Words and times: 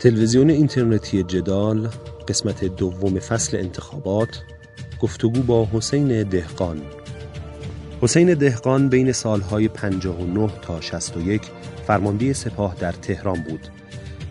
تلویزیون 0.00 0.50
اینترنتی 0.50 1.22
جدال 1.22 1.88
قسمت 2.28 2.64
دوم 2.64 3.18
فصل 3.18 3.56
انتخابات 3.56 4.42
گفتگو 5.00 5.42
با 5.42 5.68
حسین 5.72 6.22
دهقان 6.22 6.82
حسین 8.02 8.34
دهقان 8.34 8.88
بین 8.88 9.12
سالهای 9.12 9.68
59 9.68 10.50
تا 10.62 10.80
61 10.80 11.42
فرمانده 11.86 12.32
سپاه 12.32 12.74
در 12.74 12.92
تهران 12.92 13.42
بود 13.42 13.68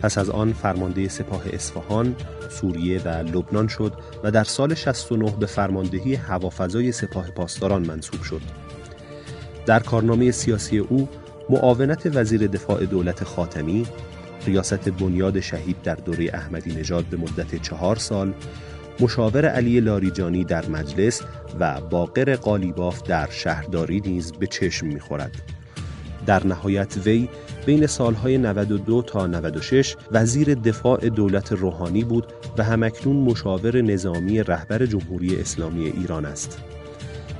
پس 0.02 0.18
از 0.18 0.30
آن 0.30 0.52
فرمانده 0.52 1.08
سپاه 1.08 1.42
اصفهان، 1.52 2.16
سوریه 2.50 3.02
و 3.04 3.08
لبنان 3.08 3.68
شد 3.68 3.92
و 4.24 4.30
در 4.30 4.44
سال 4.44 4.74
69 4.74 5.30
به 5.30 5.46
فرماندهی 5.46 6.14
هوافضای 6.14 6.92
سپاه 6.92 7.30
پاسداران 7.30 7.86
منصوب 7.86 8.22
شد. 8.22 8.42
در 9.66 9.80
کارنامه 9.80 10.30
سیاسی 10.30 10.78
او 10.78 11.08
معاونت 11.50 12.02
وزیر 12.14 12.46
دفاع 12.46 12.84
دولت 12.84 13.24
خاتمی، 13.24 13.86
ریاست 14.46 14.88
بنیاد 14.88 15.40
شهید 15.40 15.82
در 15.82 15.94
دوره 15.94 16.30
احمدی 16.34 16.74
نژاد 16.74 17.04
به 17.04 17.16
مدت 17.16 17.62
چهار 17.62 17.96
سال، 17.96 18.32
مشاور 19.00 19.46
علی 19.46 19.80
لاریجانی 19.80 20.44
در 20.44 20.66
مجلس 20.66 21.22
و 21.60 21.80
باقر 21.80 22.36
قالیباف 22.36 23.02
در 23.02 23.28
شهرداری 23.30 24.00
نیز 24.00 24.32
به 24.32 24.46
چشم 24.46 24.86
می‌خورد. 24.86 25.42
در 26.26 26.46
نهایت 26.46 26.96
وی 27.04 27.28
بین 27.66 27.86
سالهای 27.86 28.38
92 28.38 29.02
تا 29.02 29.26
96 29.26 29.96
وزیر 30.12 30.54
دفاع 30.54 31.08
دولت 31.08 31.52
روحانی 31.52 32.04
بود 32.04 32.26
و 32.58 32.64
همکنون 32.64 33.16
مشاور 33.16 33.80
نظامی 33.80 34.42
رهبر 34.42 34.86
جمهوری 34.86 35.40
اسلامی 35.40 35.86
ایران 35.86 36.24
است. 36.24 36.58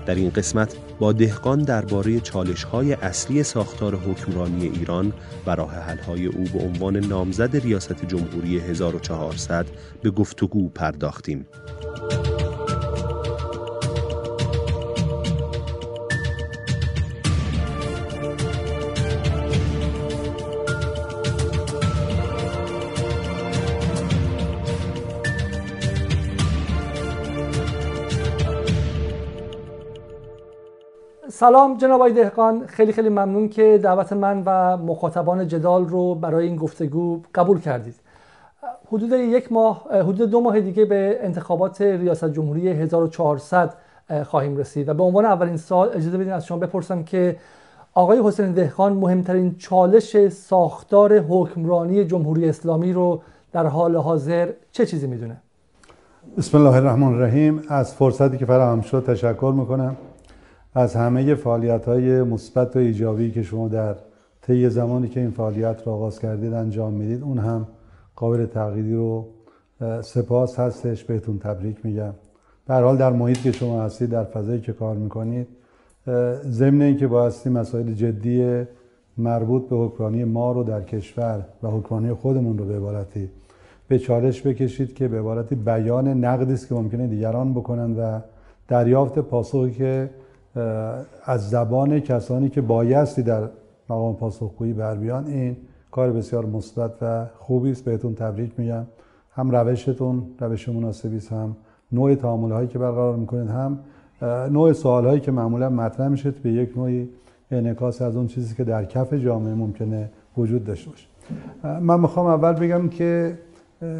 در 0.07 0.15
این 0.15 0.31
قسمت 0.31 0.75
با 1.01 1.13
دهقان 1.13 1.63
درباره 1.63 2.21
چالش‌های 2.21 2.93
اصلی 2.93 3.43
ساختار 3.43 3.95
حکمرانی 3.95 4.69
ایران 4.69 5.13
و 5.47 5.51
راه 5.51 5.75
حل‌های 5.75 6.27
او 6.27 6.45
به 6.45 6.59
عنوان 6.59 6.97
نامزد 6.97 7.57
ریاست 7.57 8.07
جمهوری 8.07 8.59
1400 8.59 9.67
به 10.03 10.11
گفتگو 10.11 10.69
پرداختیم. 10.69 11.47
سلام 31.41 31.77
جناب 31.77 31.95
آقای 31.95 32.13
دهقان. 32.13 32.67
خیلی 32.67 32.93
خیلی 32.93 33.09
ممنون 33.09 33.49
که 33.49 33.81
دعوت 33.83 34.13
من 34.13 34.43
و 34.47 34.77
مخاطبان 34.77 35.49
جدال 35.49 35.89
رو 35.89 36.15
برای 36.15 36.47
این 36.47 36.57
گفتگو 36.57 37.21
قبول 37.35 37.61
کردید. 37.61 37.95
حدود 38.89 39.13
یک 39.13 39.53
ماه 39.53 39.87
حدود 39.93 40.31
دو 40.31 40.41
ماه 40.41 40.61
دیگه 40.61 40.85
به 40.85 41.19
انتخابات 41.21 41.83
ریاست 41.83 42.25
جمهوری 42.25 42.69
1400 42.69 43.75
خواهیم 44.25 44.57
رسید 44.57 44.89
و 44.89 44.95
به 44.95 45.03
عنوان 45.03 45.25
اولین 45.25 45.57
سال 45.57 45.89
اجازه 45.89 46.19
بدین 46.19 46.33
از 46.33 46.47
شما 46.47 46.59
بپرسم 46.59 47.03
که 47.03 47.37
آقای 47.95 48.21
حسین 48.25 48.53
دهقان 48.53 48.93
مهمترین 48.93 49.55
چالش 49.59 50.29
ساختار 50.29 51.19
حکمرانی 51.19 52.05
جمهوری 52.05 52.49
اسلامی 52.49 52.93
رو 52.93 53.21
در 53.53 53.67
حال 53.67 53.97
حاضر 53.97 54.49
چه 54.73 54.87
چیزی 54.87 55.07
می‌دونه؟ 55.07 55.37
بسم 56.39 56.59
الله 56.59 56.77
الرحمن 56.77 57.15
الرحیم. 57.15 57.63
از 57.69 57.95
فرصتی 57.95 58.39
که 58.39 58.47
فراهم 58.47 58.81
شد 58.81 59.05
تشکر 59.07 59.53
می‌کنم. 59.57 59.97
از 60.75 60.95
همه 60.95 61.35
فعالیت 61.35 61.85
های 61.85 62.23
مثبت 62.23 62.77
و 62.77 62.79
ایجابی 62.79 63.31
که 63.31 63.43
شما 63.43 63.69
در 63.69 63.95
طی 64.43 64.69
زمانی 64.69 65.09
که 65.09 65.21
این 65.21 65.31
فعالیت 65.31 65.87
را 65.87 65.93
آغاز 65.93 66.19
کردید 66.19 66.53
انجام 66.53 66.93
می‌دید 66.93 67.23
اون 67.23 67.39
هم 67.39 67.67
قابل 68.17 68.47
تغییری 68.47 68.95
رو 68.95 69.27
سپاس 70.03 70.59
هستش 70.59 71.05
بهتون 71.05 71.39
تبریک 71.39 71.77
میگم. 71.87 72.13
به 72.67 72.75
حال 72.75 72.97
در 72.97 73.13
محیط 73.13 73.43
که 73.43 73.53
شما 73.53 73.83
هستید 73.83 74.11
در 74.11 74.25
فضایی 74.25 74.61
که 74.61 74.73
کار 74.73 74.97
می‌کنید 74.97 75.47
ضمن 76.51 76.83
اینکه 76.83 77.07
بایستی 77.07 77.51
مسائل 77.51 77.93
جدی 77.93 78.65
مربوط 79.19 79.69
به 79.69 79.77
حکمرانی 79.77 80.25
ما 80.25 80.53
رو 80.53 80.65
در 80.65 80.83
کشور 80.83 81.45
و 81.63 81.69
حکمرانی 81.69 82.13
خودمون 82.13 82.59
رو 82.59 82.65
به 82.65 82.77
عبارتی 82.77 83.29
به 83.89 83.99
چالش 83.99 84.47
بکشید 84.47 84.95
که 84.95 85.09
به 85.09 85.19
عبارتی 85.19 85.55
بیان 85.55 86.09
نقدی 86.09 86.53
است 86.53 86.69
که 86.69 86.75
ممکنه 86.75 87.07
دیگران 87.07 87.55
بکنن 87.55 87.97
و 87.97 88.21
دریافت 88.69 89.19
پاسخی 89.19 89.71
که 89.71 90.11
از 91.25 91.51
زبان 91.51 92.01
کسانی 92.01 92.49
که 92.49 92.61
بایستی 92.61 93.23
در 93.23 93.43
مقام 93.91 94.17
پاسخگویی 94.17 94.73
بر 94.73 94.95
بیان 94.95 95.27
این 95.27 95.57
کار 95.91 96.13
بسیار 96.13 96.47
مثبت 96.47 96.93
و 97.03 97.27
خوبی 97.39 97.71
است 97.71 97.85
بهتون 97.85 98.15
تبریک 98.15 98.53
میگم. 98.59 98.85
هم 99.33 99.51
روشتون 99.51 100.23
روش 100.41 100.69
مناسبی 100.69 101.17
است 101.17 101.33
هم 101.33 101.57
نوع 101.93 102.15
تعامل 102.15 102.53
هایی 102.53 102.69
که 102.69 102.79
برقرار 102.79 103.17
می‌کنید 103.17 103.51
هم 103.51 103.79
نوع 104.51 104.73
سوال 104.73 105.07
هایی 105.07 105.21
که 105.21 105.33
معمولا 105.33 105.69
مطرح 105.69 106.09
میشه 106.09 106.31
به 106.31 106.51
یک 106.53 106.77
نوعی 106.77 107.09
انعکاس 107.51 108.03
از 108.03 108.17
اون 108.17 108.27
چیزی 108.27 108.55
که 108.55 108.65
در 108.65 108.85
کف 108.85 109.15
جامعه 109.15 109.55
ممکنه 109.55 110.11
وجود 110.37 110.65
داشته 110.65 110.91
باشه. 110.91 111.07
من 111.81 112.01
می‌خوام 112.01 112.27
اول 112.27 112.53
بگم 112.53 112.89
که 112.89 113.39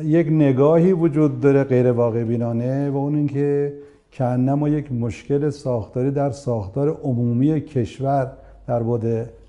یک 0.05 0.27
نگاهی 0.27 0.93
وجود 0.93 1.41
داره 1.41 1.65
غیر 1.65 1.93
واقع 1.93 2.25
بینانه 2.25 2.91
و 2.91 2.97
اون 2.97 3.15
اینکه 3.15 3.73
که 4.11 4.25
ما 4.25 4.69
یک 4.69 4.93
مشکل 4.93 5.51
ساختاری 5.51 6.11
در 6.11 6.31
ساختار 6.31 6.89
عمومی 6.89 7.61
کشور 7.61 8.33
در 8.67 8.83
بود 8.83 9.05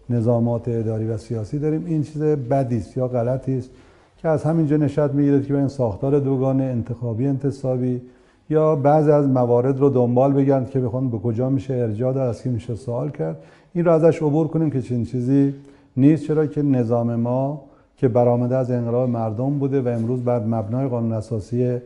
نظامات 0.09 0.67
اداری 0.67 1.07
و 1.07 1.17
سیاسی 1.17 1.59
داریم. 1.59 1.85
این 1.85 2.03
چیز 2.03 2.21
بدی 2.21 2.77
است 2.77 2.97
یا 2.97 3.07
غلطی 3.07 3.57
است 3.57 3.69
که 4.17 4.27
از 4.27 4.43
همینجا 4.43 4.77
نشد 4.77 5.13
می‌گیرد 5.13 5.45
که 5.45 5.53
به 5.53 5.59
این 5.59 5.67
ساختار 5.67 6.19
دوگانه 6.19 6.63
انتخابی 6.63 7.27
انتصابی 7.27 8.01
یا 8.49 8.75
بعضی 8.75 9.11
از 9.11 9.27
موارد 9.27 9.79
رو 9.79 9.89
دنبال 9.89 10.33
بگردند 10.33 10.69
که 10.69 10.79
بخوان 10.79 11.09
به 11.09 11.17
کجا 11.17 11.49
میشه 11.49 11.73
ارجاع 11.73 12.13
داد 12.13 12.29
از 12.29 12.43
کی 12.43 12.49
میشه 12.49 12.75
سوال 12.75 13.09
کرد. 13.09 13.37
این 13.73 13.85
رو 13.85 13.91
ازش 13.91 14.21
عبور 14.21 14.47
کنیم 14.47 14.69
که 14.69 14.81
چنین 14.81 15.05
چیزی 15.05 15.53
نیست. 15.97 16.25
چرا 16.25 16.45
که 16.45 16.61
نظام 16.61 17.15
ما 17.15 17.61
که 17.97 18.07
برآمده 18.07 18.55
از 18.57 18.71
انقلاب 18.71 19.09
مردم 19.09 19.59
بوده 19.59 19.81
و 19.81 19.87
امروز 19.87 20.23
بر 20.23 20.39
مبنای 20.39 20.87
قانون 20.87 21.13
اساسی 21.13 21.77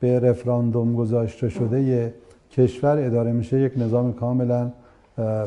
به 0.00 0.20
رفراندوم 0.20 0.94
گذاشته 0.94 1.48
شده 1.48 2.14
کشور 2.52 2.98
اداره 2.98 3.32
میشه 3.32 3.60
یک 3.60 3.72
نظام 3.76 4.12
کاملا 4.12 4.70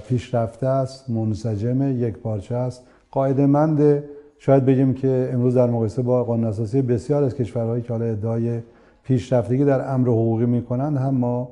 پیشرفته 0.08 0.68
است 0.68 1.10
منسجم 1.10 2.04
یک 2.04 2.18
پارچه 2.18 2.56
است. 2.56 2.84
قاعده 3.12 3.46
مند 3.46 4.04
شاید 4.38 4.66
بگیم 4.66 4.94
که 4.94 5.30
امروز 5.34 5.56
در 5.56 5.70
مقایسه 5.70 6.02
با 6.02 6.24
قانون 6.24 6.46
اساسی 6.46 6.82
بسیار 6.82 7.24
از 7.24 7.36
کشورهایی 7.36 7.84
که 7.84 7.94
حالا 7.94 8.06
ادعای 8.06 8.60
پیشرفتگی 9.04 9.66
در 9.66 9.94
امر 9.94 10.08
حقوقی 10.08 10.46
می‌کنند 10.46 10.98
هم 10.98 11.16
ما 11.16 11.50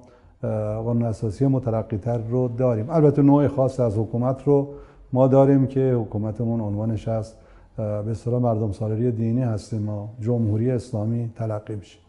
قانون 0.84 1.04
اساسی 1.04 1.48
مترقی 1.48 1.98
تر 1.98 2.18
رو 2.18 2.48
داریم. 2.48 2.90
البته 2.90 3.22
نوع 3.22 3.48
خاص 3.48 3.80
از 3.80 3.98
حکومت 3.98 4.44
رو 4.44 4.68
ما 5.14 5.28
داریم 5.28 5.68
که 5.68 5.94
حکومتمون 5.94 6.62
عنوانش 6.62 7.08
است 7.08 7.38
به 7.78 8.12
اصطلاح 8.12 8.42
مردم 8.42 8.72
سالاری 8.72 9.12
دینی 9.12 9.42
هستیم 9.42 9.82
ما 9.82 10.10
جمهوری 10.22 10.72
اسلامی 10.72 11.30
تلقی 11.36 11.76
میشه. 11.76 12.09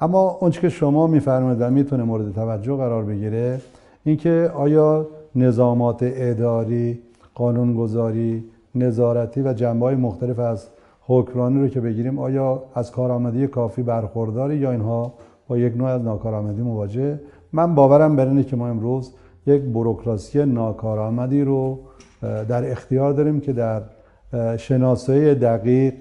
اما 0.00 0.38
اونچه 0.40 0.60
که 0.60 0.68
شما 0.68 1.06
میفرمایید 1.06 1.60
و 1.60 1.70
می‌تونه 1.70 2.02
مورد 2.02 2.34
توجه 2.34 2.76
قرار 2.76 3.04
بگیره 3.04 3.60
اینکه 4.04 4.50
آیا 4.54 5.06
نظامات 5.34 5.98
اداری 6.02 6.98
قانونگذاری 7.34 8.44
نظارتی 8.74 9.42
و 9.42 9.52
جنبه 9.52 9.86
های 9.86 9.94
مختلف 9.94 10.38
از 10.38 10.66
حکمرانی 11.06 11.60
رو 11.60 11.68
که 11.68 11.80
بگیریم 11.80 12.18
آیا 12.18 12.62
از 12.74 12.90
کارآمدی 12.90 13.46
کافی 13.46 13.82
برخورداری 13.82 14.56
یا 14.56 14.70
اینها 14.70 15.12
با 15.48 15.58
یک 15.58 15.76
نوع 15.76 15.88
از 15.88 16.02
ناکارآمدی 16.02 16.62
مواجه؟ 16.62 17.20
من 17.52 17.74
باورم 17.74 18.16
بر 18.16 18.28
اینه 18.28 18.44
که 18.44 18.56
ما 18.56 18.68
امروز 18.68 19.12
یک 19.46 19.62
بروکراسی 19.62 20.44
ناکارآمدی 20.44 21.44
رو 21.44 21.78
در 22.22 22.70
اختیار 22.70 23.12
داریم 23.12 23.40
که 23.40 23.52
در 23.52 23.82
شناسایی 24.56 25.34
دقیق 25.34 25.94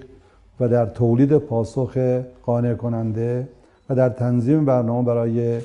و 0.60 0.68
در 0.68 0.86
تولید 0.86 1.38
پاسخ 1.38 1.98
قانع 2.46 2.74
کننده 2.74 3.48
و 3.90 3.96
در 3.96 4.10
تنظیم 4.10 4.66
برنامه 4.66 5.08
برای 5.08 5.62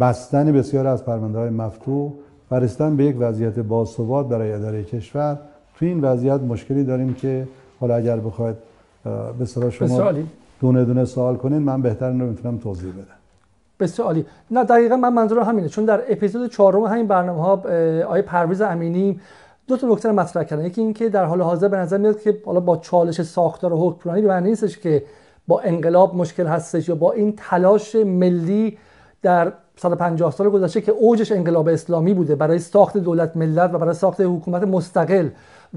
بستن 0.00 0.52
بسیار 0.52 0.86
از 0.86 1.04
پرونده 1.04 1.38
های 1.38 1.50
مفتوح 1.50 2.12
و 2.50 2.54
رسیدن 2.54 2.96
به 2.96 3.04
یک 3.04 3.16
وضعیت 3.18 3.58
باثبات 3.58 4.28
برای 4.28 4.52
اداره 4.52 4.84
کشور. 4.84 5.38
تو 5.78 5.86
این 5.86 6.00
وضعیت 6.00 6.40
مشکلی 6.40 6.84
داریم 6.84 7.14
که 7.14 7.48
حالا 7.80 7.94
اگر 7.94 8.16
بخواید 8.16 8.56
به 9.38 9.44
صلاح 9.44 9.70
شما 9.70 10.12
دونه 10.60 10.84
دونه 10.84 11.04
سوال 11.04 11.36
کنین 11.36 11.58
من 11.58 11.82
بهتر 11.82 12.08
رو 12.08 12.26
می‌تونم 12.26 12.58
توضیح 12.58 12.92
بدم. 12.92 13.18
بسیار 13.80 14.08
عالی. 14.08 14.26
نه 14.50 14.64
دقیقا 14.64 14.96
من 14.96 15.12
منظورم 15.12 15.42
همینه 15.42 15.68
چون 15.68 15.84
در 15.84 16.02
اپیزود 16.08 16.50
چهارم 16.50 16.82
همین 16.82 17.06
برنامه 17.06 17.42
ها 17.42 17.62
آیه 18.08 18.22
پرویز 18.22 18.60
امینی 18.60 19.20
دو 19.66 19.76
تا 19.76 19.88
نکته 19.88 20.12
مطرح 20.12 20.44
کردن. 20.44 20.64
یکی 20.64 20.80
اینکه 20.80 21.08
در 21.08 21.24
حال 21.24 21.42
حاضر 21.42 21.68
به 21.68 21.76
نظر 21.76 21.98
میاد 21.98 22.20
که 22.20 22.36
حالا 22.46 22.60
با 22.60 22.76
چالش 22.76 23.22
ساختار 23.22 23.72
حکمرانی 23.72 24.22
به 24.22 24.28
معنی 24.28 24.48
نیستش 24.48 24.78
که 24.78 25.02
با 25.48 25.60
انقلاب 25.60 26.16
مشکل 26.16 26.46
هستش 26.46 26.88
یا 26.88 26.94
با 26.94 27.12
این 27.12 27.34
تلاش 27.36 27.94
ملی 27.94 28.78
در 29.22 29.52
150 29.76 30.32
سال 30.32 30.50
گذشته 30.50 30.80
که 30.80 30.92
اوجش 30.92 31.32
انقلاب 31.32 31.68
اسلامی 31.68 32.14
بوده 32.14 32.34
برای 32.34 32.58
ساخت 32.58 32.96
دولت 32.96 33.36
ملت 33.36 33.74
و 33.74 33.78
برای 33.78 33.94
ساخت 33.94 34.20
حکومت 34.20 34.62
مستقل 34.62 35.28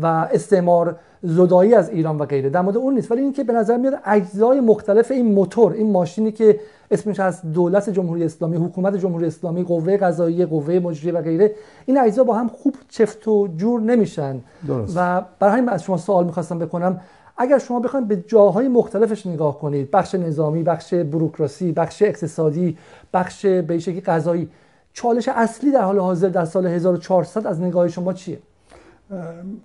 و 0.02 0.06
استعمار 0.06 0.96
زدایی 1.24 1.74
از 1.74 1.90
ایران 1.90 2.18
و 2.18 2.26
غیره 2.26 2.50
در 2.50 2.62
مورد 2.62 2.78
اون 2.78 2.94
نیست 2.94 3.12
ولی 3.12 3.22
اینکه 3.22 3.44
به 3.44 3.54
نظر 3.54 3.78
میاد 3.78 4.00
اجزای 4.06 4.60
مختلف 4.60 5.12
این 5.12 5.34
موتور 5.34 5.72
این 5.74 5.92
ماشینی 5.92 6.32
که 6.32 6.60
اسمش 6.92 7.20
از 7.20 7.52
دولت 7.54 7.90
جمهوری 7.90 8.24
اسلامی 8.24 8.58
حکومت 8.58 8.98
جمهوری 8.98 9.26
اسلامی 9.26 9.64
قوه 9.64 9.98
قضاییه 9.98 10.46
قوه 10.46 10.80
مجریه 10.80 11.14
و 11.14 11.22
غیره 11.22 11.56
این 11.86 11.98
اجزا 11.98 12.24
با 12.24 12.34
هم 12.34 12.48
خوب 12.48 12.76
چفت 12.90 13.28
و 13.28 13.48
جور 13.58 13.82
نمیشن 13.82 14.42
درست. 14.68 14.94
و 14.98 15.22
برای 15.40 15.54
همین 15.54 15.70
از 15.70 15.84
شما 15.84 15.98
سوال 15.98 16.26
می‌خواستم 16.26 16.60
بکنم 16.60 17.02
اگر 17.38 17.58
شما 17.58 17.80
بخواید 17.80 18.08
به 18.08 18.24
جاهای 18.28 18.68
مختلفش 18.68 19.28
نگاه 19.28 19.60
کنید 19.60 19.92
بخش 19.92 20.16
نظامی 20.16 20.64
بخش 20.64 20.94
بروکراسی 20.94 21.72
بخش 21.72 22.02
اقتصادی 22.02 22.78
بخش 23.14 23.46
به 23.46 23.78
قضایی 24.06 24.50
چالش 24.94 25.28
اصلی 25.28 25.72
در 25.72 25.82
حال 25.82 26.00
حاضر 26.00 26.30
در 26.30 26.46
سال 26.46 26.68
1400 26.68 27.48
از 27.48 27.62
نگاه 27.62 27.88
شما 27.88 28.14
چیه؟ 28.14 28.40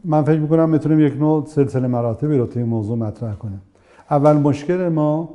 من 0.04 0.24
فکر 0.24 0.38
می‌کنم 0.38 0.70
می‌تونیم 0.70 1.00
یک 1.00 1.16
نوع 1.18 1.46
سلسله 1.46 1.88
مراتبی 1.88 2.38
رو 2.38 2.46
توی 2.46 2.62
موضوع 2.62 2.98
مطرح 2.98 3.34
کنیم. 3.34 3.60
اول 4.10 4.32
مشکل 4.32 4.88
ما 4.88 5.28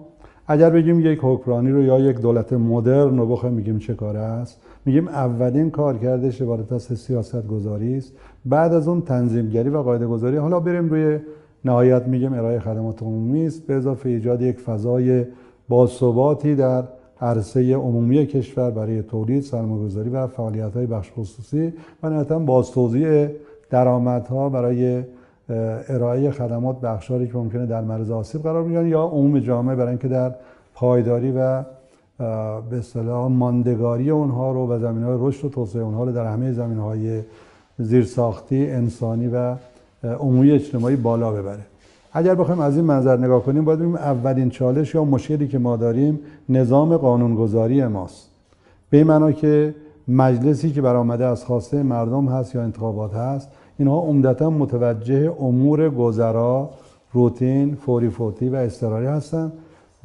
اگر 0.48 0.69
بگیم 0.69 1.00
یک 1.00 1.19
حکمرانی 1.22 1.72
رو 1.72 1.84
یا 1.84 2.00
یک 2.00 2.18
دولت 2.18 2.54
مدرن 2.54 3.18
رو 3.18 3.25
بخوایم 3.27 3.56
میگیم 3.56 3.80
چه 3.80 3.94
کار 3.94 4.18
است 4.18 4.62
میگیم 4.86 5.07
اولین 5.07 5.72
کار 5.72 5.98
کردش 5.98 6.42
عبارت 6.42 6.72
از 6.72 6.81
سیاست 6.84 7.48
گذاری 7.48 7.98
است. 7.98 8.13
بعد 8.45 8.74
از 8.74 8.88
اون 8.88 9.01
تنظیمگری 9.01 9.69
و 9.69 9.81
قاعده 9.81 10.07
گذاری 10.07 10.38
حالا 10.38 10.60
بریم 10.60 10.89
روی 10.89 11.19
نهایت 11.66 12.08
میگیم 12.08 12.34
ارائه 12.34 12.60
خدمات 12.60 13.04
عمومی 13.04 13.46
است. 13.46 13.68
به 13.68 13.74
اضافه 13.74 14.10
ایجاد 14.10 14.42
یک 14.42 14.60
فضای 14.60 15.25
باثباتی 15.69 16.56
در 16.56 16.84
عرصه 17.22 17.75
عمومی 17.75 18.25
کشور 18.25 18.72
برای 18.72 19.02
تولید 19.02 19.44
سرمایه‌گذاری 19.44 20.10
و 20.10 20.28
فعالیت‌های 20.28 20.86
بخش 20.86 21.12
خصوصی 21.18 21.74
و 22.04 22.10
نهایتاً 22.10 22.40
بازتوزیع 22.40 23.28
درآمدها 23.69 24.50
برای 24.50 25.04
ارائه 25.90 26.31
خدمات 26.31 26.80
به 26.80 26.92
اقشاری 26.92 27.28
که 27.28 27.38
ممکنه 27.38 27.66
در 27.66 27.81
معرض 27.81 28.12
آسیب 28.12 28.44
قرار 28.44 28.63
بگیرن 28.63 28.88
یا 28.88 29.04
عموم 29.04 29.40
جامعه 29.40 29.75
برای 29.75 29.90
اینکه 29.90 30.08
در 30.08 30.36
پایداری 30.74 31.31
و 31.31 31.63
به 32.69 32.78
اصطلاح 32.78 33.31
ماندگاری 33.31 34.10
اونها 34.10 34.52
رو 34.52 34.68
و 34.68 34.80
زمین 34.80 35.04
های 35.04 35.18
رشد 35.19 35.46
و 35.46 35.50
توسعه 35.50 35.81
اونها 35.81 36.04
رو 36.04 36.12
در 36.12 36.25
همه 36.25 36.52
زمین 36.52 36.78
های 36.78 37.22
زیرساختی 37.78 38.72
انسانی 38.72 39.28
و 39.28 39.56
عمومی 40.03 40.51
اجتماعی 40.51 40.95
بالا 40.95 41.31
ببره. 41.31 41.62
اگر 42.13 42.36
بخوایم 42.36 42.59
از 42.59 42.75
این 42.75 42.86
منظر 42.86 43.18
نگاه 43.18 43.44
کنیم 43.44 43.65
باید 43.65 43.80
ببینیم 43.80 43.98
اولین 43.98 44.50
چالش 44.50 44.95
یا 44.95 45.03
مشکلی 45.03 45.48
که 45.48 45.59
ما 45.59 45.77
داریم 45.77 46.19
نظام 46.50 46.98
قانونگذاری 46.98 47.88
ماست. 47.88 48.30
به 48.89 48.98
این 48.98 49.07
معنا 49.07 49.31
که 49.31 49.75
مجلسی 50.07 50.71
که 50.71 50.81
برآمده 50.81 51.25
از 51.25 51.45
خواسته 51.45 51.83
مردم 51.83 52.25
هست 52.25 52.56
یا 52.56 52.62
انتخابات 52.62 53.13
هست 53.13 53.50
اینها 53.77 54.00
عمدتا 54.00 54.50
متوجه 54.50 55.33
امور 55.39 55.89
گذرا 55.89 56.69
روتین 57.13 57.75
فوری 57.75 58.09
فوتی 58.09 58.50
و 58.50 58.56
اضطراری 58.56 59.06
هستند 59.06 59.51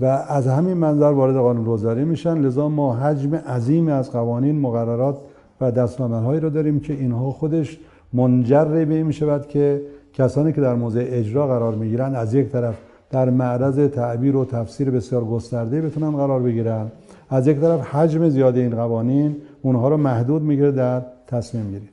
و 0.00 0.04
از 0.04 0.46
همین 0.46 0.74
منظر 0.74 1.12
وارد 1.12 1.36
قانون 1.36 1.64
گذاری 1.64 2.04
میشن. 2.04 2.38
لذا 2.38 2.68
ما 2.68 2.94
حجم 2.94 3.34
عظیم 3.34 3.88
از 3.88 4.12
قوانین 4.12 4.60
مقررات 4.60 5.18
و 5.60 5.70
دستنامه‌هایی 5.70 6.40
رو 6.40 6.50
داریم 6.50 6.80
که 6.80 6.92
اینها 6.92 7.30
خودش 7.30 7.78
منجر 8.12 8.64
به 8.64 8.94
این 8.94 9.06
می‌شود 9.06 9.48
که 9.48 9.80
کسانی 10.12 10.52
که 10.52 10.60
در 10.60 10.74
موضع 10.74 11.06
اجرا 11.08 11.46
قرار 11.46 11.74
می‌گیرن 11.74 12.14
از 12.14 12.34
یک 12.34 12.48
طرف 12.48 12.74
در 13.10 13.30
معرض 13.30 13.78
تعبیر 13.78 14.36
و 14.36 14.44
تفسیر 14.44 14.90
بسیار 14.90 15.24
گسترده 15.24 15.80
بتونن 15.80 16.10
قرار 16.10 16.42
بگیرن 16.42 16.86
از 17.30 17.46
یک 17.46 17.60
طرف 17.60 17.80
حجم 17.80 18.28
زیاد 18.28 18.56
این 18.56 18.70
قوانین 18.70 19.36
اونها 19.62 19.88
رو 19.88 19.96
محدود 19.96 20.42
می‌گیره 20.42 20.72
در 20.72 21.02
تصمیم 21.26 21.70
گیری. 21.70 21.88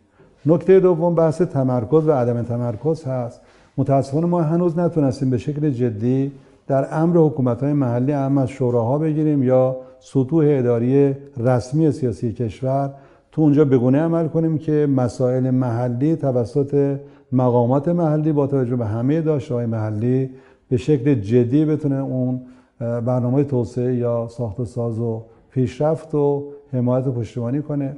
نکته 0.45 0.79
دوم 0.79 1.15
بحث 1.15 1.41
تمرکز 1.41 2.07
و 2.07 2.11
عدم 2.11 2.43
تمرکز 2.43 3.03
هست. 3.03 3.41
متاسفانه 3.77 4.25
ما 4.25 4.41
هنوز 4.41 4.79
نتونستیم 4.79 5.29
به 5.29 5.37
شکل 5.37 5.69
جدی 5.69 6.31
در 6.67 6.87
امر 6.91 7.17
حکومت 7.17 7.63
های 7.63 7.73
محلی 7.73 8.11
هم 8.11 8.37
از 8.37 8.49
شوراها 8.49 8.97
بگیریم 8.97 9.43
یا 9.43 9.75
سطوح 9.99 10.45
اداری 10.49 11.15
رسمی 11.37 11.91
سیاسی 11.91 12.33
کشور 12.33 12.93
تو 13.33 13.41
اونجا 13.41 13.65
بگونه 13.65 13.99
عمل 13.99 14.27
کنیم 14.27 14.57
که 14.57 14.87
مسائل 14.95 15.49
محلی 15.49 16.15
توسط 16.15 16.99
مقامات 17.31 17.87
محلی 17.87 18.31
با 18.31 18.47
توجه 18.47 18.75
به 18.75 18.85
همه 18.85 19.21
داشته 19.21 19.53
های 19.53 19.65
محلی 19.65 20.29
به 20.69 20.77
شکل 20.77 21.13
جدی 21.13 21.65
بتونه 21.65 21.95
اون 21.95 22.41
برنامه 22.79 23.43
توسعه 23.43 23.95
یا 23.95 24.27
ساخت 24.29 24.59
و 24.59 24.65
ساز 24.65 24.99
و 24.99 25.23
پیشرفت 25.51 26.15
و 26.15 26.43
حمایت 26.73 27.07
و 27.07 27.11
پشتیبانی 27.11 27.61
کنه. 27.61 27.95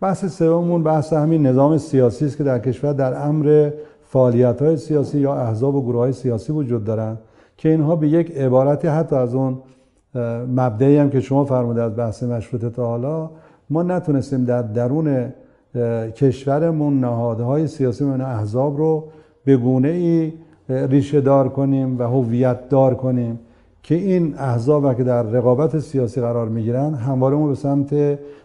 بحث 0.00 0.24
سوممون 0.24 0.82
بحث 0.82 1.12
همین 1.12 1.46
نظام 1.46 1.78
سیاسی 1.78 2.26
است 2.26 2.36
که 2.36 2.44
در 2.44 2.58
کشور 2.58 2.92
در 2.92 3.26
امر 3.28 3.70
فعالیت 4.04 4.62
های 4.62 4.76
سیاسی 4.76 5.18
یا 5.18 5.34
احزاب 5.34 5.74
و 5.74 5.82
گروه 5.82 6.00
های 6.00 6.12
سیاسی 6.12 6.52
وجود 6.52 6.84
دارن 6.84 7.16
که 7.56 7.68
اینها 7.68 7.96
به 7.96 8.08
یک 8.08 8.36
عبارتی 8.36 8.88
حتی 8.88 9.16
از 9.16 9.34
اون 9.34 9.58
مبدعی 10.56 10.96
هم 10.96 11.10
که 11.10 11.20
شما 11.20 11.44
فرموده 11.44 11.82
از 11.82 11.96
بحث 11.96 12.22
مشروطه 12.22 12.70
تا 12.70 12.86
حالا 12.86 13.30
ما 13.70 13.82
نتونستیم 13.82 14.44
در 14.44 14.62
درون 14.62 15.32
کشورمون 16.16 17.00
نهادهای 17.00 17.66
سیاسی 17.66 18.04
و 18.04 18.08
احزاب 18.08 18.78
رو 18.78 19.04
به 19.44 19.56
گونه 19.56 19.88
ای 19.88 20.32
ریشه 20.68 21.20
دار 21.20 21.48
کنیم 21.48 21.98
و 21.98 22.02
هویت 22.02 22.68
دار 22.68 22.94
کنیم 22.94 23.38
که 23.82 23.94
این 23.94 24.34
احزاب 24.38 24.96
که 24.96 25.04
در 25.04 25.22
رقابت 25.22 25.78
سیاسی 25.78 26.20
قرار 26.20 26.48
می‌گیرن 26.48 26.94
همواره 26.94 27.36
ما 27.36 27.48
به 27.48 27.54
سمت 27.54 27.90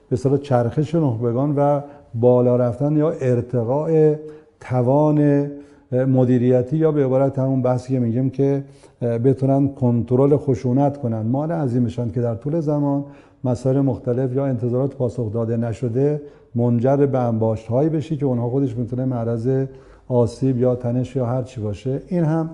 به 0.10 0.16
صلاح 0.16 0.38
چرخش 0.38 0.96
نخبگان 0.96 1.56
و 1.56 1.82
بالا 2.16 2.56
رفتن 2.56 2.98
یا 2.98 3.10
ارتقاء 3.10 4.16
توان 4.60 5.48
مدیریتی 5.92 6.78
یا 6.78 6.92
به 6.92 7.06
عبارت 7.06 7.40
همون 7.40 7.62
بحثی 7.62 7.94
که 7.94 8.00
میگیم 8.00 8.30
که 8.30 8.64
بتونن 9.02 9.68
کنترل 9.68 10.38
خشونت 10.38 10.98
کنن. 10.98 11.22
مال 11.22 11.52
عظیمشان 11.52 12.12
که 12.12 12.22
در 12.22 12.36
طول 12.36 12.60
زمان 12.60 13.06
مسائل 13.44 13.82
مختلف 13.82 14.34
یا 14.34 14.46
انتظارات 14.46 14.96
پاسخ 14.96 15.34
داده 15.34 15.58
نشده 15.58 16.22
منجر 16.56 16.96
به 16.96 17.20
انباشت 17.20 17.68
هایی 17.68 17.90
بشی 17.90 18.18
که 18.18 18.26
اونها 18.26 18.50
خودش 18.50 18.78
می‌تونه 18.78 19.06
معرض 19.06 19.66
آسیب 20.08 20.58
یا 20.58 20.76
تنش 20.76 21.16
یا 21.16 21.26
هر 21.26 21.42
چی 21.44 21.62
باشه. 21.62 22.02
این 22.08 22.24
هم 22.24 22.50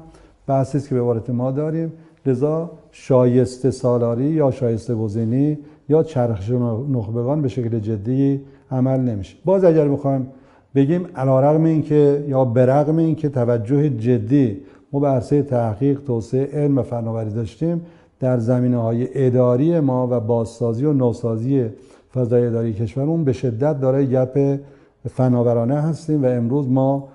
بحثی 0.47 0.77
است 0.77 0.89
که 0.89 0.95
به 0.95 1.01
عبارت 1.01 1.29
ما 1.29 1.51
داریم. 1.51 1.93
لذا 2.25 2.71
شایسته 2.91 3.71
سالاری 3.71 4.25
یا 4.25 4.51
شایسته 4.51 4.95
گزینی 4.95 5.57
یا 5.89 6.03
چرخش 6.03 6.49
نخبگان 6.89 7.41
به 7.41 7.47
شکل 7.47 7.79
جدی 7.79 8.41
عمل 8.71 8.99
نمیشه. 8.99 9.37
باز 9.45 9.63
اگر 9.63 9.87
بخوایم 9.87 10.27
بگیم 10.75 11.05
علیرغم 11.15 11.63
اینکه 11.63 12.25
یا 12.27 12.45
برغم 12.45 12.97
اینکه 12.97 13.29
توجه 13.29 13.89
جدی 13.89 14.57
ما 14.91 14.99
به 14.99 15.07
عرصه 15.07 15.41
تحقیق 15.41 16.01
توسعه 16.01 16.63
علم 16.63 16.77
و 16.77 16.81
فناوری 16.81 17.29
داشتیم 17.29 17.81
در 18.19 18.37
زمینه 18.37 18.77
های 18.77 19.07
اداری 19.13 19.79
ما 19.79 20.07
و 20.11 20.19
بازسازی 20.19 20.85
و 20.85 20.93
نوسازی 20.93 21.65
فضای 22.13 22.45
اداری 22.45 22.73
کشورمون 22.73 23.23
به 23.23 23.33
شدت 23.33 23.79
داره 23.79 24.05
گپ 24.05 24.59
فناورانه 25.09 25.75
هستیم 25.75 26.23
و 26.23 26.25
امروز 26.25 26.69
ما 26.69 27.07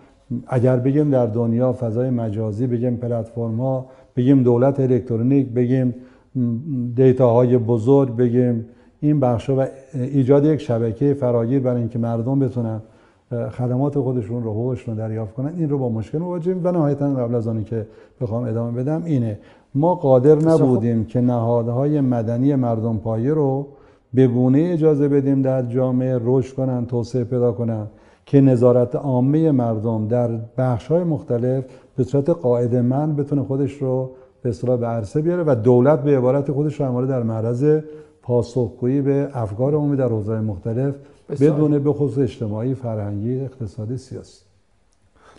اگر 0.46 0.76
بگیم 0.76 1.10
در 1.10 1.26
دنیا 1.26 1.72
فضای 1.72 2.10
مجازی 2.10 2.66
بگیم 2.66 2.96
پلتفرم 2.96 3.60
ها 3.60 3.86
بگیم 4.16 4.42
دولت 4.42 4.80
الکترونیک 4.80 5.48
بگیم 5.48 5.94
دیتاهای 6.94 7.58
بزرگ 7.58 8.16
بگیم 8.16 8.66
این 9.00 9.20
بخش 9.20 9.50
و 9.50 9.66
ایجاد 9.94 10.44
یک 10.44 10.60
شبکه 10.60 11.14
فراگیر 11.14 11.60
برای 11.60 11.80
اینکه 11.80 11.98
مردم 11.98 12.38
بتونن 12.38 12.80
خدمات 13.50 13.98
خودشون 13.98 14.42
رو 14.42 14.50
حقوقشون 14.50 14.94
دریافت 14.94 15.34
کنن 15.34 15.54
این 15.56 15.68
رو 15.68 15.78
با 15.78 15.88
مشکل 15.88 16.18
مواجهیم. 16.18 16.60
و 16.64 16.72
نهایتا 16.72 17.14
قبل 17.14 17.34
از 17.34 17.48
آنی 17.48 17.64
که 17.64 17.86
بخوام 18.20 18.44
ادامه 18.44 18.82
بدم 18.82 19.04
اینه 19.04 19.38
ما 19.74 19.94
قادر 19.94 20.34
نبودیم 20.34 21.04
که 21.04 21.20
نهادهای 21.20 22.00
مدنی 22.00 22.54
مردم 22.54 22.98
پایه 22.98 23.34
رو 23.34 23.66
به 24.14 24.26
گونه 24.26 24.70
اجازه 24.72 25.08
بدیم 25.08 25.42
در 25.42 25.62
جامعه 25.62 26.20
رشد 26.24 26.54
کنن 26.54 26.86
توسعه 26.86 27.24
پیدا 27.24 27.52
کنن 27.52 27.86
که 28.26 28.40
نظارت 28.40 28.96
عامه 28.96 29.50
مردم 29.50 30.08
در 30.08 30.30
بخش 30.58 30.86
های 30.86 31.04
مختلف 31.04 31.64
به 31.96 32.04
صورت 32.04 32.30
قاعده 32.30 32.82
من 32.82 33.16
بتونه 33.16 33.42
خودش 33.42 33.72
رو 33.72 34.10
به 34.42 34.48
اصطلاح 34.48 34.76
به 34.76 34.86
عرصه 34.86 35.22
بیاره 35.22 35.42
و 35.46 35.54
دولت 35.54 36.02
به 36.02 36.18
عبارت 36.18 36.52
خودش 36.52 36.80
رو 36.80 36.86
همواره 36.86 37.06
در 37.06 37.22
معرض 37.22 37.80
پاسخگویی 38.22 39.02
به 39.02 39.28
افکار 39.32 39.74
عمومی 39.74 39.96
در 39.96 40.08
حوزه‌های 40.08 40.40
مختلف 40.40 40.94
بدون 41.40 41.78
به 41.78 41.92
خصوص 41.92 42.18
اجتماعی، 42.18 42.74
فرهنگی، 42.74 43.40
اقتصادی، 43.40 43.96
سیاسی. 43.96 44.44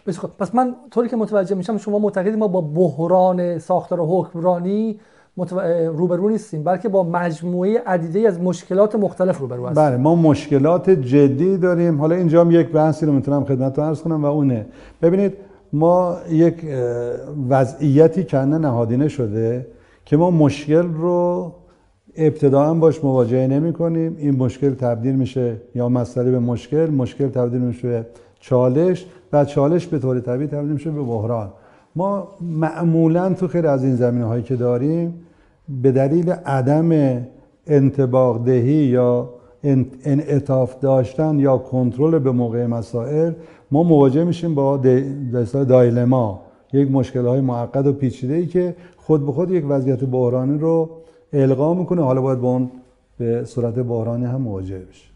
بسیار 0.05 0.31
پس 0.39 0.55
من 0.55 0.75
طوری 0.91 1.09
که 1.09 1.15
متوجه 1.15 1.55
میشم 1.55 1.77
شما 1.77 1.99
معتقدید 1.99 2.35
ما 2.35 2.47
با 2.47 2.61
بحران 2.61 3.59
ساختار 3.59 3.99
حکمرانی 4.01 4.99
متو... 5.37 5.59
روبرو 5.87 6.29
نیستیم 6.29 6.63
بلکه 6.63 6.89
با 6.89 7.03
مجموعه 7.03 7.81
عدیده 7.85 8.27
از 8.27 8.39
مشکلات 8.39 8.95
مختلف 8.95 9.37
روبرو 9.37 9.67
هستیم. 9.67 9.83
بله 9.83 9.97
ما 9.97 10.15
مشکلات 10.15 10.89
جدی 10.89 11.57
داریم. 11.57 12.01
حالا 12.01 12.15
اینجا 12.15 12.41
هم 12.41 12.51
یک 12.51 12.71
بحثی 12.71 13.05
رو 13.05 13.13
می‌تونم 13.13 13.45
خدمتتون 13.45 13.85
عرض 13.85 14.01
کنم 14.01 14.23
و 14.23 14.25
اونه. 14.25 14.65
ببینید 15.01 15.33
ما 15.73 16.17
یک 16.29 16.65
وضعیتی 17.49 18.23
کنه 18.23 18.57
نهادینه 18.57 19.07
شده 19.07 19.67
که 20.05 20.17
ما 20.17 20.31
مشکل 20.31 20.93
رو 20.93 21.51
ابتداعا 22.17 22.73
باش 22.73 23.03
مواجهه 23.03 23.47
نمی 23.47 23.73
کنیم. 23.73 24.15
این 24.19 24.35
مشکل 24.35 24.73
تبدیل 24.73 25.15
میشه 25.15 25.55
یا 25.75 25.89
مسئله 25.89 26.31
به 26.31 26.39
مشکل 26.39 26.89
مشکل 26.89 27.29
تبدیل 27.29 27.61
میشه 27.61 27.87
به 27.87 28.05
چالش. 28.39 29.05
و 29.33 29.45
چالش 29.45 29.87
به 29.87 29.99
طور 29.99 30.19
طبیعی 30.19 30.47
تبدیل 30.47 30.71
میشه 30.71 30.91
به 30.91 31.01
بحران. 31.01 31.49
ما 31.95 32.27
معمولا 32.41 33.33
تو 33.33 33.47
خیلی 33.47 33.67
از 33.67 33.83
این 33.83 33.95
زمینه 33.95 34.25
هایی 34.25 34.43
که 34.43 34.55
داریم 34.55 35.13
به 35.81 35.91
دلیل 35.91 36.31
عدم 36.31 37.21
انتباق 37.67 38.45
دهی 38.45 38.73
یا 38.73 39.29
انعطاف 40.03 40.79
داشتن 40.79 41.39
یا 41.39 41.57
کنترل 41.57 42.19
به 42.19 42.31
موقع 42.31 42.65
مسائل 42.65 43.33
ما 43.71 43.83
مواجه 43.83 44.23
میشیم 44.23 44.55
با 44.55 44.77
دایلما 45.53 46.41
یک 46.73 46.91
مشکل 46.91 47.25
های 47.25 47.41
معقد 47.41 47.87
و 47.87 47.93
پیچیده 47.93 48.33
ای 48.33 48.45
که 48.45 48.75
خود 48.97 49.25
به 49.25 49.31
خود 49.31 49.51
یک 49.51 49.65
وضعیت 49.69 50.03
بحرانی 50.03 50.57
رو 50.59 50.89
القا 51.33 51.73
می‌کنه. 51.73 52.01
حالا 52.03 52.21
باید 52.21 52.39
با 52.39 52.49
اون 52.49 52.71
به 53.17 53.43
صورت 53.45 53.73
بحرانی 53.73 54.25
هم 54.25 54.41
مواجه 54.41 54.79
بشه 54.79 55.07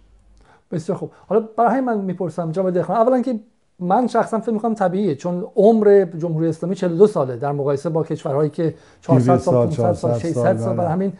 بسیار 0.71 0.97
خوب. 0.97 1.09
حالا 1.27 1.43
برای 1.57 1.81
من 1.81 2.01
می‌پرسم 2.01 2.51
جناب 2.51 2.71
دهخان 2.71 2.97
اولا 2.97 3.21
که 3.21 3.39
من 3.79 4.07
شخصا 4.07 4.39
فکر 4.39 4.51
می‌کنم 4.51 4.73
طبیعیه 4.73 5.15
چون 5.15 5.47
عمر 5.55 6.05
جمهوری 6.17 6.47
اسلامی 6.47 6.75
42 6.75 7.07
ساله 7.07 7.35
در 7.35 7.51
مقایسه 7.51 7.89
با 7.89 8.03
کشورهایی 8.03 8.49
که 8.49 8.73
400 9.01 9.37
سال 9.37 9.65
500 9.67 9.93
سال 9.93 10.19
600 10.19 10.57
سال 10.57 10.75
برای 10.75 10.91
همین. 10.91 11.13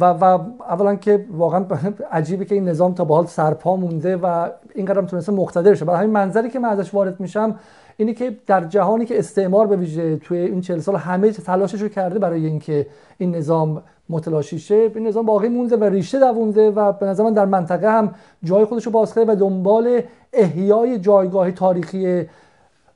و, 0.00 0.04
و 0.04 0.24
اولا 0.68 0.94
که 0.94 1.24
واقعا 1.30 1.64
عجیبه 2.12 2.44
که 2.44 2.54
این 2.54 2.68
نظام 2.68 2.94
تا 2.94 3.04
به 3.04 3.14
حال 3.14 3.26
سرپا 3.26 3.76
مونده 3.76 4.16
و 4.16 4.48
این 4.74 4.86
قدم 4.86 5.06
تونسته 5.06 5.32
مقتدر 5.32 5.74
شه. 5.74 5.84
برای 5.84 5.98
همین 5.98 6.10
منظری 6.10 6.50
که 6.50 6.58
من 6.58 6.68
ازش 6.68 6.94
وارد 6.94 7.20
میشم 7.20 7.56
اینی 7.96 8.14
که 8.14 8.36
در 8.46 8.64
جهانی 8.64 9.04
که 9.04 9.18
استعمار 9.18 9.66
به 9.66 9.76
ویژه 9.76 10.16
توی 10.16 10.38
این 10.38 10.60
40 10.60 10.80
سال 10.80 10.96
همه 10.96 11.32
تلاشش 11.32 11.82
رو 11.82 11.88
کرده 11.88 12.18
برای 12.18 12.46
اینکه 12.46 12.86
این 13.18 13.36
نظام 13.36 13.82
متلاشی 14.08 14.58
شه 14.58 14.90
این 14.94 15.06
نظام 15.06 15.26
باقی 15.26 15.48
مونده 15.48 15.76
و 15.76 15.84
ریشه 15.84 16.18
دوونده 16.18 16.70
و 16.70 16.92
به 16.92 17.06
نظر 17.06 17.24
من 17.24 17.32
در 17.32 17.44
منطقه 17.44 17.90
هم 17.90 18.14
جای 18.44 18.64
خودش 18.64 18.86
رو 18.86 18.92
باز 18.92 19.18
و 19.18 19.36
دنبال 19.36 20.02
احیای 20.32 20.98
جایگاه 20.98 21.50
تاریخی 21.50 22.26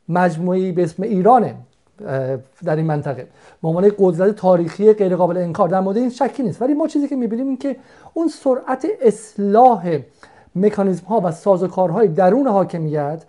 مجموعی 0.09 0.73
به 0.73 0.83
اسم 0.83 1.02
ایرانه 1.02 1.54
در 2.64 2.76
این 2.76 2.87
منطقه. 2.87 3.26
به 3.62 3.69
عنوان 3.69 3.92
قدرت 3.99 4.37
تاریخی 4.37 4.92
غیر 4.92 5.16
قابل 5.16 5.37
انکار. 5.37 5.69
در 5.69 5.81
مورد 5.81 5.97
این 5.97 6.11
شکی 6.11 6.42
نیست. 6.42 6.62
ولی 6.62 6.75
ما 6.75 6.87
چیزی 6.87 7.09
که 7.09 7.16
می‌بینیم 7.16 7.47
این 7.47 7.57
که 7.57 7.76
اون 8.14 8.28
سرعت 8.28 8.87
اصلاح 9.02 9.99
مکانیزم 10.57 11.07
ها 11.07 11.21
و 11.25 11.33
سازوکارهای 11.33 12.09
درون 12.09 12.47
حاکمیت 12.47 13.25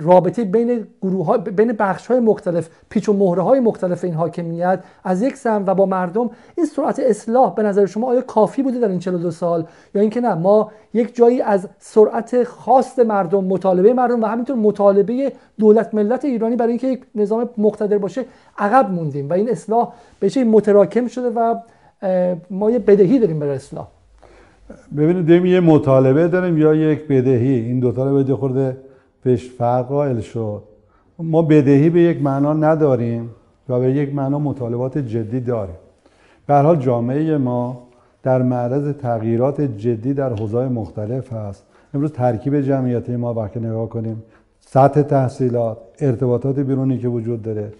رابطه 0.00 0.44
بین 0.44 0.86
گروه 1.02 1.26
ها 1.26 1.38
بین 1.38 1.72
بخش 1.72 2.06
های 2.06 2.20
مختلف 2.20 2.68
پیچ 2.88 3.08
و 3.08 3.12
مهره 3.12 3.42
های 3.42 3.60
مختلف 3.60 4.04
این 4.04 4.14
حاکمیت 4.14 4.84
از 5.04 5.22
یک 5.22 5.36
سم 5.36 5.64
و 5.66 5.74
با 5.74 5.86
مردم 5.86 6.30
این 6.56 6.66
سرعت 6.66 7.00
اصلاح 7.00 7.54
به 7.54 7.62
نظر 7.62 7.86
شما 7.86 8.10
آیا 8.10 8.20
کافی 8.20 8.62
بوده 8.62 8.78
در 8.78 8.88
این 8.88 8.98
42 8.98 9.30
سال؟ 9.30 9.64
یا 9.94 10.00
اینکه 10.00 10.20
نه 10.20 10.34
ما 10.34 10.70
یک 10.94 11.14
جایی 11.14 11.42
از 11.42 11.68
سرعت 11.78 12.44
خاص 12.44 12.98
مردم 12.98 13.44
مطالبه 13.44 13.92
مردم 13.92 14.22
و 14.22 14.26
همینطور 14.26 14.56
مطالبه 14.56 15.32
دولت 15.58 15.94
ملت 15.94 16.24
ایرانی 16.24 16.56
برای 16.56 16.70
اینکه 16.70 16.86
یک 16.86 17.02
نظام 17.14 17.48
مقتدر 17.58 17.98
باشه 17.98 18.24
عقب 18.58 18.90
موندیم 18.90 19.30
و 19.30 19.32
این 19.32 19.50
اصلاح 19.50 19.92
به 20.20 20.30
چه 20.30 20.44
متراکم 20.44 21.06
شده 21.06 21.30
و 21.30 21.54
ما 22.50 22.70
یه 22.70 22.78
بدهی 22.78 23.18
داریم 23.18 23.38
برای 23.38 23.54
اصلاح. 23.54 23.86
ببینید 24.96 25.46
یه 25.46 25.60
مطالبه 25.60 26.28
داریم 26.28 26.58
یا 26.58 26.74
یک 26.74 27.08
بدهی؟ 27.08 27.54
این 27.54 27.80
دو 27.80 27.92
تا 27.92 28.10
رو 28.10 28.36
خورده 28.36 28.76
بهش 29.24 29.50
فرق 29.50 29.86
قائل 29.86 30.20
شد. 30.20 30.62
ما 31.18 31.42
بدهی 31.42 31.90
به 31.90 32.00
یک 32.00 32.22
معنا 32.22 32.52
نداریم 32.52 33.30
و 33.68 33.80
به 33.80 33.92
یک 33.92 34.14
معنا 34.14 34.38
مطالبات 34.38 34.98
جدی 34.98 35.40
داریم. 35.40 35.74
به 36.46 36.54
حال 36.54 36.76
جامعه 36.76 37.38
ما 37.38 37.82
در 38.22 38.42
معرض 38.42 38.94
تغییرات 38.94 39.60
جدی 39.60 40.14
در 40.14 40.32
حوزه‌های 40.32 40.68
مختلف 40.68 41.32
هست. 41.32 41.64
امروز 41.94 42.12
ترکیب 42.12 42.60
جمعیتی 42.60 43.16
ما 43.16 43.34
وقتی 43.34 43.60
نگاه 43.60 43.88
کنیم 43.88 44.22
سطح 44.60 45.02
تحصیلات 45.02 45.78
ارتباطات 46.00 46.58
بیرونی 46.58 46.98
که 46.98 47.08
وجود 47.08 47.42
داره 47.42 47.72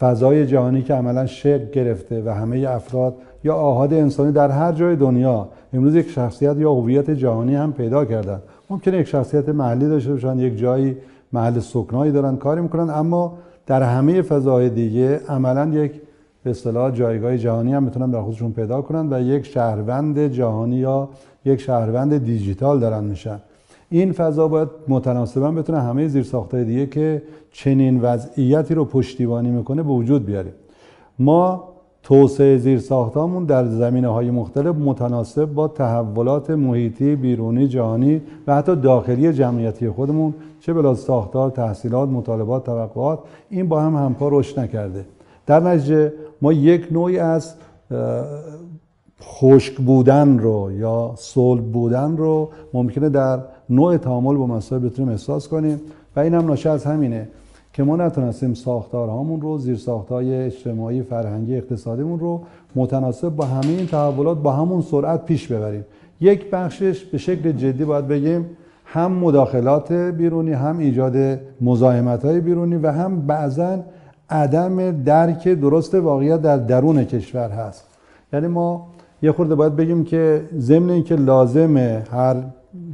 فضای 0.00 0.46
جهانی 0.46 0.82
که 0.82 0.94
عملا 0.94 1.26
شکل 1.26 1.70
گرفته 1.70 2.22
و 2.22 2.28
همه 2.28 2.68
افراد 2.68 3.14
یا 3.44 3.54
آهاد 3.54 3.94
انسانی 3.94 4.32
در 4.32 4.50
هر 4.50 4.72
جای 4.72 4.96
دنیا 4.96 5.48
امروز 5.72 5.94
یک 5.94 6.10
شخصیت 6.10 6.56
یا 6.56 6.72
هویت 6.72 7.10
جهانی 7.10 7.54
هم 7.54 7.72
پیدا 7.72 8.04
کردن. 8.04 8.40
ممکنه 8.70 8.98
یک 8.98 9.06
شخصیت 9.06 9.48
محلی 9.48 9.88
داشته 9.88 10.10
باشن 10.12 10.38
یک 10.38 10.58
جایی 10.58 10.96
محل 11.32 11.60
سکنایی 11.60 12.12
دارن 12.12 12.36
کاری 12.36 12.60
می‌کنن 12.60 12.90
اما 12.90 13.38
در 13.66 13.82
همه 13.82 14.22
فضاهای 14.22 14.70
دیگه 14.70 15.20
عملا 15.28 15.68
یک 15.68 15.92
به 16.42 16.50
اصطلاح 16.50 16.90
جایگاه 16.90 17.38
جهانی 17.38 17.72
هم 17.72 17.82
می‌تونن 17.82 18.10
در 18.10 18.22
خودشون 18.22 18.52
پیدا 18.52 18.82
کنن 18.82 19.12
و 19.12 19.22
یک 19.22 19.46
شهروند 19.46 20.18
جهانی 20.18 20.76
یا 20.76 21.08
یک 21.44 21.60
شهروند 21.60 22.24
دیجیتال 22.24 22.80
دارن 22.80 23.04
میشن. 23.04 23.40
این 23.90 24.12
فضا 24.12 24.48
باید 24.48 24.68
متناسبا 24.88 25.50
بتونه 25.50 25.80
همه 25.80 26.08
زیرساختهای 26.08 26.64
دیگه 26.64 26.86
که 26.86 27.22
چنین 27.52 28.00
وضعیتی 28.00 28.74
رو 28.74 28.84
پشتیبانی 28.84 29.50
می‌کنه 29.50 29.82
به 29.82 29.88
وجود 29.88 30.26
بیاره. 30.26 30.52
ما 31.18 31.69
توسعه 32.02 32.58
زیر 32.58 32.78
ساختامون 32.78 33.44
در 33.44 33.66
زمینه 33.66 34.08
های 34.08 34.30
مختلف 34.30 34.76
متناسب 34.76 35.44
با 35.44 35.68
تحولات 35.68 36.50
محیطی 36.50 37.16
بیرونی 37.16 37.68
جهانی 37.68 38.20
و 38.46 38.56
حتی 38.56 38.76
داخلی 38.76 39.32
جمعیتی 39.32 39.90
خودمون 39.90 40.34
چه 40.60 40.72
بلا 40.72 40.94
ساختار 40.94 41.50
تحصیلات 41.50 42.08
مطالبات 42.08 42.64
توقعات 42.64 43.18
این 43.50 43.68
با 43.68 43.80
هم 43.80 43.96
همپا 43.96 44.28
رشد 44.28 44.60
نکرده. 44.60 45.04
در 45.46 45.60
نتیجه 45.60 46.12
ما 46.42 46.52
یک 46.52 46.88
نوعی 46.90 47.18
از 47.18 47.54
خشک 49.22 49.76
بودن 49.76 50.38
رو 50.38 50.72
یا 50.72 51.12
صلب 51.16 51.64
بودن 51.64 52.16
رو 52.16 52.48
ممکنه 52.74 53.08
در 53.08 53.40
نوع 53.70 53.96
تعامل 53.96 54.36
با 54.36 54.46
مسائل 54.46 54.82
بتونیم 54.82 55.10
احساس 55.10 55.48
کنیم 55.48 55.80
و 56.16 56.20
این 56.20 56.34
هم 56.34 56.46
ناشی 56.46 56.68
از 56.68 56.84
همینه. 56.84 57.28
که 57.72 57.82
ما 57.82 57.96
نتونستیم 57.96 58.54
ساختارهامون 58.54 59.40
رو 59.40 59.58
زیر 59.58 59.76
ساختای 59.76 60.34
اجتماعی 60.34 61.02
فرهنگی 61.02 61.56
اقتصادیمون 61.56 62.20
رو 62.20 62.40
متناسب 62.74 63.28
با 63.28 63.44
همه 63.44 63.68
این 63.68 63.86
تحولات 63.86 64.38
با 64.38 64.52
همون 64.52 64.80
سرعت 64.80 65.24
پیش 65.24 65.48
ببریم. 65.48 65.84
یک 66.20 66.50
بخشش 66.50 67.04
به 67.04 67.18
شکل 67.18 67.52
جدی 67.52 67.84
باید 67.84 68.08
بگیم 68.08 68.46
هم 68.84 69.12
مداخلات 69.12 69.92
بیرونی 69.92 70.52
هم 70.52 70.78
ایجاد 70.78 71.40
مزاحمت 71.60 72.24
های 72.24 72.40
بیرونی 72.40 72.76
و 72.76 72.92
هم 72.92 73.20
بعضا 73.20 73.78
عدم 74.30 75.02
درک 75.02 75.48
درست 75.48 75.94
واقعیت 75.94 76.42
در 76.42 76.56
درون 76.56 77.04
کشور 77.04 77.48
هست. 77.50 77.86
یعنی 78.32 78.46
ما 78.46 78.86
یه 79.22 79.32
خورده 79.32 79.54
باید 79.54 79.76
بگیم 79.76 80.04
که 80.04 80.44
ضمن 80.58 80.90
اینکه 80.90 81.16
لازمه 81.16 82.04
هر 82.12 82.36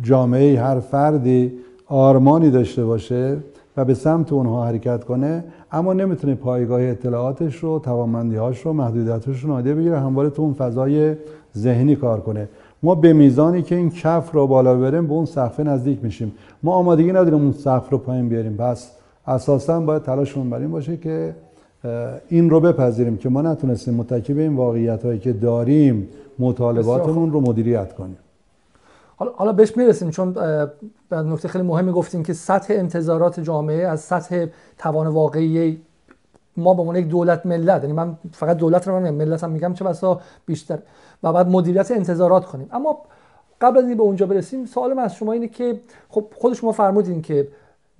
جامعه 0.03 0.61
هر 0.61 0.81
فردی 0.81 1.53
آرمانی 1.87 2.51
داشته 2.51 2.85
باشه 2.85 3.37
و 3.77 3.85
به 3.85 3.95
سمت 3.95 4.33
اونها 4.33 4.67
حرکت 4.67 5.05
کنه 5.05 5.45
اما 5.73 5.93
نمی‌تونه 5.93 6.35
پایگاه 6.35 6.83
اطلاعاتش 6.83 7.57
رو 7.57 7.79
توانمندیهاش 7.79 8.61
رو 8.67 8.73
محدودیتش 8.73 9.45
رو 9.45 9.49
نادیده 9.49 9.75
بگیره 9.75 10.01
همواره 10.01 10.31
تو 10.31 10.43
اون 10.43 10.53
فضای 10.53 11.15
ذهنی 11.57 11.97
کار 11.97 12.21
کنه. 12.21 12.49
ما 12.83 12.95
به 12.95 13.13
میزانی 13.13 13.63
که 13.63 13.75
این 13.75 13.91
کف 13.91 14.33
رو 14.33 14.47
بالا 14.47 14.75
ببریم 14.75 15.07
به 15.07 15.13
اون 15.13 15.25
سقف 15.25 15.61
نزدیک 15.61 16.05
میشیم. 16.05 16.33
ما 16.63 16.75
آمادگی 16.75 17.13
نداریم 17.13 17.35
اون 17.35 17.53
سقف 17.53 17.91
رو 17.91 17.99
پایین 17.99 18.29
بیاریم. 18.29 18.57
پس 18.57 18.91
اساسا 19.27 19.81
باید 19.81 20.03
تلاشمون 20.03 20.51
بر 20.51 20.59
این 20.59 20.71
باشه 20.71 20.97
که 20.97 21.35
این 22.29 22.51
رو 22.51 22.61
بپذیریم 22.61 23.17
که 23.17 23.29
ما 23.29 23.43
نتونستیم 23.43 23.95
متکی 23.95 24.35
به 24.35 24.43
این 24.43 24.57
واقعیت 24.57 25.05
هایی 25.05 25.19
که 25.19 25.33
داریم 25.33 26.09
مطالباتمون 26.39 27.33
رو 27.33 27.41
مدیریت 27.41 27.93
کنیم. 27.93 28.17
حالا 29.17 29.33
حالا 29.33 29.53
بهش 29.53 29.77
می‌رسیم 29.77 30.11
چون 30.11 30.37
نکته 31.11 31.49
خیلی 31.49 31.65
مهمی 31.65 31.93
گفتیم 31.93 32.23
که 32.23 32.33
سطح 32.33 32.75
انتظارات 32.75 33.41
جامعه 33.41 33.87
از 33.87 34.01
سطح 34.01 34.47
توان 34.79 35.07
واقعی 35.07 35.81
ما 36.57 36.75
به 36.75 36.81
عنوان 36.81 36.97
یک 36.97 37.09
دولت 37.09 37.47
ملت 37.47 37.83
یعنی 37.83 37.93
من 37.93 38.19
فقط 38.33 38.57
دولت 38.57 38.89
رو 38.89 39.01
نمیگم 39.01 39.15
ملت 39.15 39.45
هم 39.45 39.51
میگم 39.51 39.75
چه 39.75 39.85
بسا 39.85 40.21
بیشتر. 40.47 40.79
و 41.23 41.33
بعد 41.33 41.49
مدیریت 41.49 41.91
انتظارات 41.91 42.45
کنیم. 42.45 42.69
اما 42.73 42.99
قبل 43.61 43.79
از 43.79 43.85
اینکه 43.85 43.97
به 43.97 44.03
اونجا 44.03 44.27
برسیم 44.27 44.65
سوال 44.65 44.93
من 44.93 45.03
از 45.03 45.15
شما 45.15 45.33
اینه 45.33 45.49
که 45.49 45.81
خب 46.09 46.25
خود 46.35 46.55
شما 46.55 46.73
فرمودین 46.73 47.23
که 47.23 47.49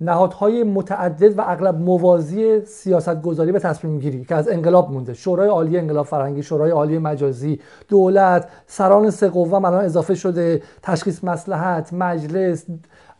نهادهای 0.01 0.63
متعدد 0.63 1.39
و 1.39 1.41
اغلب 1.41 1.75
موازی 1.81 2.65
سیاست 2.65 3.21
گذاری 3.21 3.51
و 3.51 3.59
تصمیم 3.59 3.99
گیری 3.99 4.25
که 4.25 4.35
از 4.35 4.49
انقلاب 4.49 4.91
مونده. 4.91 5.13
شورای 5.13 5.49
عالی 5.49 5.77
انقلاب 5.77 6.05
فرهنگی 6.05 6.43
شورای 6.43 6.71
عالی 6.71 6.97
مجازی 6.97 7.59
دولت 7.87 8.49
سران 8.67 9.09
سه 9.09 9.29
قوه 9.29 9.53
الان 9.53 9.85
اضافه 9.85 10.15
شده 10.15 10.61
تشخیص 10.81 11.23
مسلحت 11.23 11.93
مجلس 11.93 12.65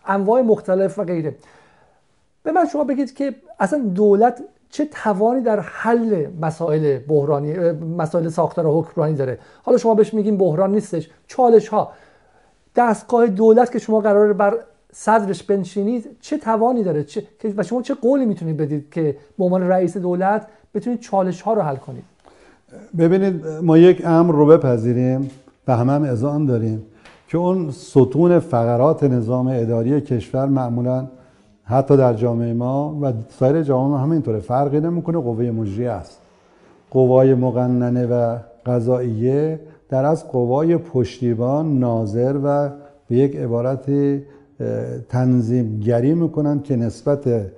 انواع 0.06 0.42
مختلف 0.42 1.00
و 1.00 1.04
غیره. 1.04 1.36
به 2.44 2.52
من 2.52 2.66
شما 2.66 2.84
بگید 2.84 3.14
که 3.14 3.36
اصلا 3.60 3.80
دولت 3.80 4.44
چه 4.70 4.86
توانی 4.86 5.42
در 5.42 5.60
حل 5.60 6.28
مسائل 6.42 7.00
بحرانی 7.00 7.72
مسائل 7.72 8.30
ساختار 8.30 8.66
حکمرانی 8.66 9.14
داره؟ 9.14 9.40
حالا 9.64 9.78
شما 9.78 9.96
بهش 9.96 10.14
میگین 10.14 10.38
بحران 10.38 10.72
نیستش. 10.72 11.10
چالش 11.28 11.68
ها 11.68 11.92
دستگاه 12.76 13.28
دولت 13.28 13.72
که 13.72 13.80
شما 13.80 14.00
قرار 14.00 14.34
بر 14.34 14.58
صدرش 15.00 15.44
بنشینید 15.44 16.06
چه 16.22 16.38
توانی 16.38 16.84
داره؟ 16.84 17.04
چه 17.04 17.24
و 17.58 17.64
شما 17.64 17.82
چه 17.82 17.94
قولی 17.94 18.26
می‌تونید 18.26 18.58
بدید 18.58 18.90
که 18.92 19.18
به 19.38 19.44
عنوان 19.44 19.62
رئیس 19.64 19.98
دولت 19.98 20.48
بتونید 20.74 21.00
چالش 21.00 21.42
ها 21.42 21.54
رو 21.54 21.62
حل 21.62 21.76
کنید؟ 21.76 22.04
ببینید 22.98 23.48
ما 23.48 23.78
یک 23.78 24.02
امر 24.06 24.34
رو 24.34 24.46
بپذیریم 24.46 25.30
و 25.68 25.78
همه 25.78 25.94
هم 25.94 26.04
اذعان 26.04 26.46
داریم 26.46 26.86
که 27.28 27.38
اون 27.38 27.72
ستون 27.72 28.40
فقرات 28.40 29.04
نظام 29.04 29.48
اداری 29.48 30.02
کشور 30.02 30.46
معمولا 30.46 31.08
حتی 31.64 31.98
در 31.98 32.14
جامعه 32.14 32.54
ما 32.54 33.00
و 33.02 33.14
سایر 33.40 33.64
جامعه 33.64 34.00
همینطوره. 34.00 34.40
فرقی 34.40 34.80
نمی‌کنه 34.80 35.18
قوه 35.18 35.52
مجریه 35.52 35.92
است. 35.92 36.22
قوای 36.92 37.34
مقننه 37.34 38.06
و 38.06 38.38
قضاییه 38.66 39.60
در 39.90 40.06
از 40.06 40.28
قوای 40.28 40.78
پشتیبان 40.78 41.80
ناظر 41.80 42.40
و 42.44 42.70
به 43.10 43.16
یک 43.16 43.36
عبارت 43.36 43.90
تنظیمگری 45.10 46.14
می‌کنند 46.14 46.64
که 46.64 46.76
نسبت 46.76 47.52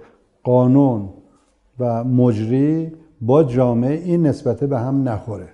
قانون 0.43 1.09
و 1.79 2.03
مجری 2.03 2.91
با 3.21 3.43
جامعه 3.43 4.03
این 4.03 4.27
نسبته 4.27 4.67
به 4.67 4.79
هم 4.79 5.09
نخوره. 5.09 5.47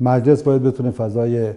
مجلس 0.00 0.42
باید 0.42 0.62
بتونه 0.62 0.90
فضای 0.90 1.52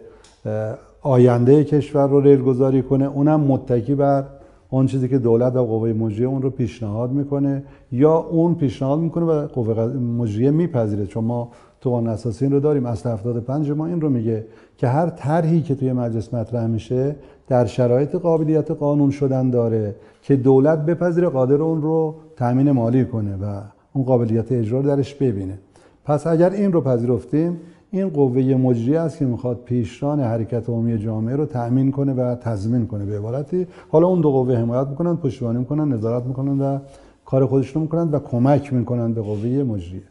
آینده 1.02 1.64
کشور 1.64 2.08
رو 2.08 2.22
ریل 2.22 2.82
کنه. 2.82 3.06
اونم 3.06 3.40
متکی 3.40 3.96
بر 3.96 4.24
اون 4.70 4.86
چیزی 4.86 5.08
که 5.08 5.18
دولت 5.18 5.56
و 5.56 5.66
قوه 5.66 5.94
مجریه 5.94 6.28
اون 6.28 6.42
رو 6.42 6.50
پیشنهاد 6.50 7.12
می‌کنه 7.12 7.64
یا 7.92 8.18
اون 8.18 8.56
پیشنهاد 8.56 9.00
می‌کنه 9.00 9.26
و 9.26 9.48
قوه 9.48 9.86
مجریه 9.98 10.52
میپذیره. 10.52 11.06
چون 11.06 11.24
ما 11.24 11.52
تو 11.82 11.90
قانون 11.90 12.10
اساسی 12.10 12.46
این 12.46 12.54
رو 12.54 12.60
داریم. 12.60 12.86
اصل 12.86 13.10
75 13.10 13.72
ما 13.72 13.86
این 13.86 14.02
رو 14.02 14.10
میگه 14.10 14.46
که 14.78 14.88
هر 14.88 15.10
طرحی 15.10 15.62
که 15.62 15.76
توی 15.76 15.94
مجلس 15.94 16.34
مطرح 16.34 16.68
میشه 16.68 17.16
در 17.48 17.66
شرایط 17.66 18.16
قابلیت 18.16 18.72
قانون 18.72 19.10
شدن 19.10 19.50
داره 19.50 19.96
که 20.22 20.36
دولت 20.36 20.86
بپذیره 20.86 21.30
قادر 21.30 21.62
اون 21.62 21.82
رو 21.82 22.16
تامین 22.36 22.72
مالی 22.72 23.06
کنه 23.06 23.36
و 23.36 23.62
اون 23.94 24.06
قابلیت 24.06 24.52
اجرا 24.52 24.82
درش 24.82 25.16
ببینه. 25.16 25.60
پس 26.06 26.28
اگر 26.28 26.50
این 26.50 26.72
رو 26.72 26.82
پذیرفتیم 26.82 27.58
این 27.92 28.10
قوه 28.10 28.42
مجری 28.42 28.96
است 28.98 29.18
که 29.18 29.26
می‌خواد 29.26 29.58
پیشران 29.66 30.20
حرکت 30.20 30.70
عمومی 30.70 30.98
جامعه 30.98 31.36
رو 31.36 31.46
تأمین 31.46 31.92
کنه 31.92 32.14
و 32.14 32.36
تضمین 32.36 32.88
کنه 32.88 33.06
به 33.06 33.18
عبارتی. 33.18 33.68
حالا 33.90 34.08
اون 34.08 34.22
دو 34.22 34.32
قوه 34.32 34.56
حمایت 34.56 34.88
می‌کنن 34.88 35.16
پشتیبانی 35.16 35.60
می‌کنن 35.60 35.94
نظارت 35.94 36.26
می‌کنن 36.26 36.62
و 36.62 36.80
کار 37.26 37.46
خودشون 37.46 37.82
می‌کنن 37.82 38.12
و 38.12 38.20
کمک 38.20 38.74
می‌کنن 38.74 39.14
به 39.14 39.22
قوه 39.22 39.64
مجریه 39.64 40.04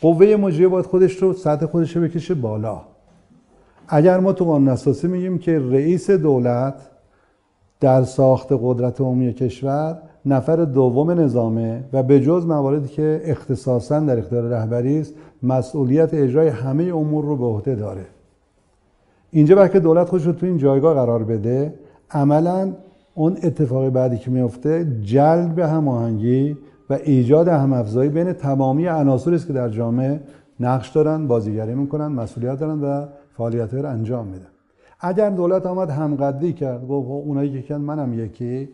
قوه 0.00 0.36
مجریه 0.36 0.68
باید 0.68 0.86
خودش 0.86 1.22
رو 1.22 1.32
سطح 1.32 1.66
خودش 1.66 1.96
رو 1.96 2.02
بکشه 2.02 2.34
بالا. 2.34 2.80
اگر 3.88 4.20
ما 4.20 4.32
تو 4.32 4.44
قانون 4.44 4.68
اساسی 4.68 5.08
میگیم 5.08 5.38
که 5.38 5.58
رئیس 5.58 6.10
دولت 6.10 6.74
در 7.80 8.02
ساخت 8.02 8.48
قدرت 8.50 9.00
عمومی 9.00 9.32
کشور 9.32 10.02
نفر 10.26 10.56
دوم 10.56 11.10
نظامه 11.10 11.84
و 11.92 12.02
به 12.02 12.20
جز 12.20 12.46
مواردی 12.46 12.88
که 12.88 13.20
اختصاصا 13.24 14.00
در 14.00 14.18
اختیار 14.18 14.42
رهبری 14.42 15.00
است 15.00 15.14
مسئولیت 15.42 16.14
اجرای 16.14 16.48
همه 16.48 16.84
امور 16.84 17.24
رو 17.24 17.36
به 17.36 17.44
عهده 17.44 17.74
داره. 17.74 18.04
اینجا 19.30 19.56
وقتی 19.56 19.80
دولت 19.80 20.08
خودش 20.08 20.26
رو 20.26 20.32
تو 20.32 20.46
این 20.46 20.58
جایگاه 20.58 20.94
قرار 20.94 21.24
بده 21.24 21.74
عملا 22.10 22.72
اون 23.14 23.36
اتفاقی 23.42 23.90
بعدی 23.90 24.18
که 24.18 24.30
میفته 24.30 24.86
جلب 25.02 25.58
هماهنگی 25.58 26.56
و 26.90 26.98
ایجاد 27.04 27.48
همافزایی 27.48 28.10
بین 28.10 28.32
تمامی 28.32 28.86
عناصری 28.86 29.34
است 29.34 29.46
که 29.46 29.52
در 29.52 29.68
جامعه 29.68 30.20
نقش 30.60 30.88
دارن 30.88 31.26
بازیگری 31.26 31.74
می‌کنن 31.74 32.06
مسئولیت 32.06 32.60
دارن 32.60 32.80
و 32.80 33.06
فعالیت 33.36 33.74
رو 33.74 33.88
انجام 33.88 34.26
میدن 34.26 34.46
اگر 35.00 35.30
دولت 35.30 35.66
آمد 35.66 35.90
همقدری 35.90 36.52
کرد 36.52 36.88
گفت 36.88 37.08
اونایی 37.08 37.62
که 37.62 37.62
کن 37.62 37.74
منم 37.74 38.18
یکی. 38.18 38.68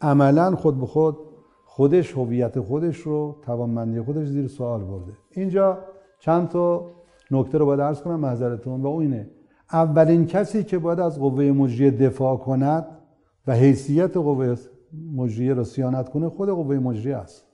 عملا 0.00 0.56
خود 0.56 0.80
به 0.80 0.86
خود 0.86 1.16
خودش 1.64 2.12
هویت 2.12 2.60
خودش 2.60 2.96
رو 2.96 3.36
توانمندی 3.42 4.00
خودش 4.00 4.26
زیر 4.26 4.48
سوال 4.48 4.80
برده. 4.80 5.12
اینجا 5.30 5.78
چند 6.18 6.48
تا 6.48 6.90
نکته 7.30 7.58
رو 7.58 7.66
باید 7.66 7.80
عرض 7.80 8.00
کنم 8.00 8.20
محضرتون 8.20 8.82
و 8.82 8.86
اون 8.86 9.02
اینه. 9.02 9.30
اولین 9.72 10.26
کسی 10.26 10.64
که 10.64 10.78
باید 10.78 11.00
از 11.00 11.18
قوه 11.18 11.44
مجریه 11.44 11.90
دفاع 11.90 12.36
کند 12.36 12.86
و 13.46 13.54
حیثیت 13.54 14.16
قوه 14.16 14.56
مجریه 15.16 15.54
رو 15.54 15.64
سیانت 15.64 16.08
کنه 16.08 16.28
خود 16.28 16.48
قوه 16.48 16.78
مجریه 16.78 17.16
است. 17.16 17.46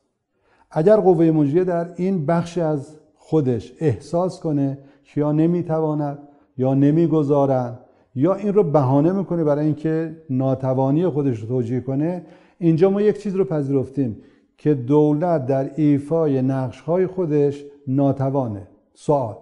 اگر 0.70 0.96
قوه 0.96 1.30
مجریه 1.30 1.64
در 1.64 1.92
این 1.96 2.26
بخش 2.26 2.58
از 2.58 2.96
خودش 3.14 3.72
احساس 3.80 4.40
کنه 4.40 4.78
که 5.04 5.20
یا 5.20 5.32
نمی‌تواند 5.32 6.18
یا 6.58 6.74
نمی‌گذارند 6.74 7.78
یا 8.14 8.34
این 8.34 8.52
رو 8.52 8.62
بهانه 8.62 9.12
می‌کنه 9.12 9.44
برای 9.44 9.64
اینکه 9.64 10.16
ناتوانی 10.30 11.08
خودش 11.08 11.40
رو 11.40 11.48
توجیه 11.48 11.80
کنه. 11.80 12.22
اینجا 12.58 12.90
ما 12.90 13.02
یک 13.02 13.18
چیز 13.18 13.34
رو 13.34 13.44
پذیرفتیم 13.44 14.16
که 14.58 14.74
دولت 14.74 15.46
در 15.46 15.70
ایفای 15.76 16.42
نقش 16.42 16.80
های 16.80 17.06
خودش 17.06 17.64
ناتوانه. 17.88 18.68
سوال. 18.94 19.36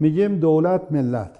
میگیم 0.00 0.36
دولت 0.36 0.82
ملت. 0.90 1.38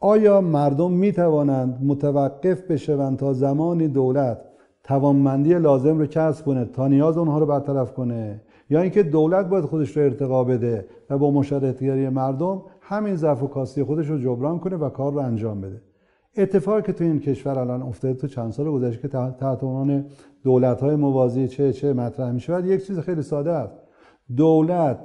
آیا 0.00 0.40
مردم 0.40 0.92
می‌توانند 0.92 1.78
متوقف 1.84 2.62
بشوند 2.62 3.18
تا 3.18 3.32
زمانی 3.32 3.88
دولت 3.88 4.38
توانمندی 4.84 5.54
لازم 5.54 5.98
رو 5.98 6.06
کسب 6.06 6.44
کنه 6.44 6.64
تا 6.64 6.88
نیاز 6.88 7.18
اونها 7.18 7.38
رو 7.38 7.46
برطرف 7.46 7.92
کنه؟ 7.92 8.40
یا 8.70 8.80
اینکه 8.80 9.02
دولت 9.02 9.48
باید 9.48 9.64
خودش 9.64 9.96
رو 9.96 10.02
ارتقا 10.02 10.44
بده 10.44 10.86
و 11.10 11.18
با 11.18 11.30
مشارکتگری 11.30 12.08
مردم 12.08 12.62
همین 12.92 13.16
ضعف 13.16 13.42
و 13.42 13.46
کاستی 13.46 13.82
خودش 13.82 14.06
رو 14.06 14.18
جبران 14.18 14.58
کنه 14.58 14.76
و 14.76 14.88
کار 14.88 15.12
رو 15.12 15.18
انجام 15.18 15.60
بده. 15.60 15.82
اتفاقی 16.36 16.82
که 16.82 16.92
تو 16.92 17.04
این 17.04 17.20
کشور 17.20 17.58
الان 17.58 17.82
افتاده 17.82 18.14
تو 18.14 18.26
چند 18.26 18.52
سال 18.52 18.70
گذشته 18.70 19.02
که 19.02 19.08
تحت 19.08 19.64
عنوان 19.64 20.04
دولت 20.44 20.80
های 20.80 20.96
موازی 20.96 21.48
چه 21.48 21.72
چه 21.72 21.92
مطرح 21.92 22.32
می 22.32 22.40
شود 22.40 22.66
یک 22.66 22.86
چیز 22.86 22.98
خیلی 22.98 23.22
ساده 23.22 23.50
است. 23.50 23.78
دولت 24.36 24.98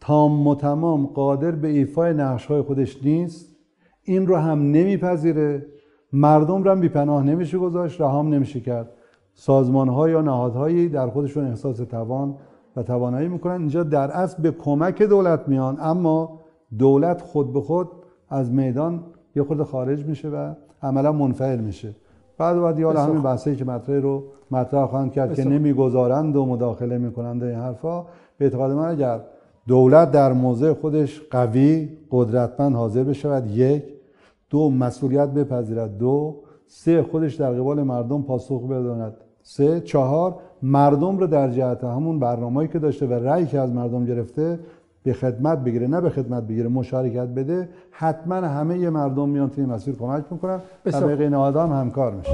تام 0.00 0.46
و 0.46 0.54
تمام 0.54 1.06
قادر 1.06 1.50
به 1.50 1.68
ایفای 1.68 2.14
نقش 2.14 2.46
های 2.46 2.62
خودش 2.62 3.04
نیست. 3.04 3.56
این 4.02 4.26
رو 4.26 4.36
هم 4.36 4.58
نمیپذیره. 4.58 5.66
مردم 6.12 6.62
رو 6.62 6.70
هم 6.70 6.80
بیپناه 6.80 7.24
نمیشه 7.24 7.58
گذاشت 7.58 8.00
رهام 8.00 8.34
نمیشه 8.34 8.60
کرد. 8.60 8.90
سازمان 9.34 9.88
ها 9.88 10.08
یا 10.08 10.20
نهادهایی 10.20 10.88
در 10.88 11.10
خودشون 11.10 11.46
احساس 11.46 11.76
توان 11.76 12.34
و 12.76 12.82
توانایی 12.82 13.28
می‌کنن. 13.28 13.60
اینجا 13.60 13.82
در 13.82 14.10
اصل 14.10 14.42
به 14.42 14.50
کمک 14.50 15.02
دولت 15.02 15.48
میان 15.48 15.76
اما 15.80 16.41
دولت 16.78 17.20
خود 17.22 17.52
به 17.52 17.60
خود 17.60 17.88
از 18.28 18.50
میدان 18.50 19.00
یه 19.36 19.42
خود 19.42 19.62
خارج 19.62 20.06
میشه 20.06 20.28
و 20.28 20.52
عملا 20.82 21.12
منفعل 21.12 21.58
میشه. 21.58 21.94
بعد 22.38 22.60
بعد 22.60 22.80
حالا 22.80 23.02
همین 23.02 23.22
بحثی 23.22 23.56
که 23.56 23.64
مطرح 23.64 24.00
رو 24.00 24.24
مطرح 24.50 24.86
خواهند 24.86 25.12
کرد 25.12 25.34
که 25.34 25.44
نمی‌گذارند 25.44 26.36
و 26.36 26.46
مداخله 26.46 26.98
می‌کنند 26.98 27.42
این 27.42 27.58
حرفا 27.58 28.02
به 28.38 28.44
اعتقاد 28.44 28.70
من 28.70 28.88
اگر 28.88 29.20
دولت 29.66 30.10
در 30.10 30.32
موضع 30.32 30.72
خودش 30.72 31.20
قوی 31.30 31.88
قدرتمند 32.10 32.74
حاضر 32.76 33.04
بشود 33.04 33.50
یک. 33.50 33.82
دو 34.50 34.70
مسئولیت 34.70 35.28
بپذیرد. 35.28 35.98
دو 35.98 36.36
سه 36.66 37.02
خودش 37.02 37.34
در 37.34 37.52
قبال 37.52 37.82
مردم 37.82 38.22
پاسخ 38.22 38.62
بداند. 38.62 39.14
سه 39.42 39.80
چهار 39.80 40.34
مردم 40.62 41.18
رو 41.18 41.26
در 41.26 41.50
جهت 41.50 41.84
همون 41.84 42.18
برنامه‌ای 42.18 42.68
که 42.68 42.78
داشته 42.78 43.06
و 43.06 43.12
رأی 43.12 43.46
که 43.46 43.60
از 43.60 43.72
مردم 43.72 44.04
گرفته 44.04 44.58
به 45.04 45.12
خدمت 45.12 45.58
بگیره 45.58 45.86
نه 45.86 46.00
به 46.00 46.10
خدمت 46.10 46.42
بگیره 46.42 46.68
مشارکت 46.68 47.26
بده 47.26 47.68
حتما 47.90 48.34
همه 48.34 48.90
مردم 48.90 49.28
میان 49.28 49.50
توی 49.50 49.64
مسیر 49.64 49.94
کمک 49.94 50.24
می‌کنن 50.30 50.54
و 50.54 51.52
به 51.52 51.60
هم 51.60 51.72
همکار 51.72 52.12
میشن. 52.12 52.32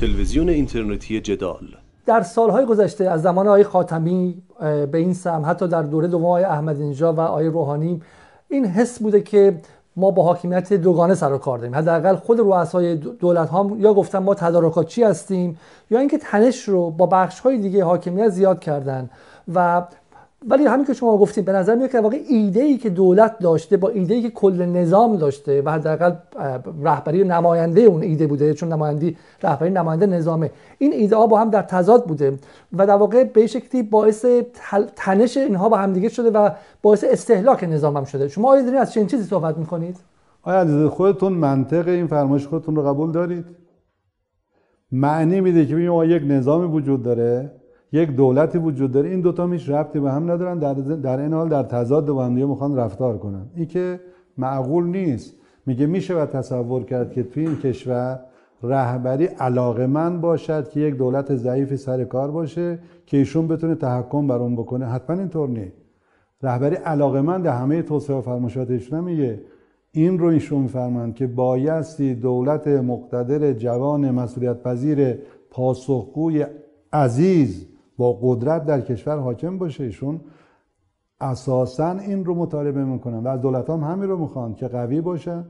تلویزیون 0.00 0.48
اینترنتی 0.48 1.20
جدال. 1.20 1.66
در 2.06 2.22
سالهای 2.22 2.66
گذشته 2.66 3.10
از 3.10 3.22
زمان 3.22 3.46
آقای 3.48 3.64
خاتمی 3.64 4.42
به 4.60 4.98
این 4.98 5.14
سم 5.14 5.42
حتی 5.46 5.68
در 5.68 5.82
دوره 5.82 6.08
دوم 6.08 6.24
آقای 6.24 6.44
احمدی 6.44 6.88
نژاد 6.88 7.18
و 7.18 7.20
آقای 7.20 7.46
روحانی 7.46 8.02
این 8.48 8.66
حس 8.66 8.98
بوده 8.98 9.20
که 9.20 9.60
ما 9.96 10.10
با 10.10 10.22
حاکمیت 10.22 10.72
دوگانه 10.72 11.14
سر 11.14 11.32
و 11.32 11.38
کار 11.38 11.58
داریم. 11.58 11.74
حداقل 11.74 12.14
خود 12.14 12.40
رؤسای 12.40 12.96
دولت 12.96 13.48
ها 13.48 13.70
یا 13.76 13.94
گفتن 13.94 14.18
ما 14.18 14.34
تدارکاتچی 14.34 15.02
هستیم 15.02 15.58
یا 15.90 15.98
اینکه 15.98 16.18
تنش 16.18 16.68
رو 16.68 16.90
با 16.90 17.06
بخش 17.06 17.40
های 17.40 17.58
دیگه 17.58 17.84
حاکمیت 17.84 18.28
زیاد 18.28 18.60
کردن 18.60 19.10
و 19.54 19.82
ولی 20.48 20.66
همین 20.66 20.86
که 20.86 20.94
شما 20.94 21.18
گفتیم 21.18 21.44
به 21.44 21.52
نظر 21.52 21.74
میاد 21.74 21.90
که 21.90 22.00
واقع 22.00 22.18
ایده 22.28 22.60
ای 22.60 22.76
که 22.76 22.90
دولت 22.90 23.38
داشته 23.38 23.76
با 23.76 23.88
ایده 23.88 24.14
ای 24.14 24.22
که 24.22 24.30
کل 24.30 24.62
نظام 24.62 25.16
داشته 25.16 25.62
و 25.62 25.70
حداقل 25.70 26.12
رهبری 26.82 27.24
نماینده 27.24 27.80
اون 27.80 28.02
ایده 28.02 28.26
بوده 28.26 28.54
چون 28.54 28.72
نمایندی 28.72 29.16
رهبری 29.42 29.70
نماینده 29.70 30.06
نظامه. 30.06 30.50
این 30.78 30.92
ایده 30.92 31.16
ها 31.16 31.26
با 31.26 31.40
هم 31.40 31.50
در 31.50 31.62
تضاد 31.62 32.06
بوده 32.06 32.38
و 32.72 32.86
در 32.86 32.94
واقع 32.94 33.24
به 33.24 33.46
شکلی 33.46 33.82
باعث 33.82 34.26
تنش 34.96 35.36
اینها 35.36 35.68
با 35.68 35.76
هم 35.76 35.92
دیگه 35.92 36.08
شده 36.08 36.30
و 36.30 36.50
باعث 36.82 37.04
استهلاک 37.08 37.64
نظام 37.64 37.96
هم 37.96 38.04
شده. 38.04 38.28
شما 38.28 38.50
آیا 38.50 38.80
از 38.80 38.92
چنین 38.92 39.06
چیزی 39.06 39.24
صحبت 39.24 39.58
می‌کنید؟ 39.58 39.96
آیا 40.42 40.88
خودتون 40.88 41.32
منطق 41.32 41.88
این 41.88 42.06
فرمایش 42.06 42.46
خودتون 42.46 42.76
رو 42.76 42.82
قبول 42.82 43.12
دارید؟ 43.12 43.44
معنی 44.92 45.40
میده 45.40 45.66
که 45.66 45.74
ما 45.74 46.04
یک 46.04 46.22
نظامی 46.26 46.66
وجود 46.66 47.02
داره. 47.02 47.59
یک 47.92 48.10
دولتی 48.10 48.58
وجود 48.58 48.92
داره. 48.92 49.08
این 49.08 49.20
دوتا 49.20 49.46
میش 49.46 49.68
ربطی 49.68 50.00
به 50.00 50.10
هم 50.10 50.30
ندارن. 50.30 50.58
در, 50.58 50.74
در 50.74 51.20
این 51.20 51.32
حال 51.32 51.48
در 51.48 51.62
تضاد 51.62 52.06
با 52.06 52.24
هم 52.24 52.32
می‌خوان 52.32 52.76
رفتار 52.76 53.18
کنن. 53.18 53.46
این 53.54 53.66
که 53.66 54.00
معقول 54.38 54.84
نیست. 54.86 55.34
میگه 55.66 55.86
میشه 55.86 56.14
و 56.14 56.26
تصور 56.26 56.84
کرد 56.84 57.12
که 57.12 57.22
توی 57.22 57.46
این 57.46 57.56
کشور 57.56 58.20
رهبری 58.62 59.24
علاقه 59.24 59.86
من 59.86 60.20
باشد 60.20 60.68
که 60.68 60.80
یک 60.80 60.94
دولت 60.94 61.34
ضعیفی 61.34 61.76
سر 61.76 62.04
کار 62.04 62.30
باشه 62.30 62.78
که 63.06 63.16
ایشون 63.16 63.48
بتونه 63.48 63.74
تحکم 63.74 64.26
بر 64.26 64.38
اون 64.38 64.56
بکنه. 64.56 64.86
حتما 64.86 65.18
اینطور 65.18 65.48
نیست. 65.48 65.76
رهبری 66.42 66.76
علاقه 66.76 67.20
من 67.20 67.42
در 67.42 67.56
همه 67.56 67.82
توسعه 67.82 68.16
و 68.16 68.20
فرمایشات 68.20 68.70
ایشون 68.70 69.00
میگه. 69.00 69.40
این 69.92 70.18
رو 70.18 70.26
ایشون 70.26 70.62
میفرمند 70.62 71.14
که 71.14 71.26
بایستی 71.26 72.14
دولت 72.14 72.68
مقتدر 72.68 73.52
جوان 73.52 74.10
مسئولیت 74.10 74.62
پذیر 74.62 75.18
پاسخگوی 75.50 76.46
عزیز 76.92 77.66
با 78.00 78.18
قدرت 78.22 78.66
در 78.66 78.80
کشور 78.80 79.18
حاکم 79.18 79.58
باشه 79.58 79.84
ایشون. 79.84 80.20
اساسا 81.20 81.90
این 81.90 82.24
رو 82.24 82.34
مطالبه 82.34 82.84
می‌کنن 82.84 83.18
و 83.18 83.28
از 83.28 83.40
دولت 83.40 83.70
هم 83.70 83.84
همین 83.84 84.08
رو 84.08 84.16
می‌خوان 84.16 84.54
که 84.54 84.68
قوی 84.68 85.00
باشن 85.00 85.44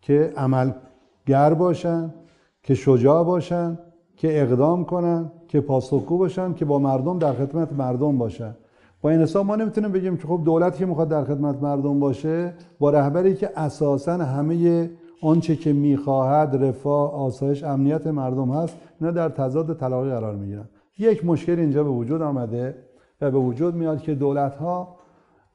که 0.00 0.32
عملگر 0.36 1.54
باشن 1.54 2.14
که 2.62 2.74
شجاع 2.74 3.24
باشن 3.24 3.78
که 4.16 4.42
اقدام 4.42 4.84
کنن 4.84 5.32
که 5.48 5.60
پاسخگو 5.60 6.18
باشن 6.18 6.54
که 6.54 6.64
با 6.64 6.78
مردم 6.78 7.18
در 7.18 7.32
خدمت 7.32 7.72
مردم 7.72 8.18
باشن. 8.18 8.54
با 9.02 9.10
این 9.10 9.20
حساب 9.20 9.46
ما 9.46 9.56
نمی‌تونیم 9.56 9.92
بگیم 9.92 10.16
که 10.16 10.28
خب 10.28 10.40
دولتی 10.44 10.78
که 10.78 10.86
می‌خواد 10.86 11.08
در 11.08 11.24
خدمت 11.24 11.62
مردم 11.62 12.00
باشه 12.00 12.54
با 12.78 12.90
رهبری 12.90 13.34
که 13.34 13.50
اساسا 13.56 14.12
همه 14.12 14.90
آنچه 15.22 15.56
که 15.56 15.72
می‌خواهد 15.72 16.64
رفاه 16.64 17.14
آسایش 17.14 17.64
امنیت 17.64 18.06
مردم 18.06 18.50
هست 18.50 18.76
اینا 19.00 19.12
در 19.12 19.28
تضاد 19.28 19.76
تلاقی 19.76 20.10
قرار 20.10 20.34
می‌گیرن. 20.34 20.68
یک 20.98 21.24
مشکل 21.24 21.58
اینجا 21.58 21.84
به 21.84 21.90
وجود 21.90 22.22
آمده 22.22 22.74
و 23.20 23.30
به 23.30 23.38
وجود 23.38 23.74
میاد 23.74 24.02
که 24.02 24.14
دولت 24.14 24.56
ها 24.56 24.96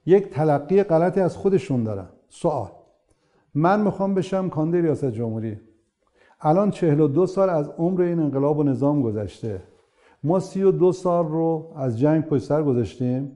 یک 0.06 0.30
تلقی 0.30 0.84
غلطی 0.84 1.20
از 1.20 1.38
خودشون 1.38 1.84
دارن. 1.84 2.06
سوال. 2.30 2.70
من 3.54 3.82
می‌خوام 3.82 4.16
بشم 4.16 4.50
کاندید 4.50 4.82
ریاست 4.82 5.06
جمهوری. 5.06 5.60
الان 6.42 6.72
42 6.72 7.26
سال 7.26 7.50
از 7.50 7.70
عمر 7.78 8.02
این 8.02 8.20
انقلاب 8.20 8.60
و 8.60 8.64
نظام 8.64 9.02
گذشته. 9.02 9.62
ما 10.24 10.40
32 10.40 10.92
سال 10.92 11.28
رو 11.28 11.72
از 11.76 12.00
جنگ 12.00 12.24
پشت 12.24 12.44
سر 12.44 12.64
گذاشتیم. 12.64 13.32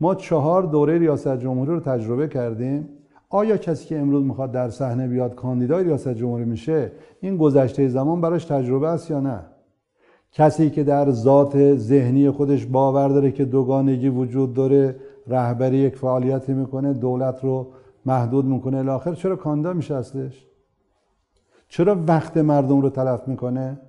ما 0.00 0.14
چهار 0.14 0.62
دوره 0.62 0.98
ریاست 0.98 1.36
جمهوری 1.36 1.70
رو 1.70 1.80
تجربه 1.80 2.28
کردیم. 2.28 2.88
آیا 3.28 3.56
کسی 3.56 3.86
که 3.86 3.98
امروز 3.98 4.24
می‌خواد 4.24 4.52
در 4.52 4.70
صحنه 4.70 5.08
بیاد 5.08 5.34
کاندیدای 5.34 5.84
ریاست 5.84 6.08
جمهوری 6.08 6.44
میشه 6.44 6.92
این 7.20 7.36
گذشته 7.36 7.88
زمان 7.88 8.20
براش 8.20 8.44
تجربه 8.44 8.88
است 8.88 9.10
یا 9.10 9.20
نه؟ 9.20 9.40
کسی 10.32 10.70
که 10.70 10.84
در 10.84 11.10
ذات 11.10 11.74
ذهنی 11.74 12.30
خودش 12.30 12.66
باور 12.66 13.08
داره 13.08 13.32
که 13.32 13.44
دوگانگی 13.44 14.08
وجود 14.08 14.54
داره 14.54 14.96
رهبری 15.26 15.76
یک 15.76 15.96
فعالیتی 15.96 16.52
می‌کنه 16.52 16.92
دولت 16.92 17.44
رو 17.44 17.66
محدود 18.06 18.44
می‌کنه 18.44 18.76
الاخر 18.76 19.14
چرا 19.14 19.36
کاندا 19.36 19.72
میشه 19.72 19.94
اصلش 19.94 20.46
چرا 21.68 21.96
وقت 22.06 22.36
مردم 22.36 22.80
رو 22.80 22.90
تلف 22.90 23.28
می‌کنه؟ 23.28 23.80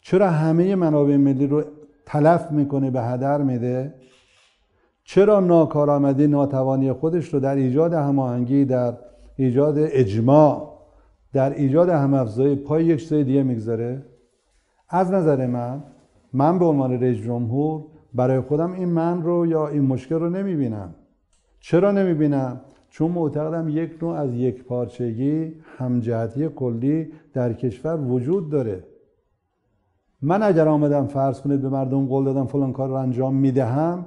چرا 0.00 0.30
همه 0.30 0.74
منابع 0.74 1.16
ملی 1.16 1.46
رو 1.46 1.62
تلف 2.06 2.50
می‌کنه 2.50 2.90
به 2.90 3.02
هدر 3.02 3.42
میده؟ 3.42 3.94
چرا 5.04 5.40
ناکارآمدی 5.40 6.26
ناتوانی 6.26 6.92
خودش 6.92 7.34
رو 7.34 7.40
در 7.40 7.54
ایجاد 7.54 7.92
هماهنگی 7.92 8.64
در 8.64 8.94
ایجاد 9.36 9.74
اجماع 9.78 10.78
در 11.32 11.54
ایجاد 11.54 11.88
همافزایی 11.88 12.56
پای 12.56 12.84
یک 12.84 13.00
چیز 13.00 13.12
دیگه 13.12 13.42
می‌گذاره؟ 13.42 14.02
از 14.96 15.12
نظر 15.12 15.46
من 15.46 15.82
من 16.32 16.58
به 16.58 16.64
عنوان 16.64 16.92
رئیس 16.92 17.18
جمهور 17.18 17.84
برای 18.14 18.40
خودم 18.40 18.72
این 18.72 18.88
من 18.88 19.22
رو 19.22 19.46
یا 19.46 19.68
این 19.68 19.82
مشکل 19.82 20.14
رو 20.14 20.30
نمی‌بینم. 20.30 20.94
چرا 21.60 21.92
نمی‌بینم؟ 21.92 22.60
چون 22.90 23.10
معتقدم 23.10 23.68
یک 23.68 24.02
نوع 24.02 24.14
از 24.14 24.34
یک 24.34 24.64
پارچگی 24.64 25.52
همجهتی 25.78 26.48
کلی 26.48 27.12
در 27.32 27.52
کشور 27.52 28.00
وجود 28.00 28.50
داره. 28.50 28.84
من 30.22 30.42
اگر 30.42 30.68
آمدم 30.68 31.06
فرض 31.06 31.40
کنید 31.40 31.62
به 31.62 31.68
مردم 31.68 32.06
قول 32.06 32.24
دادم 32.24 32.46
فلان 32.46 32.72
کار 32.72 32.88
رو 32.88 32.94
انجام 32.94 33.34
می‌دهم 33.34 34.06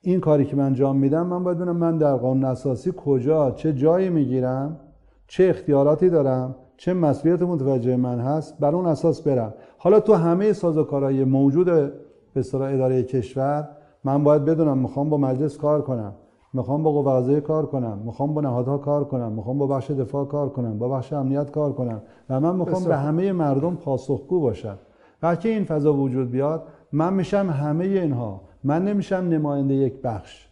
این 0.00 0.20
کاری 0.20 0.44
که 0.44 0.56
من 0.56 0.64
انجام 0.64 0.96
میدم 0.96 1.26
من 1.26 1.44
باید 1.44 1.58
ببینم 1.58 1.76
من 1.76 1.98
در 1.98 2.16
قانون 2.16 2.44
اساسی 2.44 2.92
کجا 2.96 3.50
چه 3.50 3.72
جایی 3.72 4.10
می‌گیرم 4.10 4.80
چه 5.26 5.44
اختیاراتی 5.44 6.10
دارم. 6.10 6.54
چه 6.80 6.94
مسئولیت 6.94 7.42
متوجه 7.42 7.96
من 7.96 8.18
هست 8.18 8.58
بر 8.60 8.74
اون 8.74 8.86
اساس 8.86 9.22
برم. 9.22 9.54
حالا 9.78 10.00
تو 10.00 10.14
همه 10.14 10.52
سازوکارهای 10.52 11.24
موجود 11.24 11.66
به 11.66 11.92
اصطلاح 12.36 12.72
اداره 12.72 13.02
کشور 13.02 13.68
من 14.04 14.24
باید 14.24 14.44
بدونم 14.44 14.78
می‌خوام 14.78 15.10
با 15.10 15.16
مجلس 15.16 15.56
کار 15.56 15.82
کنم 15.82 16.14
می‌خوام 16.52 16.82
با 16.82 16.92
قوه 16.92 17.40
کار 17.40 17.66
کنم 17.66 17.98
می‌خوام 18.04 18.34
با 18.34 18.40
نهادها 18.40 18.78
کار 18.78 19.04
کنم 19.04 19.32
می‌خوام 19.32 19.58
با 19.58 19.66
بخش 19.66 19.90
دفاع 19.90 20.24
کار 20.24 20.48
کنم 20.48 20.78
با 20.78 20.88
بخش 20.88 21.12
امنیت 21.12 21.50
کار 21.50 21.72
کنم 21.72 22.02
و 22.30 22.40
من 22.40 22.56
می‌خوام 22.56 22.84
به 22.84 22.96
همه 22.96 23.32
مردم 23.32 23.76
پاسخگو 23.76 24.40
باشم. 24.40 24.78
وقتی 25.22 25.48
این 25.48 25.64
فضا 25.64 25.94
وجود 25.94 26.30
بیاد 26.30 26.62
من 26.92 27.12
میشم 27.12 27.50
همه 27.50 27.84
اینها. 27.84 28.40
من 28.64 28.84
نمیشم 28.84 29.16
نماینده 29.16 29.74
یک 29.74 30.02
بخش. 30.02 30.48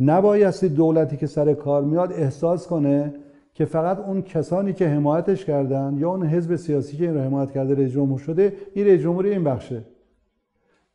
نبایستی 0.00 0.68
دولتی 0.68 1.16
که 1.16 1.26
سر 1.26 1.54
کار 1.54 1.84
میاد 1.84 2.12
احساس 2.12 2.66
کنه 2.66 3.14
که 3.56 3.64
فقط 3.64 3.98
اون 3.98 4.22
کسانی 4.22 4.72
که 4.72 4.88
حمایتش 4.88 5.44
کردن 5.44 5.96
یا 5.98 6.10
اون 6.10 6.26
حزب 6.26 6.56
سیاسی 6.56 6.96
که 6.96 7.04
این 7.04 7.14
رو 7.14 7.20
حمایت 7.20 7.50
کرده 7.50 7.74
رئیس 7.74 7.92
جمهور 7.92 8.18
شده 8.18 8.52
این 8.74 8.86
رئیس 8.86 9.02
جمهوری 9.02 9.30
این 9.30 9.44
بخشه. 9.44 9.82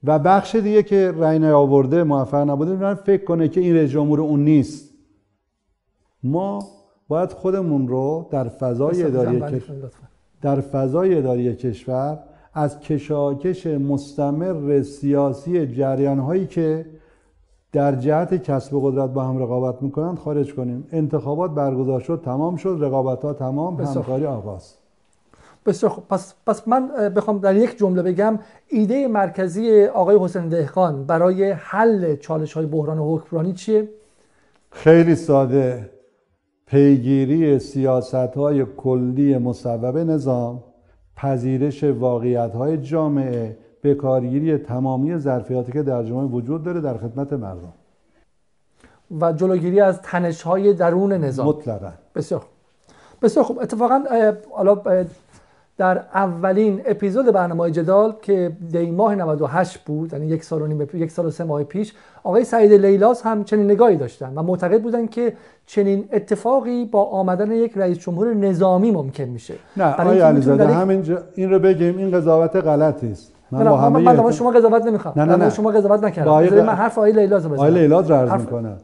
و 0.03 0.19
بخش 0.19 0.55
دیگه 0.55 0.83
که 0.83 1.11
رأی 1.17 1.39
نیاورده 1.39 2.03
موفق 2.03 2.49
نبوده 2.49 2.95
فکر 2.95 3.23
کنه 3.23 3.47
که 3.47 3.61
این 3.61 3.75
رئیس 3.75 3.89
جمهور 3.89 4.21
اون 4.21 4.43
نیست. 4.43 4.93
ما 6.23 6.59
باید 7.07 7.31
خودمون 7.31 7.87
رو 7.87 8.27
در 8.31 8.47
فضای 8.49 9.03
اداری 9.03 9.61
در 10.41 10.61
فضای 10.61 11.17
اداری 11.17 11.55
کشور 11.55 12.19
از 12.53 12.79
کشاکش 12.79 13.67
مستمر 13.67 14.81
سیاسی 14.81 15.67
جریان 15.67 16.19
هایی 16.19 16.47
که 16.47 16.85
در 17.71 17.95
جهت 17.95 18.43
کسب 18.43 18.79
قدرت 18.81 19.09
با 19.09 19.23
هم 19.23 19.37
رقابت 19.37 19.81
می‌کنند 19.81 20.17
خارج 20.17 20.53
کنیم 20.53 20.87
انتخابات 20.91 21.51
برگزار 21.51 21.99
شد 21.99 22.21
تمام 22.25 22.55
شد 22.55 22.77
رقابت 22.81 23.21
ها 23.21 23.33
تمام 23.33 23.81
همکاری 23.81 24.25
آغاز. 24.25 24.73
بسیار 25.65 25.91
خوب. 25.91 26.07
پس, 26.09 26.33
پس 26.47 26.67
من 26.67 26.87
بخوام 27.15 27.39
در 27.39 27.55
یک 27.55 27.77
جمله 27.77 28.01
بگم 28.01 28.39
ایده 28.69 29.07
مرکزی 29.07 29.83
آقای 29.85 30.17
حسین 30.19 30.49
دهقان 30.49 31.03
برای 31.05 31.51
حل 31.51 32.15
چالش 32.15 32.53
های 32.53 32.65
بحران 32.65 32.97
حکمرانی 32.97 33.53
چیه؟ 33.53 33.89
خیلی 34.71 35.15
ساده. 35.15 35.89
پیگیری 36.65 37.59
سیاست 37.59 38.15
های 38.15 38.65
کلی 38.77 39.37
مصوب 39.37 39.97
نظام 39.97 40.63
پذیرش 41.15 41.83
واقعیت 41.83 42.55
های 42.55 42.77
جامعه 42.77 43.57
به 43.81 43.95
کارگیری 43.95 44.57
تمامی 44.57 45.17
ظرفیاتی 45.17 45.71
که 45.71 45.83
در 45.83 46.03
جامعه 46.03 46.25
وجود 46.25 46.63
داره 46.63 46.81
در 46.81 46.97
خدمت 46.97 47.33
مردم. 47.33 47.73
و 49.21 49.33
جلوگیری 49.33 49.79
از 49.79 50.01
تنش 50.01 50.41
های 50.41 50.73
درون 50.73 51.13
نظام. 51.13 51.47
مطلقا. 51.47 51.91
بسیار 52.15 52.41
بسیار 53.21 53.45
خوب. 53.45 53.59
اتفاقا 53.59 54.03
حالا 54.51 54.75
در 55.77 55.97
اولین 56.13 56.81
اپیزود 56.85 57.25
برنامه 57.25 57.71
جدال 57.71 58.13
که 58.21 58.51
دی 58.71 58.91
ماه 58.91 59.15
98 59.15 59.77
بود 59.77 60.13
یعنی 60.13 60.27
یک 60.27 60.43
سال 60.43 60.61
و 60.61 60.67
نیم 60.67 60.87
یک 60.93 61.11
سال 61.11 61.25
و 61.25 61.29
سه 61.29 61.43
ماه 61.43 61.63
پیش 61.63 61.93
آقای 62.23 62.43
سعید 62.43 62.73
لیلاس 62.73 63.21
هم 63.25 63.43
چنین 63.43 63.71
نگاهی 63.71 63.95
داشتن 63.95 64.33
و 64.35 64.43
معتقد 64.43 64.81
بودن 64.81 65.07
که 65.07 65.33
چنین 65.65 66.09
اتفاقی 66.11 66.85
با 66.85 67.03
آمدن 67.03 67.51
یک 67.51 67.73
رئیس 67.75 67.97
جمهور 67.97 68.33
نظامی 68.33 68.91
ممکن 68.91 69.23
میشه. 69.23 69.53
نه 69.77 69.93
آقای 69.93 70.19
علیزاده 70.19 70.67
همین 70.67 71.17
این 71.35 71.49
رو 71.51 71.59
بگیم 71.59 71.97
این 71.97 72.11
قضاوت 72.11 72.55
غلطی 72.55 73.11
است. 73.11 73.33
من 73.51 73.63
با 73.63 73.77
همه 73.77 73.99
من 73.99 74.31
شما 74.31 74.51
قضاوت 74.51 74.85
نمی‌خوام. 74.85 75.13
نه 75.17 75.25
نه, 75.25 75.35
نه. 75.35 75.49
شما 75.49 75.69
قضاوت 75.71 76.03
نکردم. 76.03 76.65
من 76.65 76.73
حرف 76.73 76.97
آقای 76.97 77.11
لیلاز 77.11 77.45
رو 77.45 77.53
آقای 77.53 77.71
لیلاز 77.71 78.11
رو 78.11 78.15
عرض 78.15 78.41
می‌کنم 78.41 78.77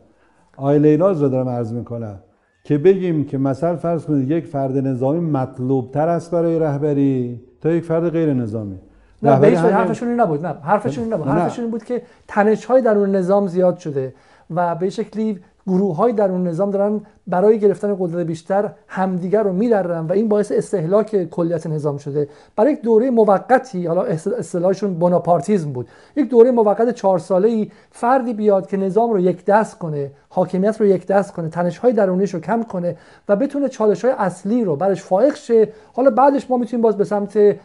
آقای 0.57 0.79
لیلاز 0.79 1.21
رو 1.21 1.29
دارم 1.29 1.49
عرض 1.49 1.73
می‌کنم 1.73 2.19
که 2.63 2.77
بگیم 2.77 3.25
که 3.25 3.37
مثلا 3.37 3.75
فرض 3.75 4.05
کنید 4.05 4.31
یک 4.31 4.45
فرد 4.45 4.77
نظامی 4.77 5.19
مطلوب 5.19 5.91
تر 5.91 6.07
است 6.07 6.31
برای 6.31 6.59
رهبری 6.59 7.41
تا 7.61 7.71
یک 7.71 7.83
فرد 7.83 8.09
غیر 8.09 8.33
نظامی. 8.33 8.79
نه 9.23 9.31
حرفشون 9.31 10.09
این 10.09 10.19
نبود. 10.19 10.45
نه 10.45 10.55
حرفشون 10.61 11.03
این 11.03 11.13
نبود. 11.13 11.27
حرفشون 11.27 11.63
این 11.63 11.71
بود 11.71 11.83
که 11.83 12.01
تنش 12.27 12.65
های 12.65 12.81
در 12.81 12.97
اون 12.97 13.15
نظام 13.15 13.47
زیاد 13.47 13.77
شده 13.77 14.13
و 14.55 14.75
به 14.75 14.89
شکلی 14.89 15.39
گروه 15.67 15.95
های 15.95 16.13
در 16.13 16.31
اون 16.31 16.47
نظام 16.47 16.71
دارن 16.71 17.01
برای 17.27 17.59
گرفتن 17.59 17.95
قدرت 17.99 18.25
بیشتر 18.25 18.71
همدیگر 18.87 19.43
رو 19.43 19.53
میدرن 19.53 20.05
و 20.05 20.11
این 20.11 20.27
باعث 20.27 20.51
استهلاک 20.51 21.29
کلیت 21.29 21.67
نظام 21.67 21.97
شده. 21.97 22.27
برای 22.55 22.73
یک 22.73 22.81
دوره 22.81 23.09
موقتی 23.09 23.87
حالا 23.87 24.03
اصطلاحشون 24.39 24.93
بوناپارتیزم 24.93 25.71
بود. 25.71 25.87
یک 26.15 26.29
دوره 26.29 26.51
موقت 26.51 26.89
چهار 26.89 27.19
ساله 27.19 27.47
ای 27.47 27.71
فردی 27.91 28.33
بیاد 28.33 28.67
که 28.67 28.77
نظام 28.77 29.11
رو 29.11 29.19
یک 29.19 29.45
دست 29.45 29.77
کنه 29.79 30.11
حاکمیت 30.29 30.81
رو 30.81 30.87
یک 30.87 31.07
دست 31.07 31.33
کنه 31.33 31.49
تنش 31.49 31.77
های 31.77 31.93
درونیش 31.93 32.33
رو 32.33 32.39
کم 32.39 32.63
کنه 32.63 32.97
و 33.29 33.35
بتونه 33.35 33.69
چالش 33.69 34.05
های 34.05 34.13
اصلی 34.17 34.63
رو 34.63 34.75
برش 34.75 35.03
فائق 35.03 35.35
شه. 35.35 35.69
حالا 35.93 36.09
بعدش 36.09 36.51
ما 36.51 36.57
می‌تونیم 36.57 36.81
باز 36.81 36.97
به 36.97 37.03
سمت 37.03 37.55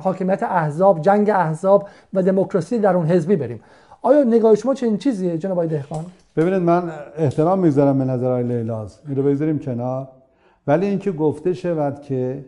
حاکمیت 0.00 0.42
احزاب 0.42 1.00
جنگ 1.00 1.30
احزاب 1.30 1.88
و 2.14 2.22
دموکراسی 2.22 2.78
درون 2.78 3.06
حزبی 3.06 3.36
بریم. 3.36 3.60
آیا 4.02 4.24
نگاه 4.24 4.54
شما 4.54 4.74
چه 4.74 4.86
این 4.86 4.98
چیزیه 4.98 5.38
جناب 5.38 5.58
آقای 5.58 5.68
دهقان؟ 5.68 6.04
ببینید 6.36 6.62
من 6.62 6.90
احترام 7.16 7.58
می‌ذارم 7.58 7.98
به 7.98 8.04
نظر 8.04 8.26
آقای 8.26 8.42
لیلاز 8.42 9.00
این 9.08 9.16
رو 9.16 9.22
بگذاریم 9.22 9.58
کنار. 9.58 10.08
ولی 10.66 10.86
اینکه 10.86 11.12
گفته 11.12 11.54
شود 11.54 12.00
که 12.00 12.44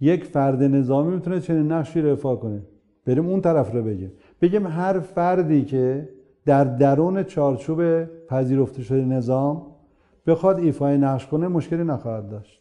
یک 0.00 0.24
فرد 0.24 0.62
نظامی 0.62 1.14
می‌تونه 1.14 1.40
چنین 1.40 1.72
نقشی 1.72 2.00
رو 2.00 2.12
افا 2.12 2.36
کنه. 2.36 2.62
بریم 3.06 3.26
اون 3.26 3.40
طرف 3.40 3.72
رو 3.72 3.82
بگیم. 3.82 4.12
بگیم 4.40 4.66
هر 4.66 5.00
فردی 5.00 5.64
که 5.64 6.08
در 6.46 6.64
درون 6.64 7.22
چارچوب 7.22 8.04
پذیرفته 8.04 8.82
شده 8.82 9.04
نظام 9.04 9.66
بخواد 10.26 10.58
ایفای 10.58 10.98
نقش 10.98 11.26
کنه 11.26 11.48
مشکلی 11.48 11.84
نخواهد 11.84 12.30
داشت. 12.30 12.60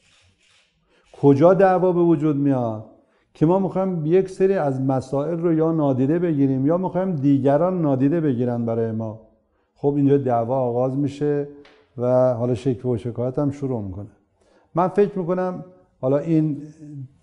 کجا 1.21 1.53
دعوا 1.53 1.91
به 1.91 2.01
وجود 2.01 2.35
میاد؟ 2.35 2.85
که 3.33 3.45
ما 3.45 3.59
می‌خوایم 3.59 4.05
یک 4.05 4.29
سری 4.29 4.53
از 4.53 4.81
مسائل 4.81 5.39
رو 5.39 5.53
یا 5.53 5.71
نادیده 5.71 6.19
بگیریم 6.19 6.65
یا 6.65 6.77
می‌خوایم 6.77 7.11
دیگران 7.11 7.81
نادیده 7.81 8.21
بگیرن 8.21 8.65
برای 8.65 8.91
ما. 8.91 9.19
خب 9.75 9.93
اینجا 9.95 10.17
دعوا 10.17 10.59
آغاز 10.59 10.97
میشه 10.97 11.47
و 11.97 12.33
حالا 12.33 12.55
شکل 12.55 12.89
و 12.89 12.97
شکایت 12.97 13.39
هم 13.39 13.51
شروع 13.51 13.81
می‌کنه. 13.81 14.07
من 14.75 14.87
فکر 14.87 15.19
می‌کنم 15.19 15.65
حالا 16.01 16.17
این 16.17 16.61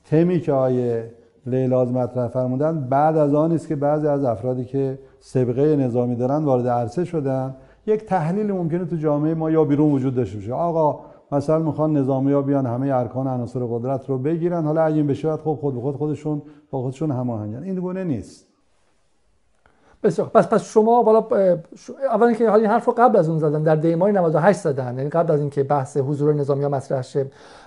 تمی 0.05 0.41
که 0.41 0.53
آیه 0.53 1.11
لیلاز 1.47 1.93
مطرح 1.93 2.29
فرمودن 2.29 2.81
بعد 2.81 3.17
از 3.17 3.35
آن 3.35 3.53
است 3.53 3.69
که 3.69 3.77
بعضی 3.77 4.07
از 4.07 4.25
افرادی 4.25 4.65
که 4.65 4.99
سبقه 5.21 5.77
نظامی 5.77 6.17
دارن 6.17 6.45
وارد 6.45 6.67
عرصه 6.67 7.05
شدن 7.05 7.55
یک 7.87 8.05
تحلیل 8.05 8.53
ممکنه 8.53 8.85
تو 8.85 8.97
جامعه 8.97 9.35
ما 9.35 9.51
یا 9.51 9.65
بیرون 9.65 9.93
وجود 9.93 10.15
داشته 10.15 10.37
باشه. 10.37 10.53
آقا 10.53 11.01
مثلا 11.33 11.59
می‌خوان 11.59 11.97
نظامی 11.97 12.33
ها 12.33 12.43
بیان 12.43 12.67
همه 12.67 12.95
ارکان 12.95 13.27
عناصر 13.27 13.61
قدرت 13.71 14.09
رو 14.09 14.19
بگیرن. 14.19 14.65
حالا 14.65 14.83
اگه 14.83 14.97
این 14.97 15.07
بشه 15.07 15.37
خب 15.37 15.59
خود 15.61 15.75
به 15.75 15.81
خود 15.81 15.97
خودشون 15.97 16.43
با 16.71 16.83
خودشون 16.83 17.11
هماهنگن. 17.11 17.63
این 17.63 17.75
گونه 17.75 18.05
نیست. 18.05 18.49
بسیار 20.03 20.29
پس 20.29 20.49
پس 20.49 20.63
شما 20.63 21.03
بالا 21.03 21.27
اولا 22.13 22.33
که 22.33 22.51
حالا 22.51 22.63
این 22.63 22.71
حرف 22.71 22.85
رو 22.85 22.93
قبل 22.93 23.17
از 23.17 23.29
اون 23.29 23.39
زدن 23.39 23.63
در 23.63 23.77
دیمای 23.77 24.13
98 24.13 24.61
زدن 24.61 24.97
یعنی 24.99 25.11
قبل 25.11 25.33
از 25.33 25.41
اینکه 25.41 25.63
بحث 25.63 25.97
حضور 25.97 26.35
نظامی 26.35 26.63
ها 26.63 26.69
مطرح 26.69 27.03
شه. 27.03 27.27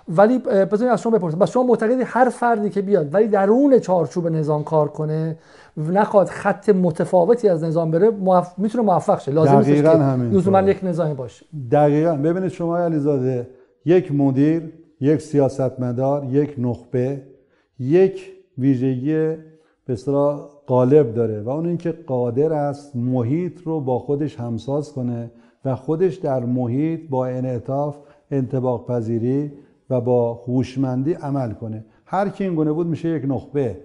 ولی 0.09 0.37
بذارید 0.39 0.93
از 0.93 1.01
شما 1.01 1.17
بپرسم. 1.17 1.39
بس 1.39 1.51
شما 1.51 1.63
معتقدی 1.63 2.03
هر 2.03 2.29
فردی 2.29 2.69
که 2.69 2.81
بیاد 2.81 3.13
ولی 3.13 3.27
درون 3.27 3.79
چارچوب 3.79 4.27
نظام 4.27 4.63
کار 4.63 4.87
کنه 4.87 5.37
نخواد 5.77 6.27
خط 6.27 6.69
متفاوتی 6.69 7.49
از 7.49 7.63
نظام 7.63 7.91
بره 7.91 8.09
موف... 8.09 8.47
می‌تونه 8.57 8.83
موفق 8.83 9.19
شه. 9.19 9.31
لازم 9.31 9.57
نیست 9.57 9.83
که 9.83 9.97
لزوما 10.31 10.61
یک 10.61 10.79
نظامی 10.83 11.13
باشه. 11.13 11.45
دقیقا. 11.71 12.15
ببینید 12.15 12.49
شما 12.49 12.77
علیزاده 12.77 13.49
یک 13.85 14.11
مدیر 14.11 14.73
یک 14.99 15.21
سیاستمدار 15.21 16.25
یک 16.25 16.55
نخبه 16.57 17.21
یک 17.79 18.31
ویژگی 18.57 19.35
به 19.85 19.93
اصطلاح 19.93 20.39
قالب 20.67 21.13
داره 21.13 21.41
و 21.41 21.49
اون 21.49 21.65
اینکه 21.65 21.91
قادر 21.91 22.53
است 22.53 22.95
محیط 22.95 23.61
رو 23.61 23.81
با 23.81 23.99
خودش 23.99 24.39
همساز 24.39 24.93
کنه 24.93 25.31
و 25.65 25.75
خودش 25.75 26.15
در 26.15 26.45
محیط 26.45 27.09
با 27.09 27.25
انعطاف 27.25 27.97
انتباق 28.31 28.87
پذیری 28.87 29.51
و 29.89 30.01
با 30.01 30.33
هوشمندی 30.33 31.13
عمل 31.13 31.51
کنه. 31.51 31.85
هر 32.05 32.29
کی 32.29 32.43
این 32.43 32.55
گونه 32.55 32.71
بود 32.71 32.87
میشه 32.87 33.09
یک 33.09 33.23
نخبه. 33.27 33.77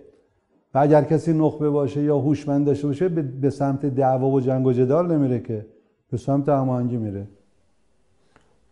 و 0.76 0.78
اگر 0.78 1.04
کسی 1.04 1.32
نخبه 1.32 1.70
باشه 1.70 2.02
یا 2.02 2.18
هوشمند 2.18 2.66
داشته 2.66 2.86
باشه 2.86 3.08
به 3.08 3.50
سمت 3.50 3.86
دعوا 3.86 4.26
و 4.26 4.40
جنگ 4.40 4.66
و 4.66 4.72
جدال 4.72 5.12
نمیره 5.12 5.40
که. 5.40 5.66
به 6.10 6.16
سمت 6.16 6.48
هماهنگی 6.48 6.96
میره. 6.96 7.26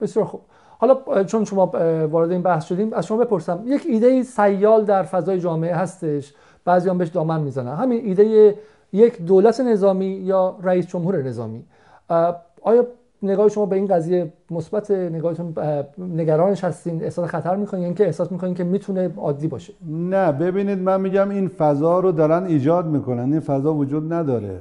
بسیار 0.01 0.25
خوب. 0.25 0.41
حالا 0.79 1.25
چون 1.25 1.45
شما 1.45 1.67
وارد 2.11 2.31
این 2.31 2.43
بحث 2.43 2.65
شدیم 2.65 2.93
از 2.93 3.07
شما 3.07 3.17
بپرسم. 3.17 3.63
یک 3.67 3.83
ایده 3.89 4.23
سیال 4.23 4.85
در 4.85 5.03
فضای 5.03 5.41
جامعه 5.41 5.75
هستش. 5.75 6.35
بعضی 6.65 6.89
هم 6.89 6.99
بهش 6.99 7.09
دامن 7.09 7.41
می‌زنن. 7.41 7.75
همین 7.75 8.05
ایده 8.05 8.55
یک 8.93 9.23
دولت 9.23 9.61
نظامی 9.61 10.07
یا 10.07 10.57
رئیس 10.63 10.87
جمهور 10.87 11.23
نظامی. 11.23 11.65
آیا 12.63 12.87
نگاه 13.25 13.49
شما 13.49 13.67
به 13.67 13.77
این 13.77 13.87
قضیه 13.87 14.33
مثبت 14.51 14.91
نگاهتون 14.91 15.55
نگرانش 15.99 16.65
هستین 16.65 17.03
احساس 17.03 17.29
خطر 17.29 17.57
می‌کنین 17.57 17.83
یا 17.83 17.87
اینکه 17.87 18.05
احساس 18.05 18.33
می‌کنین 18.33 18.55
که 18.55 18.65
می‌تونه 18.65 19.11
عادی 19.17 19.49
باشه. 19.49 19.73
نه 19.89 20.33
ببینید 20.33 20.79
من 20.79 21.01
میگم 21.01 21.31
این 21.31 21.49
فضا 21.49 22.01
رو 22.01 22.13
دارن 22.13 22.45
ایجاد 22.45 22.87
می‌کنن 22.87 23.33
این 23.33 23.41
فضا 23.41 23.75
وجود 23.75 24.13
نداره. 24.13 24.61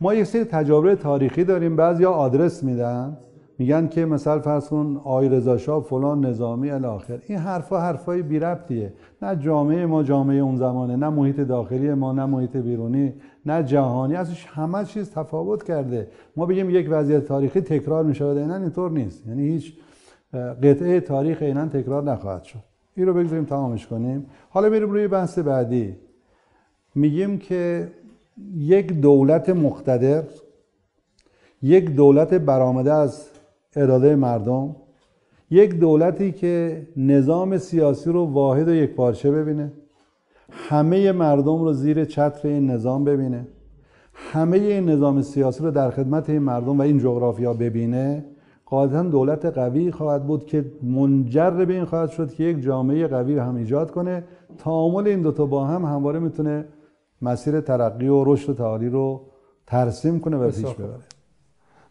ما 0.00 0.14
یک 0.14 0.24
سری 0.24 0.44
تجارب 0.44 0.94
تاریخی 0.94 1.44
داریم 1.44 1.76
بعضیا 1.76 2.10
آدرس 2.10 2.62
میدن 2.62 3.16
میگن 3.58 3.88
که 3.88 4.06
مثلا 4.06 4.40
فرض 4.40 4.68
کن 4.68 5.00
آی 5.04 5.28
رضا 5.28 5.80
فلان 5.80 6.26
نظامی 6.26 6.70
الاخر. 6.70 7.18
این 7.26 7.38
حرفا 7.38 7.80
حرفای 7.80 8.22
بی 8.22 8.38
ربطیه. 8.38 8.92
نه 9.22 9.36
جامعه 9.36 9.86
ما 9.86 10.02
جامعه 10.02 10.38
اون 10.38 10.56
زمانه 10.56 10.96
نه 10.96 11.08
محیط 11.08 11.40
داخلی 11.40 11.94
ما 11.94 12.12
نه 12.12 12.26
محیط 12.26 12.56
بیرونی. 12.56 13.12
نه 13.46 13.62
جهانی 13.62 14.14
ازش 14.14 14.46
همه 14.46 14.84
چیز 14.84 15.10
تفاوت 15.10 15.62
کرده. 15.62 16.08
ما 16.36 16.46
بگیم 16.46 16.70
یک 16.70 16.86
وضعیت 16.90 17.24
تاریخی 17.24 17.60
تکرار 17.60 18.04
میشه 18.04 18.24
اینا 18.24 18.56
اینطور 18.56 18.90
نیست. 18.90 19.26
یعنی 19.26 19.48
هیچ 19.48 19.74
قطعه 20.62 21.00
تاریخ 21.00 21.38
اینا 21.42 21.66
تکرار 21.66 22.02
نخواهد 22.02 22.44
شد. 22.44 22.58
این 22.94 23.06
رو 23.06 23.14
بگذاریم 23.14 23.44
تمامش 23.44 23.86
کنیم. 23.86 24.26
حالا 24.50 24.70
بریم 24.70 24.90
روی 24.90 25.08
بحث 25.08 25.38
بعدی. 25.38 25.96
میگیم 26.94 27.38
که 27.38 27.92
یک 28.54 28.92
دولت 28.92 29.48
مقتدر 29.48 30.22
یک 31.62 31.90
دولت 31.90 32.34
برآمده 32.34 32.92
از 32.92 33.28
اراده 33.76 34.16
مردم 34.16 34.76
یک 35.50 35.74
دولتی 35.74 36.32
که 36.32 36.86
نظام 36.96 37.58
سیاسی 37.58 38.12
رو 38.12 38.24
واحد 38.24 38.68
و 38.68 38.74
یک 38.74 38.94
پارچه 38.94 39.30
ببینه. 39.30 39.72
همه 40.52 41.12
مردم 41.12 41.62
رو 41.62 41.72
زیر 41.72 42.04
چتر 42.04 42.48
این 42.48 42.70
نظام 42.70 43.04
ببینه. 43.04 43.46
همه 44.14 44.56
این 44.56 44.88
نظام 44.88 45.22
سیاسی 45.22 45.64
رو 45.64 45.70
در 45.70 45.90
خدمت 45.90 46.30
این 46.30 46.42
مردم 46.42 46.78
و 46.78 46.82
این 46.82 46.98
جغرافیا 46.98 47.54
ببینه. 47.54 48.24
قاعدتا 48.66 49.02
دولت 49.02 49.44
قوی 49.44 49.90
خواهد 49.90 50.26
بود 50.26 50.46
که 50.46 50.64
منجر 50.82 51.50
به 51.50 51.74
این 51.74 51.84
خواهد 51.84 52.10
شد 52.10 52.32
که 52.32 52.44
یک 52.44 52.62
جامعه 52.62 53.06
قوی 53.06 53.38
هم 53.38 53.54
ایجاد 53.54 53.90
کنه. 53.90 54.24
تعامل 54.58 55.06
این 55.06 55.22
دوتا 55.22 55.46
با 55.46 55.64
هم 55.64 55.84
همواره 55.84 56.18
می‌تونه 56.18 56.64
مسیر 57.22 57.60
ترقی 57.60 58.08
و 58.08 58.24
رشد 58.24 58.50
و 58.50 58.54
تعالی 58.54 58.88
رو 58.88 59.20
ترسیم 59.66 60.20
کنه 60.20 60.36
و 60.36 60.50
پیش 60.50 60.74
ببره. 60.74 60.98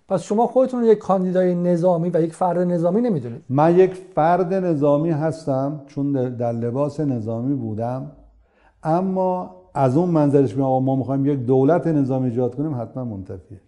پس 0.10 0.22
شما 0.22 0.48
خودتون 0.48 0.84
یک 0.84 0.98
کاندیدای 0.98 1.56
نظامی 1.56 2.10
و 2.10 2.22
یک 2.22 2.34
فرد 2.34 2.58
نظامی 2.58 3.02
نمی‌دونید؟ 3.02 3.42
من 3.50 3.78
یک 3.78 3.94
فرد 3.94 4.54
نظامی 4.54 5.10
هستم 5.10 5.82
چون 5.88 6.12
در 6.36 6.52
لباس 6.52 7.00
نظامی 7.00 7.56
بودم. 7.56 8.12
اما 8.84 9.56
از 9.74 9.98
اون 9.98 10.10
منظرش 10.10 10.56
میام 10.56 10.84
ما 10.84 10.96
می‌خوایم 10.96 11.26
یک 11.26 11.40
دولت 11.40 11.88
نظامی 11.88 12.30
ایجاد 12.30 12.56
کنیم 12.56 12.82
حتما 12.82 13.04
منتفیه 13.04 13.60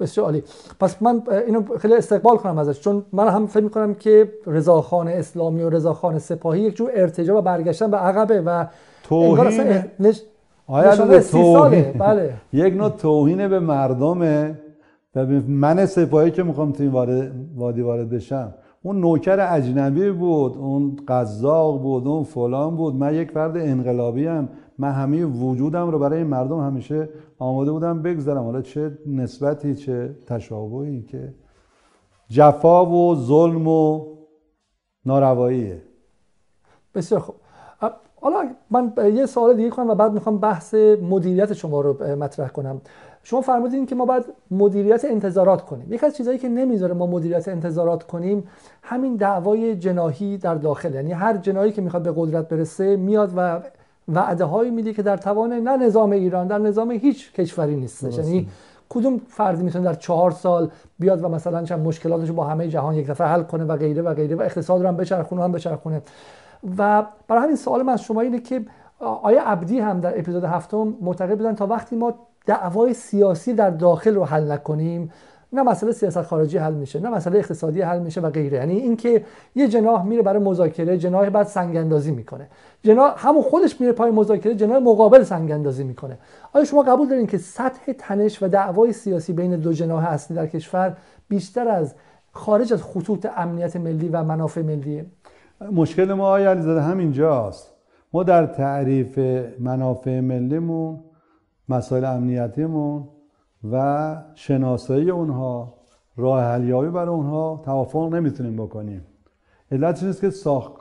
بسیار 0.00 0.26
عالی. 0.26 0.42
پس 0.80 1.02
من 1.02 1.22
اینو 1.46 1.62
خیلی 1.78 1.94
استقبال 1.94 2.36
کنم 2.36 2.58
ازش 2.58 2.80
چون 2.80 3.04
من 3.12 3.28
هم 3.28 3.46
فکر 3.46 3.62
می‌کنم 3.64 3.94
که 3.94 4.32
رضاخان 4.46 5.08
اسلامی 5.08 5.62
و 5.62 5.70
رضاخان 5.70 6.18
سپاهی 6.18 6.60
یک 6.60 6.76
جور 6.76 6.90
ارتجاع 6.94 7.38
و 7.38 7.42
برگشتن 7.42 7.90
به 7.90 7.96
عقبه 7.96 8.40
و 8.40 8.66
توهین 9.02 9.82
نش... 10.00 10.22
توهین؟ 11.30 11.92
بله. 11.92 12.34
یک 12.52 12.74
نوع 12.74 12.88
توهین 12.88 13.48
به 13.48 13.60
مردمه 13.60 14.58
و 15.14 15.26
من 15.48 15.86
سپاهی 15.86 16.30
که 16.30 16.42
می‌خوام 16.42 16.72
تو 16.72 16.82
این 16.82 16.92
وادی 17.56 17.82
وارد 17.82 18.10
بشم. 18.10 18.54
اون 18.82 19.00
نوکر 19.00 19.54
اجنبی 19.54 20.10
بود 20.10 20.56
اون 20.56 20.96
قزاق 21.08 21.82
بود 21.82 22.06
اون 22.06 22.22
فلان 22.22 22.76
بود. 22.76 22.94
من 22.94 23.14
یک 23.14 23.30
فرد 23.30 23.56
انقلابی 23.56 24.26
هم 24.26 24.48
من 24.78 24.90
همه 24.90 25.24
وجودم 25.24 25.90
رو 25.90 25.98
برای 25.98 26.24
مردم 26.24 26.60
همیشه 26.60 27.08
آماده 27.38 27.72
بودم 27.72 28.02
بگذارم. 28.02 28.44
حالا 28.44 28.62
چه 28.62 28.98
نسبتی 29.06 29.74
چه 29.74 30.16
تشابهی 30.26 31.02
که 31.02 31.34
جفا 32.28 32.86
و 32.86 33.14
ظلم 33.14 33.68
و 33.68 34.06
نارواییه 35.06 35.82
بسیار 36.94 37.20
خوب. 37.20 37.34
حالا 38.22 38.48
من 38.70 38.92
یه 39.14 39.26
سوال 39.26 39.56
دیگه 39.56 39.70
کنم 39.70 39.90
و 39.90 39.94
بعد 39.94 40.12
می‌خوام 40.12 40.38
بحث 40.38 40.74
مدیریت 41.02 41.52
شما 41.52 41.80
رو 41.80 42.16
مطرح 42.16 42.48
کنم. 42.48 42.80
شما 43.30 43.40
فرمودین 43.40 43.86
که 43.86 43.94
ما 43.94 44.04
باید 44.04 44.24
مدیریت 44.50 45.04
انتظارات 45.04 45.62
کنیم. 45.62 45.92
یک 45.92 46.04
از 46.04 46.16
چیزهایی 46.16 46.38
که 46.38 46.48
نمی‌ذاره 46.48 46.94
ما 46.94 47.06
مدیریت 47.06 47.48
انتظارات 47.48 48.02
کنیم 48.02 48.44
همین 48.82 49.16
دعوای 49.16 49.76
جناهی 49.76 50.38
در 50.38 50.54
داخل. 50.54 50.94
یعنی 50.94 51.12
هر 51.12 51.36
جناهی 51.36 51.72
که 51.72 51.82
می‌خواد 51.82 52.02
به 52.02 52.12
قدرت 52.16 52.48
برسه 52.48 52.96
میاد 52.96 53.32
و 53.36 53.60
وعده 54.08 54.44
هایی 54.44 54.70
میده 54.70 54.92
که 54.92 55.02
در 55.02 55.16
توان 55.16 55.52
نه 55.52 55.76
نظام 55.76 56.10
ایران 56.10 56.46
در 56.46 56.58
نظام 56.58 56.90
هیچ 56.90 57.32
کشوری 57.32 57.76
نیستش 57.76 58.18
یعنی 58.18 58.48
کدوم 58.88 59.20
فردی 59.28 59.62
می‌تونه 59.62 59.84
در 59.84 59.94
چهار 59.94 60.30
سال 60.30 60.70
بیاد 60.98 61.24
و 61.24 61.28
مثلا 61.28 61.64
چند 61.64 61.86
مشکلاتش 61.86 62.30
با 62.30 62.44
همه 62.44 62.68
جهان 62.68 62.94
یک 62.94 63.06
دفعه 63.06 63.26
حل 63.26 63.42
کنه 63.42 63.64
و 63.64 63.76
غیره 63.76 64.02
و 64.02 64.14
غیره 64.14 64.36
و 64.36 64.42
اقتصاد 64.42 64.82
رو 64.82 64.88
هم 64.88 64.96
بچرخونه 64.96 65.42
هم 65.42 65.52
بچرخونه. 65.52 66.02
و 66.78 67.06
برای 67.28 67.42
همین 67.42 67.56
سوال 67.56 67.82
من 67.82 67.92
از 67.92 68.02
شما 68.02 68.20
اینه 68.20 68.40
که 68.40 68.64
آیا 69.22 69.42
عبدی 69.42 69.78
هم 69.78 70.00
در 70.00 70.18
اپیزود 70.18 70.44
هفتم 70.44 70.94
معتقد 71.00 71.36
بودن 71.38 71.54
تا 71.54 71.66
وقتی 71.66 71.96
ما 71.96 72.14
دعوای 72.46 72.94
سیاسی 72.94 73.52
در 73.52 73.70
داخل 73.70 74.14
رو 74.14 74.24
حل 74.24 74.52
نکنیم 74.52 75.10
نه 75.52 75.62
مسئله 75.62 75.92
سیاست 75.92 76.22
خارجی 76.22 76.58
حل 76.58 76.74
میشه 76.74 77.00
نه 77.00 77.10
مسئله 77.10 77.38
اقتصادی 77.38 77.82
حل 77.82 77.98
میشه 77.98 78.20
و 78.20 78.30
غیره. 78.30 78.58
یعنی 78.58 78.76
اینکه 78.76 79.24
یه 79.54 79.68
جناح 79.68 80.06
میره 80.06 80.22
برای 80.22 80.42
مذاکره 80.42 80.98
جناح 80.98 81.30
بعد 81.30 81.46
سنگ 81.46 81.76
اندازی 81.76 82.12
می‌کنه. 82.12 82.48
جناح 82.82 83.14
همون 83.16 83.42
خودش 83.42 83.80
میره 83.80 83.92
پای 83.92 84.10
مذاکره 84.10 84.54
جناح 84.54 84.78
مقابل 84.78 85.22
سنگ 85.22 85.50
اندازی 85.50 85.84
می‌کنه. 85.84 86.18
آیا 86.52 86.64
شما 86.64 86.82
قبول 86.82 87.08
دارین 87.08 87.26
که 87.26 87.38
سطح 87.38 87.92
تنش 87.98 88.42
و 88.42 88.48
دعوای 88.48 88.92
سیاسی 88.92 89.32
بین 89.32 89.56
دو 89.56 89.72
جناح 89.72 90.04
اصلی 90.04 90.36
در 90.36 90.46
کشور 90.46 90.96
بیشتر 91.28 91.68
از 91.68 91.94
خارج 92.32 92.72
از 92.72 92.82
خطوط 92.82 93.26
امنیت 93.36 93.76
ملی 93.76 94.08
و 94.08 94.22
منافع 94.24 94.62
ملیه؟ 94.62 95.06
مشکل 95.72 96.12
ما 96.12 96.28
آیا 96.28 96.50
علیزاده 96.50 96.80
همینجاست. 96.80 97.72
ما 98.12 98.22
در 98.22 98.46
تعریف 98.46 99.18
منافع 99.58 100.20
ملیمون 100.20 101.00
مسائل 101.70 102.04
امنیتیمون 102.04 103.08
و 103.72 104.16
شناسایی 104.34 105.10
اونها 105.10 105.74
راه 106.16 106.42
حلیابی 106.42 106.88
برای 106.88 107.14
اونها 107.14 107.62
توافق 107.64 108.14
نمی‌تونیم 108.14 108.56
بکنیم. 108.56 109.06
علت 109.72 110.02
نیست 110.02 110.20
که 110.20 110.30
ساخت 110.30 110.72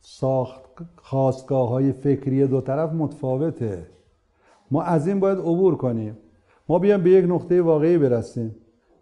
ساخت 0.00 0.62
خواستگاه 0.96 1.68
های 1.68 1.92
فکری 1.92 2.46
دو 2.46 2.60
طرف 2.60 2.92
متفاوته. 2.92 3.86
ما 4.70 4.82
از 4.82 5.08
این 5.08 5.20
باید 5.20 5.38
عبور 5.38 5.76
کنیم. 5.76 6.16
ما 6.68 6.78
بیایم 6.78 7.02
به 7.02 7.10
یک 7.10 7.24
نقطه 7.24 7.62
واقعی 7.62 7.98
برسیم. 7.98 8.56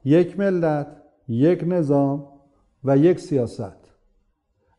یک 0.05 0.39
ملت 0.39 0.87
یک 1.29 1.65
نظام 1.67 2.27
و 2.85 2.99
یک 2.99 3.21
سیاست. 3.21 3.91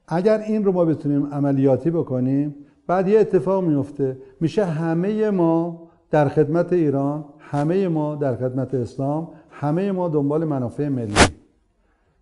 اگر 0.08 0.40
این 0.40 0.64
رو 0.64 0.72
ما 0.72 0.86
بتونیم 0.86 1.34
عملیاتی 1.34 1.92
بکنیم 1.92 2.56
بعد 2.88 3.08
یه 3.08 3.20
اتفاق 3.20 3.64
میفته. 3.64 4.18
میشه 4.40 4.66
همه 4.66 5.30
ما 5.30 5.85
در 6.16 6.30
خدمت 6.30 6.74
ایران 6.74 7.26
همه 7.40 7.88
ما 7.88 8.16
در 8.16 8.36
خدمت 8.36 8.74
اسلام 8.74 9.28
همه 9.50 9.92
ما 9.92 10.08
دنبال 10.08 10.46
منافع 10.46 10.88
ملی. 10.88 11.14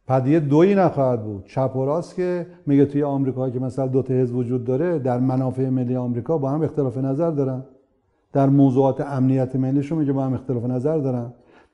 پدیه 0.07 0.39
دویی 0.39 0.75
نخواهد 0.75 1.23
بود. 1.23 1.45
چپ 1.45 1.75
و 1.75 1.85
راست 1.85 2.15
که 2.15 2.47
میگه 2.65 2.85
توی 2.85 3.03
آمریکا 3.03 3.49
که 3.49 3.59
مثلا 3.59 3.87
دو 3.87 4.01
تا 4.01 4.13
حزب 4.13 4.35
وجود 4.35 4.63
داره 4.63 4.99
در 4.99 5.19
منافع 5.19 5.69
ملی 5.69 5.95
آمریکا 5.95 6.37
با 6.37 6.49
هم 6.49 6.61
اختلاف 6.61 6.97
نظر 6.97 7.31
دارن. 7.31 7.63
در 8.33 8.49
موضوعات 8.49 9.01
امنیت 9.01 9.55
ملیشون 9.55 9.97
میگه 9.97 10.13
با 10.13 10.23
هم 10.23 10.33
اختلاف 10.33 10.65
نظر 10.65 10.97
دارن. 10.97 11.33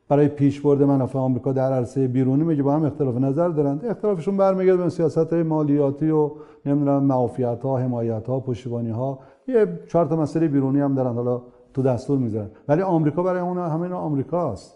برای 0.10 0.28
پیشبرد 0.28 0.84
منافع 0.84 1.20
آمریکا 1.20 1.52
در 1.54 1.74
عرصه 1.74 2.08
بیرونی 2.08 2.44
میگه 2.44 2.64
با 2.64 2.74
هم 2.74 2.86
اختلاف 2.86 3.18
نظر 3.18 3.50
دارن. 3.50 3.80
اختلافشون 3.84 4.38
برمیگرده 4.38 4.84
به 4.84 4.90
سیاست 4.90 5.34
مالیاتی 5.34 6.10
و 6.10 6.32
نمی‌دونم 6.66 7.04
معافیت 7.04 7.64
ها 7.64 7.78
حمایت 7.78 8.28
ها 8.28 8.40
پشتیبانی 8.40 8.90
ها 8.90 9.20
یه 9.48 9.80
چهار 9.88 10.06
تا 10.06 10.16
مسئله 10.16 10.48
بیرونی 10.48 10.80
هم 10.80 10.96
دارن. 10.96 11.14
حالا 11.14 11.42
تو 11.80 11.89
دستور 11.89 12.18
می‌ذارن. 12.18 12.50
ولی 12.68 12.82
آمریکا 12.82 13.24
برای 13.24 13.42
اون 13.42 13.58
همه 13.58 13.88
آمریکاست. 13.88 14.76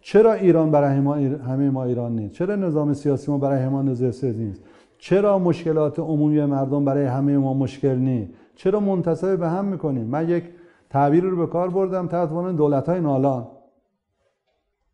چرا 0.00 0.32
ایران 0.32 0.70
برای 0.70 1.00
ما 1.00 1.14
همه 1.14 1.70
ما 1.70 1.84
ایران 1.84 2.16
نیست؟ 2.16 2.34
چرا 2.34 2.56
نظام 2.56 2.92
سیاسی 2.92 3.30
ما 3.30 3.38
برای 3.38 3.68
ما 3.68 3.82
نظام 3.82 4.10
نیست؟ 4.22 4.62
چرا 4.98 5.38
مشکلات 5.38 5.98
عمومی 5.98 6.44
مردم 6.44 6.84
برای 6.84 7.04
همه 7.04 7.38
ما 7.38 7.54
مشکل 7.54 7.94
نیست؟ 7.94 8.30
چرا 8.54 8.80
منتصب 8.80 9.38
به 9.38 9.48
هم 9.48 9.64
می‌کنیم؟ 9.64 10.06
من 10.06 10.28
یک 10.28 10.44
تعبیر 10.90 11.24
رو 11.24 11.36
به 11.36 11.46
کار 11.46 11.70
بردم 11.70 12.06
تحت 12.06 12.28
عنوان 12.28 12.56
دولت 12.56 12.88
های 12.88 13.00
نالان. 13.00 13.46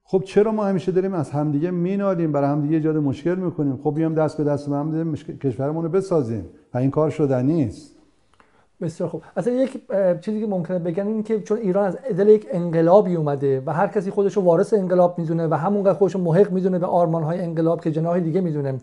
خب 0.04 0.22
چرا 0.24 0.52
ما 0.52 0.64
همیشه 0.64 0.92
داریم 0.92 1.14
از 1.14 1.30
همدیگه 1.30 1.70
مینالیم؟ 1.70 2.32
برای 2.32 2.48
همدیگه 2.48 2.76
ایجاد 2.76 2.96
مشکل 2.96 3.34
می‌کنیم. 3.34 3.76
خب 3.84 3.94
بیام 3.94 4.14
دست 4.14 4.38
به 4.38 4.44
دست 4.44 4.68
هم 4.68 5.14
کشورمون 5.14 5.84
رو 5.84 5.90
بسازیم. 5.90 6.44
و 6.74 6.78
این 6.78 6.90
کار 6.90 7.10
شدنی 7.10 7.54
نیست 7.54 7.99
بسیار 8.82 9.08
خوب. 9.08 9.22
اصلا 9.36 9.52
یک 9.52 9.80
چیزی 10.20 10.40
که 10.40 10.46
ممکنه 10.46 10.78
بگن 10.78 11.06
این 11.06 11.22
که 11.22 11.40
چون 11.40 11.58
ایران 11.58 11.84
از 11.84 11.96
دل 12.18 12.28
یک 12.28 12.46
انقلابی 12.52 13.14
اومده 13.14 13.62
و 13.66 13.72
هر 13.72 13.86
کسی 13.86 14.10
خودش 14.10 14.36
رو 14.36 14.42
وارث 14.42 14.74
انقلاب 14.74 15.18
می‌دونه 15.18 15.46
و 15.46 15.54
همونقدر 15.54 15.98
خودش 15.98 16.14
رو 16.14 16.20
محق 16.20 16.50
می‌دونه 16.50 16.78
به 16.78 16.86
آرمان 16.86 17.22
های 17.22 17.40
انقلاب 17.40 17.80
که 17.80 17.90
جناح 17.90 18.18
دیگه 18.18 18.40
می‌دونه 18.40 18.74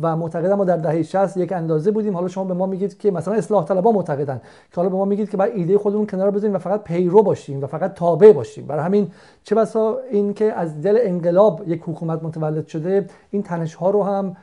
و 0.00 0.16
معتقدم 0.16 0.54
ما 0.54 0.64
در 0.64 0.76
دهه 0.76 1.02
60 1.02 1.36
یک 1.36 1.52
اندازه 1.52 1.90
بودیم. 1.90 2.14
حالا 2.14 2.28
شما 2.28 2.44
به 2.44 2.54
ما 2.54 2.66
میگید 2.66 2.98
که 2.98 3.10
مثلا 3.10 3.34
اصلاح 3.34 3.64
طلبها 3.64 3.92
معتقدن. 3.92 4.40
که 4.70 4.76
حالا 4.76 4.88
به 4.88 4.96
ما 4.96 5.04
میگید 5.04 5.30
که 5.30 5.36
بعد 5.36 5.50
ایده 5.54 5.78
خودمون 5.78 6.06
کنار 6.06 6.30
بذاریم 6.30 6.54
و 6.54 6.58
فقط 6.58 6.84
پیرو 6.84 7.22
باشیم 7.22 7.64
و 7.64 7.66
فقط 7.66 7.94
تابع 7.94 8.32
باشیم. 8.32 8.66
برای 8.66 8.84
همین 8.84 9.10
چه 9.44 9.54
بسا 9.54 9.98
این 10.10 10.34
که 10.34 10.52
از 10.52 10.82
دل 10.82 10.98
انقلاب 11.00 11.62
یک 11.66 11.82
حکومت 11.86 12.22
متولد 12.22 12.66
شده 12.66 13.06
این 13.30 13.42
تنش 13.42 13.74
ها 13.74 13.90
رو 13.90 14.02
هم 14.02 14.36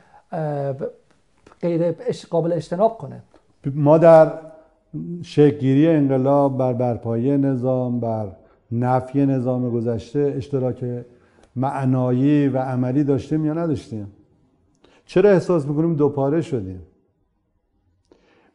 غیر 1.60 1.94
قابل 2.30 2.52
اجتناب 2.52 2.98
کنه. 2.98 3.22
ما 3.74 3.98
در 3.98 4.32
شکلگیری 5.22 5.88
انقلاب 5.88 6.58
بر 6.58 6.72
برپایی 6.72 7.36
نظام 7.38 8.00
بر 8.00 8.36
نفی 8.72 9.26
نظام 9.26 9.70
گذشته 9.70 10.34
اشتراک 10.36 10.84
معنایی 11.56 12.48
و 12.48 12.58
عملی 12.58 13.04
داشتیم 13.04 13.44
یا 13.44 13.52
نداشتیم؟ 13.52 14.06
چرا 15.06 15.30
احساس 15.30 15.66
می‌کنیم 15.66 15.94
دو 15.94 16.08
پاره 16.08 16.40
شدیم؟ 16.40 16.80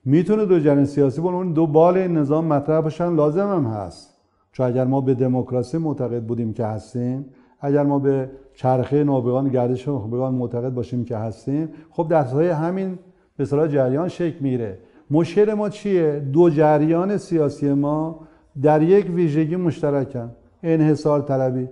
می‌تونه 0.06 0.46
دو 0.46 0.60
جریان 0.60 0.86
سیاسی 0.86 1.22
اون 1.22 1.54
دو 1.54 1.68
بال 1.68 1.98
این 1.98 2.18
نظام 2.18 2.46
مطرح 2.46 2.82
باشن؟ 2.82 3.16
لازم 3.16 3.48
هم 3.48 3.66
هست. 3.66 4.18
چون 4.52 4.66
اگر 4.66 4.86
ما 4.86 5.02
به 5.02 5.14
دموکراسی 5.14 5.78
معتقد 5.78 6.24
بودیم 6.24 6.54
که 6.54 6.66
هستیم 6.66 7.26
اگر 7.60 7.84
ما 7.84 8.00
به 8.00 8.30
چرخه 8.54 9.04
نابغان 9.04 9.50
گردش 9.50 9.88
نابغان 9.88 10.36
معتقد 10.36 10.74
باشیم 10.74 11.06
که 11.06 11.18
هستیم 11.18 11.70
خب 11.90 12.08
در 12.10 12.52
همین 12.52 13.00
به 13.38 13.46
جریان 13.46 14.08
شکل 14.08 14.40
میره 14.40 14.80
مشکل 15.12 15.54
ما 15.54 15.70
چیه؟ 15.70 16.20
دو 16.20 16.50
جریان 16.50 17.18
سیاسی 17.18 17.74
ما 17.74 18.20
در 18.62 18.82
یک 18.82 19.10
ویژگی 19.10 19.56
مشترکن. 19.56 20.32
انحصار 20.64 21.22
طلبی. 21.22 21.70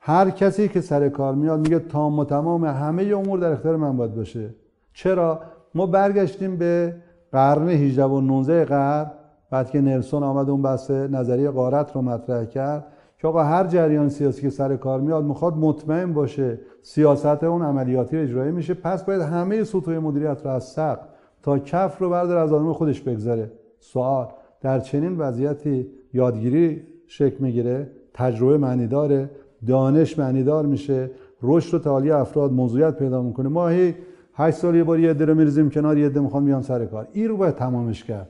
هر 0.00 0.30
کسی 0.30 0.68
که 0.68 0.80
سر 0.80 1.08
کار 1.08 1.34
میاد 1.34 1.60
میگه 1.60 1.78
تام 1.78 2.18
و 2.18 2.24
تمام 2.24 2.64
همه 2.64 3.02
امور 3.02 3.38
در 3.38 3.52
اختیار 3.52 3.76
من 3.76 3.96
باید 3.96 4.14
باشه. 4.14 4.54
چرا؟ 4.92 5.40
ما 5.74 5.86
برگشتیم 5.86 6.56
به 6.56 6.96
قرن 7.32 7.68
18 7.68 8.04
و 8.04 8.20
19 8.20 8.64
قرن 8.64 9.10
بعد 9.50 9.70
که 9.70 9.80
نلسون 9.80 10.22
آمد 10.22 10.50
اون 10.50 10.62
بحث 10.62 10.90
نظریه 10.90 11.50
قارت 11.50 11.92
رو 11.96 12.02
مطرح 12.02 12.44
کرد 12.44 12.86
که 13.18 13.28
آقا 13.28 13.42
هر 13.42 13.66
جریان 13.66 14.08
سیاسی 14.08 14.42
که 14.42 14.50
سر 14.50 14.76
کار 14.76 15.00
میاد 15.00 15.24
می‌خواد 15.24 15.56
مطمئن 15.56 16.12
باشه 16.12 16.58
سیاست 16.82 17.44
اون 17.44 17.62
عملیاتی 17.62 18.16
اجرایی 18.16 18.52
میشه. 18.52 18.74
پس 18.74 19.04
باید 19.04 19.20
همه 19.20 19.64
سطوح 19.64 19.98
مدیریت 19.98 20.40
رو 20.44 20.50
از 20.50 20.64
سقف 20.64 21.11
تا 21.42 21.58
کف 21.58 21.98
رو 21.98 22.10
بردار 22.10 22.38
از 22.38 22.52
آدم 22.52 22.72
خودش 22.72 23.00
بگذره. 23.00 23.50
سوال. 23.80 24.28
در 24.60 24.80
چنین 24.80 25.18
وضعیتی 25.18 25.86
یادگیری 26.12 26.82
شکل 27.06 27.36
می‌گیره 27.38 27.90
تجربه 28.14 28.58
معنی 28.58 28.86
داره 28.86 29.30
دانش 29.66 30.18
معنی 30.18 30.44
دار 30.44 30.66
میشه 30.66 31.10
رشد 31.42 31.74
و 31.74 31.78
تعالی 31.78 32.10
افراد 32.10 32.52
موضوعیت 32.52 32.96
پیدا 32.96 33.22
می‌کنه. 33.22 33.48
ما 33.48 33.68
هی 33.68 33.94
8 34.34 34.56
سال 34.56 34.74
یه 34.74 34.84
بار 34.84 35.00
یه 35.00 35.10
عده 35.10 35.24
رو 35.24 35.34
میریزیم 35.34 35.70
کنار 35.70 35.98
یه 35.98 36.06
عده 36.06 36.20
می‌خوان 36.20 36.44
بیان 36.44 36.62
سر 36.62 36.84
کار. 36.84 37.08
این 37.12 37.28
رو 37.28 37.36
باید 37.36 37.54
تمامش 37.54 38.04
کرد. 38.04 38.28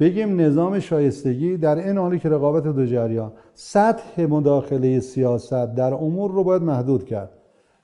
بگیم 0.00 0.40
نظام 0.40 0.78
شایستگی 0.78 1.56
در 1.56 1.76
این 1.78 1.98
حالی 1.98 2.18
که 2.18 2.28
رقابت 2.28 2.62
دو 2.62 2.86
جریان 2.86 3.32
سطح 3.54 4.26
مداخله 4.26 5.00
سیاست 5.00 5.74
در 5.74 5.94
امور 5.94 6.30
رو 6.30 6.44
باید 6.44 6.62
محدود 6.62 7.04
کرد. 7.04 7.30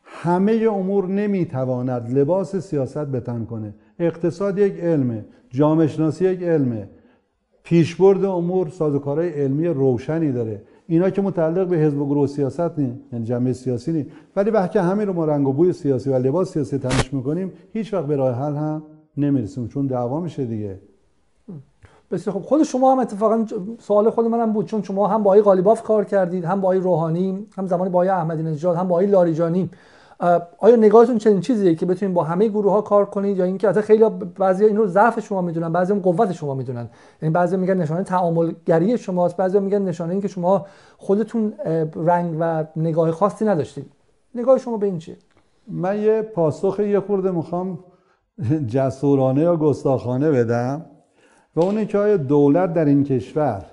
همه 0.03 0.69
امور 0.73 1.07
نمی‌تواند 1.07 2.19
لباس 2.19 2.57
سیاست 2.57 2.99
بتن 2.99 3.45
کنه. 3.45 3.75
اقتصاد 3.99 4.59
یک 4.59 4.81
علمه 4.81 5.25
جامعه 5.51 5.87
شناسی 5.87 6.25
یک 6.25 6.43
علمه. 6.43 6.89
پیشبرد 7.63 8.25
امور 8.25 8.69
سازوکارهای 8.69 9.29
علمی 9.29 9.67
روشنی 9.67 10.33
داره. 10.33 10.63
اینا 10.87 11.11
که 11.11 11.23
متعلق 11.23 11.69
به 11.69 11.77
حزب 11.77 12.01
و 12.01 12.07
گروه 12.07 12.27
سیاست 12.27 12.79
نی 12.79 13.01
یعنی 13.13 13.25
جمعه 13.25 13.53
سیاسی 13.53 13.93
نی. 13.93 14.07
ولی 14.37 14.51
وقتی 14.51 14.79
همین 14.79 15.07
رو 15.07 15.13
ما 15.13 15.25
رنگ 15.25 15.49
و 15.49 15.53
بوی 15.53 15.73
سیاسی 15.73 16.11
و 16.11 16.19
لباس 16.19 16.53
سیاسی 16.53 16.79
تنش 16.79 17.15
می‌کنیم 17.15 17.53
هیچ 17.73 17.95
وقت 17.95 18.07
به 18.07 18.17
راه 18.17 18.35
حل 18.35 18.55
هم 18.55 18.83
نمی‌رسیم 19.17 19.69
چون 19.69 19.87
دعوا 19.87 20.21
میشه 20.21 20.45
دیگه. 20.45 20.81
بسیار 22.11 22.37
خب 22.37 22.43
خود 22.43 22.63
شما 22.63 22.93
هم 22.93 22.99
اتفاقا 22.99 23.47
سوال 23.79 24.11
خود 24.11 24.27
منم 24.27 24.53
بود 24.53 24.67
چون 24.67 24.83
شما 24.83 25.07
هم 25.07 25.23
با 25.23 25.31
آقای 25.31 25.43
غالیباف 25.43 25.83
کار 25.83 26.05
کردید 26.05 26.45
هم 26.45 26.61
با 26.61 26.69
آقای 26.69 26.79
روحانی 26.79 27.47
هم 27.57 27.67
زمانی 27.67 27.91
با 27.91 27.99
آقای 27.99 28.09
احمدی 28.09 28.43
نژاد 28.43 28.77
هم 28.77 28.89
با 28.89 28.95
آقای 28.95 29.07
لاریجانی. 29.07 29.71
آیا 30.59 30.77
نگاهتون 30.77 31.19
چنین 31.19 31.41
چیزیه 31.41 31.75
که 31.75 31.87
بتونید 31.87 32.15
با 32.15 32.25
همه 32.25 32.49
گروه 32.49 32.73
ها 32.73 32.81
کار 32.81 33.05
کنید؟ 33.05 33.37
یا 33.37 33.45
اینکه 33.45 33.69
اصلا 33.69 33.83
خیلی 33.83 34.05
بعضی 34.39 34.65
این 34.65 34.77
رو 34.77 34.87
ضعف 34.87 35.21
شما 35.21 35.43
می‌دونن 35.43 35.73
بعضی 35.73 35.93
هم 35.93 35.99
قوت 35.99 36.33
شما 36.33 36.55
می‌دونن. 36.55 36.89
یعنی 37.23 37.33
بعضی 37.33 37.57
میگن 37.57 37.77
نشانه 37.77 38.03
تعاملگری 38.03 38.99
شماست 38.99 39.37
بعضی 39.37 39.59
میگن 39.59 39.83
نشانه 39.83 40.13
این 40.13 40.21
که 40.21 40.29
شما 40.29 40.67
خودتون 40.97 41.53
رنگ 41.97 42.37
و 42.41 42.65
نگاه 42.77 43.11
خاصی 43.11 43.45
نداشتید. 43.45 43.93
نگاه 44.35 44.59
شما 44.59 44.77
به 44.77 44.87
این 44.87 44.99
چیه؟ 44.99 45.17
من 45.69 46.01
یه 46.01 46.23
پاسخ 46.23 46.81
یه 46.81 47.01
خورده 47.01 47.31
می‌خوام 47.31 47.79
جسورانه 48.67 49.41
یا 49.41 49.57
گستاخانه 49.57 50.31
بدم 50.31 50.87
و 51.57 51.61
اونه 51.61 51.87
که 51.87 51.99
آیا 51.99 52.17
دولت 52.17 52.73
در 52.73 52.85
این 52.85 53.05
کشور 53.05 53.65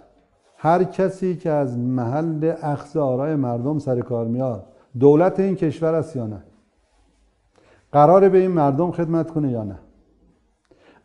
هر 0.57 0.83
کسی 0.83 1.35
که 1.35 1.49
از 1.49 1.77
محل 1.77 2.53
اخذ 2.61 2.97
آرای 2.97 3.35
مردم 3.35 3.79
سر 3.79 3.99
کار 3.99 4.25
میاد 4.25 4.65
دولت 4.99 5.39
این 5.39 5.55
کشور 5.55 5.95
است 5.95 6.15
یا 6.15 6.27
نه؟ 6.27 6.43
قراره 7.91 8.29
به 8.29 8.37
این 8.37 8.51
مردم 8.51 8.91
خدمت 8.91 9.31
کنه 9.31 9.51
یا 9.51 9.63
نه؟ 9.63 9.79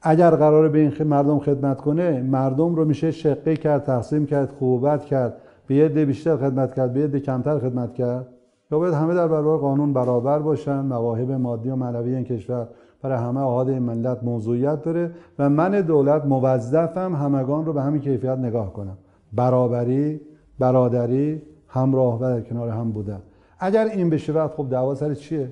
اگر 0.03 0.31
قراره 0.31 0.69
به 0.69 0.79
این 0.79 0.93
مردم 1.09 1.39
خدمت 1.39 1.81
کنه 1.81 2.23
مردم 2.23 2.75
رو 2.75 2.85
میشه 2.85 3.11
شقه 3.11 3.57
کرد 3.57 3.85
تقسیم 3.85 4.27
کرد 4.27 4.53
خوبت 4.59 5.05
کرد 5.05 5.37
به 5.67 5.75
یه 5.75 5.89
ده 5.89 6.05
بیشتر 6.05 6.37
خدمت 6.37 6.75
کرد 6.75 6.93
به 6.93 7.01
یه 7.01 7.07
ده 7.07 7.21
کمتر 7.21 7.59
خدمت 7.59 7.95
کرد؟ 7.95 8.27
یا 8.71 8.79
باید 8.79 8.95
همه 8.95 9.15
در 9.15 9.29
برابر 9.29 9.57
قانون 9.57 9.93
برابر 9.93 10.39
باشن 10.39 10.81
مواهب 10.81 11.31
مادی 11.31 11.71
و 11.71 11.77
معنوی 11.77 12.15
این 12.15 12.25
کشور 12.25 12.69
برای 13.03 13.19
همه 13.19 13.41
احاد 13.41 13.69
این 13.69 13.79
ملت 13.79 14.25
موضوعیت 14.25 14.83
داره 14.83 15.11
و 15.39 15.51
من 15.51 15.81
دولت 15.81 16.25
موظفم 16.25 17.15
همگان 17.15 17.65
رو 17.65 17.73
به 17.73 17.83
همین 17.83 18.01
کیفیت 18.01 18.39
نگاه 18.39 18.73
کنم. 18.73 18.99
برابری 19.33 20.21
برادری 20.59 21.43
همراه 21.69 22.23
و 22.23 22.41
کنار 22.41 22.69
هم 22.69 22.91
بودن. 22.91 23.23
اگر 23.59 23.85
این 23.85 24.11
بشه 24.11 24.33
بعد 24.33 24.51
خب 24.51 24.67
دعوا 24.71 24.95
سر 24.95 25.15
چیه؟ 25.15 25.51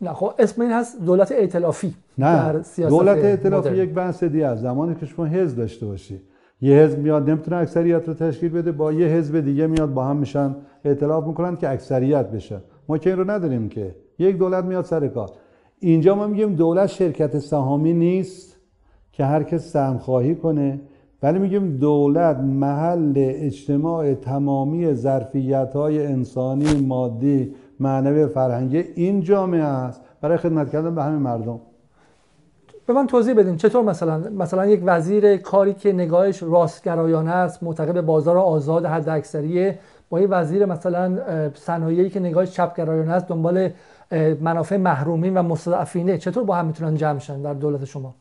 نه 0.00 0.12
خب 0.12 0.32
اسم 0.38 0.62
این 0.62 0.72
هست 0.72 1.00
دولت 1.00 1.32
ائتلافی 1.32 1.94
نه 2.18 2.62
دولت 2.78 3.24
ائتلافی 3.24 3.76
یک 3.76 3.90
بحث 3.90 4.24
دیگه 4.24 4.46
از 4.46 4.60
زمانی 4.60 4.94
که 4.94 5.06
شما 5.06 5.24
حزب 5.24 5.56
داشته 5.56 5.86
باشی 5.86 6.20
یه 6.60 6.76
حزب 6.76 6.98
میاد 6.98 7.30
نمی‌تونه 7.30 7.56
اکثریت 7.56 8.08
رو 8.08 8.14
تشکیل 8.14 8.52
بده 8.52 8.72
با 8.72 8.92
یه 8.92 9.06
حزب 9.06 9.40
دیگه 9.40 9.66
میاد 9.66 9.94
با 9.94 10.04
هم 10.04 10.16
میشن 10.16 10.56
ائتلاف 10.84 11.26
می‌کنن 11.26 11.56
که 11.56 11.68
اکثریت 11.68 12.26
بشه 12.26 12.60
ما 12.88 12.98
که 12.98 13.10
این 13.10 13.18
رو 13.18 13.30
نداریم 13.30 13.68
که. 13.68 13.94
یک 14.18 14.38
دولت 14.38 14.64
میاد 14.64 14.84
سر 14.84 15.08
کار. 15.08 15.30
اینجا 15.78 16.14
ما 16.14 16.26
میگیم 16.26 16.54
دولت 16.54 16.86
شرکت 16.86 17.38
سهامی 17.38 17.92
نیست 17.92 18.56
که 19.12 19.24
هر 19.24 19.42
کس 19.42 19.72
سهم 19.72 19.98
خواهی 19.98 20.34
کنه. 20.34 20.80
ولی 21.22 21.38
میگیم 21.38 21.76
دولت 21.76 22.36
محل 22.36 23.12
اجتماع 23.16 24.14
تمامی 24.14 24.94
ظرفیت 24.94 25.72
های 25.74 26.06
انسانی 26.06 26.86
مادی 26.86 27.54
معنوی 27.80 28.26
فرهنگی 28.26 28.78
این 28.78 29.20
جامعه 29.20 29.62
است. 29.62 30.00
برای 30.20 30.36
خدمت 30.36 30.70
کردن 30.70 30.94
به 30.94 31.02
همین 31.02 31.18
مردم. 31.18 31.60
به 32.86 32.92
من 32.92 33.06
توضیح 33.06 33.34
بدین 33.34 33.56
چطور 33.56 33.84
مثلا؟ 33.84 34.18
مثلا 34.18 34.66
یک 34.66 34.82
وزیر 34.84 35.36
کاری 35.36 35.74
که 35.74 35.92
نگاهش 35.92 36.42
راستگرایانه 36.42 37.30
است 37.30 37.62
معتقد 37.62 38.00
بازار 38.00 38.38
آزاد 38.38 38.86
حد 38.86 39.08
اکثریه 39.08 39.78
با 40.10 40.20
یه 40.20 40.26
وزیر 40.26 40.66
مثلا 40.66 41.18
صنایعی 41.54 42.10
که 42.10 42.20
نگاهش 42.20 42.50
چپگرایانه 42.50 43.12
است 43.12 43.28
دنبال 43.28 43.70
منافع 44.40 44.76
محرومین 44.76 45.36
و 45.36 45.42
مستضعفینه. 45.42 46.18
چطور 46.18 46.44
با 46.44 46.54
هم 46.54 46.66
می‌تونن 46.66 46.94
جمع 46.94 47.18
شن 47.18 47.42
در 47.42 47.54
دولت 47.54 47.84
شما؟ 47.84 48.14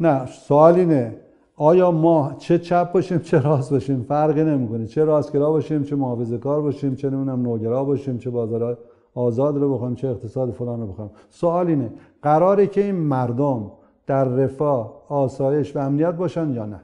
نه 0.00 0.26
سوال 0.26 0.74
اینه. 0.74 1.14
آیا 1.56 1.90
ما 1.90 2.34
چه 2.38 2.58
چپ 2.58 2.92
باشیم 2.92 3.18
چه 3.18 3.42
راست 3.42 3.70
باشیم؟ 3.70 4.02
فرقی 4.02 4.44
نمی‌کنه. 4.44 4.86
چه 4.86 5.04
راستگرا 5.04 5.50
باشیم 5.50 5.82
چه 5.82 5.96
محافظه 5.96 6.38
کار 6.38 6.62
باشیم 6.62 6.94
چه 6.94 7.10
نمی‌دونم 7.10 7.42
نوگرا 7.42 7.84
باشیم 7.84 8.18
چه 8.18 8.30
بازار 8.30 8.78
آزاد 9.14 9.56
رو 9.56 9.74
بخوایم 9.74 9.94
چه 9.94 10.08
اقتصاد 10.08 10.50
فلان 10.50 10.80
رو 10.80 10.86
بخوایم. 10.86 11.10
سوال 11.30 11.66
اینه 11.66 11.90
قراره 12.22 12.66
که 12.66 12.84
این 12.84 12.94
مردم 12.94 13.70
در 14.06 14.24
رفاه 14.24 15.02
آسایش 15.08 15.76
و 15.76 15.78
امنیت 15.78 16.14
باشن 16.14 16.52
یا 16.52 16.66
نه؟ 16.66 16.80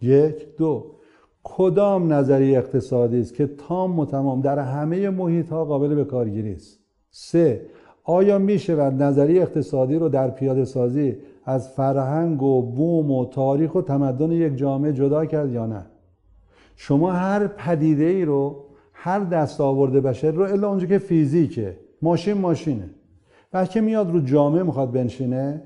یک 0.00 0.56
دو 0.56 0.86
کدام 1.42 2.12
نظریه 2.12 2.58
اقتصادی 2.58 3.20
است 3.20 3.34
که 3.34 3.46
تام 3.46 3.98
و 3.98 4.06
تمام 4.06 4.40
در 4.40 4.58
همه 4.58 5.10
محیط 5.10 5.48
ها 5.48 5.64
قابل 5.64 5.94
به 5.94 6.04
کارگیری 6.04 6.52
است؟ 6.52 6.78
سه 7.10 7.66
آیا 8.04 8.38
میشه 8.38 8.74
و 8.74 8.80
نظریه 8.80 9.42
اقتصادی 9.42 9.96
رو 9.96 10.08
در 10.08 10.30
پیاده 10.30 10.64
سازی 10.64 11.16
از 11.44 11.68
فرهنگ 11.68 12.42
و 12.42 12.62
بوم 12.62 13.10
و 13.10 13.24
تاریخ 13.24 13.74
و 13.74 13.82
تمدن 13.82 14.32
یک 14.32 14.56
جامعه 14.56 14.92
جدا 14.92 15.24
کرد 15.24 15.52
یا 15.52 15.66
نه؟ 15.66 15.86
شما 16.76 17.12
هر 17.12 17.46
پدیده 17.46 18.04
ای 18.04 18.24
رو 18.24 18.64
هر 18.92 19.20
دست 19.20 19.60
آورده 19.60 20.00
بشر 20.00 20.30
رو 20.30 20.42
الا 20.42 20.68
اونجا 20.68 20.86
که 20.86 20.98
فیزیکه 20.98 21.76
ماشین 22.02 22.38
ماشینه. 22.38 22.90
که 23.70 23.80
میاد 23.80 24.10
رو 24.10 24.20
جامعه 24.20 24.62
می‌خواد 24.62 24.92
بنشینه 24.92 25.62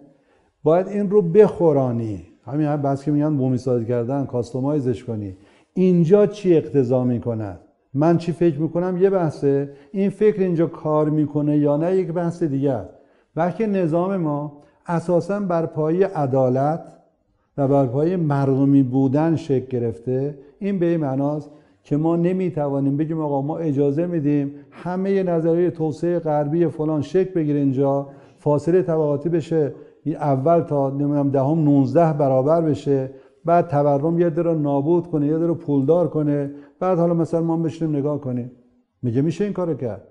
باید 0.62 0.88
این 0.88 1.10
رو 1.10 1.22
بخورانی. 1.22 2.22
همین 2.46 2.76
بس 2.76 3.04
که 3.04 3.10
میگن 3.10 3.36
بومی 3.36 3.58
سازی 3.58 3.84
کردن 3.84 4.24
کاستومایزش 4.24 5.04
کنی. 5.04 5.36
اینجا 5.74 6.26
چی 6.26 6.56
اقتضا 6.56 7.04
می‌کند 7.04 7.60
من 7.94 8.18
چی 8.18 8.32
فکر 8.32 8.58
می‌کنم؟ 8.58 8.96
یه 8.96 9.10
بحثه. 9.10 9.70
این 9.92 10.10
فکر 10.10 10.40
اینجا 10.40 10.66
کار 10.66 11.10
می‌کنه 11.10 11.58
یا 11.58 11.76
نه؟ 11.76 11.96
یک 11.96 12.12
بحث 12.12 12.42
دیگه 12.42 12.72
است 12.72 12.94
بلکه 13.34 13.66
نظام 13.66 14.16
ما 14.16 14.62
اساسا 14.86 15.40
بر 15.40 15.66
پای 15.66 16.02
عدالت 16.02 16.92
و 17.58 17.68
بر 17.68 17.86
پای 17.86 18.16
مردمی 18.16 18.82
بودن 18.82 19.36
شکل 19.36 19.66
گرفته. 19.66 20.38
این 20.58 20.78
به 20.78 20.86
این 20.86 21.00
معناست 21.00 21.50
که 21.82 21.96
ما 21.96 22.16
نمی‌توانیم 22.16 22.96
بگیم 22.96 23.20
آقا 23.20 23.42
ما 23.42 23.58
اجازه 23.58 24.06
میدیم 24.06 24.54
همه 24.70 25.22
نظریه 25.22 25.70
توسعه 25.70 26.18
غربی 26.18 26.66
فلان 26.66 27.02
شکل 27.02 27.32
بگیره 27.34 27.58
اینجا 27.58 28.08
فاصله 28.38 28.82
طبقاتی 28.82 29.28
بشه 29.28 29.74
اول 30.06 30.60
تا 30.60 30.90
نمی‌دونم 30.90 31.30
دهم 31.30 31.64
19 31.64 32.12
برابر 32.12 32.60
بشه 32.60 33.10
بعد 33.44 33.68
تورم 33.68 34.18
یه 34.18 34.28
رو 34.28 34.58
نابود 34.58 35.06
کنه 35.06 35.26
یه 35.26 35.36
رو 35.36 35.54
پولدار 35.54 36.08
کنه 36.08 36.50
بعد 36.80 36.98
حالا 36.98 37.14
مثلا 37.14 37.40
ما 37.40 37.56
بشینیم 37.56 37.96
نگاه 37.96 38.20
کنیم. 38.20 38.50
میگه 39.02 39.22
میشه 39.22 39.44
این 39.44 39.52
کارو 39.52 39.74
کرد؟ 39.74 40.02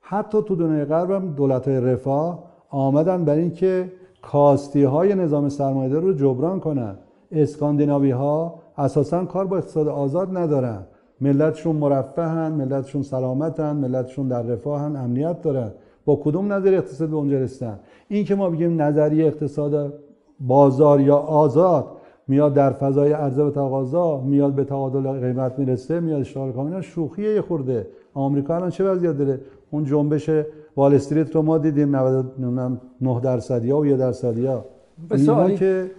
حتی 0.00 0.42
تو 0.42 0.56
دنیای 0.56 0.84
غرب 0.84 1.10
هم 1.10 1.34
دولت 1.34 1.68
های 1.68 1.80
رفاه 1.80 2.44
آمدن 2.70 3.24
برای 3.24 3.40
اینکه 3.40 3.92
کاستی 4.22 4.82
های 4.82 5.14
نظام 5.14 5.48
سرمایه 5.48 5.94
رو 5.94 6.12
جبران 6.12 6.60
کنن. 6.60 6.94
اسکاندیناوی 7.32 8.10
ها 8.10 8.54
اساسا 8.78 9.24
کار 9.24 9.46
با 9.46 9.56
اقتصاد 9.56 9.88
آزاد 9.88 10.36
ندارن. 10.36 10.82
ملتشون 11.20 11.76
مرفهن 11.76 12.52
ملتشون 12.52 13.02
سلامتن 13.02 13.76
ملتشون 13.76 14.28
در 14.28 14.42
رفاهن 14.42 14.96
امنیت 14.96 15.42
دارن. 15.42 15.70
با 16.04 16.16
کدوم 16.16 16.52
نظر 16.52 16.74
اقتصاد 16.74 17.08
به 17.08 17.16
اونجا 17.16 17.38
رسیدن؟ 17.38 17.78
این 18.08 18.24
که 18.24 18.34
ما 18.34 18.50
بگیم 18.50 18.82
نظریه 18.82 19.26
اقتصاد 19.26 19.92
بازار 20.40 21.00
یا 21.00 21.16
آزاد 21.16 21.86
میاد 22.28 22.54
در 22.54 22.70
فضای 22.70 23.12
عرضه 23.12 23.42
و 23.42 23.50
تقاضا 23.50 24.20
میاد 24.20 24.52
به 24.52 24.64
تعادل 24.64 25.20
قیمت 25.20 25.58
می‌رسه 25.58 26.00
میاد 26.00 26.20
اشتغال 26.20 26.52
کامل 26.52 26.80
شوخیه 26.80 27.34
یه 27.34 27.40
خورده. 27.40 27.86
آمریکا 28.14 28.56
الان 28.56 28.70
چه 28.70 28.84
وضعیت 28.84 29.18
داره؟ 29.18 29.40
اون 29.70 29.84
جنبش 29.84 30.30
وال 30.78 30.94
استریت 30.94 31.34
رو 31.34 31.42
ما 31.42 31.58
دیدیم 31.58 31.96
99 31.96 33.20
درصدی 33.20 33.70
ها 33.70 33.78
و 33.78 33.86
1 33.86 33.96
درصدی 33.96 34.46
ها 34.46 34.64
اینا 35.10 35.50
که 35.50 35.90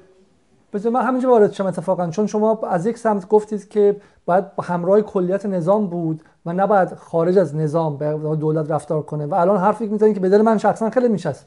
بذار 0.74 0.92
من 0.92 1.02
همینجا 1.02 1.30
وارد 1.30 1.52
شم 1.52 1.66
اتفاقا 1.66 2.10
چون 2.10 2.28
شما 2.28 2.60
از 2.70 2.86
یک 2.86 2.98
سمت 2.98 3.28
گفتید 3.28 3.70
که 3.70 3.96
باید 4.26 4.46
همراه 4.64 5.02
کلیت 5.02 5.46
نظام 5.46 5.88
بود 5.88 6.24
و 6.46 6.54
نباید 6.54 6.94
خارج 6.94 7.38
از 7.38 7.56
نظام 7.56 7.98
به 7.98 8.36
دولت 8.36 8.72
رفتار 8.72 9.02
کنه. 9.02 9.26
و 9.26 9.34
الان 9.34 9.58
حرفی 9.58 9.88
می‌زنید 9.88 10.14
که 10.14 10.20
به 10.20 10.30
دل 10.30 10.42
من 10.42 10.58
شخصا 10.58 10.90
خیلی 10.90 11.08
میشست 11.08 11.46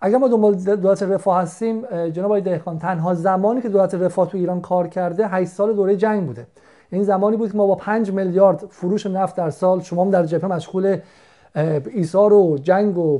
اگر 0.00 0.18
ما 0.18 0.28
دنبال 0.28 0.54
دولت 0.54 1.02
رفاه 1.02 1.42
هستیم 1.42 1.82
جناب 2.10 2.26
آقای 2.26 2.40
دهقان 2.40 2.78
تنها 2.78 3.14
زمانی 3.14 3.60
که 3.60 3.68
دولت 3.68 3.94
رفاه 3.94 4.28
تو 4.28 4.38
ایران 4.38 4.60
کار 4.60 4.88
کرده 4.88 5.28
8 5.28 5.50
سال 5.50 5.74
دوره 5.74 5.96
جنگ 5.96 6.26
بوده. 6.26 6.46
این 6.90 7.02
زمانی 7.02 7.36
بود 7.36 7.50
که 7.52 7.56
ما 7.56 7.66
با 7.66 7.74
5 7.74 8.12
میلیارد 8.12 8.64
فروش 8.70 9.06
نفت 9.06 9.36
در 9.36 9.50
سال 9.50 9.80
شما 9.80 10.04
هم 10.04 10.10
در 10.10 10.24
جبهه 10.24 10.52
مشغول 10.52 10.96
ایثار 11.94 12.32
و 12.32 12.58
جنگ 12.62 12.98
و 12.98 13.18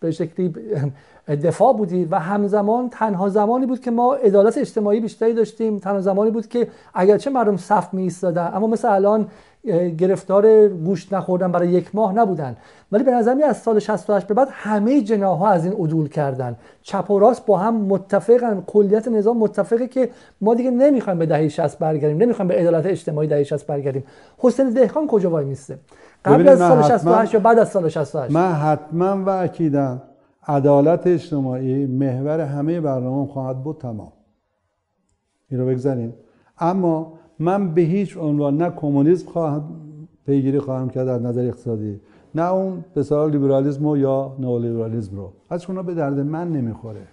به 0.00 0.10
شکلی 0.10 0.54
دفاع 1.28 1.72
بودید 1.72 2.12
و 2.12 2.18
همزمان 2.18 2.88
تنها 2.88 3.28
زمانی 3.28 3.66
بود 3.66 3.80
که 3.80 3.90
ما 3.90 4.14
عدالت 4.14 4.58
اجتماعی 4.58 5.00
بیشتری 5.00 5.34
داشتیم. 5.34 5.78
تنها 5.78 6.00
زمانی 6.00 6.30
بود 6.30 6.46
که 6.46 6.68
اگرچه 6.94 7.30
مردم 7.30 7.56
صف 7.56 7.94
می 7.94 8.12
اما 8.36 8.66
مثل 8.66 8.88
الان 8.88 9.28
گرفتار 9.98 10.68
گوشت 10.68 11.14
نخوردن 11.14 11.52
برای 11.52 11.68
یک 11.68 11.94
ماه 11.94 12.12
نبودن. 12.12 12.56
ولی 12.92 13.04
به 13.04 13.10
نظر 13.10 13.42
از 13.44 13.56
سال 13.56 13.78
68 13.78 14.26
به 14.26 14.34
بعد 14.34 14.48
همه 14.50 15.00
جناها 15.00 15.48
از 15.48 15.64
این 15.64 15.74
عدول 15.74 16.08
کردن. 16.08 16.56
چپ 16.82 17.10
و 17.10 17.18
راست 17.18 17.46
با 17.46 17.58
هم 17.58 17.74
متفقن. 17.74 18.62
کلیت 18.66 19.08
نظام 19.08 19.38
متفقه 19.38 19.86
که 19.86 20.10
ما 20.40 20.54
دیگه 20.54 20.70
نمی‌خوایم 20.70 21.18
به 21.18 21.26
دهه 21.26 21.48
60 21.48 21.78
برگردیم 21.78 22.18
نمی‌خوایم 22.18 22.48
به 22.48 22.54
عدالت 22.54 22.86
اجتماعی 22.86 23.28
دهه 23.28 23.42
60 23.42 23.66
برگردیم. 23.66 24.04
حسین 24.38 24.70
دهقان 24.70 25.06
کجا 25.06 25.30
وای 25.30 25.44
میسته 25.44 25.78
قبل 26.24 26.48
از 26.48 26.58
سال 26.58 26.82
68 26.82 27.34
یا 27.34 27.40
بعد 27.40 27.58
از 27.58 27.68
سال 27.68 27.88
68 27.88 28.34
من 28.34 28.52
حتما 28.52 29.24
و 29.24 29.28
اکیدم 29.28 30.02
عدالت 30.46 31.06
اجتماعی 31.06 31.86
محور 31.86 32.40
همه 32.40 32.80
برنامه 32.80 33.26
خواهد 33.26 33.62
بود 33.64 33.78
تمام. 33.78 34.12
این 35.50 35.60
رو 35.60 35.66
بگذاریم 35.66 36.14
اما 36.58 37.12
من 37.38 37.74
به 37.74 37.80
هیچ 37.80 38.16
عنوان 38.16 38.56
نه 38.56 38.70
کمونیسم 38.70 39.30
خواهم 39.30 39.64
پیگیری 40.26 40.58
خواهم 40.58 40.88
کرد 40.88 41.08
از 41.08 41.22
نظر 41.22 41.40
اقتصادی 41.40 42.00
نه 42.34 42.52
اون 42.52 42.84
به 42.94 43.26
لیبرالیسم 43.26 43.96
یا 43.96 44.36
نئولیبرالیسم 44.38 45.16
رو. 45.16 45.32
از 45.50 45.64
اونا 45.68 45.82
به 45.82 45.94
درد 45.94 46.20
من 46.20 46.52
نمی‌خوره. 46.52 47.06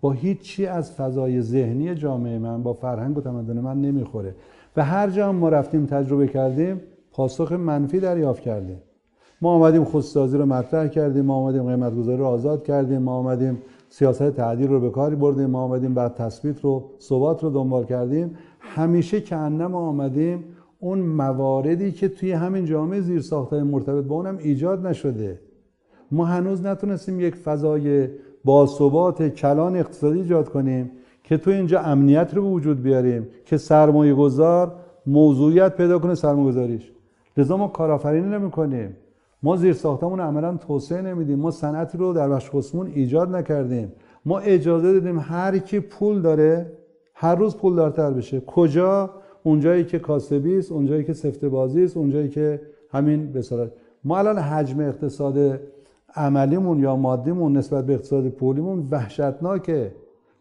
با 0.00 0.12
هیچی 0.12 0.66
از 0.66 0.92
فضای 0.92 1.42
ذهنی 1.42 1.94
جامعه 1.94 2.38
من 2.38 2.62
با 2.62 2.72
فرهنگ 2.72 3.18
و 3.18 3.20
تمدن 3.20 3.60
من 3.60 3.80
نمی‌خوره. 3.80 4.34
و 4.76 4.84
هر 4.84 5.10
جا 5.10 5.32
ما 5.32 5.48
رفتیم 5.48 5.86
تجربه 5.86 6.26
کردیم 6.28 6.80
پاسخ 7.14 7.52
منفی 7.52 8.00
دریافت 8.00 8.42
کردیم. 8.42 8.82
ما 9.40 9.50
آمدیم 9.50 9.84
خودسازی 9.84 10.38
رو 10.38 10.46
مطرح 10.46 10.88
کردیم 10.88 11.24
ما 11.24 11.34
آمدیم 11.34 11.62
قیمتگذاری 11.62 12.18
رو 12.18 12.24
آزاد 12.24 12.64
کردیم 12.64 13.02
ما 13.02 13.12
آمدیم 13.12 13.62
سیاست 13.88 14.30
تعدیل 14.30 14.68
رو 14.68 14.80
به 14.80 14.90
کاری 14.90 15.16
بردیم 15.16 15.46
ما 15.46 15.62
آمدیم 15.62 15.94
بعد 15.94 16.14
تثبیت 16.14 16.60
رو 16.60 16.84
ثبات 17.00 17.44
رو 17.44 17.50
دنبال 17.50 17.84
کردیم. 17.84 18.36
همیشه 18.60 19.20
که 19.20 19.36
ما 19.36 19.78
آمدیم. 19.78 20.44
اون 20.80 20.98
مواردی 20.98 21.92
که 21.92 22.08
توی 22.08 22.32
همین 22.32 22.64
جامعه 22.64 23.00
زیر 23.00 23.20
ساختای 23.20 23.62
مرتبط 23.62 24.04
با 24.04 24.14
اونم 24.14 24.38
ایجاد 24.38 24.86
نشده. 24.86 25.40
ما 26.10 26.24
هنوز 26.24 26.66
نتونستیم 26.66 27.20
یک 27.20 27.34
فضای 27.34 28.08
باثبات 28.44 29.22
کلان 29.22 29.76
اقتصادی 29.76 30.18
ایجاد 30.18 30.48
کنیم 30.48 30.90
که 31.24 31.36
تو 31.36 31.50
اینجا 31.50 31.80
امنیت 31.80 32.34
رو 32.34 32.42
به 32.42 32.48
وجود 32.48 32.82
بیاریم 32.82 33.26
که 33.44 33.56
سرمایه 33.56 34.14
گذار 34.14 34.72
موضوعیت 35.06 35.76
پیدا 35.76 35.98
کنه 35.98 36.14
سرمایه 36.14 36.48
گذاریش 36.48 36.93
لذا 37.36 37.56
ما 37.56 37.68
کارآفرینی 37.68 38.28
نمی 38.28 38.50
کنیم 38.50 38.96
ما 39.44 39.56
زیر 39.56 39.72
ساختمون 39.72 40.20
عملا 40.20 40.56
توسعه 40.56 41.02
نمیدیم. 41.02 41.38
ما 41.38 41.50
صنعتی 41.50 41.98
رو 41.98 42.12
در 42.12 42.28
بخش 42.28 42.50
خصمون 42.50 42.86
ایجاد 42.86 43.36
نکردیم. 43.36 43.92
ما 44.24 44.38
اجازه 44.38 44.92
دادیم 44.92 45.18
هر 45.18 45.58
کی 45.58 45.80
پول 45.80 46.22
داره 46.22 46.72
هر 47.14 47.34
روز 47.34 47.56
پول 47.56 47.74
دارتر 47.74 48.10
بشه. 48.10 48.40
کجا؟ 48.40 49.10
اونجایی 49.42 49.84
که 49.84 49.98
کاسبی 49.98 50.58
است 50.58 50.72
اونجایی 50.72 51.04
که 51.04 51.12
سفته 51.12 51.48
بازی 51.48 51.84
است 51.84 51.96
اونجایی 51.96 52.28
که 52.28 52.60
همین 52.90 53.32
به 53.32 53.42
ما 54.04 54.18
الان 54.18 54.38
حجم 54.38 54.80
اقتصاد 54.80 55.60
عملیمون 56.16 56.78
یا 56.78 56.96
مادیمون 56.96 57.56
نسبت 57.56 57.86
به 57.86 57.94
اقتصاد 57.94 58.28
پولیمون 58.28 58.88
وحشتناکه. 58.90 59.92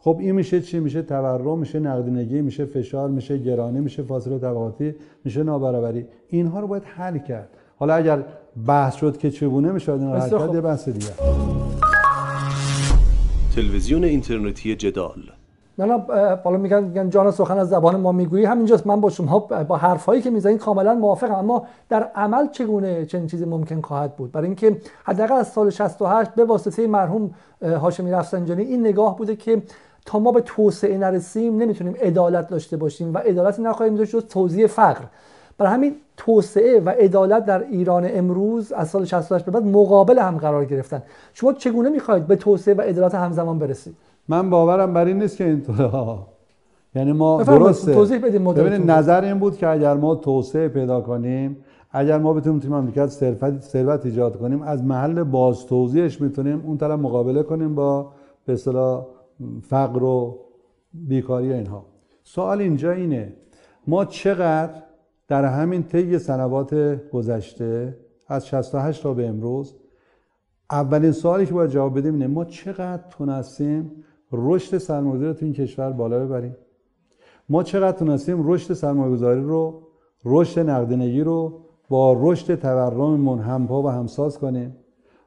خب 0.04 0.18
این 0.20 0.32
میشه 0.32 0.62
چی؟ 0.62 0.80
میشه 0.80 1.02
تورم 1.02 1.60
میشه 1.60 1.80
نقدینگی 1.80 2.42
میشه 2.42 2.66
فشار 2.66 3.10
میشه 3.10 3.38
گرانی 3.38 3.80
میشه 3.80 4.04
فاصله 4.04 4.40
طبقاتی 4.40 4.96
میشه 5.24 5.44
نابرابری. 5.44 6.06
اینها 6.30 6.60
رو 6.60 6.68
باید 6.68 6.84
حل 6.84 7.18
کرد. 7.18 7.50
حالا 7.80 7.94
اگر 7.94 8.24
بحث 8.68 8.96
شد 8.96 9.18
که 9.18 9.32
چگونه 9.32 9.72
میشه 9.72 9.92
این 9.94 10.10
حرکت 10.10 10.54
یه 10.54 10.62
بحث 10.62 10.90
دیگه 10.90 11.08
تلویزیون 13.56 14.04
اینترنتی 14.04 14.76
جدال. 14.76 15.22
نه 15.78 15.98
بالا 16.44 16.58
میگن 16.58 16.84
میگن 16.84 17.10
جان 17.10 17.32
سخن 17.32 17.58
از 17.58 17.70
زبان 17.70 17.96
ما 17.96 18.12
می‌گویی. 18.12 18.46
همینجاست. 18.46 18.88
من 18.88 19.02
با 19.02 19.10
شما 19.10 19.40
با 19.40 19.78
حرفایی 19.78 20.22
که 20.22 20.30
می‌زنید 20.30 20.58
کاملا 20.58 20.94
موافقم. 20.94 21.36
اما 21.36 21.66
در 21.90 22.04
عمل 22.16 22.48
چگونه 22.52 23.06
چنین 23.06 23.28
چیزی 23.28 23.46
ممکن 23.46 23.82
خواهد 23.82 24.16
بود؟ 24.16 24.32
برای 24.32 24.48
اینکه 24.48 24.78
حداقل 25.04 25.36
از 25.36 25.48
سال 25.48 25.70
68 25.70 26.30
به 26.30 26.46
واسطه 26.46 26.88
مرحوم 26.88 27.32
هاشمی 27.62 28.12
رفسنجانی 28.12 28.64
این 28.64 28.88
نگاه 28.88 29.18
بوده 29.18 29.36
که 29.36 29.62
تا 30.06 30.20
ما 30.20 30.32
به 30.32 30.42
توسعه 30.42 30.98
نرسیم 30.98 31.58
نمی‌تونیم 31.58 31.96
عدالت 32.02 32.48
داشته 32.48 32.78
باشیم 32.78 33.14
و 33.14 33.18
عدالت 33.18 33.60
نخواهیم 33.60 33.96
داشت 33.96 34.16
جز 34.16 34.26
توزیع 34.26 34.68
فقر. 34.68 35.04
برای 35.58 35.74
همین 35.74 35.96
توسعه 36.18 36.80
و 36.80 36.90
عدالت 36.90 37.46
در 37.46 37.64
ایران 37.64 38.08
امروز 38.10 38.72
از 38.72 38.90
سال 38.90 39.06
68 39.06 39.46
به 39.46 39.52
بعد 39.52 39.66
مقابل 39.66 40.20
هم 40.20 40.38
قرار 40.38 40.66
گرفتن. 40.66 41.04
شما 41.34 41.54
چگونه 41.54 41.90
می‌خواهید 41.90 42.28
به 42.28 42.36
توسعه 42.36 42.74
و 42.74 42.82
عدالت 42.82 43.16
همزمان 43.16 43.60
برسید؟ 43.60 43.96
من 44.28 44.50
باورم 44.50 44.94
بر 44.94 45.06
این 45.06 45.22
نیست 45.22 45.38
که 45.38 45.44
اینطوره 45.44 46.18
یعنی 46.96 47.12
ما 47.12 47.44
درسته. 47.44 47.94
توضیح 47.94 48.18
بدیم 48.18 48.54
ببینید 48.54 48.92
نظر 48.92 49.24
این 49.24 49.40
بود 49.40 49.58
که 49.58 49.68
اگر 49.68 49.94
ما 49.94 50.16
توسعه 50.16 50.68
پیدا 50.68 51.02
کنیم 51.02 51.58
اگر 51.92 52.18
ما 52.18 52.34
بتونیم 52.34 52.60
تو 52.60 52.70
مملکت 52.70 53.08
ثروت 53.08 53.62
ثروت 53.62 54.06
ایجاد 54.06 54.40
کنیم 54.40 54.62
از 54.62 54.84
محل 54.84 55.24
باز 55.24 55.66
توزیعش 55.66 56.22
می‌تونیم 56.22 56.64
اون 56.66 56.78
طرف 56.78 57.00
مقابله 57.00 57.44
کنیم 57.44 57.76
با 57.76 58.08
به 58.46 58.54
اصطلاح 58.54 59.06
فقر 59.62 60.04
و 60.04 60.40
بیکاری 60.94 61.54
اینها. 61.54 61.86
سوال 62.24 62.62
اینجا 62.62 62.92
اینه 62.92 63.34
ما 63.88 64.06
چقدر 64.06 64.84
در 65.28 65.46
همین 65.46 65.84
طی 65.84 66.20
سنوات 66.20 66.74
گذشته 67.10 67.98
از 68.28 68.48
68 68.48 69.04
تا 69.04 69.14
به 69.14 69.28
امروز 69.28 69.76
اولین 70.72 71.12
سوالی 71.12 71.46
که 71.46 71.54
باید 71.54 71.70
جواب 71.70 71.98
بدیم 71.98 72.14
اینه 72.14 72.28
ما 72.28 72.46
چقدر 72.46 73.04
تونستیم 73.10 73.92
رشد 74.32 74.78
سرمایه‌گذاری 74.78 75.28
رو 75.28 75.40
تو 75.40 75.46
این 75.46 75.54
کشور 75.54 75.92
بالا 75.92 76.26
ببریم؟ 76.26 76.56
ما 77.50 77.64
چقدر 77.64 77.98
تونستیم 77.98 78.52
رشد 78.52 78.74
سرمایه‌گذاری 78.74 79.42
رو 79.42 79.88
رشد 80.26 80.70
نقدینگی 80.70 81.22
رو 81.22 81.60
با 81.90 82.18
رشد 82.22 82.56
تورممون 82.56 83.40
همپا 83.40 83.84
و 83.84 83.90
همساز 83.90 84.40
کنیم؟ 84.40 84.76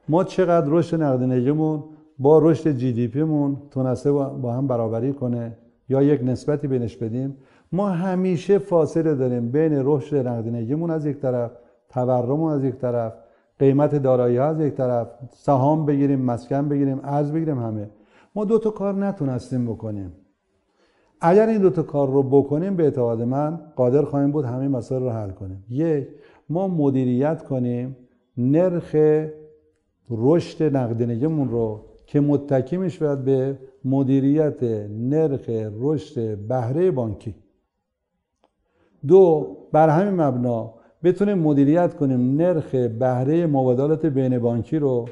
ما 0.09 0.25
چقدر 0.25 0.67
رشد 0.71 1.03
نقدینگیمون 1.03 1.85
با 2.19 2.39
رشد 2.39 2.71
جی 2.71 2.93
دی 2.93 3.09
پیمون 3.09 3.57
تونسته 3.71 4.13
با 4.13 4.53
هم 4.53 4.67
برابری 4.67 5.13
کنه 5.13 5.57
یا 5.89 6.03
یک 6.03 6.21
نسبتی 6.25 6.69
بینش 6.69 6.97
بدیم. 6.97 7.37
ما 7.73 7.89
همیشه 7.89 8.59
فاصله 8.59 9.15
داریم 9.15 9.51
بین 9.51 9.73
رشد 9.85 10.27
نقدینگیمون 10.27 10.91
از 10.91 11.07
یک 11.07 11.17
طرف 11.17 11.51
تورممون 11.89 12.53
از 12.53 12.65
یک 12.65 12.75
طرف 12.75 13.13
قیمت 13.59 13.95
دارایی 13.95 14.37
ها 14.37 14.45
از 14.45 14.61
یک 14.61 14.75
طرف 14.75 15.09
سهام 15.31 15.87
بگیریم 15.87 16.21
مسکن 16.21 16.69
بگیریم 16.69 17.01
ارز 17.05 17.33
بگیریم 17.33 17.59
همه. 17.59 17.91
ما 18.35 18.45
دو 18.45 18.59
تا 18.59 18.71
کار 18.71 18.95
نتونستیم 18.95 19.67
بکنیم. 19.67 20.13
اگر 21.21 21.49
این 21.49 21.61
دو 21.61 21.71
تا 21.71 21.83
کار 21.83 22.11
رو 22.11 22.23
بکنیم 22.23 22.77
به 22.77 22.85
اعتقاد 22.85 23.23
من 23.23 23.61
قادر 23.77 24.03
خواهیم 24.03 24.31
بود 24.31 24.45
همه 24.45 24.69
مسائل 24.69 25.03
رو 25.03 25.11
حل 25.11 25.31
کنیم. 25.31 25.65
یک 25.71 26.09
ما 26.49 26.69
مدیریت 26.69 27.43
کنیم 27.43 27.97
نرخ 28.37 28.97
رشد 30.11 30.77
نقدینگیمون 30.77 31.49
رو 31.49 31.85
که 32.07 32.21
متکی 32.21 32.77
می‌شود 32.77 33.25
به 33.25 33.59
مدیریت 33.85 34.63
نرخ 34.91 35.51
رشد 35.81 36.39
بهره 36.39 36.91
بانکی. 36.91 37.35
دو 39.07 39.57
بر 39.73 39.89
همین 39.89 40.21
مبنا 40.21 40.75
بتونیم 41.05 41.39
مدیریت 41.39 41.95
کنیم 41.95 42.37
نرخ 42.37 42.75
بهره 42.75 43.47
مبادلات 43.47 44.07
بین 44.07 44.39
بانکی 44.39 44.79
رو. 44.79 45.09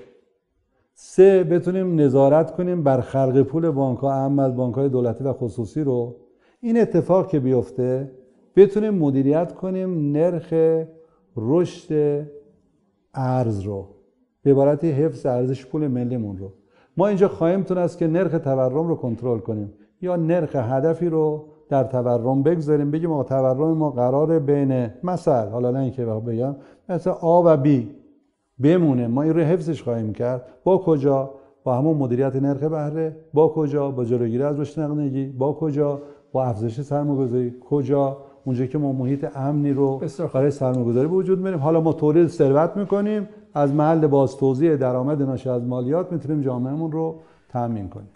سه 0.94 1.44
بتونیم 1.44 2.00
نظارت 2.00 2.50
کنیم 2.50 2.82
بر 2.82 3.00
خلق 3.00 3.42
پول 3.42 3.70
بانک 3.70 3.98
ها 3.98 4.12
اهم 4.12 4.38
از 4.38 4.56
بانک 4.56 4.74
های 4.74 4.88
دولتی 4.88 5.24
و 5.24 5.32
خصوصی 5.32 5.80
رو. 5.80 6.16
این 6.60 6.80
اتفاق 6.80 7.28
که 7.28 7.40
بیفته 7.40 8.10
بتونیم 8.56 8.94
مدیریت 8.94 9.52
کنیم 9.52 10.12
نرخ 10.12 10.54
رشد 11.36 12.22
ارز 13.14 13.60
رو 13.60 13.88
به 14.42 14.50
عبارتی 14.50 14.90
حفظ 14.90 15.26
ارزش 15.26 15.66
پول 15.66 15.88
ملیمون 15.88 16.38
رو. 16.38 16.52
ما 16.96 17.06
اینجا 17.06 17.28
خواهیم 17.28 17.62
تونست 17.62 17.98
که 17.98 18.06
نرخ 18.06 18.38
تورم 18.38 18.88
رو 18.88 18.94
کنترل 18.94 19.38
کنیم. 19.38 19.72
یا 20.02 20.16
نرخ 20.16 20.56
هدفی 20.56 21.08
رو 21.08 21.44
در 21.68 21.84
تورم 21.84 22.42
بگذاریم. 22.42 22.90
بگیم 22.90 23.12
آقا 23.12 23.22
تورم 23.22 23.72
ما 23.72 23.90
قرار 23.90 24.38
بین 24.38 24.90
مثلا 25.02 25.50
حالا 25.50 25.70
نه 25.70 25.78
اینکه 25.78 26.04
بگم 26.04 26.56
مثلا 26.88 27.12
آ 27.12 27.42
و 27.44 27.56
بی 27.56 27.88
بمونه. 28.62 29.06
ما 29.06 29.22
این 29.22 29.34
رو 29.34 29.40
حفظش 29.40 29.82
خواهیم 29.82 30.12
کرد. 30.12 30.42
با 30.64 30.78
کجا؟ 30.78 31.30
با 31.64 31.78
همون 31.78 31.96
مدیریت 31.96 32.36
نرخ 32.36 32.62
بهره. 32.62 33.16
با 33.34 33.48
کجا؟ 33.48 33.90
با 33.90 34.04
جلوگیری 34.04 34.42
از 34.42 34.60
رشد 34.60 34.80
نقدینگی. 34.80 35.26
با 35.26 35.52
کجا؟ 35.52 36.00
با 36.32 36.44
افزایش 36.44 36.80
سرمایه‌گذاری. 36.80 37.54
کجا؟ 37.70 38.16
اونجا 38.44 38.66
که 38.66 38.78
ما 38.78 38.92
محیط 38.92 39.26
امنی 39.36 39.72
رو 39.72 40.00
برای 40.34 40.50
سرمایه‌گذاری 40.50 41.08
به 41.08 41.14
وجود 41.14 41.38
میاریم. 41.38 41.60
حالا 41.60 41.80
ما 41.80 41.92
تولید 41.92 42.26
ثروت 42.26 42.76
می‌کنیم. 42.76 43.28
از 43.54 43.72
محل 43.72 44.06
باز 44.06 44.36
توزیع 44.36 44.76
درآمد 44.76 45.22
ناشی 45.22 45.48
از 45.48 45.62
مالیات 45.62 46.12
می‌تونیم 46.12 46.40
جامعهمون 46.40 46.92
رو 46.92 47.14
تامین 47.48 47.88
کنیم. 47.88 48.08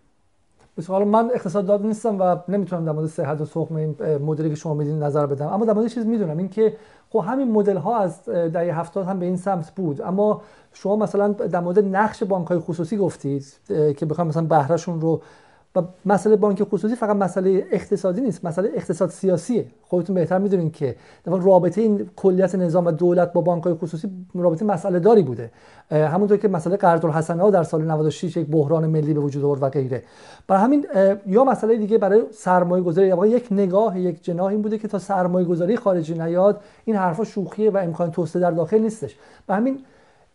حالا 0.88 1.04
من 1.04 1.30
اقتصاددان 1.34 1.86
نیستم 1.86 2.20
و 2.20 2.36
نمی‌تونم 2.48 2.84
در 2.84 2.92
مورد 2.92 3.06
صحت 3.06 3.40
و 3.40 3.44
سقم 3.44 3.76
این 3.76 3.96
مدلی 4.26 4.48
که 4.48 4.54
شما 4.54 4.74
میدین 4.74 5.02
نظر 5.02 5.26
بدم. 5.26 5.46
اما 5.46 5.64
در 5.64 5.72
مورد 5.72 5.86
چیز 5.86 6.06
می‌دونم 6.06 6.38
این 6.38 6.48
که 6.48 6.76
خب 7.10 7.24
همین 7.26 7.52
مدل 7.52 7.76
ها 7.76 7.98
از 7.98 8.24
دهه 8.28 8.80
70 8.80 9.06
هم 9.06 9.18
به 9.18 9.26
این 9.26 9.36
سمت 9.36 9.70
بود. 9.70 10.02
اما 10.02 10.40
شما 10.72 10.96
مثلا 10.96 11.28
در 11.28 11.60
مورد 11.60 11.78
نقش 11.78 12.22
بانک 12.22 12.46
های 12.46 12.58
خصوصی 12.58 12.96
گفتید 12.96 13.46
که 13.96 14.06
بخوام 14.06 14.28
مثلا 14.28 14.42
بهرهشون 14.42 15.00
رو 15.00 15.20
و 15.76 15.82
مسئله 16.06 16.36
بانک 16.36 16.62
خصوصی 16.62 16.94
فقط 16.94 17.16
مسئله 17.16 17.66
اقتصادی 17.70 18.20
نیست 18.20 18.44
مسئله 18.44 18.70
اقتصاد 18.74 19.10
سیاسیه. 19.10 19.66
خودتون 19.82 20.14
بهتر 20.14 20.38
می‌دونین 20.38 20.70
که 20.70 20.96
رابطه 21.26 21.80
این 21.80 22.10
کلیت 22.16 22.54
نظام 22.54 22.86
و 22.86 22.90
دولت 22.90 23.32
با 23.32 23.40
بانک 23.40 23.64
خصوصی 23.64 24.10
رابطه 24.34 24.64
مسئله 24.64 24.98
داری 24.98 25.22
بوده. 25.22 25.50
همونطور 25.90 26.36
که 26.36 26.48
مسئله 26.48 26.76
قرض 26.76 27.04
الحسنه 27.04 27.42
ها 27.42 27.50
در 27.50 27.62
سال 27.62 27.84
96 27.84 28.36
یک 28.36 28.46
بحران 28.46 28.86
ملی 28.86 29.14
به 29.14 29.20
وجود 29.20 29.44
آورد 29.44 29.62
و 29.62 29.68
غیره. 29.68 30.02
برای 30.46 30.62
همین 30.62 30.86
یا 31.26 31.44
مسئله 31.44 31.76
دیگه 31.76 31.98
برای 31.98 32.22
سرمایه 32.32 32.82
گذاری 32.82 33.30
یک 33.30 33.48
نگاه 33.50 34.00
یک 34.00 34.24
جناح 34.24 34.46
این 34.46 34.62
بوده 34.62 34.78
که 34.78 34.88
تا 34.88 34.98
سرمایه 34.98 35.46
گذاری 35.46 35.76
خارجی 35.76 36.14
نیاد 36.14 36.60
این 36.84 36.96
حرفا 36.96 37.24
شوخیه 37.24 37.70
و 37.70 37.76
امکان 37.76 38.10
توسعه 38.10 38.42
در 38.42 38.50
داخل 38.50 38.78
نیستش. 38.78 39.16
و 39.48 39.54
همین 39.54 39.78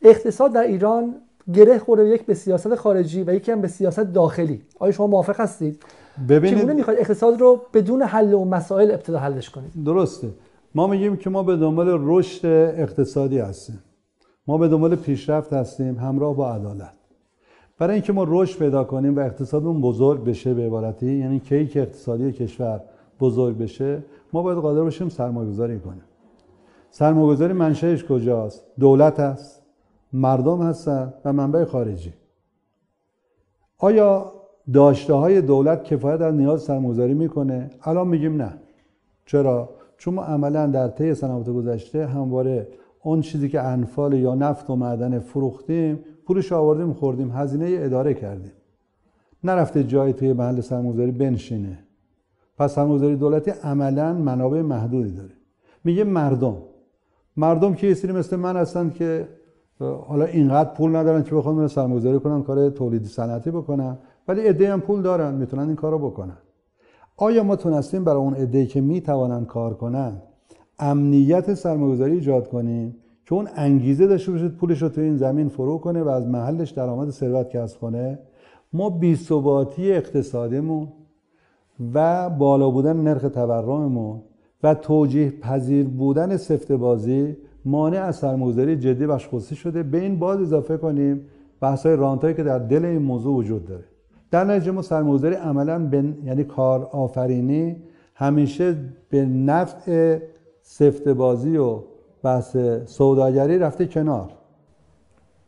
اقتصاد 0.01 0.53
در 0.53 0.61
ایران 0.61 1.15
گره 1.53 1.79
خورده 1.79 2.07
یک 2.07 2.25
به 2.25 2.33
سیاست 2.33 2.75
خارجی 2.75 3.23
و 3.23 3.33
یکی 3.33 3.51
هم 3.51 3.61
به 3.61 3.67
سیاست 3.67 3.99
داخلی. 3.99 4.61
آیا 4.79 4.91
شما 4.91 5.07
موافق 5.07 5.39
هستید؟ 5.39 5.83
ببینید 6.29 6.57
چگونه 6.59 6.73
می‌خواید 6.73 6.99
اقتصاد 6.99 7.41
رو 7.41 7.61
بدون 7.73 8.01
حل 8.01 8.33
و 8.33 8.45
مسائل 8.45 8.91
ابتدا 8.91 9.19
حلش 9.19 9.49
کنید؟ 9.49 9.71
درسته. 9.85 10.29
ما 10.75 10.87
میگیم 10.87 11.17
که 11.17 11.29
ما 11.29 11.43
به 11.43 11.57
دنبال 11.57 11.87
رشد 12.01 12.45
اقتصادی 12.77 13.39
هستیم. 13.39 13.79
ما 14.47 14.57
به 14.57 14.67
دنبال 14.67 14.95
پیشرفت 14.95 15.53
هستیم 15.53 15.97
همراه 15.97 16.35
با 16.35 16.53
عدالت. 16.53 16.93
برای 17.79 17.93
اینکه 17.93 18.13
ما 18.13 18.25
رشد 18.27 18.59
پیدا 18.59 18.83
کنیم 18.83 19.15
و 19.15 19.19
اقتصادمون 19.19 19.81
بزرگ 19.81 20.23
بشه 20.23 20.53
به 20.53 20.65
عبارتی 20.65 21.11
یعنی 21.11 21.39
کیک 21.39 21.77
اقتصادی 21.77 22.31
کشور 22.31 22.81
بزرگ 23.19 23.57
بشه 23.57 24.03
ما 24.33 24.41
باید 24.41 24.57
قادر 24.57 24.81
باشیم 24.81 25.09
سرمایه‌گذاری 25.09 25.79
کنیم. 25.79 26.03
سرمایه‌گذاری 26.91 27.53
منشأش 27.53 28.05
کجاست؟ 28.05 28.63
دولت 28.79 29.19
است. 29.19 29.62
مردم 30.13 30.61
هستن 30.61 31.13
و 31.25 31.33
منبع 31.33 31.65
خارجی. 31.65 32.13
آیا 33.77 34.31
داشته 34.73 35.13
های 35.13 35.41
دولت 35.41 35.83
کفایت 35.83 36.21
از 36.21 36.33
نیاز 36.33 36.61
سرمایه‌گذاری 36.61 37.13
می‌کنه؟ 37.13 37.69
الان 37.81 38.07
میگیم 38.07 38.41
نه. 38.41 38.53
چرا؟ 39.25 39.69
چون 39.97 40.13
ما 40.13 40.23
عملا 40.23 40.67
در 40.67 40.87
طی 40.87 41.13
سنوات 41.13 41.49
گذشته 41.49 42.05
همواره 42.05 42.67
اون 43.03 43.21
چیزی 43.21 43.49
که 43.49 43.61
انفال 43.61 44.13
یا 44.13 44.35
نفت 44.35 44.69
و 44.69 44.75
معدن 44.75 45.19
فروختیم 45.19 45.99
پولش 46.25 46.51
آوردیم 46.51 46.93
خوردیم 46.93 47.31
هزینه 47.31 47.77
اداره 47.79 48.13
کردیم. 48.13 48.51
نرفته 49.43 49.83
جایی 49.83 50.13
توی 50.13 50.33
محل 50.33 50.61
سرمایه‌گذاری 50.61 51.11
بنشینه. 51.11 51.79
پس 52.57 52.75
سرمایه‌گذاری 52.75 53.15
دولتی 53.15 53.51
عملا 53.51 54.13
منابع 54.13 54.61
محدودی 54.61 55.11
داره. 55.11 55.33
میگه 55.83 56.03
مردم. 56.03 56.57
مردم 57.37 57.73
که 57.73 57.87
یه 57.87 58.11
مثل 58.11 58.35
من 58.35 58.57
هستن 58.57 58.89
که 58.89 59.27
حالا 59.79 60.25
اینقدر 60.25 60.73
پول 60.73 60.95
ندارن 60.95 61.23
که 61.23 61.35
بخوام 61.35 61.67
سرمایه‌گذاری 61.67 62.19
کنن 62.19 62.43
کار 62.43 62.69
تولیدی 62.69 63.05
صنعتی 63.05 63.51
بکنن. 63.51 63.97
ولی 64.27 64.41
عده 64.41 64.73
هم 64.73 64.81
پول 64.81 65.01
دارن 65.01 65.35
می‌تونن 65.35 65.67
این 65.67 65.75
کارو 65.75 65.99
بکنن. 65.99 66.37
آیا 67.17 67.43
ما 67.43 67.55
تونستیم 67.55 68.03
برای 68.03 68.19
اون 68.19 68.33
عده 68.33 68.65
که 68.65 68.81
می‌توانن 68.81 69.45
کار 69.45 69.73
کنن 69.73 70.21
امنیت 70.79 71.53
سرمایه‌گذاری 71.53 72.11
ایجاد 72.11 72.49
کنیم؟ 72.49 72.95
که 73.25 73.33
اون 73.35 73.47
انگیزه 73.55 74.07
داشته 74.07 74.31
باشه 74.31 74.47
پولش 74.47 74.81
رو 74.81 74.89
تو 74.89 75.01
این 75.01 75.17
زمین 75.17 75.49
فرو 75.49 75.77
کنه 75.77 76.03
و 76.03 76.09
از 76.09 76.27
محلش 76.27 76.71
درآمد 76.71 77.09
ثروت 77.09 77.49
کسب 77.49 77.79
کنه. 77.79 78.19
ما 78.73 78.89
بی‌ثباتی 78.89 79.91
اقتصادیمون 79.91 80.87
و 81.93 82.29
بالا 82.29 82.69
بودن 82.69 82.97
نرخ 82.97 83.21
تورممون 83.21 84.21
و 84.63 84.75
توجیه 84.75 85.29
پذیر 85.29 85.87
بودن 85.87 86.37
سفته 86.37 86.77
بازی 86.77 87.37
مانع 87.65 88.01
از 88.01 88.15
سرمایه‌گذاری 88.15 88.75
جدی 88.75 89.07
بخش 89.07 89.27
خصوصی 89.27 89.55
شده. 89.55 89.83
به 89.83 89.99
این 89.99 90.19
باز 90.19 90.41
اضافه 90.41 90.77
کنیم 90.77 91.25
بحث 91.61 91.85
های 91.85 91.95
رانتایی 91.95 92.33
که 92.33 92.43
در 92.43 92.59
دل 92.59 92.85
این 92.85 93.01
موضوع 93.01 93.35
وجود 93.35 93.65
داره. 93.65 93.83
در 94.31 94.43
نتیجه 94.43 94.71
ما 94.71 94.81
سرمایه‌گذاری 94.81 95.35
عملا 95.35 95.79
به 95.79 96.13
یعنی 96.25 96.43
کار 96.43 96.83
آفرینی 96.91 97.75
همیشه 98.15 98.75
به 99.09 99.25
نفع 99.25 100.19
سفت 100.61 101.07
بازی 101.07 101.57
و 101.57 101.79
بحث 102.23 102.57
سوداگری 102.85 103.59
رفته 103.59 103.85
کنار. 103.85 104.29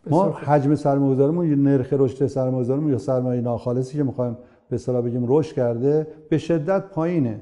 ما 0.10 0.24
حجم 0.24 0.76
سرمایه‌گذاریمون 0.76 1.50
یا 1.50 1.56
نرخ 1.56 1.94
رشد 1.94 2.28
سرمایه‌گذاریمون 2.28 2.92
یا 2.92 2.98
سرمایه 2.98 3.42
ناخالصی 3.42 3.98
که 3.98 4.04
می‌خوایم 4.04 4.38
به 4.70 4.76
اصطلاح 4.76 5.02
بگیم 5.02 5.26
رشد 5.28 5.56
کرده 5.56 6.08
به 6.30 6.38
شدت 6.38 6.90
پایینه. 6.90 7.40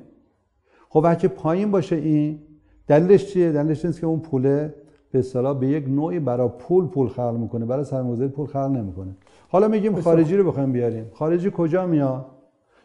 خب 0.90 1.02
وقتی 1.04 1.28
پایین 1.28 1.72
باشه 1.72 1.96
این 1.96 2.40
دلیلش 2.88 3.26
چیه؟ 3.26 3.52
دلیلش 3.52 3.86
نیست 3.86 4.00
که 4.00 4.08
اون 4.08 4.20
پوله 4.20 4.74
به 5.12 5.20
اصطلاح 5.20 5.60
به 5.60 5.68
یک 5.68 5.88
نوعی 5.88 6.20
برای 6.20 6.50
پول 6.60 6.88
پول 6.88 7.08
خلق 7.08 7.38
می‌کنه 7.38 7.66
برای 7.66 7.84
سرمایه‌گذاری 7.86 8.30
پول 8.30 8.46
خلق 8.46 8.72
نمی‌کنه. 8.72 9.16
حالا 9.50 9.68
میگیم 9.68 10.02
خارجی 10.02 10.38
رو 10.38 10.52
بخوایم 10.52 10.72
بیاریم. 10.72 11.06
خارجی 11.14 11.52
کجا 11.54 11.86
میاد؟ 11.86 12.26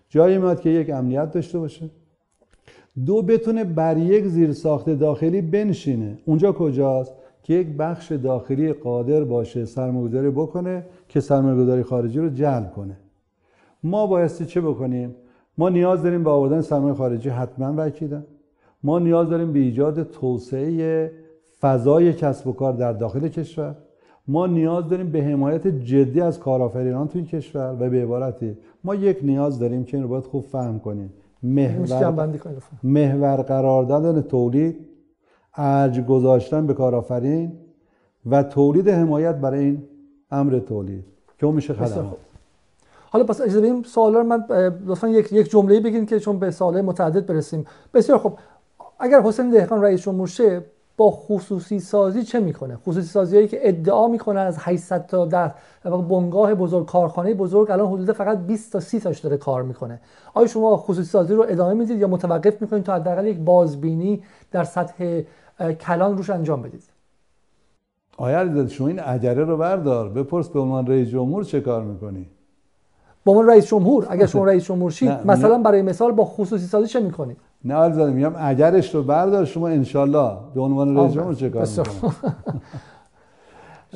جایی 0.08 0.38
میاد 0.38 0.60
که 0.60 0.70
یک 0.70 0.90
امنیت 0.90 1.30
داشته 1.30 1.58
باشه. 1.58 1.90
دو 3.06 3.22
بتونه 3.22 3.64
بر 3.64 3.96
یک 3.96 4.26
زیر 4.26 4.52
ساخت 4.52 4.90
داخلی 4.90 5.42
بنشینه. 5.42 6.18
اونجا 6.24 6.52
کجاست؟ 6.52 7.14
که 7.42 7.54
یک 7.54 7.66
بخش 7.66 8.12
داخلی 8.12 8.72
قادر 8.72 9.24
باشه 9.24 9.64
سرمایه‌گذاری 9.64 10.30
بکنه 10.30 10.84
که 11.08 11.20
سرمایه‌گذاری 11.20 11.82
خارجی 11.82 12.18
رو 12.18 12.28
جلب 12.28 12.72
کنه. 12.72 12.96
ما 13.82 14.06
بایستی 14.06 14.46
چه 14.46 14.60
بکنیم؟ 14.60 15.14
ما 15.58 15.68
نیاز 15.68 16.02
داریم 16.02 16.24
به 16.24 16.30
آوردن 16.30 16.60
سرمایه 16.60 16.94
خارجی 16.94 17.28
حتما 17.28 17.74
وکیدن 17.76 18.24
ما 18.82 18.98
نیاز 18.98 19.28
داریم 19.28 19.52
به 19.52 19.58
ایجاد 19.58 20.02
توسعه 20.02 21.12
فضای 21.60 22.12
کسب 22.12 22.46
و 22.46 22.52
کار 22.52 22.72
در 22.72 22.92
داخل 22.92 23.28
کشور. 23.28 23.74
ما 24.28 24.46
نیاز 24.46 24.88
داریم 24.88 25.12
به 25.12 25.22
حمایت 25.22 25.66
جدی 25.66 26.20
از 26.20 26.38
کارآفرینان 26.38 27.08
تو 27.08 27.18
این 27.18 27.26
کشور 27.26 27.76
و 27.80 27.90
به 27.90 28.02
عبارتی 28.02 28.56
ما 28.84 28.94
یک 28.94 29.18
نیاز 29.22 29.58
داریم 29.58 29.84
که 29.84 29.96
این 29.96 30.02
رو 30.02 30.08
باید 30.08 30.24
خوب 30.24 30.44
فهم 30.44 30.78
کنیم. 30.78 31.12
محور, 31.42 32.30
محور 32.82 33.36
قرار 33.36 33.84
دادن 33.84 34.22
تولید 34.22 34.88
ارج 35.54 36.00
گذاشتن 36.00 36.66
به 36.66 36.74
کارآفرین 36.74 37.52
و 38.26 38.42
تولید 38.42 38.88
حمایت 38.88 39.34
برای 39.34 39.64
این 39.64 39.82
امر 40.30 40.58
تولید 40.58 41.04
که 41.38 41.46
اون 41.46 41.54
میشه 41.54 41.74
خدمات. 41.74 42.16
حالا 43.10 43.24
پس 43.24 43.40
اجازه 43.40 43.60
بدیم 43.60 43.82
سوالا 43.82 44.18
رو 44.18 44.24
من 44.24 44.44
لطفا 44.86 45.08
یک 45.08 45.32
یک 45.32 45.50
جمله 45.50 45.80
بگین 45.80 46.06
که 46.06 46.20
چون 46.20 46.38
به 46.38 46.50
سوالات 46.50 46.84
متعدد 46.84 47.26
برسیم. 47.26 47.64
بسیار 47.94 48.18
خب 48.18 48.32
اگر 48.98 49.20
حسین 49.20 49.50
دهقان 49.50 49.82
رئیس 49.82 50.02
جمهور 50.02 50.28
شه 50.28 50.62
با 50.96 51.10
خصوصی 51.10 51.80
سازی 51.80 52.22
چه 52.22 52.40
می‌کنه؟ 52.40 52.76
خصوصی 52.76 53.06
سازی 53.08 53.36
هایی 53.36 53.48
که 53.48 53.68
ادعا 53.68 54.08
می‌کنن 54.08 54.40
از 54.40 54.56
800 54.58 55.06
تا 55.06 55.26
در 55.26 55.52
بنگاه 55.84 56.54
بزرگ 56.54 56.86
کارخانه 56.86 57.34
بزرگ 57.34 57.70
الان 57.70 57.88
حدود 57.92 58.12
فقط 58.12 58.38
20 58.38 58.72
تا 58.72 58.80
30 58.80 59.00
تاش 59.00 59.18
داره 59.18 59.36
کار 59.36 59.62
می‌کنه. 59.62 60.00
آیا 60.34 60.46
شما 60.46 60.76
خصوصی 60.76 61.08
سازی 61.08 61.34
رو 61.34 61.46
ادامه 61.48 61.74
می‌دید 61.74 61.98
یا 61.98 62.08
متوقف 62.08 62.62
می‌کنید 62.62 62.82
تا 62.82 62.94
حداقل 62.94 63.26
یک 63.26 63.38
بازبینی 63.38 64.22
در 64.50 64.64
سطح 64.64 65.20
کلان 65.80 66.16
روش 66.16 66.30
انجام 66.30 66.62
بدید؟ 66.62 66.82
آیا 68.16 68.66
شما 68.66 68.88
این 68.88 69.00
اجره 69.00 69.44
رو 69.44 69.56
بردار. 69.56 70.08
بپرس 70.08 70.48
به 70.48 70.60
عنوان 70.60 70.86
رئیس 70.86 71.08
جمهور 71.08 71.44
چه 71.44 71.60
کار 71.60 71.82
می‌کنی؟ 71.82 72.26
با 73.24 73.34
من 73.34 73.46
رئیس 73.46 73.66
جمهور 73.66 74.06
اگر 74.10 74.26
شما 74.26 74.44
رئیس 74.52 74.64
جمهور 74.64 74.90
شید 74.90 75.10
مثلا 75.24 75.58
برای 75.58 75.82
مثال 75.82 76.12
با 76.12 76.24
خصوصی 76.24 76.66
سازی 76.66 76.86
چه 76.86 77.00
می‌کنید؟ 77.00 77.36
نه 77.64 77.74
عزیزم 77.74 78.12
میگم 78.12 78.32
اگرش 78.36 78.94
رو 78.94 79.02
بردار 79.02 79.44
شما 79.44 79.68
انشالله 79.68 80.36
به 80.54 80.60
عنوان 80.60 80.96
رئیس 80.96 81.12
جمهور 81.12 81.34
چه 81.34 81.50
کار 81.50 81.66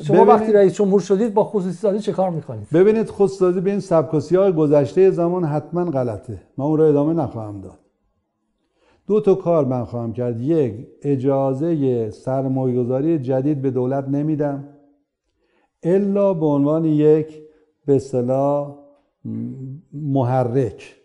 شما 0.03 0.25
وقتی 0.25 0.53
رئیس 0.53 0.75
جمهور 0.75 1.01
شدید 1.01 1.35
با 1.35 1.45
خصوصی 1.45 1.77
سازی 1.77 1.99
چه 1.99 2.13
کار 2.13 2.31
می‌کنید؟ 2.31 2.67
ببینید 2.75 3.11
خصوصی 3.11 3.39
سازی 3.39 3.61
به 3.61 3.71
این 3.71 3.81
سبک 3.81 4.33
های 4.33 4.53
گذشته 4.53 5.11
زمان 5.11 5.45
حتما 5.45 5.85
غلطه. 5.85 6.43
من 6.57 6.65
اون 6.65 6.79
رو 6.79 6.85
ادامه 6.85 7.15
نخواهم 7.15 7.61
داد. 7.61 7.79
دو 9.07 9.21
تا 9.21 9.35
کار 9.35 9.65
من 9.65 9.85
خواهم 9.85 10.13
کرد. 10.13 10.41
یک 10.41 10.87
اجازه 11.03 12.11
سرمایه‌گذاری 12.11 13.19
جدید 13.19 13.63
به 13.63 13.71
دولت 13.71 14.09
نمیدم. 14.09 14.65
الا 15.83 16.35
به 16.35 16.47
عنوان 16.47 16.85
یک 16.85 17.43
به 17.87 17.97
اصطلاح 17.97 18.75
محرک 19.93 20.97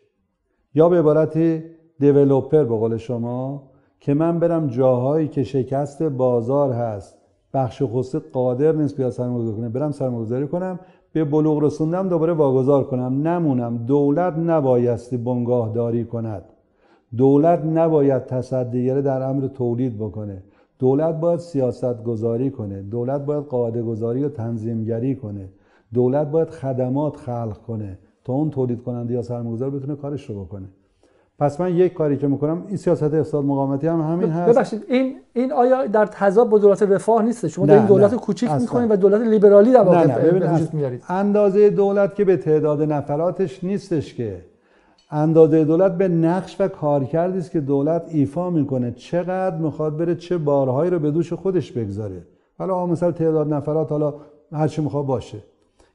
یا 0.73 0.89
به 0.89 0.99
عبارت 0.99 1.63
دیولوپر 1.99 2.63
به 2.63 2.75
قول 2.75 2.97
شما 2.97 3.63
که 3.99 4.13
من 4.13 4.39
برم 4.39 4.67
جاهایی 4.67 5.27
که 5.27 5.43
شکست 5.43 6.03
بازار 6.03 6.71
هست. 6.71 7.17
بخش 7.53 7.83
خصوصی 7.85 8.25
قادر 8.33 8.71
نیست 8.71 8.97
بیا 8.97 9.09
سرمایه‌گذاری 9.09 9.57
کنه. 9.57 9.69
برم 9.69 9.91
سرمایه‌گذاری 9.91 10.47
کنم 10.47 10.79
به 11.13 11.23
بلوغ 11.23 11.63
رسوندم 11.63 12.09
دوباره 12.09 12.33
واگذار 12.33 12.83
کنم. 12.83 13.27
نمونم. 13.27 13.77
دولت 13.77 14.33
نبایستی 14.37 15.17
بنگاه 15.17 15.73
داری 15.73 16.05
کند. 16.05 16.43
دولت 17.17 17.65
نباید 17.65 18.25
تصدیگره 18.25 19.01
در 19.01 19.21
امر 19.21 19.47
تولید 19.47 19.97
بکنه. 19.97 20.43
دولت 20.79 21.19
باید 21.19 21.39
سیاست 21.39 22.03
گذاری 22.03 22.51
کنه. 22.51 22.81
دولت 22.81 23.25
باید 23.25 23.43
قاعده 23.43 23.81
گذاری 23.81 24.23
و 24.23 24.29
تنظیمگری 24.29 25.15
کنه. 25.15 25.49
دولت 25.93 26.31
باید 26.31 26.49
خدمات 26.49 27.15
خلق 27.15 27.57
کنه. 27.67 27.99
تا 28.23 28.33
اون 28.33 28.49
تولید 28.49 28.83
کننده 28.83 29.13
یا 29.13 29.21
سرمایه‌گذار 29.21 29.69
بتونه 29.69 29.95
کارش 29.95 30.29
رو 30.29 30.43
بکنه. 30.45 30.67
پس 31.39 31.61
من 31.61 31.75
یک 31.75 31.93
کاری 31.93 32.17
که 32.17 32.27
می‌کنم 32.27 32.63
این 32.67 32.77
سیاست 32.77 33.03
اقتصاد 33.03 33.45
مقاومتی 33.45 33.87
هم 33.87 34.01
همین 34.01 34.29
هست. 34.29 34.55
ببخشید 34.55 34.83
این 34.89 35.15
این 35.33 35.51
آیا 35.51 35.85
در 35.85 36.05
تضاد 36.05 36.49
با 36.49 36.57
دولت 36.57 36.83
رفاه 36.83 37.23
نیست 37.23 37.47
شما 37.47 37.73
این 37.73 37.85
دولت 37.85 38.15
کوچیک 38.15 38.51
می‌کنید 38.51 38.91
و 38.91 38.95
دولت 38.95 39.21
لیبرالی 39.21 39.71
در 39.71 39.81
واقع 39.81 40.65
میارید. 40.73 41.03
اندازه 41.09 41.69
دولت 41.69 42.15
که 42.15 42.25
به 42.25 42.37
تعداد 42.37 42.81
نفراتش 42.81 43.63
نیستش 43.63 44.13
که. 44.13 44.41
اندازه 45.11 45.63
دولت 45.63 45.97
به 45.97 46.07
نقش 46.07 46.61
و 46.61 46.67
کارکردی 46.67 47.37
است 47.37 47.51
که 47.51 47.59
دولت 47.59 48.03
ایفا 48.07 48.49
می‌کنه. 48.49 48.91
چقدر 48.91 49.55
می‌خواد 49.57 49.97
بره 49.97 50.15
چه 50.15 50.37
بارهایی 50.37 50.91
رو 50.91 50.99
به 50.99 51.11
دوش 51.11 51.33
خودش 51.33 51.71
بگذاره. 51.71 52.23
حالا 52.57 52.85
مثلا 52.85 53.11
تعداد 53.11 53.53
نفرات 53.53 53.91
حالا 53.91 54.13
هر 54.51 54.67
چی 54.67 54.81
می‌خواد 54.81 55.05
باشه. 55.05 55.37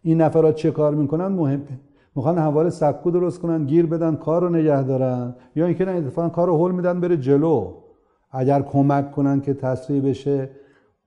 این 0.03 0.20
نفرات 0.20 0.55
چه 0.55 0.70
کار 0.70 0.95
می‌کنن؟ 0.95 1.26
مهمه 1.26 1.62
می‌خوان 2.16 2.38
حواله 2.38 2.70
سکو 2.70 3.10
درست 3.10 3.40
کنن 3.40 3.64
گیر 3.64 3.86
بدن 3.86 4.16
کار 4.16 4.42
رو 4.42 4.48
نگه 4.48 4.82
دارن. 4.82 5.34
یا 5.56 5.66
اینکه 5.66 5.84
نه 5.84 5.90
اتفاقا 5.90 6.28
کار 6.28 6.46
رو 6.46 6.66
حل 6.66 6.74
میدن 6.74 7.00
بره 7.00 7.16
جلو. 7.16 7.72
اگر 8.30 8.62
کمک 8.62 9.12
کنن 9.12 9.40
که 9.40 9.54
تسریع 9.54 10.00
بشه 10.00 10.50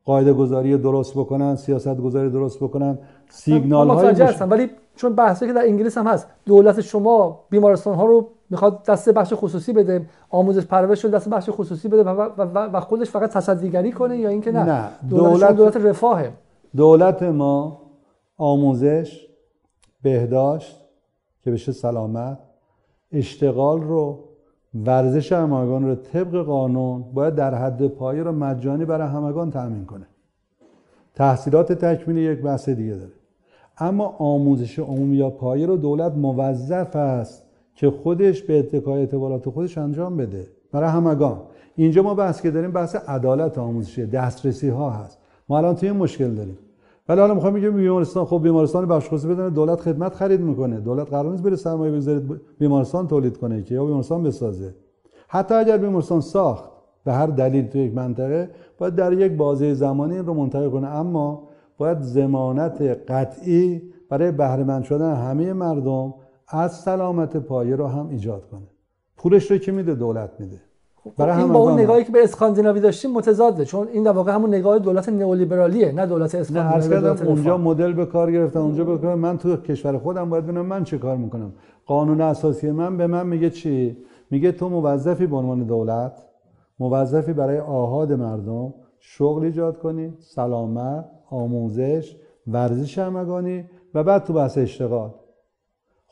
قاعده 0.05 0.33
گذاری 0.33 0.77
درست 0.77 1.13
بکنن 1.13 1.55
سیاست 1.55 1.97
گذاری 1.97 2.29
درست 2.29 2.63
بکنن 2.63 2.97
سیگنال 3.29 3.89
های 3.89 4.21
هستم. 4.21 4.51
ولی 4.51 4.69
چون 4.95 5.15
بحثی 5.15 5.47
که 5.47 5.53
در 5.53 5.61
انگلیس 5.61 5.97
هم 5.97 6.07
هست 6.07 6.27
دولت 6.45 6.81
شما 6.81 7.45
بیمارستان 7.49 7.95
ها 7.95 8.05
رو 8.05 8.29
می‌خواد 8.49 8.83
دست 8.83 9.09
بخش 9.09 9.33
خصوصی 9.35 9.73
بده 9.73 10.05
آموزش 10.29 10.65
پرورش 10.65 11.05
رو 11.05 11.11
دست 11.11 11.29
بخش 11.29 11.49
خصوصی 11.49 11.87
بده 11.87 12.03
و, 12.03 12.09
و, 12.37 12.57
و 12.57 12.79
خودش 12.79 13.09
فقط 13.09 13.29
تصدیگری 13.29 13.91
کنه 13.91 14.17
یا 14.17 14.29
اینکه 14.29 14.51
نه, 14.51 14.63
نه. 14.63 14.89
دولت, 15.09 15.55
دولت 15.55 15.77
رفاهه. 15.77 16.33
دولت 16.75 17.23
ما 17.23 17.81
آموزش 18.37 19.27
بهداشت 20.03 20.84
که 21.45 21.51
بشه 21.51 21.71
سلامت. 21.71 22.37
اشتغال 23.11 23.81
رو 23.81 24.19
ورزش 24.85 25.31
همگان 25.31 25.85
رو 25.85 25.95
طبق 25.95 26.43
قانون 26.43 27.03
باید 27.13 27.35
در 27.35 27.55
حد 27.55 27.87
پایه 27.87 28.23
رو 28.23 28.31
مجانی 28.31 28.85
برای 28.85 29.07
همگان 29.07 29.51
تأمین 29.51 29.85
کنه. 29.85 30.07
تحصیلات 31.15 31.73
تکمیلی 31.73 32.21
یک 32.21 32.39
بحث 32.39 32.69
دیگه 32.69 32.93
داره. 32.93 33.11
اما 33.77 34.15
آموزش 34.19 34.79
عمومی 34.79 35.17
یا 35.17 35.29
پایه 35.29 35.65
رو 35.65 35.77
دولت 35.77 36.11
موظف 36.11 36.95
است 36.95 37.43
که 37.75 37.89
خودش 37.89 38.43
به 38.43 38.59
اتکای 38.59 38.99
اعتبارات 38.99 39.49
خودش 39.49 39.77
انجام 39.77 40.17
بده. 40.17 40.47
برای 40.71 40.89
همگان. 40.89 41.41
اینجا 41.75 42.03
ما 42.03 42.13
بحث 42.13 42.41
که 42.41 42.51
داریم 42.51 42.71
بحث 42.71 42.95
عدالت 42.95 43.57
آموزشی 43.57 44.05
دسترسی 44.05 44.69
ها 44.69 44.89
هست. 44.89 45.17
ما 45.49 45.57
الان 45.57 45.75
توی 45.75 45.91
مشکل 45.91 46.35
داریم. 46.35 46.57
ولی 47.09 47.19
حالا 47.19 47.33
می‌خوام 47.33 47.53
بگم 47.53 47.71
بیمارستان 47.71 48.25
خب 48.25 48.39
بیمارستان 48.43 48.85
بخش 48.85 49.07
خصوصی 49.07 49.27
بدونه 49.27 49.49
دولت 49.49 49.81
خدمت 49.81 50.15
خرید 50.15 50.41
می‌کنه. 50.41 50.79
دولت 50.79 51.09
قرار 51.09 51.31
نیست 51.31 51.43
بره 51.43 51.55
سرمایه 51.55 51.91
بگذاره 51.91 52.21
بیمارستان 52.59 53.07
تولید 53.07 53.37
کنه 53.37 53.63
که 53.63 53.75
یا 53.75 53.85
بیمارستان 53.85 54.23
بسازه. 54.23 54.75
حتی 55.27 55.55
اگر 55.55 55.77
بیمارستان 55.77 56.21
ساخت 56.21 56.71
به 57.03 57.13
هر 57.13 57.27
دلیل 57.27 57.67
تو 57.67 57.77
یک 57.77 57.93
منطقه 57.93 58.49
باید 58.77 58.95
در 58.95 59.13
یک 59.13 59.31
بازه 59.31 59.73
زمانی 59.73 60.17
رو 60.17 60.33
منتقل 60.33 60.69
کنه. 60.69 60.87
اما 60.87 61.47
باید 61.77 62.01
زمانت 62.01 62.81
قطعی 63.07 63.81
برای 64.09 64.31
بهره 64.31 64.83
شدن 64.83 65.15
همه 65.15 65.53
مردم 65.53 66.13
از 66.47 66.75
سلامت 66.75 67.37
پایه 67.37 67.75
رو 67.75 67.87
هم 67.87 68.09
ایجاد 68.09 68.49
کنه. 68.49 68.67
پولش 69.17 69.51
رو 69.51 69.57
که 69.57 69.71
میده؟ 69.71 69.95
دولت 69.95 70.31
میده. 70.39 70.61
برای 71.17 71.43
این 71.43 71.53
با 71.53 71.59
اون 71.59 71.73
نگاهی 71.73 72.03
که 72.03 72.11
به 72.11 72.23
اسکاندیناوی 72.23 72.79
داشتیم 72.79 73.11
متضاده 73.11 73.65
چون 73.65 73.87
این 73.87 74.03
در 74.03 74.11
واقع 74.11 74.31
همون 74.31 74.49
نگاه 74.55 74.79
دولت 74.79 75.09
نئولیبرالیه 75.09 75.91
نه 75.91 76.05
دولت 76.05 76.35
اسکاندیناوی 76.35 77.27
اونجا 77.27 77.57
مدل 77.57 77.93
به 77.93 78.05
کار 78.05 78.31
گرفتن 78.31 78.59
اونجا 78.59 78.83
به 78.83 78.97
کار 78.97 79.15
من 79.15 79.37
تو 79.37 79.57
کشور 79.57 79.97
خودم 79.97 80.29
باید 80.29 80.43
ببینم 80.43 80.65
من 80.65 80.83
چه 80.83 80.97
کار 80.97 81.17
می‌کنم. 81.17 81.53
قانون 81.85 82.21
اساسی 82.21 82.71
من 82.71 82.97
به 82.97 83.07
من 83.07 83.27
میگه 83.27 83.49
چی؟ 83.49 83.97
میگه 84.31 84.51
تو 84.51 84.69
موظفی 84.69 85.27
به 85.27 85.35
عنوان 85.35 85.63
دولت 85.63 86.23
موظفی 86.79 87.33
برای 87.33 87.59
آهاد 87.59 88.13
مردم 88.13 88.73
شغل 88.99 89.43
ایجاد 89.43 89.77
کنید 89.77 90.13
سلامت 90.19 91.05
آموزش 91.29 92.15
ورزش 92.47 92.97
همگانی 92.97 93.65
و 93.93 94.03
بعد 94.03 94.23
تو 94.23 94.33
بحث 94.33 94.57
اشتغال. 94.57 95.09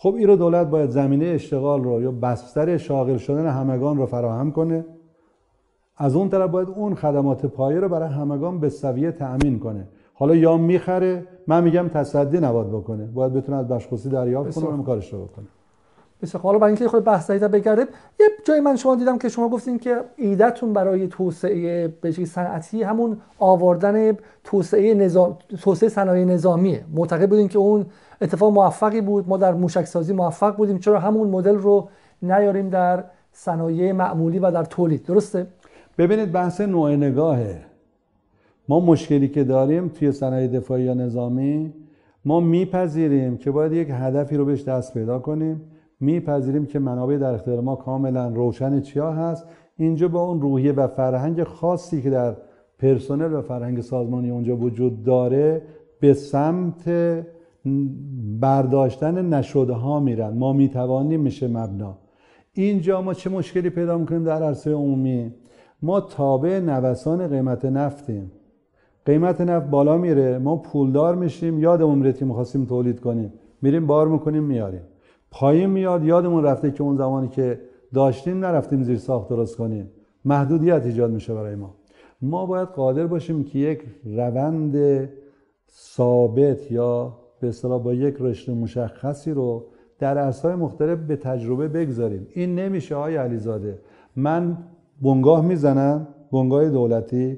خب 0.03 0.15
این 0.15 0.27
رو 0.27 0.35
دولت 0.35 0.67
باید 0.67 0.89
زمینه 0.89 1.25
اشتغال 1.25 1.83
رو 1.83 2.01
یا 2.01 2.11
بستر 2.11 2.77
شاغل 2.77 3.17
شدن 3.17 3.47
همگان 3.47 3.97
رو 3.97 4.05
فراهم 4.05 4.51
کنه. 4.51 4.85
از 5.97 6.15
اون 6.15 6.29
طرف 6.29 6.49
باید 6.49 6.69
اون 6.69 6.95
خدمات 6.95 7.45
پایه 7.45 7.79
رو 7.79 7.89
برای 7.89 8.09
همگان 8.09 8.59
به 8.59 8.69
سویه 8.69 9.11
تأمین 9.11 9.59
کنه. 9.59 9.87
حالا 10.13 10.35
یا 10.35 10.57
می‌خره 10.57 11.27
من 11.47 11.63
میگم 11.63 11.87
تصدی 11.87 12.39
نباید 12.39 12.67
بکنه. 12.69 13.05
باید 13.05 13.33
بتونه 13.33 13.57
از 13.57 13.67
بخشخصوصی 13.67 14.09
دریافت 14.09 14.59
کنه 14.59 14.65
و 14.65 14.83
کارش 14.83 15.13
رو 15.13 15.25
بکنه. 15.25 15.45
بسیار 16.21 16.43
حالا 16.43 16.57
برای 16.57 16.69
اینکه 16.69 16.87
خود 16.87 17.03
بحث 17.03 17.31
تا 17.31 17.47
بگرده 17.47 17.81
یه 18.19 18.27
جایی 18.45 18.61
من 18.61 18.75
شما 18.75 18.95
دیدم 18.95 19.17
که 19.17 19.29
شما 19.29 19.49
گفتین 19.49 19.79
که 19.79 19.95
ایدهتون 20.15 20.73
برای 20.73 21.07
توسعه 21.07 21.87
به 21.87 22.11
صنعتی 22.11 22.83
همون 22.83 23.17
آوردن 23.39 24.17
توسعه 24.43 24.93
نظام 24.93 25.37
توسعه 25.61 25.89
صنایع 25.89 26.25
نظامیه. 26.25 26.85
معتقد 26.95 27.29
بودین 27.29 27.47
که 27.47 27.59
اون 27.59 27.85
اتفاق 28.23 28.53
موفقی 28.53 29.01
بود. 29.01 29.29
ما 29.29 29.37
در 29.37 29.53
موشک 29.53 29.85
سازی 29.85 30.13
موفق 30.13 30.55
بودیم. 30.55 30.77
چرا 30.77 30.99
همون 30.99 31.27
مدل 31.29 31.55
رو 31.55 31.89
نیاریم 32.21 32.69
در 32.69 33.03
صنایع 33.31 33.91
معمولی 33.91 34.39
و 34.39 34.51
در 34.51 34.63
تولید؟ 34.63 35.03
درسته؟ 35.03 35.47
ببینید 35.97 36.31
بحث 36.31 36.61
نوع 36.61 36.95
نگاهه. 36.95 37.61
ما 38.69 38.79
مشکلی 38.79 39.27
که 39.27 39.43
داریم 39.43 39.87
توی 39.87 40.11
صنایع 40.11 40.47
دفاعی 40.47 40.83
یا 40.83 40.93
نظامی 40.93 41.73
ما 42.25 42.39
میپذیریم 42.39 43.37
که 43.37 43.51
باید 43.51 43.73
یک 43.73 43.87
هدفی 43.91 44.37
رو 44.37 44.45
بهش 44.45 44.63
دست 44.63 44.93
پیدا 44.93 45.19
کنیم. 45.19 45.61
میپذیریم 45.99 46.65
که 46.65 46.79
منابع 46.79 47.17
در 47.17 47.33
اختیار 47.33 47.61
ما 47.61 47.75
کاملا 47.75 48.27
روشن 48.27 48.81
چیا 48.81 49.11
هست. 49.11 49.45
اینجا 49.77 50.07
با 50.07 50.23
اون 50.23 50.41
روحیه 50.41 50.71
و 50.71 50.87
فرهنگ 50.87 51.43
خاصی 51.43 52.01
که 52.01 52.09
در 52.09 52.35
پرسنل 52.79 53.33
و 53.33 53.41
فرهنگ 53.41 53.81
سازمانی 53.81 54.31
اونجا 54.31 54.55
وجود 54.55 55.03
داره 55.03 55.61
به 55.99 56.13
سمت 56.13 56.89
برداشتن 58.39 59.33
نشده 59.33 59.73
ها 59.73 59.99
میرن. 59.99 60.33
ما 60.33 60.53
می‌توانیم 60.53 61.19
میشه 61.19 61.47
مبنا. 61.47 61.97
اینجا 62.53 63.01
ما 63.01 63.13
چه 63.13 63.29
مشکلی 63.29 63.69
پیدا 63.69 63.97
می‌کنیم 63.97 64.23
در 64.23 64.43
عرصه 64.43 64.71
عمومی؟ 64.71 65.33
ما 65.81 66.01
تابع 66.01 66.59
نوسان 66.59 67.27
قیمت 67.27 67.65
نفتیم. 67.65 68.31
قیمت 69.05 69.41
نفت 69.41 69.69
بالا 69.69 69.97
میره. 69.97 70.37
ما 70.37 70.55
پولدار 70.55 71.15
میشیم. 71.15 71.59
یادمون 71.59 71.97
میره 71.97 72.13
که 72.13 72.25
می‌خواستیم 72.25 72.65
تولید 72.65 72.99
کنیم. 72.99 73.33
میریم 73.61 73.87
بار 73.87 74.07
می‌کنیم 74.07 74.43
میاریم. 74.43 74.81
پایین 75.31 75.69
میاد. 75.69 76.03
یادمون 76.03 76.43
رفته 76.43 76.71
که 76.71 76.83
اون 76.83 76.95
زمانی 76.95 77.27
که 77.27 77.61
داشتیم 77.93 78.39
نرفتیم 78.39 78.83
زیر 78.83 78.97
ساخت 78.97 79.29
درست 79.29 79.57
کنیم. 79.57 79.91
محدودیت 80.25 80.85
ایجاد 80.85 81.11
میشه 81.11 81.33
برای 81.33 81.55
ما. 81.55 81.75
ما 82.21 82.45
باید 82.45 82.67
قادر 82.67 83.07
باشیم 83.07 83.43
که 83.43 83.59
یک 83.59 83.83
روند 84.05 85.09
ثابت 85.71 86.71
یا 86.71 87.22
به 87.43 87.49
اصطلاح 87.49 87.81
با 87.81 87.93
یک 87.93 88.15
رشته 88.19 88.53
مشخصی 88.53 89.31
رو 89.31 89.65
در 89.99 90.17
عرصه‌های 90.17 90.57
مختلف 90.57 90.99
به 90.99 91.15
تجربه 91.15 91.67
بگذاریم. 91.67 92.27
این 92.33 92.55
نمیشه 92.55 92.95
آقای 92.95 93.15
علیزاده. 93.15 93.79
من 94.15 94.57
بنگاه 95.01 95.45
می‌زنم 95.45 96.07
بنگاه 96.31 96.69
دولتی. 96.69 97.37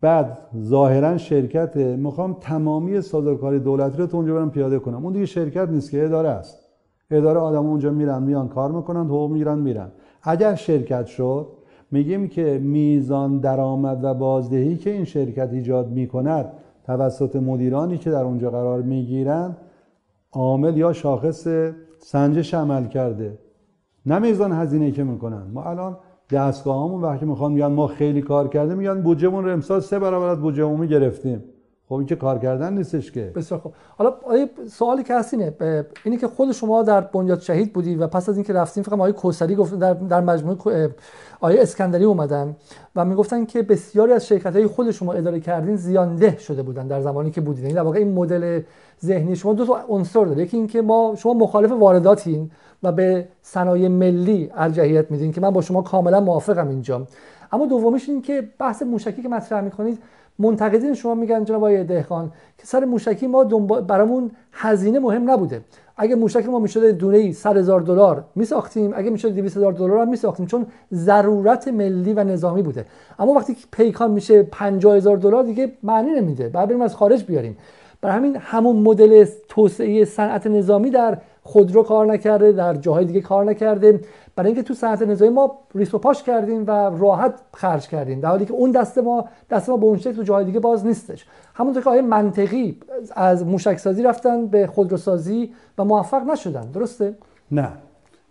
بعد 0.00 0.38
ظاهرا 0.62 1.16
شرکت 1.16 1.76
می‌خوام 1.76 2.36
تمامی 2.40 3.00
سازوکاری 3.00 3.58
دولتی 3.58 3.98
رو 3.98 4.06
تو 4.06 4.16
اونجا 4.16 4.34
برم 4.34 4.50
پیاده 4.50 4.78
کنم. 4.78 5.04
اون 5.04 5.12
دیگه 5.12 5.26
شرکت 5.26 5.68
نیست 5.68 5.90
که 5.90 6.04
اداره 6.04 6.28
است. 6.28 6.68
اداره 7.10 7.40
آدم 7.40 7.66
اونجا 7.66 7.90
میرن 7.90 8.22
میان 8.22 8.48
کار 8.48 8.72
می‌کنن 8.72 9.04
حقوق 9.06 9.30
می‌گیرن 9.30 9.58
میرن. 9.58 9.88
اگر 10.22 10.54
شرکت 10.54 11.06
شد 11.06 11.46
میگیم 11.90 12.28
که 12.28 12.60
میزان 12.62 13.38
درآمد 13.38 14.04
و 14.04 14.14
بازدهی 14.14 14.76
که 14.76 14.90
این 14.90 15.04
شرکت 15.04 15.52
ایجاد 15.52 15.90
می‌کند 15.90 16.52
توسط 16.84 17.36
مدیرانی 17.36 17.98
که 17.98 18.10
در 18.10 18.22
اونجا 18.22 18.50
قرار 18.50 18.82
می‌گیرن 18.82 19.56
عامل 20.32 20.76
یا 20.76 20.92
شاخص 20.92 21.46
سنجش 21.98 22.54
عمل 22.54 22.86
کرده. 22.86 23.38
نه 24.06 24.18
میزان 24.18 24.52
هزینه 24.52 24.90
که 24.90 25.04
می‌کنن. 25.04 25.42
ما 25.52 25.64
الان 25.64 25.96
دستگاهامون 26.30 27.02
وقتی 27.02 27.26
می‌خوان 27.26 27.52
میگن 27.52 27.66
ما 27.66 27.86
خیلی 27.86 28.22
کار 28.22 28.48
کرده 28.48 28.74
میگن 28.74 29.02
بودجهمون 29.02 29.44
رو 29.44 29.52
امسال 29.52 29.80
سه 29.80 29.98
برابر 29.98 30.26
از 30.28 30.40
بودجه 30.40 30.62
عمومی 30.62 30.88
گرفتیم 30.88 31.44
خب 31.88 31.94
این 31.94 32.06
که 32.06 32.16
کار 32.16 32.38
کردن 32.38 32.72
نیستش 32.72 33.12
که. 33.12 33.32
بسیار 33.34 33.60
خوب. 33.60 33.72
حالا 33.98 34.14
سوالی 34.70 35.02
که 35.02 35.14
هست 35.14 35.34
اینه 35.34 35.54
اینی 36.04 36.16
که 36.16 36.28
خود 36.28 36.52
شما 36.52 36.82
در 36.82 37.00
بنیاد 37.00 37.40
شهید 37.40 37.72
بودی 37.72 37.94
و 37.94 38.06
پس 38.06 38.28
از 38.28 38.36
اینکه 38.36 38.52
رفتیم 38.52 38.82
فقط 38.82 38.92
آقای 38.92 39.12
کوسری 39.12 39.54
گفت 39.54 39.74
در 39.78 39.94
در 39.94 40.20
مجموعه 40.20 40.94
آقای 41.40 41.58
اسکندری 41.58 42.04
اومدن 42.04 42.56
و 42.96 43.04
می‌گفتن 43.04 43.44
که 43.44 43.62
بسیاری 43.62 44.12
از 44.12 44.26
شرکت 44.26 44.56
های 44.56 44.66
خود 44.66 44.90
شما 44.90 45.12
اداره 45.12 45.40
کردین 45.40 45.76
زیانده 45.76 46.38
شده 46.38 46.62
بودن 46.62 46.86
در 46.86 47.00
زمانی 47.00 47.30
که 47.30 47.40
بودین. 47.40 47.64
یعنی 47.64 47.74
در 47.74 47.82
واقع 47.82 47.98
این 47.98 48.12
مدل 48.12 48.62
ذهنی 49.04 49.36
شما 49.36 49.54
دو 49.54 49.66
تا 49.66 49.80
عنصر 49.88 50.24
داره. 50.24 50.42
یکی 50.42 50.56
اینکه 50.56 50.82
ما 50.82 51.14
شما 51.18 51.34
مخالف 51.34 51.72
وارداتین 51.72 52.50
و 52.82 52.92
به 52.92 53.28
صنایع 53.42 53.88
ملی 53.88 54.50
ارجحیت 54.54 55.10
میدین 55.10 55.32
که 55.32 55.40
من 55.40 55.50
با 55.50 55.60
شما 55.60 55.82
کاملا 55.82 56.20
موافقم 56.20 56.68
اینجا. 56.68 57.06
اما 57.54 57.66
دومیش 57.66 58.08
این 58.08 58.22
که 58.22 58.48
بحث 58.58 58.82
موشکی 58.82 59.22
که 59.22 59.28
مطرح 59.28 59.60
می‌کنید 59.60 59.98
منتقدین 60.38 60.94
شما 60.94 61.14
میگن 61.14 61.44
جناب 61.44 61.60
آقای 61.60 61.84
دهخان 61.84 62.32
که 62.58 62.66
سر 62.66 62.84
موشکی 62.84 63.26
ما 63.26 63.44
برامون 63.80 64.30
هزینه 64.52 64.98
مهم 64.98 65.30
نبوده. 65.30 65.60
اگه 65.96 66.14
موشک 66.14 66.46
ما 66.46 66.58
می‌شده 66.58 66.92
دونه 66.92 67.18
ای 67.18 67.32
100 67.32 67.56
هزار 67.56 67.80
دلار 67.80 68.24
میساختیم 68.34 68.92
اگه 68.96 69.10
می‌شد 69.10 69.34
200 69.34 69.56
هزار 69.56 69.72
دلار 69.72 69.98
هم 69.98 70.08
میساختیم 70.08 70.46
چون 70.46 70.66
ضرورت 70.92 71.68
ملی 71.68 72.12
و 72.12 72.24
نظامی 72.24 72.62
بوده. 72.62 72.86
اما 73.18 73.32
وقتی 73.32 73.56
پیکان 73.72 74.10
میشه 74.10 74.42
50 74.42 74.96
هزار 74.96 75.16
دلار 75.16 75.42
دیگه 75.42 75.72
معنی 75.82 76.10
نمیده. 76.10 76.48
بعد 76.48 76.68
بریم 76.68 76.82
از 76.82 76.94
خارج 76.96 77.24
بیاریم. 77.24 77.56
برای 78.00 78.16
همین 78.16 78.36
همون 78.40 78.76
مدل 78.76 79.26
توسعه 79.48 80.04
صنعت 80.04 80.46
نظامی 80.46 80.90
در 80.90 81.18
خودرو 81.46 81.82
کار 81.82 82.06
نکرده 82.06 82.52
در 82.52 82.74
جاهای 82.74 83.04
دیگه 83.04 83.20
کار 83.20 83.44
نکرده. 83.44 84.00
برای 84.36 84.46
اینکه 84.46 84.62
تو 84.62 84.74
صنعت 84.74 85.02
نظامی 85.02 85.30
ما 85.30 85.58
ریس 85.74 85.94
و 85.94 85.98
پاش 85.98 86.22
کردیم 86.22 86.66
و 86.66 86.70
راحت 86.70 87.34
خرج 87.54 87.88
کردیم 87.88 88.20
در 88.20 88.28
حالی 88.28 88.46
که 88.46 88.52
اون 88.52 88.70
دست 88.70 88.98
ما 88.98 89.28
دست 89.50 89.68
ما 89.68 89.76
به 89.76 89.86
اون 89.86 89.98
شکل 89.98 90.12
تو 90.12 90.22
جاهای 90.22 90.44
دیگه 90.44 90.60
باز 90.60 90.86
نیستش. 90.86 91.26
همونطور 91.54 91.82
که 91.82 91.90
آیه 91.90 92.02
منطقی 92.02 92.78
از 93.16 93.46
موشک 93.46 93.76
سازی 93.76 94.02
رفتن 94.02 94.46
به 94.46 94.66
خودروسازی 94.66 95.52
و 95.78 95.84
موفق 95.84 96.22
نشدن. 96.30 96.70
درسته؟ 96.70 97.14
نه. 97.50 97.68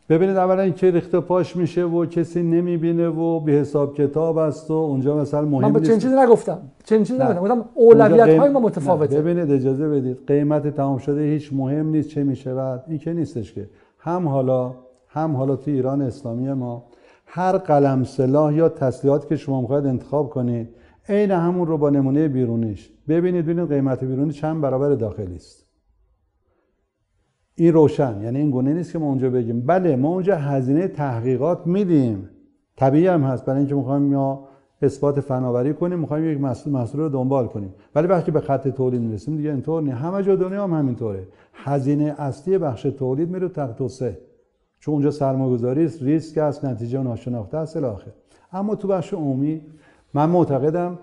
ببینید 0.10 0.38
اولا 0.38 0.62
اینکه 0.62 0.92
ریخته 0.92 1.20
پاش 1.20 1.56
میشه 1.56 1.84
و 1.84 2.06
کسی 2.06 2.44
نمی‌بینه 2.44 3.08
و 3.08 3.40
به 3.40 3.52
حساب 3.52 3.96
کتاب 3.96 4.38
است 4.38 4.72
و 4.72 4.74
اونجا 4.74 5.18
مثلا 5.18 5.42
مهم 5.42 5.66
من 5.66 5.74
به 5.74 5.80
چنین 5.80 6.00
چیزی 6.00 6.16
نگفتم. 6.16 6.62
چنین 6.84 7.04
چیزی 7.04 7.20
نگفتم. 7.20 7.40
گفتم 7.40 7.66
اولویت 7.74 8.40
های 8.40 8.50
ما 8.50 8.60
متفاوته. 8.60 9.22
ببینید 9.22 9.52
اجازه 9.52 9.90
بدید. 9.90 10.18
قیمت 10.28 10.68
تمام 10.68 10.98
شده 10.98 11.22
هیچ 11.22 11.54
مهم 11.54 11.88
نیست 11.88 12.10
چه 12.10 12.24
میشه 12.24 12.54
بعد. 12.54 12.84
این 12.88 13.00
که 13.00 13.14
نیستش 13.14 13.54
که. 13.54 13.70
هم 14.00 14.28
حالا 14.28 14.74
هم 15.08 15.36
حالا 15.36 15.56
تو 15.56 15.72
ایران 15.72 16.02
اسلامی 16.02 16.54
ما 16.54 16.84
هر 17.26 17.58
قلم 17.58 18.04
سلاح 18.04 18.54
یا 18.54 18.70
تسلیحات 18.70 19.28
که 19.28 19.36
شما 19.36 19.62
می‌خواید 19.62 19.86
انتخاب 19.86 20.30
کنید 20.30 20.70
عین 21.10 21.32
همون 21.32 21.68
رو 21.68 21.78
با 21.78 21.90
نمونه 21.90 22.28
بیرونیش. 22.28 22.90
ببینید 23.08 23.46
ببینید 23.46 23.70
قیمت 23.70 24.04
بیرونی 24.04 24.32
چند 24.32 24.62
برابر 24.62 24.90
داخلی 24.90 25.36
است. 25.36 25.63
این 27.56 27.74
روشن. 27.74 28.22
یعنی 28.22 28.40
این 28.40 28.52
گونه 28.52 28.74
نیست 28.74 28.92
که 28.92 29.00
ما 29.00 29.06
اونجا 29.06 29.30
بگیم. 29.30 29.62
بله 29.62 29.96
ما 29.96 30.10
اونجا 30.10 30.36
هزینه 30.36 30.88
تحقیقات 30.88 31.68
میدیم. 31.68 32.30
طبیعی 32.78 33.08
هم 33.08 33.24
هست. 33.24 33.46
برای 33.46 33.60
اینکه 33.60 33.76
می‌خوایم 33.76 34.12
یا 34.12 34.40
اثبات 34.82 35.20
فناوری 35.20 35.74
کنیم 35.74 36.00
می‌خوایم 36.00 36.32
یک 36.32 36.42
محصول 36.42 36.74
محصول 36.74 37.02
رو 37.02 37.10
دنبال 37.10 37.48
کنیم. 37.48 37.74
ولی 37.96 38.08
وقتی 38.08 38.32
به 38.32 38.40
خط 38.40 38.68
تولید 38.68 39.02
می‌رسیم 39.02 39.38
دیگه 39.38 39.50
اینطور 39.50 39.84
نیست. 39.84 39.96
همه 39.96 40.24
جا 40.24 40.36
دنیا 40.36 40.64
هم 40.64 40.74
همینطوره. 40.74 41.28
هزینه 41.54 42.16
اصلی 42.18 42.58
بخش 42.58 42.82
تولید 42.82 43.30
میره 43.30 43.48
تحت 43.48 43.76
توسعه 43.76 44.18
چون 44.80 44.94
اونجا 44.94 45.12
سرمایه‌گذاری 45.12 45.86
است 45.86 46.04
ریسک 46.04 46.38
است 46.38 46.66
نتیجه 46.66 47.04
ناشناخته 47.04 47.58
است 47.58 47.78
الاخر 47.78 48.12
اما 48.52 48.76
تو 48.76 48.88
بخش 48.88 49.14
عمومی 49.14 49.62
من 50.14 50.30
معتقدم 50.30 51.00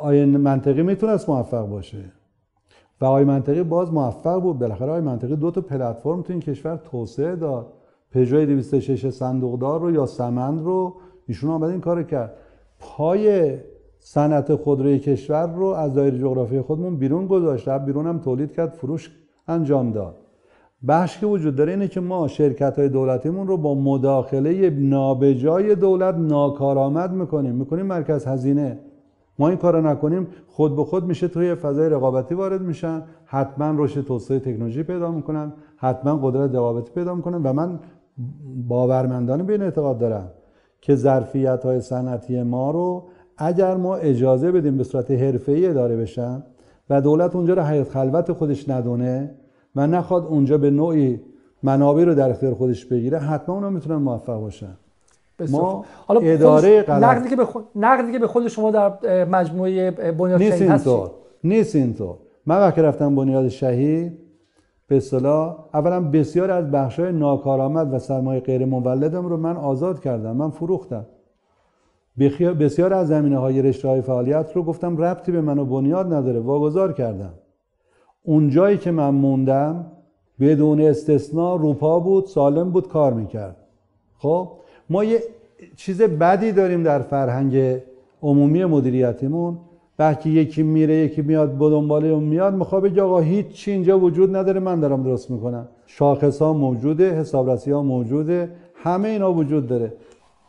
آین 0.00 0.36
منطقی 0.36 0.82
می‌تونست 0.82 1.28
موفق 1.28 1.68
باشه. 1.68 1.98
و 3.02 3.04
آقای 3.04 3.24
منطقی 3.24 3.62
باز 3.62 3.92
موفق 3.92 4.40
بود. 4.40 4.58
بالاخره 4.58 4.88
آقای 4.88 5.00
منطقی 5.00 5.36
دو 5.36 5.50
تا 5.50 5.60
پلتفرم 5.60 6.22
تو 6.22 6.32
این 6.32 6.40
کشور 6.40 6.76
توسعه 6.76 7.36
داد. 7.36 7.66
پژو 8.10 8.46
206 8.46 9.10
صندوقدار 9.10 9.80
رو 9.80 9.90
یا 9.90 10.06
سمند 10.06 10.64
رو 10.64 10.94
ایشون 11.26 11.50
آمد 11.50 11.70
این 11.70 11.80
کار 11.80 12.02
کرد. 12.02 12.34
پای 12.80 13.56
صنعت 13.98 14.54
خودروی 14.54 14.98
کشور 14.98 15.46
رو 15.46 15.66
از 15.66 15.94
دایره 15.94 16.18
جغرافی 16.18 16.60
خودمون 16.60 16.96
بیرون 16.96 17.26
گذاشت. 17.26 17.68
بیرون 17.68 18.06
هم 18.06 18.18
تولید 18.18 18.52
کرد 18.52 18.72
فروش 18.72 19.10
انجام 19.48 19.92
داد. 19.92 20.14
بحث 20.86 21.18
که 21.18 21.26
وجود 21.26 21.56
داره 21.56 21.72
اینه 21.72 21.88
که 21.88 22.00
ما 22.00 22.28
شرکت 22.28 22.78
های 22.78 22.88
دولتیمون 22.88 23.46
رو 23.46 23.56
با 23.56 23.74
مداخله 23.74 24.70
نابجای 24.70 25.74
دولت 25.74 26.14
ناکارآمد 26.14 27.12
می‌کنیم. 27.12 27.54
می‌کنیم 27.54 27.86
مرکز 27.86 28.26
هزینه. 28.26 28.78
ما 29.38 29.48
این 29.48 29.56
کارو 29.56 29.80
نکنیم 29.86 30.26
خود 30.46 30.76
به 30.76 30.84
خود 30.84 31.04
میشه 31.04 31.28
توی 31.28 31.54
فضای 31.54 31.88
رقابتی 31.88 32.34
وارد 32.34 32.62
میشن. 32.62 33.02
حتما 33.24 33.84
رشد 33.84 34.00
توسعه 34.00 34.38
تکنولوژی 34.38 34.82
پیدا 34.82 35.10
می‌کنن. 35.10 35.52
حتما 35.76 36.16
قدرت 36.16 36.50
رقابتی 36.54 36.90
پیدا 36.90 37.14
می‌کنن 37.14 37.42
و 37.42 37.52
من 37.52 37.78
باورمندانه 38.68 39.42
به 39.42 39.52
این 39.52 39.62
اعتقاد 39.62 39.98
دارم 39.98 40.30
که 40.80 40.94
ظرفیت 40.94 41.64
های 41.64 41.80
صنعتی 41.80 42.42
ما 42.42 42.70
رو 42.70 43.08
اگر 43.38 43.76
ما 43.76 43.96
اجازه 43.96 44.52
بدیم 44.52 44.76
به 44.76 44.84
صورت 44.84 45.10
حرفه‌ای 45.10 45.66
اداره 45.66 45.96
بشن 45.96 46.42
و 46.90 47.00
دولت 47.00 47.36
اونجا 47.36 47.54
رو 47.54 47.62
حیات 47.62 47.90
خلوت 47.90 48.32
خودش 48.32 48.68
ندونه 48.68 49.34
و 49.76 49.86
نخواد 49.86 50.26
اونجا 50.26 50.58
به 50.58 50.70
نوعی 50.70 51.20
منابع 51.62 52.04
رو 52.04 52.14
در 52.14 52.30
اختیار 52.30 52.54
خودش 52.54 52.86
بگیره 52.86 53.18
حتما 53.18 53.54
اونا 53.54 53.70
می‌تونن 53.70 53.96
موفق 53.96 54.40
باشن. 54.40 54.76
ما 55.50 55.84
حالا 56.06 56.20
اداره 56.20 56.82
غلط. 56.82 57.04
نقدی 57.04 57.28
که 57.28 57.36
به 57.36 57.44
خود 57.44 57.64
نقدی 57.76 58.12
که 58.12 58.18
به 58.18 58.26
خود 58.26 58.48
شما 58.48 58.70
در 58.70 59.24
مجموعه 59.24 59.90
بنیاد 59.90 60.42
شهید 60.42 60.70
هست 60.70 60.88
نیست 61.44 61.76
اینطور. 61.76 62.16
من 62.46 62.58
وقتی 62.58 62.80
رفتم 62.82 63.14
بنیاد 63.14 63.48
شهید 63.48 64.18
به 64.88 64.96
اصطلاح 64.96 65.56
اولا 65.74 66.00
بسیار 66.00 66.50
از 66.50 66.70
بخشای 66.70 67.12
ناکارآمد 67.12 67.94
و 67.94 67.98
سرمایه 67.98 68.40
غیر 68.40 68.64
مولدم 68.64 69.26
رو 69.26 69.36
من 69.36 69.56
آزاد 69.56 70.00
کردم 70.00 70.36
من 70.36 70.50
فروختم. 70.50 71.06
بسیار 72.60 72.94
از 72.94 73.08
زمینه 73.08 73.38
های 73.38 73.62
رشته 73.62 73.88
های 73.88 74.00
فعالیت 74.00 74.52
رو 74.54 74.62
گفتم 74.62 74.96
ربطی 74.96 75.32
به 75.32 75.40
من 75.40 75.58
و 75.58 75.64
بنیاد 75.64 76.12
نداره 76.12 76.40
واگذار 76.40 76.92
کردم. 76.92 77.32
اون 78.22 78.50
جایی 78.50 78.78
که 78.78 78.90
من 78.90 79.10
موندم 79.10 79.86
بدون 80.40 80.80
استثنا 80.80 81.56
روپا 81.56 82.00
بود 82.00 82.26
سالم 82.26 82.70
بود 82.70 82.88
کار 82.88 83.12
می‌کرد. 83.12 83.56
خب؟ 84.18 84.48
ما 84.92 85.04
یه 85.04 85.18
چیز 85.76 86.02
بدی 86.02 86.52
داریم 86.52 86.82
در 86.82 86.98
فرهنگ 86.98 87.80
عمومی 88.22 88.64
مدیریتیمون. 88.64 89.58
وقتی 89.98 90.30
یکی 90.30 90.62
میره 90.62 90.94
یکی 90.94 91.22
میاد 91.22 91.50
به 91.50 91.70
دنباله 91.70 92.08
اون 92.08 92.24
میاد. 92.24 92.54
می‌خواد 92.54 92.82
بگه 92.82 93.02
آقا 93.02 93.20
هیچ 93.20 93.46
چی 93.46 93.70
اینجا 93.70 93.98
وجود 93.98 94.36
نداره 94.36 94.60
من 94.60 94.80
دارم 94.80 95.02
درست 95.02 95.30
می‌کنم. 95.30 95.68
شاخص 95.86 96.42
ها 96.42 96.52
موجوده 96.52 97.14
حسابرسی 97.14 97.70
ها 97.70 97.82
موجوده 97.82 98.50
همه 98.74 99.08
اینا 99.08 99.32
وجود 99.32 99.66
داره. 99.66 99.92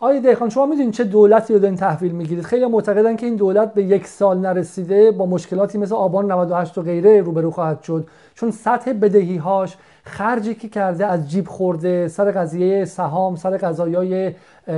آقای 0.03 0.19
دهخان 0.19 0.49
شما 0.49 0.65
می‌دونید 0.65 0.93
چه 0.93 1.03
دولتی 1.03 1.53
رو 1.53 1.59
دارین 1.59 1.77
تحویل 1.77 2.11
می‌گیرید؟ 2.11 2.43
خیلی 2.43 2.65
معتقدن 2.65 3.15
که 3.15 3.25
این 3.25 3.35
دولت 3.35 3.73
به 3.73 3.83
یک 3.83 4.07
سال 4.07 4.37
نرسیده 4.37 5.11
با 5.11 5.25
مشکلاتی 5.25 5.77
مثل 5.77 5.95
آبان 5.95 6.31
98 6.31 6.77
و 6.77 6.81
غیره 6.81 7.21
روبرو 7.21 7.51
خواهد 7.51 7.81
شد. 7.81 8.07
چون 8.35 8.51
سطح 8.51 8.93
بدهی 8.93 9.37
هاش 9.37 9.77
خرجی 10.03 10.55
که 10.55 10.69
کرده 10.69 11.05
از 11.05 11.31
جیب 11.31 11.47
خورده 11.47 12.07
سر 12.07 12.31
قضیه 12.31 12.85
سهام 12.85 13.35
سر 13.35 13.57
قضایای 13.57 14.31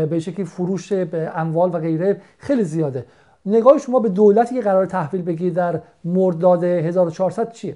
به 0.09 0.19
شکلی 0.19 0.45
فروش 0.45 0.93
اموال 1.35 1.75
و 1.75 1.79
غیره 1.79 2.21
خیلی 2.37 2.63
زیاده. 2.63 3.05
نگاه 3.45 3.77
شما 3.77 3.99
به 3.99 4.09
دولتی 4.09 4.55
که 4.55 4.61
قرار 4.61 4.85
تحویل 4.85 5.21
بگیرید 5.21 5.53
در 5.53 5.79
مرداد 6.03 6.63
1400 6.63 7.51
چیه؟ 7.51 7.75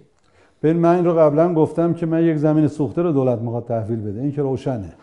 ببین 0.63 0.77
من 0.77 0.95
این 0.95 1.05
رو 1.05 1.13
قبلا 1.13 1.53
گفتم 1.53 1.93
که 1.93 2.05
من 2.05 2.23
یک 2.23 2.37
زمین 2.37 2.67
سوخته 2.67 3.01
رو 3.01 3.11
دولت 3.11 3.39
می‌خواد 3.39 3.65
تحویل 3.65 4.01
بده. 4.01 4.21
این 4.21 4.31
که 4.31 4.41
روشنه. 4.41 4.93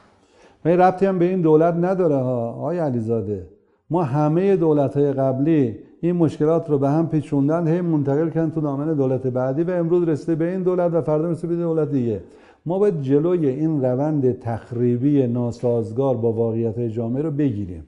و 0.67 0.69
ربطی 0.69 1.07
هم 1.07 1.19
به 1.19 1.25
این 1.25 1.41
دولت 1.41 1.75
نداره 1.75 2.17
ها 2.17 2.49
آقای 2.51 2.79
علیزاده. 2.79 3.47
ما 3.91 4.03
همه 4.03 4.57
دولت 4.57 4.97
های 4.97 5.13
قبلی 5.13 5.79
این 6.01 6.17
مشکلات 6.17 6.71
رو 6.71 6.79
به 6.79 6.89
هم 6.89 7.09
پیچوندن 7.09 7.69
هی 7.69 7.81
منتقل 7.81 8.31
کردن 8.31 8.51
تو 8.51 8.61
دامن 8.61 8.95
دولت 8.95 9.27
بعدی 9.27 9.63
و 9.63 9.71
امروز 9.71 10.09
رسیده 10.09 10.35
به 10.35 10.51
این 10.51 10.63
دولت 10.63 10.93
و 10.93 11.03
فردا 11.03 11.31
رسیده 11.31 11.57
به 11.57 11.63
دولت 11.63 11.91
دیگه. 11.91 12.21
ما 12.67 12.79
باید 12.79 13.03
جلوی 13.03 13.47
این 13.47 13.85
روند 13.85 14.39
تخریبی 14.39 15.27
ناسازگار 15.27 16.17
با 16.17 16.33
واقعیت 16.33 16.81
جامعه 16.81 17.23
رو 17.23 17.31
بگیریم. 17.31 17.87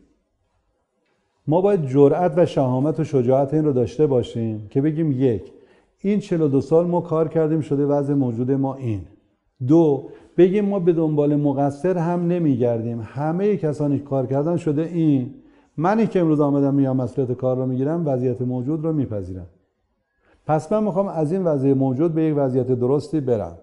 ما 1.47 1.61
باید 1.61 1.87
جرأت 1.87 2.33
و 2.37 2.47
شهامت 2.47 3.01
و 3.01 3.05
شجاعت 3.05 3.55
این 3.55 3.65
رو 3.65 3.73
داشته 3.73 4.07
باشیم 4.07 4.67
که 4.71 4.81
بگیم 4.81 5.13
یک 5.13 5.53
این 6.01 6.21
42 6.21 6.61
سال 6.61 6.87
ما 6.87 7.01
کار 7.01 7.29
کردیم 7.29 7.61
شده 7.61 7.87
وضع 7.87 8.15
موجود 8.15 8.51
ما 8.51 8.75
این. 8.75 9.01
دو 9.67 10.09
بگیم 10.39 10.65
ما 10.65 10.79
به 10.79 10.93
دنبال 10.93 11.37
مقصر 11.37 11.99
هم 11.99 12.27
نمیگردیم. 12.27 13.01
همه 13.05 13.57
کسانی 13.57 13.99
که 13.99 14.05
کار 14.05 14.27
کردن 14.27 14.57
شده 14.57 14.83
این. 14.83 15.35
منی 15.77 16.07
که 16.07 16.21
امروز 16.21 16.41
آمدم 16.41 16.75
میام 16.75 16.97
مسئولیت 16.97 17.33
کار 17.33 17.57
رو 17.57 17.67
می‌گیرم 17.67 18.07
وضعیت 18.07 18.43
موجود 18.43 18.85
رو 18.85 18.93
میپذیرم. 18.93 19.47
پس 20.47 20.73
من 20.73 20.85
می‌خوام 20.85 21.09
از 21.09 21.33
این 21.33 21.45
وضعیت 21.45 21.77
موجود 21.77 22.15
به 22.15 22.23
یک 22.23 22.35
وضعیت 22.37 22.67
درستی 22.67 23.21
برم. 23.21 23.59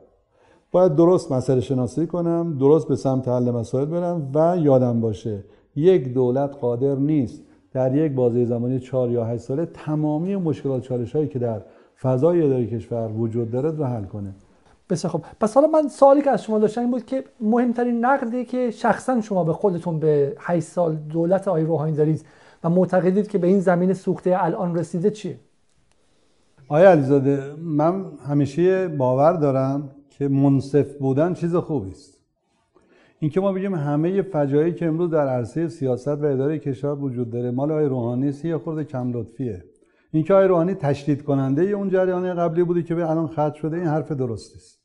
باید 0.72 0.96
درست 0.96 1.32
مسئله 1.32 1.62
شناسی 1.62 2.08
کنم 2.08 2.58
درست 2.60 2.88
به 2.88 2.96
سمت 2.96 3.28
حل 3.28 3.52
مسائل 3.52 3.86
برم 3.86 4.32
و 4.34 4.58
یادم 4.58 5.02
باشه 5.02 5.44
یک 5.76 6.14
دولت 6.14 6.56
قادر 6.62 6.96
نیست 6.96 7.44
در 7.74 7.96
یک 7.96 8.12
بازه 8.12 8.46
زمانی 8.46 8.80
چهار 8.80 9.12
یا 9.12 9.26
هشت 9.26 9.42
ساله 9.42 9.66
تمامی 9.66 10.36
مشکلات 10.36 10.82
چالش 10.82 11.16
هایی 11.16 11.28
که 11.28 11.40
در 11.40 11.62
فضای 12.02 12.42
اداره 12.42 12.68
کشور 12.68 13.12
وجود 13.12 13.52
داره 13.52 13.72
رو 13.72 13.84
حل 13.84 14.04
کنه. 14.04 14.36
بسیار 14.90 15.12
خب 15.14 15.24
پس 15.40 15.54
حالا 15.54 15.68
من 15.68 15.88
سوالی 15.88 16.22
که 16.22 16.30
از 16.30 16.44
شما 16.44 16.60
داشتم 16.60 16.82
این 16.82 16.92
بود 16.92 17.06
که 17.06 17.24
مهمترین 17.42 18.06
نقدی 18.06 18.46
که 18.46 18.72
شخصا 18.72 19.22
شما 19.22 19.44
به 19.44 19.54
خودتون 19.54 20.00
به 20.00 20.36
8 20.40 20.68
سال 20.68 20.96
دولت 20.96 21.48
آقای 21.48 21.64
روحانی 21.64 21.96
دارید 21.96 22.26
و 22.64 22.70
معتقدید 22.70 23.28
که 23.28 23.38
به 23.38 23.48
این 23.48 23.60
زمین 23.60 23.94
سوخته 23.94 24.44
الان 24.44 24.76
رسیده 24.76 25.12
چیه؟ 25.12 25.40
آیا 26.68 26.92
علیزاده 26.92 27.54
من 27.64 28.06
همیشه 28.28 28.88
باور 28.88 29.34
دارم 29.34 29.90
که 30.10 30.28
منصف 30.28 30.98
بودن 30.98 31.34
چیز 31.34 31.56
خوبی 31.56 31.90
است. 31.90 32.18
اینکه 33.20 33.40
ما 33.40 33.54
بگیم 33.54 33.76
همه 33.76 34.22
فجایعی 34.22 34.74
که 34.74 34.86
امروز 34.86 35.10
در 35.10 35.28
عرصه 35.28 35.68
سیاست 35.68 36.08
و 36.08 36.26
اداره 36.26 36.60
کشور 36.60 37.00
وجود 37.00 37.30
داره 37.30 37.52
مال 37.52 37.72
آقای 37.72 37.86
روحانی 37.86 38.30
است 38.30 38.46
یه 38.46 38.58
خورده 38.58 38.84
کم 38.84 39.14
لطفیه. 39.14 39.64
اینکه 40.18 40.34
آقای 40.34 40.47
روحانی 40.47 40.74
تشدید 40.74 41.24
کننده 41.24 41.61
اون 41.61 41.89
جریان 41.89 42.36
قبلی 42.36 42.63
بودی 42.63 42.84
که 42.84 42.95
به 42.95 43.09
الان 43.09 43.28
خط 43.28 43.53
شده 43.53 43.78
این 43.78 43.88
حرف 43.88 44.11
درستی 44.11 44.57
است 44.57 44.80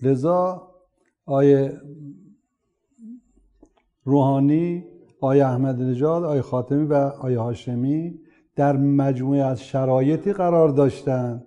لذا 0.00 0.70
آیه 1.26 1.80
روحانی 4.04 4.84
آیه 5.20 5.46
احمد 5.46 5.82
نژاد 5.82 6.24
آیه 6.24 6.42
خاتمی 6.42 6.84
و 6.84 6.94
آیه 6.94 7.38
هاشمی 7.38 8.20
در 8.56 8.76
مجموعه 8.76 9.42
از 9.42 9.62
شرایطی 9.62 10.32
قرار 10.32 10.68
داشتن 10.68 11.44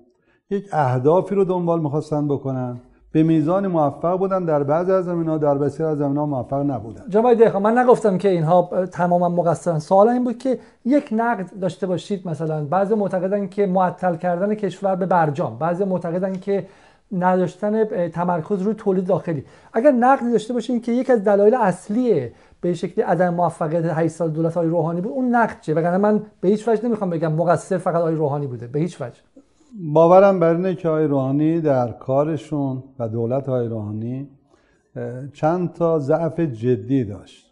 یک 0.50 0.68
اهدافی 0.72 1.36
رو 1.36 1.44
دنبال 1.44 1.82
می‌خواستن 1.82 2.28
بکنن. 2.28 2.82
به 3.18 3.24
میزان 3.24 3.68
موفق 3.68 4.18
بودن 4.18 4.46
در 4.46 4.64
بعضی 4.64 4.92
از 4.92 5.06
زمینها 5.06 5.38
در 5.38 5.58
بسیار 5.58 5.92
از 5.92 5.98
زمینها 5.98 6.26
موفق 6.26 6.72
نبودن. 6.72 7.04
جناب 7.10 7.34
دقیقا 7.34 7.60
من 7.60 7.78
نگفتم 7.78 8.18
که 8.18 8.30
اینها 8.30 8.70
تماما 8.92 9.30
مقصرن. 9.30 9.80
سوال 9.80 10.10
این 10.10 10.24
بود 10.24 10.38
که 10.38 10.60
یک 10.86 11.10
نقد 11.12 11.60
داشته 11.62 11.88
باشید 11.88 12.28
مثلا. 12.28 12.66
بعضی 12.66 12.96
معتقدن 12.96 13.48
که 13.48 13.66
معطل 13.66 14.16
کردن 14.16 14.56
کشور 14.56 14.96
به 14.96 15.06
برجام. 15.06 15.58
بعضی 15.58 15.84
معتقدن 15.84 16.34
که 16.34 16.66
نداشتن 17.12 17.84
تمرکز 18.10 18.62
روی 18.62 18.74
تولید 18.74 19.08
داخلی. 19.08 19.44
اگر 19.74 19.92
نقدی 19.92 20.32
داشته 20.32 20.54
باشین 20.54 20.82
که 20.82 20.92
یک 20.92 21.10
از 21.10 21.24
دلایل 21.24 21.56
اصلی 21.56 22.30
به 22.62 22.74
شکلی 22.74 23.04
عدم 23.04 23.34
موفقیت 23.34 23.86
8 23.86 24.08
سال 24.08 24.30
دولت 24.30 24.54
های 24.54 24.68
روحانی 24.68 25.02
بود 25.02 25.12
اون 25.12 25.36
نقد 25.36 25.62
چیه؟ 25.62 25.76
وگرنه 25.76 25.98
من 25.98 26.22
به 26.42 26.48
هیچ 26.48 26.68
وجه 26.68 26.86
نمی‌خوام 26.86 27.10
بگم 27.10 27.34
مقصر 27.34 27.78
فقط 27.78 27.96
آقای 27.96 28.16
روحانی 28.16 28.48
بوده. 28.48 28.68
به 28.68 28.80
هیچ 28.80 29.02
وجه. 29.02 29.22
باورم 29.74 30.40
بر 30.40 30.56
اینه 30.56 30.76
که 30.76 30.90
آقای 30.90 31.08
روحانی 31.08 31.62
در 31.62 31.92
کارشون 31.92 32.84
و 33.00 33.10
دولت 33.10 33.50
های 33.50 33.68
روحانی 33.68 34.30
چند 35.34 35.74
تا 35.74 36.00
ضعف 36.00 36.40
جدی 36.40 37.04
داشت. 37.04 37.52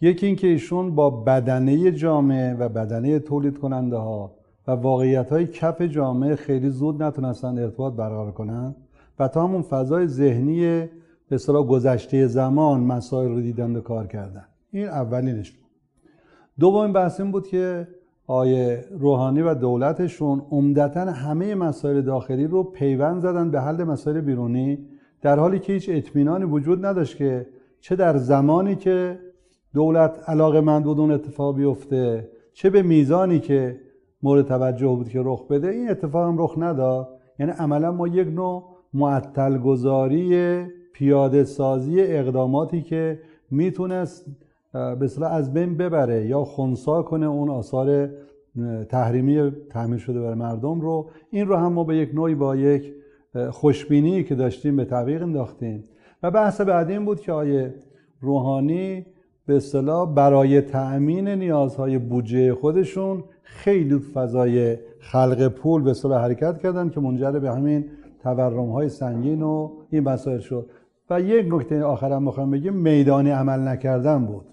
یکی 0.00 0.26
اینکه 0.26 0.46
ایشون 0.46 0.94
با 0.94 1.10
بدنه 1.10 1.92
جامعه 1.92 2.54
و 2.54 2.68
بدنه 2.68 3.18
تولید 3.18 3.58
کننده 3.58 3.96
ها 3.96 4.36
و 4.66 4.70
واقعیت 4.70 5.32
های 5.32 5.46
کف 5.46 5.82
جامعه 5.82 6.36
خیلی 6.36 6.70
زود 6.70 7.02
نتونستن 7.02 7.58
ارتباط 7.58 7.92
برقرار 7.94 8.32
کنن 8.32 8.74
و 9.18 9.28
تا 9.28 9.44
همون 9.44 9.62
فضای 9.62 10.06
ذهنی 10.06 10.60
به 11.28 11.34
اصطلاح 11.34 11.66
گذشته 11.66 12.26
زمان 12.26 12.80
مسائل 12.80 13.28
رو 13.28 13.40
دیدن 13.40 13.76
و 13.76 13.80
کار 13.80 14.06
کردن. 14.06 14.44
این 14.70 14.86
اولینش 14.86 15.50
بود. 15.50 15.70
دومین 16.60 16.92
بحث 16.92 17.20
این 17.20 17.32
بود 17.32 17.48
که 17.48 17.88
آیه 18.30 18.84
روحانی 18.90 19.42
و 19.42 19.54
دولتشون 19.54 20.42
عمدتا 20.50 21.00
همه 21.00 21.54
مسائل 21.54 22.00
داخلی 22.00 22.46
رو 22.46 22.62
پیوند 22.62 23.20
زدن 23.20 23.50
به 23.50 23.60
حل 23.60 23.84
مسائل 23.84 24.20
بیرونی 24.20 24.78
در 25.22 25.38
حالی 25.38 25.58
که 25.58 25.72
هیچ 25.72 25.90
اطمینانی 25.92 26.44
وجود 26.44 26.86
نداشت 26.86 27.16
که 27.16 27.46
چه 27.80 27.96
در 27.96 28.16
زمانی 28.16 28.76
که 28.76 29.18
دولت 29.74 30.28
علاقه 30.28 30.60
من 30.60 30.82
بود 30.82 31.00
اون 31.00 31.10
اتفاق 31.10 31.56
بیفته 31.56 32.30
چه 32.52 32.70
به 32.70 32.82
میزانی 32.82 33.38
که 33.38 33.80
مورد 34.22 34.46
توجه 34.46 34.86
بود 34.86 35.08
که 35.08 35.20
رخ 35.24 35.46
بده 35.46 35.68
این 35.68 35.90
اتفاق 35.90 36.28
هم 36.28 36.38
رخ 36.38 36.54
نداد. 36.58 37.08
یعنی 37.38 37.52
عملا 37.52 37.92
ما 37.92 38.08
یک 38.08 38.28
نوع 38.28 38.64
معطل 38.94 39.58
گذاری 39.58 40.64
پیاده 40.92 41.44
سازی 41.44 42.00
اقداماتی 42.00 42.82
که 42.82 43.18
می‌تونست 43.50 44.26
به 44.72 45.26
از 45.26 45.52
بین 45.52 45.76
ببره 45.76 46.26
یا 46.26 46.44
خونسا 46.44 47.02
کنه 47.02 47.26
اون 47.26 47.50
آثار 47.50 48.10
تحریمی 48.88 49.52
تعمیر 49.70 49.98
شده 49.98 50.20
بر 50.20 50.34
مردم 50.34 50.80
رو. 50.80 51.08
این 51.30 51.46
رو 51.46 51.56
هم 51.56 51.72
ما 51.72 51.84
به 51.84 51.96
یک 51.96 52.14
نوعی 52.14 52.34
با 52.34 52.56
یک 52.56 52.94
خوشبینی 53.50 54.24
که 54.24 54.34
داشتیم 54.34 54.76
به 54.76 54.84
تعویق 54.84 55.22
انداختیم. 55.22 55.84
و 56.22 56.30
بحث 56.30 56.60
بعدی 56.60 56.92
این 56.92 57.04
بود 57.04 57.20
که 57.20 57.32
آیه 57.32 57.74
روحانی 58.20 59.06
به 59.46 59.56
اصطلاح 59.56 60.14
برای 60.14 60.60
تأمین 60.60 61.28
نیازهای 61.28 61.98
بودجه 61.98 62.54
خودشون 62.54 63.24
خیلی 63.42 63.98
فضای 63.98 64.76
خلق 64.98 65.48
پول 65.48 65.82
به 65.82 65.90
اصطلاح 65.90 66.22
حرکت 66.22 66.58
کردن 66.58 66.88
که 66.88 67.00
منجر 67.00 67.30
به 67.30 67.50
همین 67.50 67.84
تورم 68.22 68.70
های 68.70 68.88
سنگین 68.88 69.42
و 69.42 69.70
این 69.90 70.04
مسائل 70.04 70.38
شد. 70.38 70.70
و 71.10 71.20
یک 71.20 71.46
نکته 71.54 71.84
آخرم 71.84 72.22
می‌خوام 72.22 72.50
بگیم 72.50 72.74
میدانی 72.74 73.30
عمل 73.30 73.68
نکردن 73.68 74.26
بود. 74.26 74.44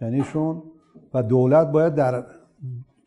یعنی 0.00 0.24
شون 0.24 0.62
و 1.14 1.22
دولت 1.22 1.72
باید 1.72 1.94
در 1.94 2.24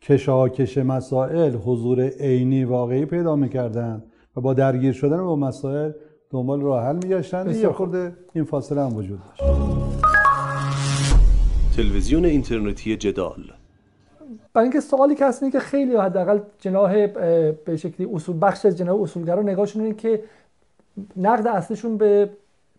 کشاکش 0.02 0.78
مسائل 0.78 1.54
حضور 1.54 2.00
عینی 2.00 2.64
واقعی 2.64 3.04
پیدا 3.04 3.36
می‌کردن 3.36 4.02
و 4.36 4.40
با 4.40 4.54
درگیر 4.54 4.92
شدن 4.92 5.24
با 5.24 5.36
مسائل 5.36 5.92
دنبال 6.30 6.60
راه 6.60 6.84
حل 6.84 6.96
میگشتن. 6.96 7.50
یه 7.50 7.68
خورده 7.68 8.12
این 8.32 8.44
فاصله 8.44 8.82
هم 8.82 8.96
وجود 8.96 9.18
داشت. 9.24 9.42
تلویزیون 11.76 12.24
اینترنتی 12.24 12.96
جدال. 12.96 13.42
برای 14.54 14.64
اینکه 14.64 14.80
سوالی 14.80 15.14
که 15.14 15.26
هست 15.26 15.52
که 15.52 15.60
خیلی 15.60 15.96
حداقل 15.96 16.38
جناح 16.58 17.06
به 17.64 17.76
شکلی 17.76 18.08
اصول 18.14 18.36
بخش 18.40 18.66
از 18.66 18.78
جناح 18.78 19.02
اصولگرا 19.02 19.42
نگاهشون 19.42 19.82
اینه 19.82 19.94
که 19.94 20.22
نقد 21.16 21.46
اصلشون 21.46 21.96
به 21.96 22.30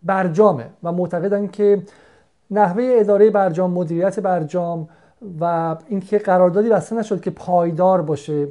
برجامه 0.02 0.66
و 0.82 0.92
معتقدن 0.92 1.46
که 1.46 1.82
نحوه 2.52 2.96
اداره 2.98 3.30
برجام 3.30 3.70
مدیریت 3.70 4.20
برجام 4.20 4.88
و 5.40 5.76
اینکه 5.88 6.18
قراردادی 6.18 6.68
بسته 6.68 6.96
نشد 6.96 7.20
که 7.20 7.30
پایدار 7.30 8.02
باشه 8.02 8.48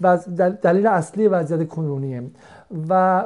و 0.00 0.18
دلیل 0.62 0.86
اصلی 0.86 1.28
وضعیت 1.28 1.68
کنونیه. 1.68 2.22
و 2.88 3.24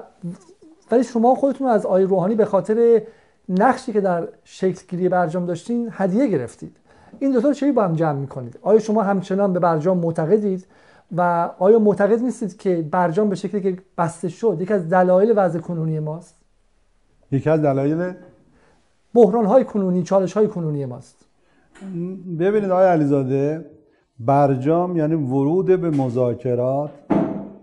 ولی 0.91 1.05
شما 1.05 1.35
خودتون 1.35 1.67
از 1.69 1.87
آی 1.87 2.03
روحانی 2.03 2.35
به 2.35 2.45
خاطر 2.45 3.03
نقشی 3.49 3.93
که 3.93 4.01
در 4.01 4.29
شکلگیری 4.45 5.09
برجام 5.09 5.47
داشتین 5.47 5.89
هدیه 5.93 6.27
گرفتید. 6.27 6.77
این 7.19 7.33
دوتا 7.33 7.49
رو 7.49 7.55
چه 7.55 7.73
با 7.73 7.85
هم 7.85 7.95
جمع 7.95 8.19
می‌کنید؟ 8.19 8.59
آیا 8.63 8.79
شما 8.79 9.03
همچنان 9.03 9.53
به 9.53 9.59
برجام 9.59 9.99
معتقدید؟ 9.99 10.67
و 11.17 11.51
آیا 11.59 11.79
معتقد 11.79 12.23
نیستید 12.23 12.59
که 12.59 12.89
برجام 12.91 13.29
به 13.29 13.35
شکلی 13.35 13.61
که 13.61 13.83
بسته 13.99 14.29
شد 14.29 14.59
یکی 14.61 14.75
از 14.75 14.89
دلایل 14.89 15.33
وضع 15.37 15.59
کنونی 15.59 15.99
ماست؟ 16.01 16.35
یکی 17.33 17.51
از 17.51 17.63
دلایل 17.63 18.13
بحران 19.15 19.45
های 19.45 19.65
کنونی 19.65 20.03
چالش 20.03 20.33
های 20.33 20.49
کنونی 20.49 20.87
ماست. 20.87 21.25
ببینید 22.39 22.71
آقای 22.71 22.87
علیزاده 22.87 23.65
برجام 24.21 24.97
یعنی 24.97 25.15
ورود 25.15 25.67
به 25.67 25.91
مذاکرات 25.91 26.91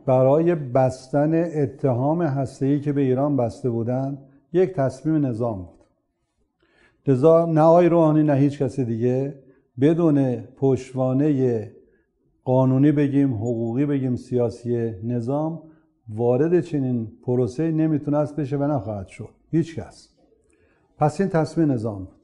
برای 0.06 0.56
بستن 0.56 1.34
اتهام 1.34 2.22
هسته‌ای 2.22 2.80
که 2.80 2.94
به 2.94 3.02
ایران 3.02 3.38
بسته 3.38 3.70
بودن 3.70 4.18
یک 4.54 4.74
تصمیم 4.74 5.26
نظام 5.26 5.58
بود. 5.58 5.70
لذا 7.08 7.46
نه 7.46 7.62
آقای 7.62 7.90
روحانی 7.90 8.24
نه 8.24 8.34
هیچ 8.34 8.62
کسی 8.62 8.86
دیگه. 8.86 9.36
بدون 9.82 10.36
پشتوانه 10.36 11.72
قانونی 12.44 12.92
بگیم 12.92 13.34
حقوقی 13.34 13.86
بگیم 13.86 14.16
سیاسی 14.16 14.94
نظام 15.04 15.62
وارد 16.10 16.62
چنین 16.62 17.08
پروسه 17.26 17.72
نمی‌تونست 17.72 18.36
بشه 18.36 18.58
و 18.58 18.64
نخواهد 18.64 19.08
شد. 19.08 19.30
هیچ 19.52 19.80
کس. 19.80 20.15
پس 20.98 21.22
این 21.22 21.30
تصمیم 21.30 21.72
نظام 21.72 22.00
بود. 22.00 22.16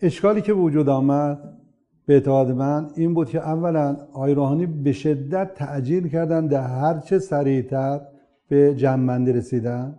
اشکالی 0.00 0.42
که 0.42 0.52
وجود 0.52 0.88
آمد 0.88 1.58
به 2.06 2.14
اعتقاد 2.14 2.50
من 2.50 2.90
این 2.94 3.14
بود 3.14 3.28
که 3.28 3.38
اولا 3.38 3.96
آقای 4.12 4.34
روحانی 4.34 4.66
به 4.66 4.92
شدت 4.92 5.54
تعجیل 5.54 6.08
کردن 6.08 6.46
در 6.46 6.66
هرچه 6.66 7.18
سریعتر 7.18 8.00
به 8.48 8.74
جمعندی 8.74 9.32
رسیدن. 9.32 9.98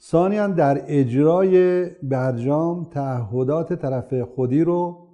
ثانیا 0.00 0.46
در 0.46 0.82
اجرای 0.86 1.84
برجام 2.02 2.84
تعهدات 2.84 3.72
طرف 3.72 4.20
خودی 4.20 4.64
رو 4.64 5.06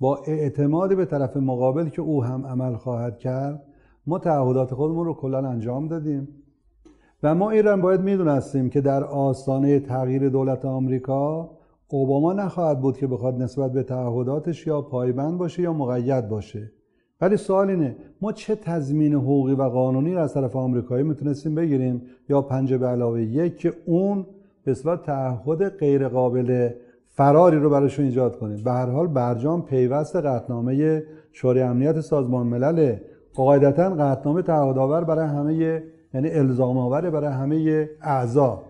با 0.00 0.16
اعتماد 0.26 0.96
به 0.96 1.04
طرف 1.04 1.36
مقابل 1.36 1.88
که 1.88 2.02
او 2.02 2.24
هم 2.24 2.46
عمل 2.46 2.76
خواهد 2.76 3.18
کرد 3.18 3.62
ما 4.06 4.18
تعهدات 4.18 4.74
خودمون 4.74 5.06
رو 5.06 5.14
کلا 5.14 5.48
انجام 5.48 5.88
دادیم. 5.88 6.28
و 7.22 7.34
ما 7.34 7.50
ایران 7.50 7.80
باید 7.80 8.00
می‌دونستیم 8.00 8.70
که 8.70 8.80
در 8.80 9.04
آستانه 9.04 9.80
تغییر 9.80 10.28
دولت 10.28 10.64
آمریکا 10.64 11.50
اوباما 11.88 12.32
نخواهد 12.32 12.80
بود 12.80 12.96
که 12.96 13.06
بخواد 13.06 13.42
نسبت 13.42 13.72
به 13.72 13.82
تعهداتش 13.82 14.66
یا 14.66 14.82
پایبند 14.82 15.38
باشه 15.38 15.62
یا 15.62 15.72
مقید 15.72 16.28
باشه. 16.28 16.70
ولی 17.20 17.36
سوال 17.36 17.70
اینه 17.70 17.96
ما 18.20 18.32
چه 18.32 18.54
تضمین 18.54 19.14
حقوقی 19.14 19.54
و 19.54 19.62
قانونی 19.62 20.16
از 20.16 20.34
طرف 20.34 20.56
آمریکایی 20.56 21.02
می‌تونستیم 21.02 21.54
بگیریم؟ 21.54 22.02
یا 22.28 22.42
پنجه 22.42 22.78
به 22.78 22.86
علاوه 22.86 23.22
یک 23.22 23.56
که 23.56 23.72
اون 23.86 24.26
به 24.64 24.70
اصطلاح 24.70 24.96
تعهد 24.96 25.68
غیر 25.68 26.08
قابل 26.08 26.70
فراری 27.08 27.56
رو 27.56 27.70
براشون 27.70 28.04
ایجاد 28.04 28.38
کنه. 28.38 28.62
به 28.62 28.72
هر 28.72 28.86
حال 28.86 29.06
برجام 29.06 29.62
پیوست 29.62 30.16
قطنامه 30.16 31.02
شورای 31.32 31.62
امنیت 31.62 32.00
سازمان 32.00 32.46
ملل. 32.46 32.96
قاعدتا 33.34 33.90
قطنامه 33.90 34.42
تعهدآور 34.42 35.04
برای 35.04 35.26
همه 35.26 35.82
یعنی 36.16 36.30
الزام 36.30 36.78
آور 36.78 37.10
برای 37.10 37.32
همه 37.32 37.88
اعضا. 38.02 38.62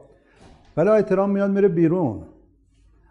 ولی 0.77 0.89
احترام 0.89 1.31
میاد 1.31 1.51
میره 1.51 1.69
بیرون. 1.69 2.23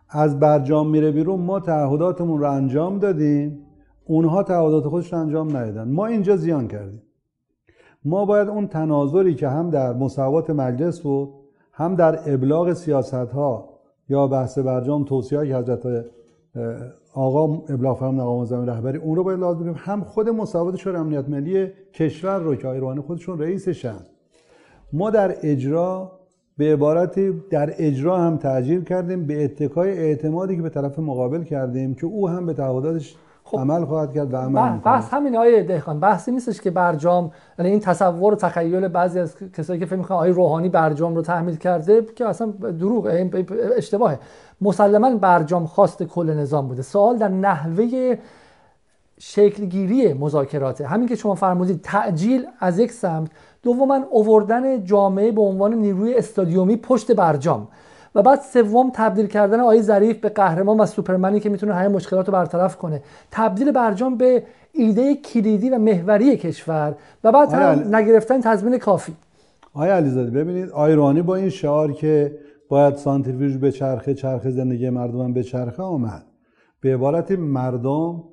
از 0.09 0.39
برجام 0.39 0.89
میره 0.89 1.11
بیرون 1.11 1.39
ما 1.39 1.59
تعهداتمون 1.59 2.39
رو 2.39 2.51
انجام 2.51 2.99
دادیم. 2.99 3.65
اونها 4.05 4.43
تعهدات 4.43 4.87
خودش 4.87 5.13
رو 5.13 5.19
انجام 5.19 5.57
ندادن. 5.57 5.87
ما 5.91 6.05
اینجا 6.05 6.35
زیان 6.35 6.67
کردیم. 6.67 7.01
ما 8.05 8.25
باید 8.25 8.47
اون 8.47 8.67
تناظری 8.67 9.35
که 9.35 9.47
هم 9.47 9.69
در 9.69 9.93
مساوات 9.93 10.49
مجلس 10.49 11.01
بود 11.01 11.29
هم 11.71 11.95
در 11.95 12.33
ابلاغ 12.33 12.73
سیاست 12.73 13.13
ها 13.13 13.69
یا 14.09 14.27
بحث 14.27 14.57
برجام 14.57 15.03
توصیه 15.03 15.47
که 15.47 15.55
حضرت 15.55 16.05
آقا 17.13 17.53
ابلاغ 17.53 17.99
فرمان 17.99 18.19
آقا 18.19 18.45
زمین 18.45 18.69
رهبری 18.69 18.97
اون 18.97 19.15
رو 19.15 19.23
باید 19.23 19.39
لازم 19.39 19.59
بگیم. 19.59 19.75
هم 19.77 20.03
خود 20.03 20.29
مساوات 20.29 20.75
شورای 20.75 20.99
امنیت 20.99 21.29
ملی 21.29 21.67
کشور 21.93 22.39
رو 22.39 22.55
که 22.55 22.67
ایرانی 22.67 23.01
خودشون 23.01 23.39
رئیسشن. 23.39 23.99
ما 24.95 25.09
در 25.09 25.35
اجرا 25.43 26.11
به 26.57 26.73
عبارتی 26.73 27.43
در 27.49 27.73
اجرا 27.77 28.17
هم 28.17 28.37
تعجیل 28.37 28.83
کردیم 28.83 29.27
به 29.27 29.43
اتکای 29.43 29.97
اعتمادی 29.97 30.55
که 30.55 30.61
به 30.61 30.69
طرف 30.69 30.99
مقابل 30.99 31.43
کردیم 31.43 31.95
که 31.95 32.05
او 32.05 32.29
هم 32.29 32.45
به 32.45 32.53
تعهداتش 32.53 33.15
خب. 33.43 33.57
عمل 33.57 33.85
خواهد 33.85 34.13
کرد 34.13 34.33
و 34.33 34.37
عمل 34.37 34.77
بحث 34.77 35.13
همین 35.13 35.37
آیه 35.37 35.63
دهخان 35.63 35.99
بحثی 35.99 36.31
نیستش 36.31 36.61
که 36.61 36.71
برجام 36.71 37.31
یعنی 37.59 37.71
این 37.71 37.79
تصور 37.79 38.33
و 38.33 38.35
تخیل 38.35 38.87
بعضی 38.87 39.19
از 39.19 39.35
کسایی 39.53 39.79
که 39.79 39.85
فکر 39.85 39.95
می‌کنن 39.95 40.17
آیه 40.17 40.33
روحانی 40.33 40.69
برجام 40.69 41.15
رو 41.15 41.21
تحمیل 41.21 41.55
کرده 41.55 42.01
که 42.15 42.25
اصلا 42.25 42.47
دروغ 42.79 43.27
اشتباهه. 43.77 44.19
مسلما 44.61 45.15
برجام 45.15 45.65
خواست 45.65 46.03
کل 46.03 46.29
نظام 46.29 46.67
بوده. 46.67 46.81
سوال 46.81 47.17
در 47.17 47.27
نحوه 47.27 48.17
شکلگیری 49.19 50.13
مذاکراته. 50.13 50.87
همین 50.87 51.07
که 51.07 51.15
شما 51.15 51.35
فرمودید 51.35 51.81
تعجیل 51.81 52.47
از 52.59 52.79
یک 52.79 52.91
سمت 52.91 53.31
دوما 53.65 53.99
اووردن 54.11 54.83
جامعه 54.83 55.31
به 55.31 55.41
عنوان 55.41 55.73
نیروی 55.73 56.13
استادیومی 56.13 56.77
پشت 56.77 57.11
برجام 57.11 57.67
و 58.15 58.21
بعد 58.21 58.39
سوم 58.41 58.91
تبدیل 58.93 59.27
کردن 59.27 59.59
آقای 59.59 59.81
ظریف 59.81 60.19
به 60.19 60.29
قهرمان 60.29 60.79
و 60.79 60.85
سوپرمنی 60.85 61.39
که 61.39 61.49
می‌تونه 61.49 61.73
همه 61.73 61.87
مشکلات 61.87 62.27
رو 62.27 62.33
برطرف 62.33 62.77
کنه. 62.77 63.01
تبدیل 63.31 63.71
برجام 63.71 64.17
به 64.17 64.43
ایده 64.71 65.15
کلیدی 65.15 65.69
و 65.69 65.77
محوری 65.77 66.37
کشور 66.37 66.95
و 67.23 67.31
بعد 67.31 67.53
هم 67.53 67.95
نگرفتن 67.95 68.41
تضمین 68.41 68.77
کافی. 68.77 69.13
آیا 69.73 69.95
علیزاده 69.95 70.31
ببینید 70.31 70.69
آیرانی 70.69 71.21
با 71.21 71.35
این 71.35 71.49
شعار 71.49 71.91
که 71.91 72.37
باید 72.69 72.95
سانتریفیوژ 72.95 73.57
به 73.57 73.71
چرخه 73.71 74.13
چرخه 74.13 74.51
زندگی 74.51 74.89
مردم 74.89 75.33
به 75.33 75.43
چرخه 75.43 75.83
آمد. 75.83 76.23
به 76.81 76.93
عبارت 76.93 77.31
مردم 77.31 78.23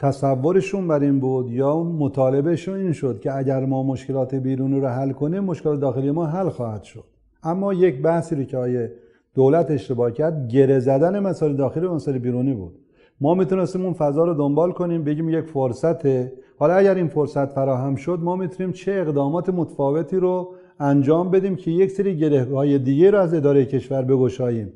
تصورشون 0.00 0.88
بر 0.88 1.00
این 1.00 1.20
بود 1.20 1.50
یا 1.50 1.82
مطالبهشون 1.82 2.78
این 2.78 2.92
شد 2.92 3.20
که 3.20 3.36
اگر 3.36 3.64
ما 3.64 3.82
مشکلات 3.82 4.34
بیرونی 4.34 4.80
رو 4.80 4.86
حل 4.86 5.12
کنیم 5.12 5.44
مشکلات 5.44 5.80
داخلی 5.80 6.10
ما 6.10 6.26
حل 6.26 6.48
خواهد 6.48 6.82
شد. 6.82 7.04
اما 7.42 7.74
یک 7.74 8.02
بحثی 8.02 8.44
که 8.44 8.56
آیه 8.56 8.92
دولت 9.34 9.70
اشتباه 9.70 10.10
کرد 10.10 10.48
گره 10.48 10.78
زدن 10.78 11.18
مسائل 11.18 11.56
داخلی 11.56 11.86
و 11.86 11.94
مسائل 11.94 12.18
بیرونی 12.18 12.54
بود. 12.54 12.72
ما 13.20 13.34
می‌تونستیم 13.34 13.84
اون 13.84 13.92
فضا 13.92 14.24
رو 14.24 14.34
دنبال 14.34 14.72
کنیم 14.72 15.04
بگیم 15.04 15.28
یک 15.28 15.44
فرصته. 15.44 16.32
حالا 16.58 16.74
اگر 16.74 16.94
این 16.94 17.08
فرصت 17.08 17.52
فراهم 17.52 17.96
شد 17.96 18.18
ما 18.22 18.36
می‌تونیم 18.36 18.72
چه 18.72 18.92
اقدامات 18.92 19.48
متفاوتی 19.48 20.16
رو 20.16 20.54
انجام 20.80 21.30
بدیم 21.30 21.56
که 21.56 21.70
یک 21.70 21.90
سری 21.90 22.16
گره 22.16 22.44
های 22.54 22.78
دیگه 22.78 23.10
رو 23.10 23.18
از 23.18 23.34
اداره 23.34 23.64
کشور 23.64 24.02
بگشاییم. 24.02 24.72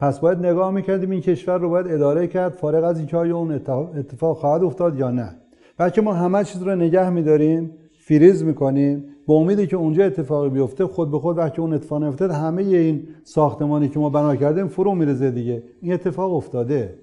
پس 0.00 0.20
باید 0.20 0.38
نگاه 0.38 0.70
می‌کردیم 0.70 1.10
این 1.10 1.20
کشور 1.20 1.58
رو 1.58 1.70
باید 1.70 1.86
اداره 1.88 2.26
کرد 2.26 2.52
فارغ 2.52 2.84
از 2.84 2.98
اینکه 2.98 3.16
آیا 3.16 3.36
اون 3.36 3.52
اتفاق 3.98 4.36
خواهد 4.36 4.64
افتاد 4.64 4.98
یا 4.98 5.10
نه. 5.10 5.36
بلکه 5.78 6.00
ما 6.00 6.12
همه 6.12 6.44
چیز 6.44 6.62
رو 6.62 6.74
نگه 6.74 7.10
میداریم 7.10 7.70
فریز 8.00 8.44
می‌کنیم. 8.44 9.04
به 9.26 9.32
امیدی 9.32 9.66
که 9.66 9.76
اونجا 9.76 10.04
اتفاقی 10.04 10.48
بیفته 10.48 10.86
خود 10.86 11.10
به 11.10 11.18
خود 11.18 11.38
وقتی 11.38 11.62
اون 11.62 11.72
اتفاق 11.72 12.02
افتاد 12.02 12.30
همه 12.30 12.62
این 12.62 13.08
ساختمانی 13.24 13.88
که 13.88 13.98
ما 13.98 14.10
بنا 14.10 14.36
کردیم 14.36 14.68
فرو 14.68 14.94
میرزه 14.94 15.30
دیگه. 15.30 15.62
این 15.80 15.92
اتفاق 15.92 16.34
افتاده. 16.34 16.94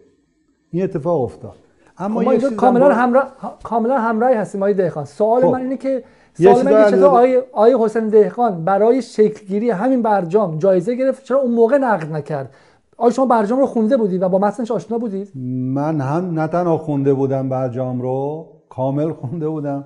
این 0.71 0.83
اتفاق 0.83 1.21
افتاد. 1.21 1.53
اما 1.97 2.19
خب 2.19 2.27
ما 2.27 2.49
کاملا 2.49 2.93
همراه 2.93 3.33
کاملا 3.63 3.97
همراهی 3.97 4.35
هستیم 4.35 4.61
آقای 4.61 4.73
دهخان 4.73 5.05
سوال 5.05 5.41
خب. 5.41 5.47
من 5.47 5.61
اینه 5.61 5.77
که 5.77 6.03
سوال 6.33 6.65
من 6.65 6.73
اینه 6.73 6.91
چطور 6.91 7.05
آقای 7.05 7.37
آقای 7.51 7.75
حسین 7.79 8.07
دهخان 8.07 8.65
برای 8.65 9.01
شکلگیری 9.01 9.69
همین 9.69 10.01
برجام 10.01 10.57
جایزه 10.57 10.95
گرفت 10.95 11.23
چرا 11.23 11.37
اون 11.39 11.51
موقع 11.51 11.77
نقد 11.77 12.11
نکرد؟ 12.11 12.49
آیا 12.97 13.11
شما 13.11 13.25
برجام 13.25 13.59
رو 13.59 13.65
خونده 13.65 13.97
بودید 13.97 14.21
و 14.21 14.29
با 14.29 14.39
متنش 14.39 14.71
آشنا 14.71 14.97
بودید؟ 14.97 15.31
من 15.73 16.01
هم 16.01 16.39
نه 16.39 16.47
تنها 16.47 16.77
خونده 16.77 17.13
بودم 17.13 17.49
برجام 17.49 18.01
رو 18.01 18.47
کامل 18.69 19.11
خونده 19.11 19.49
بودم. 19.49 19.85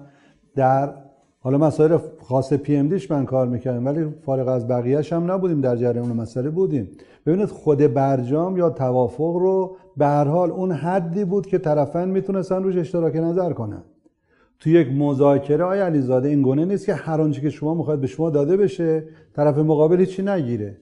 در 0.55 0.93
حالا 1.39 1.57
مسائل 1.57 1.97
خاص 2.22 2.53
پی 2.53 2.76
ام 2.76 2.88
دیش 2.88 3.12
من 3.12 3.26
کار 3.26 3.47
می‌کردم 3.47 3.86
ولی 3.86 4.05
فارغ 4.26 4.47
از 4.47 4.68
بقیهش 4.68 5.14
هم 5.14 5.32
نبودیم 5.32 5.62
در 5.62 5.76
جریان 5.76 6.07
مسئله 6.07 6.49
بودیم. 6.49 6.89
ببینید 7.26 7.49
خود 7.49 7.78
برجام 7.78 8.57
یا 8.57 8.70
توافق 8.70 9.36
رو 9.36 9.76
به 9.97 10.05
هر 10.05 10.26
حال 10.26 10.51
اون 10.51 10.72
حدی 10.72 11.26
بود 11.26 11.47
که 11.47 11.57
طرفین 11.57 12.05
می‌تونستن 12.05 12.64
روش 12.64 12.78
اشتراک 12.78 13.16
نظر 13.16 13.53
کنن. 13.53 13.84
تو 14.59 14.70
یک 14.70 14.88
مذاکره 14.97 15.64
آیا 15.64 15.86
علیزاده 15.86 16.30
این 16.30 16.41
گونه 16.41 16.66
نیست 16.66 16.86
که 16.86 16.93
هر 16.93 17.22
آنچه 17.22 17.41
که 17.41 17.49
شما 17.49 17.74
می‌خواد 17.74 17.99
به 17.99 18.07
شما 18.07 18.30
داده 18.30 18.57
بشه 18.57 19.03
طرف 19.36 19.57
مقابل 19.57 19.99
هیچی 19.99 20.24
نگیره. 20.24 20.78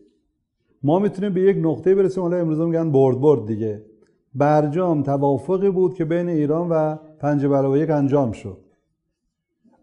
ما 0.84 1.00
می‌تونیم 1.00 1.34
به 1.34 1.42
یک 1.42 1.58
نقطه 1.62 1.96
برسیم 1.96 2.24
حالا 2.24 2.38
امروز 2.38 2.60
میگن 2.60 2.92
برد 2.92 3.22
برد 3.22 3.46
دیگه. 3.46 3.82
برجام 4.36 5.04
توافقی 5.04 5.70
بود 5.70 5.94
که 5.94 6.06
بین 6.06 6.30
ایران 6.30 6.70
و 6.70 6.96
پنج 7.20 7.46
علاوه 7.46 7.80
یک 7.80 7.90
انجام 7.90 8.32
شد. 8.32 8.58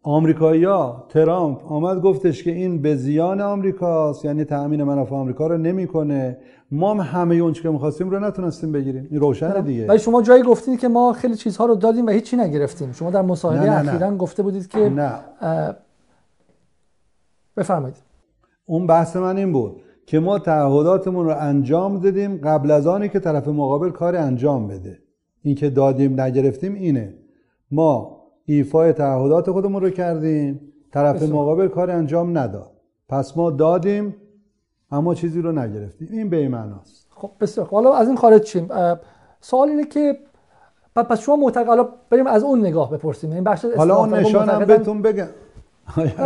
آمریکایی‌ها 0.03 1.07
ترامپ 1.09 1.73
آمد 1.73 2.03
گفتش 2.03 2.43
که 2.43 2.51
این 2.51 2.83
به 2.83 2.97
زیان 2.97 3.41
آمریکاست 3.41 4.25
یعنی 4.25 4.45
تأمین 4.45 4.83
منافع 4.83 5.15
آمریکا 5.15 5.47
رو 5.47 5.59
نمی‌کنه. 5.59 6.39
ما 6.71 6.95
هم 6.95 7.01
همه 7.01 7.35
اون 7.35 7.53
که 7.53 7.71
می‌خواستیم 7.71 8.11
رو 8.11 8.21
نتونستیم 8.21 8.73
بگیریم. 8.73 9.09
این 9.11 9.21
روشن 9.21 9.61
دیگه. 9.61 9.87
ولی 9.87 9.99
شما 9.99 10.23
جایی 10.23 10.43
گفتید 10.43 10.81
که 10.81 10.89
ما 10.89 11.13
خیلی 11.13 11.35
چیزها 11.35 11.67
رو 11.67 11.75
دادیم 11.75 12.07
و 12.07 12.11
هیچی 12.11 12.37
نگرفتیم. 12.37 12.93
شما 12.93 13.11
در 13.11 13.23
مصاحبه 13.23 13.73
اخیرا 13.73 14.17
گفته 14.17 14.43
بودید 14.43 14.69
که 14.69 14.79
نه. 14.79 15.19
بفرمایید. 17.57 17.97
اون 18.67 18.87
بحث 18.87 19.17
من 19.17 19.37
این 19.37 19.53
بود. 19.53 19.77
که 20.07 20.21
ما 20.21 20.39
تعهداتمون 20.39 21.25
رو 21.27 21.35
انجام 21.39 21.99
دادیم 21.99 22.41
قبل 22.45 22.71
از 22.71 22.87
آنی 22.87 23.09
که 23.09 23.21
طرف 23.21 23.49
مقابل 23.49 23.91
کار 23.91 24.17
انجام 24.17 24.69
بده. 24.69 24.99
این 25.43 25.55
که 25.55 25.71
دادیم 25.71 26.21
نگرفتیم 26.21 26.75
اینه. 26.75 27.15
ما 27.71 28.23
ایفای 28.45 28.93
تعهدات 28.93 29.51
خودمون 29.51 29.83
رو 29.83 29.91
کردیم 29.91 30.61
طرف 30.93 31.23
مقابل 31.23 31.69
کار 31.69 31.91
انجام 31.91 32.39
نداد. 32.39 32.71
پس 33.09 33.37
ما 33.37 33.51
دادیم 33.51 34.17
اما 34.91 35.15
چیزی 35.15 35.43
رو 35.43 35.53
نگرفتیم. 35.53 36.09
این 36.11 36.31
به 36.31 36.49
معناست. 36.49 37.07
خب 37.11 37.31
بسیار. 37.41 37.67
حالا 37.67 37.95
از 37.95 38.09
این 38.09 38.17
خارج 38.17 38.43
چیم؟ 38.43 38.69
سوال 39.41 39.69
اینه 39.69 39.85
که 39.85 40.19
پس 40.97 41.21
شما 41.21 41.37
معتقد 41.37 41.89
بریم 42.11 42.27
از 42.27 42.43
اون 42.43 42.61
نگاه 42.61 42.91
بپرسیم. 42.91 43.33
این 43.33 43.45
بخش 43.45 43.65
حالا 43.77 43.97
اون 43.97 44.15
نشانم 44.15 44.65
بهتون 44.65 45.03
بگم. 45.03 45.27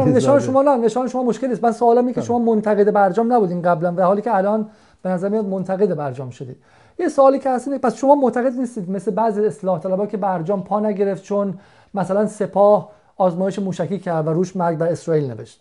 نشان 0.07 0.41
شما 0.41 0.63
نه 0.63 0.77
نشان 0.77 1.09
شما 1.09 1.23
مشکل 1.23 1.47
نیست. 1.47 1.65
من 1.65 1.73
سوالم 1.73 1.99
اینه 1.99 2.13
که 2.13 2.21
شما 2.21 2.39
منتقد 2.39 2.93
برجام 2.93 3.33
نبودین 3.33 3.63
قبلا 3.63 3.95
و 3.97 4.01
حالی 4.01 4.23
که 4.23 4.37
الان 4.37 4.69
به 5.03 5.11
نظر 5.11 5.29
میاد 5.29 5.45
منتقد 5.45 5.95
برجام 5.95 6.31
شدید. 6.31 6.57
یه 6.99 7.09
سوالی 7.09 7.39
که 7.39 7.51
هست 7.51 7.69
پس 7.69 7.95
شما 7.95 8.15
معتقد 8.15 8.53
نیستید 8.53 8.91
مثل 8.91 9.11
بعضی 9.11 9.47
اصلاح 9.47 9.81
طلبا 9.81 10.07
که 10.07 10.17
برجام 10.17 10.65
پا 10.65 10.81
نگرفت 10.81 11.23
چون 11.23 11.59
مثلا 11.95 12.27
سپاه 12.27 12.91
آزمایش 13.17 13.59
موشکی 13.59 13.99
کرد 13.99 14.27
و 14.27 14.31
روش 14.31 14.57
مرگ 14.57 14.79
در 14.79 14.93
اسرائیل 14.93 15.31
نوشت؟ 15.31 15.61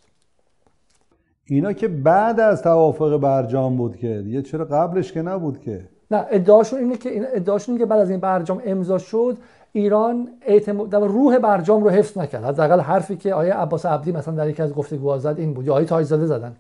اینا 1.45 1.74
که 1.74 1.88
بعد 1.88 2.39
از 2.39 2.62
توافق 2.62 3.18
برجام 3.18 3.78
بود 3.78 3.97
که 3.97 4.22
دیگه 4.22 4.41
چرا 4.41 4.66
قبلش 4.66 5.12
که 5.12 5.22
نبود 5.22 5.62
که؟ 5.62 5.82
نه 6.12 6.26
ادعاشون 6.32 6.80
اینه 6.80 6.97
که 6.97 7.28
ادعاشون 7.34 7.74
اینه 7.74 7.86
که 7.86 7.89
بعد 7.89 8.00
از 8.00 8.10
این 8.10 8.20
برجام 8.20 8.62
امضا 8.66 8.97
شد 8.97 9.38
ایران 9.72 10.30
اعتماد 10.42 10.96
روح 10.96 11.38
برجام 11.38 11.84
رو 11.84 11.90
حفظ 11.90 12.18
نکرد. 12.18 12.44
حداقل 12.44 12.80
حرفی 12.80 13.16
که 13.16 13.34
آیه 13.34 13.54
عباس 13.54 13.86
عبدی 13.86 14.12
مثلا 14.12 14.36
در 14.36 14.50
یکی 14.50 14.62
از 14.62 14.74
گفتگوها 14.74 15.18
زد 15.18 15.36
این 15.38 15.54
بود. 15.54 15.66
یا 15.66 15.74
آیه 15.74 15.86
تاجزاده 15.86 16.26
زدن. 16.26 16.56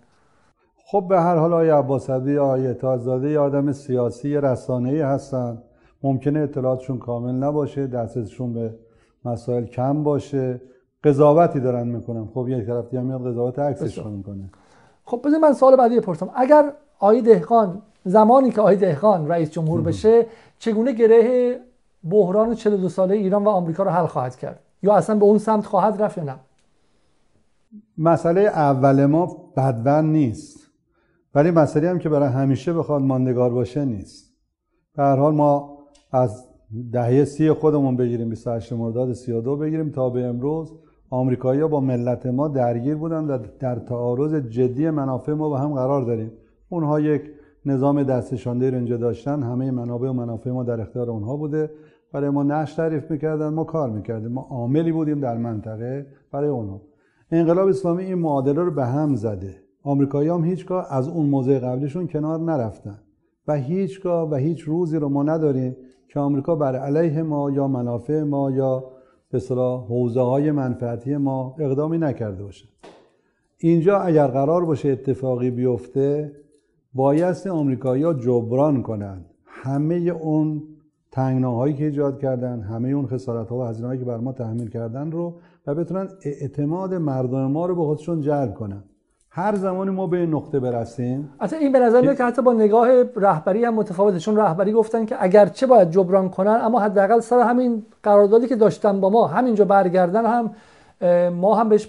خب 0.85 1.05
به 1.09 1.21
هر 1.21 1.35
حال 1.35 1.53
آیه 1.53 1.73
عباس 1.73 2.09
عبدی 2.09 2.37
آیه 2.37 2.73
تاجزاده 2.73 3.29
یا 3.29 3.43
آدم 3.43 3.71
سیاسی 3.71 4.35
رسانه‌ای 4.35 5.01
هستن. 5.01 5.61
ممکنه 6.03 6.39
اطلاعاتشون 6.39 6.97
کامل 6.97 7.31
نباشه 7.31 7.87
دسترسشون 7.87 8.53
به 8.53 8.75
مسائل 9.25 9.65
کم 9.65 10.03
باشه. 10.03 10.61
قضاوتی 11.03 11.59
دارن 11.59 11.87
می‌کنن. 11.87 12.25
خب 12.33 12.47
یک 12.49 12.65
طرف 12.65 12.89
دیگه 12.89 13.03
میاد 13.03 13.27
قضاوت 13.27 13.59
عکسش 13.59 14.05
می‌کنه. 14.05 14.49
خب 15.05 15.21
بذار 15.25 15.39
من 15.39 15.53
سوال 15.53 15.75
بعدی 15.75 15.99
بپرسم. 15.99 16.29
اگر 16.35 16.73
آقای 16.99 17.21
دهقان 17.21 17.81
زمانی 18.05 18.51
که 18.51 18.61
آقای 18.61 18.75
دهقان 18.75 19.27
رئیس 19.27 19.51
جمهور 19.51 19.81
بشه 19.81 20.25
چگونه 20.59 20.91
گره 20.91 21.59
بحران 22.03 22.55
42 22.55 22.89
ساله 22.89 23.15
ایران 23.15 23.43
و 23.43 23.49
آمریکا 23.49 23.83
رو 23.83 23.89
حل 23.89 24.05
خواهد 24.05 24.35
کرد. 24.35 24.59
یا 24.83 24.93
اصلا 24.93 25.15
به 25.15 25.25
اون 25.25 25.37
سمت 25.37 25.65
خواهد 25.65 26.01
رفت 26.01 26.17
یا 26.17 26.23
نه؟ 26.23 26.35
مسئله 27.97 28.41
اول 28.41 29.05
ما 29.05 29.51
بدون 29.57 30.11
نیست. 30.11 30.59
ولی 31.35 31.51
مسئله 31.51 31.89
هم 31.89 31.99
که 31.99 32.09
برای 32.09 32.29
همیشه 32.29 32.73
بخواد 32.73 33.01
ماندگار 33.01 33.49
باشه 33.49 33.85
نیست. 33.85 34.33
به 34.95 35.03
هر 35.03 35.15
حال 35.15 35.33
ما 35.33 35.77
از 36.11 36.45
دهه 36.91 37.25
سی 37.25 37.51
خودمون 37.51 37.97
بگیریم 37.97 38.29
28 38.29 38.73
مرداد 38.73 39.13
32 39.13 39.57
بگیریم 39.57 39.89
تا 39.89 40.09
به 40.09 40.25
امروز 40.25 40.73
آمریکایی‌ها 41.09 41.67
با 41.67 41.79
ملت 41.79 42.25
ما 42.25 42.47
درگیر 42.47 42.95
بودن 42.95 43.23
و 43.23 43.37
در 43.59 43.75
تعارض 43.75 44.35
جدی 44.35 44.89
منافع 44.89 45.33
ما 45.33 45.49
با 45.49 45.57
هم 45.57 45.73
قرار 45.73 46.01
داریم. 46.01 46.31
اونها 46.69 46.99
یک 46.99 47.21
نظام 47.65 48.03
دستشانده 48.03 48.65
اینجا 48.65 48.97
داشتن 48.97 49.43
همه 49.43 49.71
منابع 49.71 50.09
و 50.09 50.13
منافع 50.13 50.51
ما 50.51 50.63
در 50.63 50.81
اختیار 50.81 51.09
اونها 51.09 51.35
بوده. 51.35 51.71
برای 52.13 52.29
ما 52.29 52.43
نش 52.43 52.73
تعریف 52.73 53.11
می‌کردن 53.11 53.49
ما 53.49 53.63
کار 53.63 53.89
می‌کردیم. 53.89 54.31
ما 54.31 54.47
عاملی 54.49 54.91
بودیم 54.91 55.19
در 55.19 55.37
منطقه 55.37 56.05
برای 56.31 56.49
اونها. 56.49 56.81
انقلاب 57.31 57.67
اسلامی 57.67 58.03
این 58.03 58.15
معادله 58.15 58.63
رو 58.63 58.71
به 58.71 58.85
هم 58.85 59.15
زده. 59.15 59.55
آمریکایی 59.83 60.29
هم 60.29 60.45
هیچگاه 60.45 60.87
از 60.93 61.07
اون 61.07 61.25
موضع 61.25 61.59
قبلشون 61.59 62.07
کنار 62.07 62.39
نرفتن 62.39 62.99
و 63.47 63.55
هیچگاه 63.55 64.29
و 64.29 64.35
هیچ 64.35 64.61
روزی 64.61 64.97
رو 64.97 65.09
ما 65.09 65.23
نداریم 65.23 65.75
که 66.07 66.19
آمریکا 66.19 66.55
بر 66.55 66.75
علیه 66.75 67.23
ما 67.23 67.51
یا 67.51 67.67
منافع 67.67 68.23
ما 68.23 68.51
یا 68.51 68.83
به 69.31 69.39
صلاح 69.39 69.85
حوزه 69.85 70.21
های 70.21 70.51
منفعتی 70.51 71.17
ما 71.17 71.55
اقدامی 71.59 71.97
نکرده 71.97 72.43
باشه. 72.43 72.67
اینجا 73.57 73.99
اگر 73.99 74.27
قرار 74.27 74.65
باشه 74.65 74.89
اتفاقی 74.89 75.51
بیفته 75.51 76.31
بایست 76.93 77.47
آمریکایی‌ها 77.47 78.13
جبران 78.13 78.81
کنند. 78.81 79.25
همه 79.45 79.95
اون 79.95 80.63
تنگناهایی 81.11 81.73
که 81.73 81.83
ایجاد 81.83 82.19
کردن 82.19 82.61
همه 82.61 82.89
اون 82.89 83.07
خسارت 83.07 83.49
ها 83.49 83.57
و 83.57 83.63
هزینه 83.63 83.97
که 83.97 84.05
بر 84.05 84.17
ما 84.17 84.31
تحمیل 84.31 84.69
کردن 84.69 85.11
رو 85.11 85.33
و 85.67 85.75
بتونن 85.75 86.07
اعتماد 86.23 86.93
مردم 86.93 87.45
ما 87.45 87.65
رو 87.65 87.75
به 87.75 87.81
خودشون 87.81 88.21
جلب 88.21 88.53
کنن. 88.53 88.83
هر 89.31 89.55
زمانی 89.55 89.91
ما 89.91 90.07
به 90.07 90.17
این 90.17 90.33
نقطه 90.33 90.59
برسیم 90.59 91.29
اصلا 91.39 91.59
این 91.59 91.71
به 91.71 91.79
نظر 91.79 92.01
میاد 92.01 92.17
که 92.17 92.23
حتی 92.23 92.41
با 92.41 92.53
نگاه 92.53 92.87
رهبری 93.15 93.65
هم 93.65 93.73
متفاوته 93.73 94.19
چون 94.19 94.37
رهبری 94.37 94.71
گفتن 94.71 95.05
که 95.05 95.15
اگر 95.19 95.45
چه 95.45 95.67
باید 95.67 95.91
جبران 95.91 96.29
کنن 96.29 96.59
اما 96.63 96.79
حداقل 96.79 97.19
سر 97.19 97.39
همین 97.39 97.85
قراردادی 98.03 98.47
که 98.47 98.55
داشتن 98.55 98.99
با 98.99 99.09
ما 99.09 99.27
همینجا 99.27 99.65
برگردن 99.65 100.25
هم 100.25 100.51
ما 101.29 101.55
هم 101.55 101.69
بهش 101.69 101.87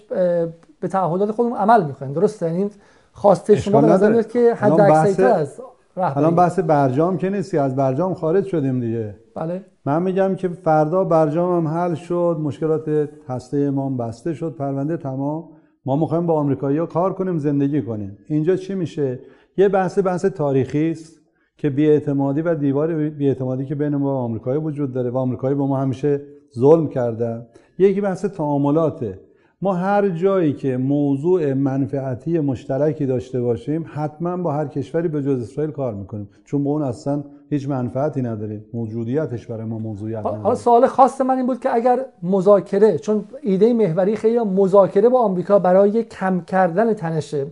به 0.81 0.89
تعهدات 0.91 1.31
خودمون 1.31 1.59
عمل 1.59 1.85
می‌کنیم. 1.85 2.13
درسته؟ 2.13 2.47
یعنی 2.47 2.71
خواسته 3.13 3.57
شما 3.57 3.81
به 3.81 3.87
نظر 3.87 4.11
میاد 4.11 4.29
که 4.29 4.55
حد 4.55 4.81
از 4.81 5.61
الان 5.97 6.35
بحث 6.35 6.59
برجام 6.59 7.19
که 7.19 7.31
نیستی 7.31 7.59
از 7.59 7.77
برجام 7.77 8.15
خارج 8.15 8.47
شدیم 8.47 8.81
دیگه. 8.81 9.15
بله. 9.37 9.65
من 9.85 10.03
میگم 10.03 10.35
که 10.35 10.49
فردا 10.49 11.05
برجام 11.05 11.57
هم 11.57 11.69
حل 11.69 11.95
شد 11.95 12.39
مشکلات 12.43 13.09
هسته 13.29 13.71
ما 13.71 13.91
بسته 13.91 14.35
شد 14.35 14.55
پرونده 14.59 14.97
تمام. 14.97 15.49
ما 15.87 15.97
می‌خوایم 15.97 16.27
با 16.27 16.43
ها 16.43 16.87
کار 16.87 17.13
کنیم 17.13 17.39
زندگی 17.39 17.83
کنیم. 17.83 18.19
اینجا 18.29 18.57
چی 18.57 18.75
میشه؟ 18.75 19.19
یه 19.57 19.69
بحث 19.69 19.99
بحث 19.99 20.25
تاریخی 20.25 20.91
است 20.91 21.21
که 21.57 21.71
بیاعتمادی 21.71 22.43
و 22.43 22.55
دیوار 22.55 23.09
بیاعتمادی 23.09 23.65
که 23.67 23.75
بین 23.75 23.97
ما 23.97 24.15
و 24.15 24.17
آمریکایی 24.17 24.61
وجود 24.61 24.93
داره 24.93 25.11
و 25.11 25.17
آمریکایی 25.17 25.55
با 25.55 25.67
ما 25.67 25.79
همیشه 25.79 26.21
ظلم 26.59 26.89
کرده. 26.89 27.47
یکی 27.79 28.01
بحث 28.01 28.25
تعاملاته. 28.25 29.21
ما 29.63 29.73
هر 29.75 30.09
جایی 30.09 30.53
که 30.53 30.77
موضوع 30.77 31.55
منفعتی 31.55 32.39
مشترکی 32.39 33.07
داشته 33.07 33.41
باشیم 33.41 33.85
حتما 33.95 34.37
با 34.37 34.53
هر 34.53 34.67
کشوری 34.67 35.09
به 35.09 35.23
جز 35.23 35.43
اسرائیل 35.43 35.73
کار 35.73 35.95
می‌کنیم. 35.95 36.29
چون 36.45 36.65
با 36.65 36.71
اون 36.71 36.83
اصلا 36.83 37.25
هیچ 37.51 37.69
منفعتی 37.69 38.23
نداره. 38.23 38.61
موجودیتش 38.75 39.47
برای 39.47 39.65
ما 39.65 39.79
موضوعیت 39.79 40.19
نداره. 40.19 40.39
حالا 40.39 40.55
سوال 40.55 40.87
خاص 40.87 41.21
من 41.21 41.37
این 41.37 41.47
بود 41.47 41.61
که 41.61 41.75
اگر 41.75 42.05
مذاکره 42.23 42.99
چون 42.99 43.25
ایده 43.43 43.73
محوری 43.73 44.17
خیلی 44.17 44.39
مذاکره 44.39 45.09
با 45.09 45.21
آمریکا 45.21 45.59
برای 45.59 46.05
کم 46.05 46.41
کردن 46.41 46.95
تنشه 46.95 47.47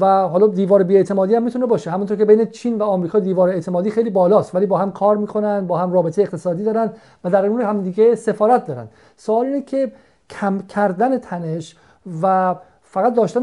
و 0.00 0.28
حالا 0.28 0.46
دیوار 0.46 0.82
بیاعتمادی 0.82 1.34
هم 1.34 1.42
می‌تونه 1.42 1.66
باشه. 1.66 1.90
همونطور 1.90 2.16
که 2.16 2.24
بین 2.24 2.44
چین 2.44 2.78
و 2.78 2.82
آمریکا 2.82 3.18
دیوار 3.18 3.48
اعتمادی 3.48 3.90
خیلی 3.90 4.10
بالاست 4.10 4.54
ولی 4.54 4.66
با 4.66 4.78
هم 4.78 4.92
کار 4.92 5.16
می‌کنن 5.16 5.66
با 5.66 5.78
هم 5.78 5.92
رابطه 5.92 6.22
اقتصادی 6.22 6.64
دارن 6.64 6.92
و 7.24 7.30
در 7.30 7.46
اون 7.46 7.60
هم 7.60 7.82
دیگه 7.82 8.14
سفارت 8.14 8.66
دارن. 8.66 8.88
سوال 9.16 9.46
اینه 9.46 9.62
که 9.62 9.92
کم 10.30 10.58
کردن 10.58 11.18
تنش 11.18 11.76
و 12.22 12.54
فقط 12.82 13.14
داشتن 13.14 13.40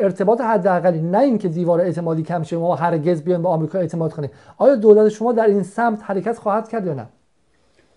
ارتباط, 0.00 0.40
حداقلی 0.40 1.02
نه 1.02 1.18
اینکه 1.18 1.48
دیوار 1.48 1.80
اعتمادی 1.80 2.22
کم 2.22 2.42
شه 2.42 2.56
ما 2.56 2.74
هرگز 2.74 3.22
بیایم 3.22 3.42
به 3.42 3.48
آمریکا 3.48 3.78
اعتماد 3.78 4.12
کنیم. 4.12 4.30
آیا 4.58 4.76
دولت 4.76 5.08
شما 5.08 5.32
در 5.32 5.46
این 5.46 5.62
سمت 5.62 5.98
حرکت 6.02 6.38
خواهد 6.38 6.68
کرد 6.68 6.86
یا 6.86 6.94
نه؟ 6.94 7.06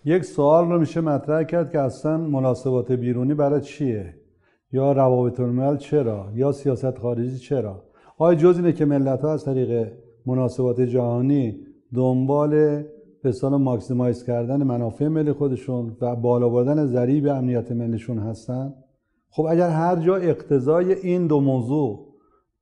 یک 0.06 0.26
سوال 0.26 0.72
رو 0.72 0.80
میشه 0.80 1.02
مطرح 1.02 1.44
کرد 1.44 1.72
که 1.72 1.80
اصلا 1.80 2.18
مناسبات 2.18 2.92
بیرونی 2.92 3.34
برای 3.34 3.62
چیه؟ 3.62 4.14
یا 4.72 4.92
روابط 4.92 5.40
الملل 5.40 5.78
چرا؟ 5.78 6.28
یا 6.36 6.52
سیاست 6.52 6.98
خارجی 6.98 7.38
چرا؟ 7.38 7.84
آیا 8.18 8.36
جز 8.36 8.58
اینه 8.58 8.74
که 8.74 8.86
ملت 8.86 9.22
ها 9.22 9.34
از 9.34 9.46
طریق 9.46 9.92
مناسبات 10.26 10.82
جهانی 10.82 11.60
دنبال 11.96 12.84
به 13.26 13.32
سال 13.32 13.56
ماکسیمایز 13.56 14.24
کردن 14.24 14.64
منافع 14.64 15.08
ملی 15.08 15.34
خودشون 15.34 15.98
و 16.02 16.16
بالا 16.16 16.50
بردن 16.50 16.86
ضریب 16.86 17.28
امنیت 17.28 17.72
ملیشون 17.72 18.20
هستن. 18.20 18.74
خب 19.30 19.46
اگر 19.50 19.70
هر 19.70 19.96
جا 19.96 20.16
اقتضای 20.16 20.94
این 20.94 21.28
دو 21.28 21.40
موضوع 21.40 22.08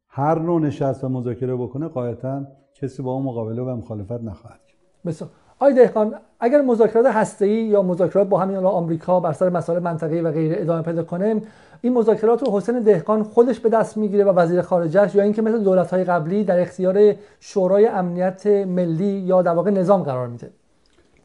هر 0.08 0.40
نوع 0.40 0.62
نشست 0.62 1.04
و 1.04 1.10
مذاکره 1.10 1.56
بکنه 1.56 1.88
قاعدتا 1.88 2.48
کسی 2.76 3.04
با 3.04 3.12
اون 3.12 3.24
مقابله 3.24 3.62
و 3.62 3.76
مخالفت 3.76 4.12
نخواهد 4.12 4.60
کرد. 4.68 4.80
بسیار. 5.06 5.30
آقای 5.60 5.74
دهقان 5.74 6.16
اگر 6.40 6.62
مذاکرات 6.62 7.06
هسته‌ای 7.06 7.64
یا 7.64 7.82
مذاکرات 7.82 8.30
با 8.30 8.40
همین 8.40 8.58
آمریکا 8.58 9.20
بر 9.20 9.34
سر 9.34 9.50
مسائل 9.50 9.80
منطقه‌ای 9.80 10.22
و 10.22 10.32
غیره 10.32 10.56
ادامه 10.60 10.82
پیدا 10.82 11.04
کنه 11.04 11.42
این 11.86 11.94
مذاکرات 11.94 12.44
رو 12.44 12.58
حسین 12.58 12.80
دهقان 12.80 13.24
خودش 13.24 13.60
به 13.60 13.70
دست 13.70 13.98
می‌گیره 13.98 14.24
و 14.24 14.30
وزیر 14.30 14.62
خارجش 14.62 15.16
یا 15.16 15.24
اینکه 15.24 15.42
مثل 15.42 15.64
دولت‌های 15.64 16.04
قبلی 16.04 16.44
در 16.44 16.60
اختیار 16.60 17.16
شورای 17.40 17.88
امنیت 17.88 18.48
ملی 18.48 19.06
یا 19.06 19.42
در 19.42 19.52
واقع 19.52 19.72
نظام 19.72 20.04
قرار 20.04 20.28
میده. 20.28 20.52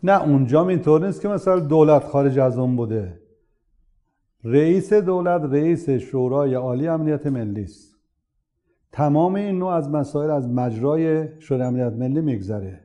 نه 0.02 0.22
اونجا 0.22 0.68
اینطور 0.68 1.06
نیست 1.06 1.20
که 1.20 1.28
مثلا 1.28 1.60
دولت 1.60 2.04
خارج 2.04 2.38
از 2.38 2.58
اون 2.58 2.76
بوده. 2.76 3.20
رئیس 4.44 4.92
دولت 4.92 5.42
رئیس 5.42 5.90
شورای 5.90 6.54
عالی 6.54 6.88
امنیت 6.88 7.26
ملی 7.26 7.62
است. 7.62 7.96
تمام 8.92 9.34
این 9.34 9.58
نوع 9.58 9.72
از 9.72 9.90
مسائل 9.90 10.30
از 10.30 10.48
مجرای 10.48 11.28
شورای 11.40 11.66
امنیت 11.66 11.92
ملی 11.92 12.20
میگذره 12.20 12.80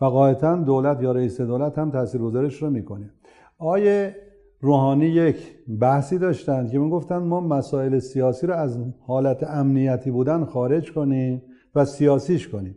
و 0.00 0.04
قاعدتا 0.04 0.56
دولت 0.56 1.02
یا 1.02 1.12
رئیس 1.12 1.40
دولت 1.40 1.78
هم 1.78 1.90
تاثیرگذارش 1.90 2.62
رو 2.62 2.70
می‌کنه. 2.70 3.10
آیه 3.58 4.16
روحانی 4.60 5.06
یک 5.06 5.36
بحثی 5.80 6.18
داشتند 6.18 6.70
که 6.70 6.78
گفتن 6.78 7.18
ما 7.18 7.40
مسائل 7.40 7.98
سیاسی 7.98 8.46
رو 8.46 8.54
از 8.54 8.78
حالت 9.06 9.42
امنیتی 9.42 10.10
بودن 10.10 10.44
خارج 10.44 10.92
کنیم 10.92 11.42
و 11.74 11.84
سیاسیش 11.84 12.48
کنیم 12.48 12.76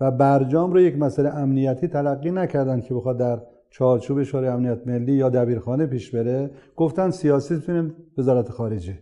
و 0.00 0.10
برجام 0.10 0.72
رو 0.72 0.80
یک 0.80 0.98
مسئله 0.98 1.28
امنیتی 1.28 1.88
تلقی 1.88 2.30
نکردن 2.30 2.80
که 2.80 2.94
بخواد 2.94 3.18
در 3.18 3.42
چارچوب 3.70 4.22
شورای 4.22 4.48
امنیت 4.48 4.86
ملی 4.86 5.12
یا 5.12 5.28
دبیرخانه 5.28 5.86
پیش 5.86 6.10
بره. 6.10 6.50
گفتن 6.76 7.10
سیاسی 7.10 7.56
بتونیم 7.56 7.94
وزارت 8.18 8.50
خارجه. 8.50 8.98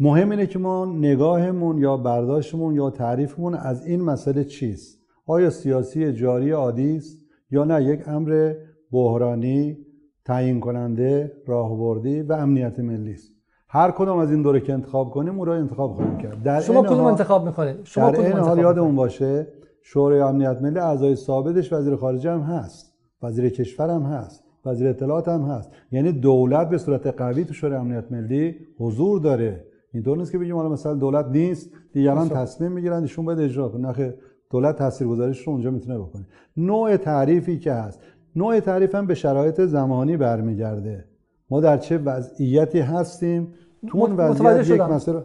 مهم 0.00 0.30
اینه 0.30 0.46
که 0.46 0.58
ما 0.58 0.86
نگاهمون 0.86 1.78
یا 1.78 1.96
برداشتمون 1.96 2.74
یا 2.74 2.90
تعریفمون 2.90 3.54
از 3.54 3.86
این 3.86 4.00
مسئله 4.00 4.44
چیست؟ 4.44 4.98
آیا 5.26 5.50
سیاسی 5.50 6.12
جاری 6.12 6.50
عادی 6.50 6.96
است 6.96 7.18
یا 7.50 7.64
نه؟ 7.64 7.84
یک 7.84 8.08
امر 8.08 8.54
بحرانی 8.92 9.78
تعیین 10.24 10.60
کننده 10.60 11.32
راهبردی 11.46 12.22
و 12.22 12.32
امنیت 12.32 12.78
ملی 12.78 13.12
است 13.12 13.32
هر 13.68 13.90
کدام 13.90 14.18
از 14.18 14.30
این 14.30 14.42
دوره 14.42 14.60
که 14.60 14.72
انتخاب 14.72 15.10
کنیم 15.10 15.38
اون 15.38 15.46
رو 15.46 15.52
انتخاب 15.52 15.92
خواهیم 15.92 16.18
کرد. 16.18 16.42
در 16.42 16.60
شما 16.60 16.82
کدوم 16.82 17.04
انتخاب 17.04 17.46
می‌کنید 17.46 17.76
شما 17.84 18.10
در 18.10 18.20
این 18.20 18.36
حال 18.36 18.58
یادمون 18.58 18.96
باشه 18.96 19.46
شورای 19.82 20.20
امنیت 20.20 20.62
ملی 20.62 20.78
اعضای 20.78 21.16
ثابتش 21.16 21.72
وزیر 21.72 21.96
خارجه 21.96 22.30
هم 22.30 22.40
هست. 22.40 22.92
وزیر 23.22 23.48
کشور 23.48 23.90
هم 23.90 24.02
هست. 24.02 24.44
وزیر 24.66 24.88
اطلاعات 24.88 25.28
هم 25.28 25.42
هست. 25.42 25.70
یعنی 25.92 26.12
دولت 26.12 26.68
به 26.68 26.78
صورت 26.78 27.06
قوی 27.06 27.44
تو 27.44 27.54
شورای 27.54 27.78
امنیت 27.78 28.12
ملی 28.12 28.56
حضور 28.78 29.20
داره. 29.20 29.64
این 29.92 30.04
نیست 30.18 30.32
که 30.32 30.38
بگیم 30.38 30.56
حالا 30.56 30.68
مثلا 30.68 30.94
دولت 30.94 31.26
نیست 31.26 31.70
دیگران 31.92 32.28
تصمیم 32.28 32.72
می‌گیرن 32.72 33.02
ایشون 33.02 33.24
باید 33.24 33.38
اجرا 33.38 33.68
کنه. 33.68 34.14
دولت 34.50 34.76
تاثیرگذاریش 34.76 35.46
رو 35.46 35.52
اونجا 35.52 35.70
می‌تونه 35.70 35.98
بکنه. 35.98 36.26
نوع 36.56 36.96
تعریفی 36.96 37.58
که 37.58 37.72
هست. 37.72 38.00
نوع 38.36 38.60
تعریف 38.60 38.94
هم 38.94 39.06
به 39.06 39.14
شرایط 39.14 39.60
زمانی 39.60 40.16
برمیگرده. 40.16 41.04
ما 41.50 41.60
در 41.60 41.78
چه 41.78 41.98
وضعیتی 41.98 42.80
هستیم؟ 42.80 43.54
تو 43.88 43.98
اون 43.98 44.16
وضعیت 44.16 44.68
یک 44.68 44.80
مسئله 44.80 45.24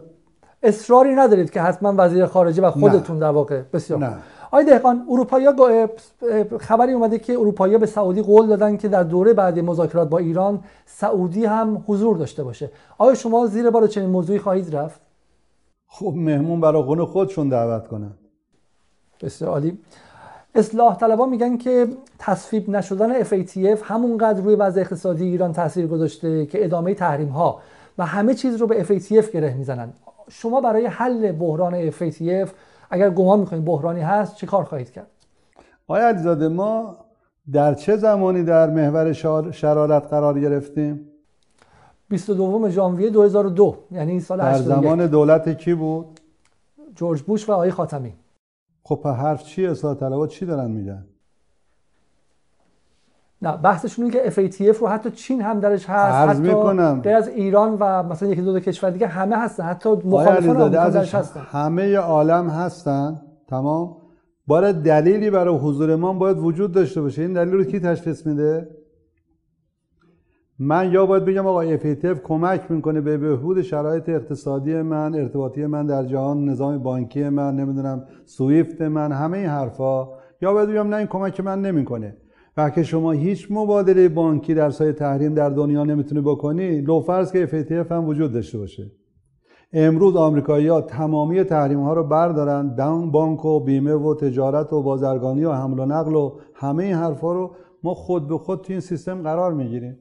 اصراری 0.62 1.14
ندارید 1.14 1.50
که 1.50 1.60
حتما 1.60 1.94
وزیر 1.98 2.26
خارجه 2.26 2.62
و 2.62 2.70
خودتون 2.70 3.18
در 3.18 3.30
واقع. 3.30 3.62
بسیار. 3.72 4.00
نه. 4.00 4.16
آقای 4.46 4.64
دهقان 4.64 5.06
اروپایی 5.10 5.46
خبری 6.60 6.92
اومده 6.92 7.18
که 7.18 7.32
اروپایی 7.32 7.78
به 7.78 7.86
سعودی 7.86 8.22
قول 8.22 8.46
دادن 8.46 8.76
که 8.76 8.88
در 8.88 9.02
دوره 9.02 9.32
بعد 9.32 9.58
مذاکرات 9.58 10.08
با 10.08 10.18
ایران 10.18 10.60
سعودی 10.86 11.44
هم 11.44 11.84
حضور 11.86 12.16
داشته 12.16 12.44
باشه. 12.44 12.70
آیا 12.98 13.14
شما 13.14 13.46
زیر 13.46 13.70
بار 13.70 13.86
چنین 13.86 14.10
موضوعی 14.10 14.38
خواهید 14.38 14.76
رفت؟ 14.76 15.00
خب 15.86 16.12
مهمون 16.16 16.60
برای 16.60 16.82
خونه 16.82 17.04
خودشون 17.04 17.48
دعوت 17.48 17.88
کنن. 17.88 18.12
بسیار 19.22 19.50
عالی. 19.50 19.78
اصلاح 20.54 20.96
طلبان 20.96 21.28
میگن 21.28 21.56
که 21.56 21.88
تصویب 22.18 22.70
نشدن 22.70 23.22
FATF 23.24 23.82
همونقدر 23.82 24.40
روی 24.40 24.54
وضع 24.54 24.80
اقتصادی 24.80 25.24
ایران 25.24 25.52
تاثیر 25.52 25.86
گذاشته 25.86 26.46
که 26.46 26.64
ادامه 26.64 26.94
تحریم 26.94 27.28
ها 27.28 27.60
و 27.98 28.06
همه 28.06 28.34
چیز 28.34 28.56
رو 28.56 28.66
به 28.66 28.84
FATF 28.84 29.30
گره 29.30 29.54
می‌زنن. 29.54 29.92
شما 30.28 30.60
برای 30.60 30.86
حل 30.86 31.32
بحران 31.32 31.90
FATF 31.90 32.48
اگر 32.90 33.10
گمان 33.10 33.40
می‌کنید 33.40 33.64
بحرانی 33.64 34.00
هست 34.00 34.36
چه 34.36 34.46
کار 34.46 34.64
خواهید 34.64 34.90
کرد؟ 34.90 35.06
آیا 35.86 36.08
علیزاده 36.08 36.48
ما 36.48 36.96
در 37.52 37.74
چه 37.74 37.96
زمانی 37.96 38.44
در 38.44 38.70
محور 38.70 39.12
شرارت 39.52 40.06
قرار 40.06 40.40
گرفتیم؟ 40.40 41.06
22 42.08 42.68
ژانویه 42.70 43.10
2002 43.10 43.76
یعنی 43.90 44.20
سال 44.20 44.38
در 44.38 44.58
زمان 44.58 45.06
دولت 45.06 45.58
کی 45.58 45.74
بود؟ 45.74 46.20
جورج 46.94 47.22
بوش 47.22 47.48
و 47.48 47.52
آقای 47.52 47.70
خاتمی. 47.70 48.14
خب 48.90 49.06
حرف 49.06 49.44
چی 49.44 49.66
اصلاح 49.66 49.94
طلبات 49.94 50.30
چی 50.30 50.46
دارن 50.46 50.70
میگن؟ 50.70 51.04
نه 53.42 53.56
بحثشون 53.56 54.04
اینه 54.04 54.30
که 54.30 54.30
FATF 54.30 54.76
رو 54.76 54.88
حتی 54.88 55.10
چین 55.10 55.42
هم 55.42 55.60
درش 55.60 55.86
هست 55.86 56.14
عرض 56.14 56.40
حتی 56.40 56.48
می‌کنم. 56.48 57.02
از 57.04 57.28
ایران 57.28 57.76
و 57.80 58.02
مثلا 58.02 58.28
یکی 58.28 58.42
دو, 58.42 58.52
دو 58.52 58.60
کشور 58.60 58.90
دیگه 58.90 59.06
همه 59.06 59.36
هستن 59.36 59.64
حتی 59.64 59.88
مخالفان 59.90 60.56
آمریکا 60.56 60.88
درش 60.88 61.14
هستن. 61.14 61.40
همه 61.40 61.96
عالم 61.96 62.48
هستن 62.48 63.22
تمام؟ 63.48 63.96
باید 64.46 64.76
دلیلی 64.76 65.30
برای 65.30 65.58
حضور 65.58 65.96
ما 65.96 66.12
باید 66.12 66.38
وجود 66.38 66.72
داشته 66.72 67.00
باشه. 67.00 67.22
این 67.22 67.32
دلیل 67.32 67.54
رو 67.54 67.64
کی 67.64 67.80
تشخیص 67.80 68.26
میده؟ 68.26 68.68
من 70.62 70.92
یا 70.92 71.06
باید 71.06 71.24
بگم 71.24 71.46
آقا 71.46 71.76
FATF 71.76 72.18
کمک 72.24 72.70
می‌کنه 72.70 73.00
به 73.00 73.18
بهبود 73.18 73.62
شرایط 73.62 74.08
اقتصادی 74.08 74.82
من 74.82 75.14
ارتباطی 75.14 75.66
من 75.66 75.86
در 75.86 76.04
جهان 76.04 76.44
نظام 76.44 76.78
بانکی 76.78 77.28
من 77.28 77.56
نمی‌دونم 77.56 78.04
سویفت 78.24 78.82
من 78.82 79.12
همه 79.12 79.38
این 79.38 79.46
حرفا. 79.46 80.08
یا 80.42 80.52
باید 80.52 80.68
بگم 80.68 80.88
نه 80.88 80.96
این 80.96 81.06
کمک 81.06 81.40
من 81.40 81.62
نمی‌کنه. 81.62 82.16
و 82.56 82.70
که 82.70 82.82
شما 82.82 83.12
هیچ 83.12 83.46
مبادله 83.50 84.08
بانکی 84.08 84.54
در 84.54 84.70
سایه 84.70 84.92
تحریم 84.92 85.34
در 85.34 85.50
دنیا 85.50 85.84
نمی‌تونه 85.84 86.20
بکنی 86.20 86.80
لو 86.80 87.00
فرض 87.00 87.32
که 87.32 87.46
FATF 87.46 87.92
هم 87.92 88.08
وجود 88.08 88.32
داشته 88.32 88.58
باشه. 88.58 88.90
امروز 89.72 90.16
آمریکایی 90.16 90.68
ها 90.68 90.80
تمامی 90.80 91.44
تحریم 91.44 91.80
ها 91.80 91.94
رو 91.94 92.04
بردارن 92.04 92.76
بانک 93.10 93.44
و 93.44 93.60
بیمه 93.60 93.94
و 93.94 94.14
تجارت 94.14 94.72
و 94.72 94.82
بازرگانی 94.82 95.44
و 95.44 95.52
حمل 95.52 95.78
و 95.78 95.86
نقل 95.86 96.14
و 96.14 96.38
همه 96.54 96.84
این 96.84 96.94
حرفا 96.94 97.32
رو 97.32 97.54
ما 97.82 97.94
خود 97.94 98.28
به 98.28 98.38
خود 98.38 98.60
تو 98.60 98.72
این 98.72 98.80
سیستم 98.80 99.22
قرار 99.22 99.54
می‌گیریم. 99.54 99.98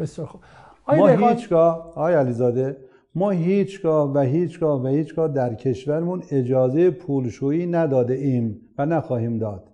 بسیار 0.00 0.26
خوب. 0.26 0.40
ما 0.88 1.06
هیچگاه 1.08 1.92
آی 1.94 2.14
علیزاده 2.14 2.76
ما 3.14 3.30
هیچگاه 3.30 4.12
و 4.12 4.18
هیچگاه 4.18 4.82
و 4.82 4.86
هیچگاه 4.86 5.28
در 5.28 5.54
کشورمون 5.54 6.22
اجازه 6.30 6.90
پولشویی 6.90 7.66
نداده 7.66 8.14
ایم 8.14 8.60
و 8.78 8.86
نخواهیم 8.86 9.38
داد. 9.38 9.64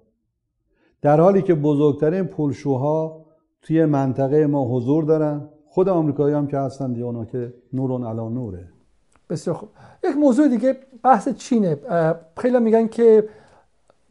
در 1.02 1.20
حالی 1.20 1.42
که 1.42 1.54
بزرگترین 1.54 2.24
پولشوها 2.24 3.26
توی 3.62 3.84
منطقه 3.84 4.46
ما 4.46 4.76
حضور 4.76 5.04
دارن. 5.04 5.48
خود 5.66 5.88
آمریکایی 5.88 6.34
هم 6.34 6.46
که 6.46 6.58
هستن 6.58 6.92
دیگه 6.92 7.04
اونا 7.04 7.24
که 7.24 7.54
نورون 7.72 8.04
علا 8.04 8.28
نوره. 8.28 8.68
بسیار 9.30 9.56
خوب. 9.56 9.68
یک 10.04 10.16
موضوع 10.16 10.48
دیگه 10.48 10.76
بحث 11.02 11.28
چینه. 11.28 11.76
خیلی 12.36 12.58
میگن 12.58 12.86
که 12.88 13.28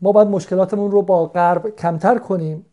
ما 0.02 0.12
باید 0.12 0.28
مشکلاتمون 0.28 0.92
رو 0.92 1.02
با 1.02 1.26
غرب 1.26 1.70
کمتر 1.70 2.18
کنیم 2.18 2.66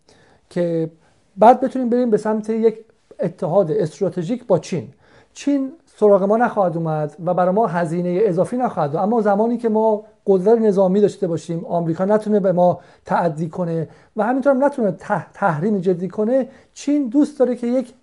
که 0.51 0.91
بعد 1.37 1.61
بتونیم 1.61 1.89
بریم 1.89 2.11
به 2.11 2.17
سمت 2.17 2.51
یک 2.51 2.79
اتحاد 3.23 3.71
استراتژیک 3.71 4.47
با 4.47 4.59
چین. 4.59 4.89
چین 5.35 5.73
سراغ 5.97 6.23
ما 6.23 6.37
نخواهد 6.37 6.77
اومد 6.77 7.17
و 7.25 7.35
برای 7.35 7.55
ما 7.55 7.67
هزینه 7.67 8.21
اضافی 8.23 8.57
نخواهد 8.57 8.97
اما 8.97 9.21
زمانی 9.21 9.59
که 9.59 9.69
ما 9.69 10.05
قدرت 10.27 10.59
نظامی 10.59 11.01
داشته 11.01 11.27
باشیم 11.27 11.65
آمریکا 11.65 12.05
نتونه 12.05 12.41
به 12.41 12.53
ما 12.53 12.81
تعدی 13.05 13.49
کنه 13.49 13.89
و 14.17 14.25
همینطور 14.25 14.53
هم 14.53 14.65
نتونه 14.65 14.93
تحریم 15.35 15.79
جدی 15.79 16.09
کنه 16.09 16.49
چین 16.75 17.09
دوست 17.09 17.39
داره 17.39 17.57
که 17.57 17.67
یک 17.67 17.95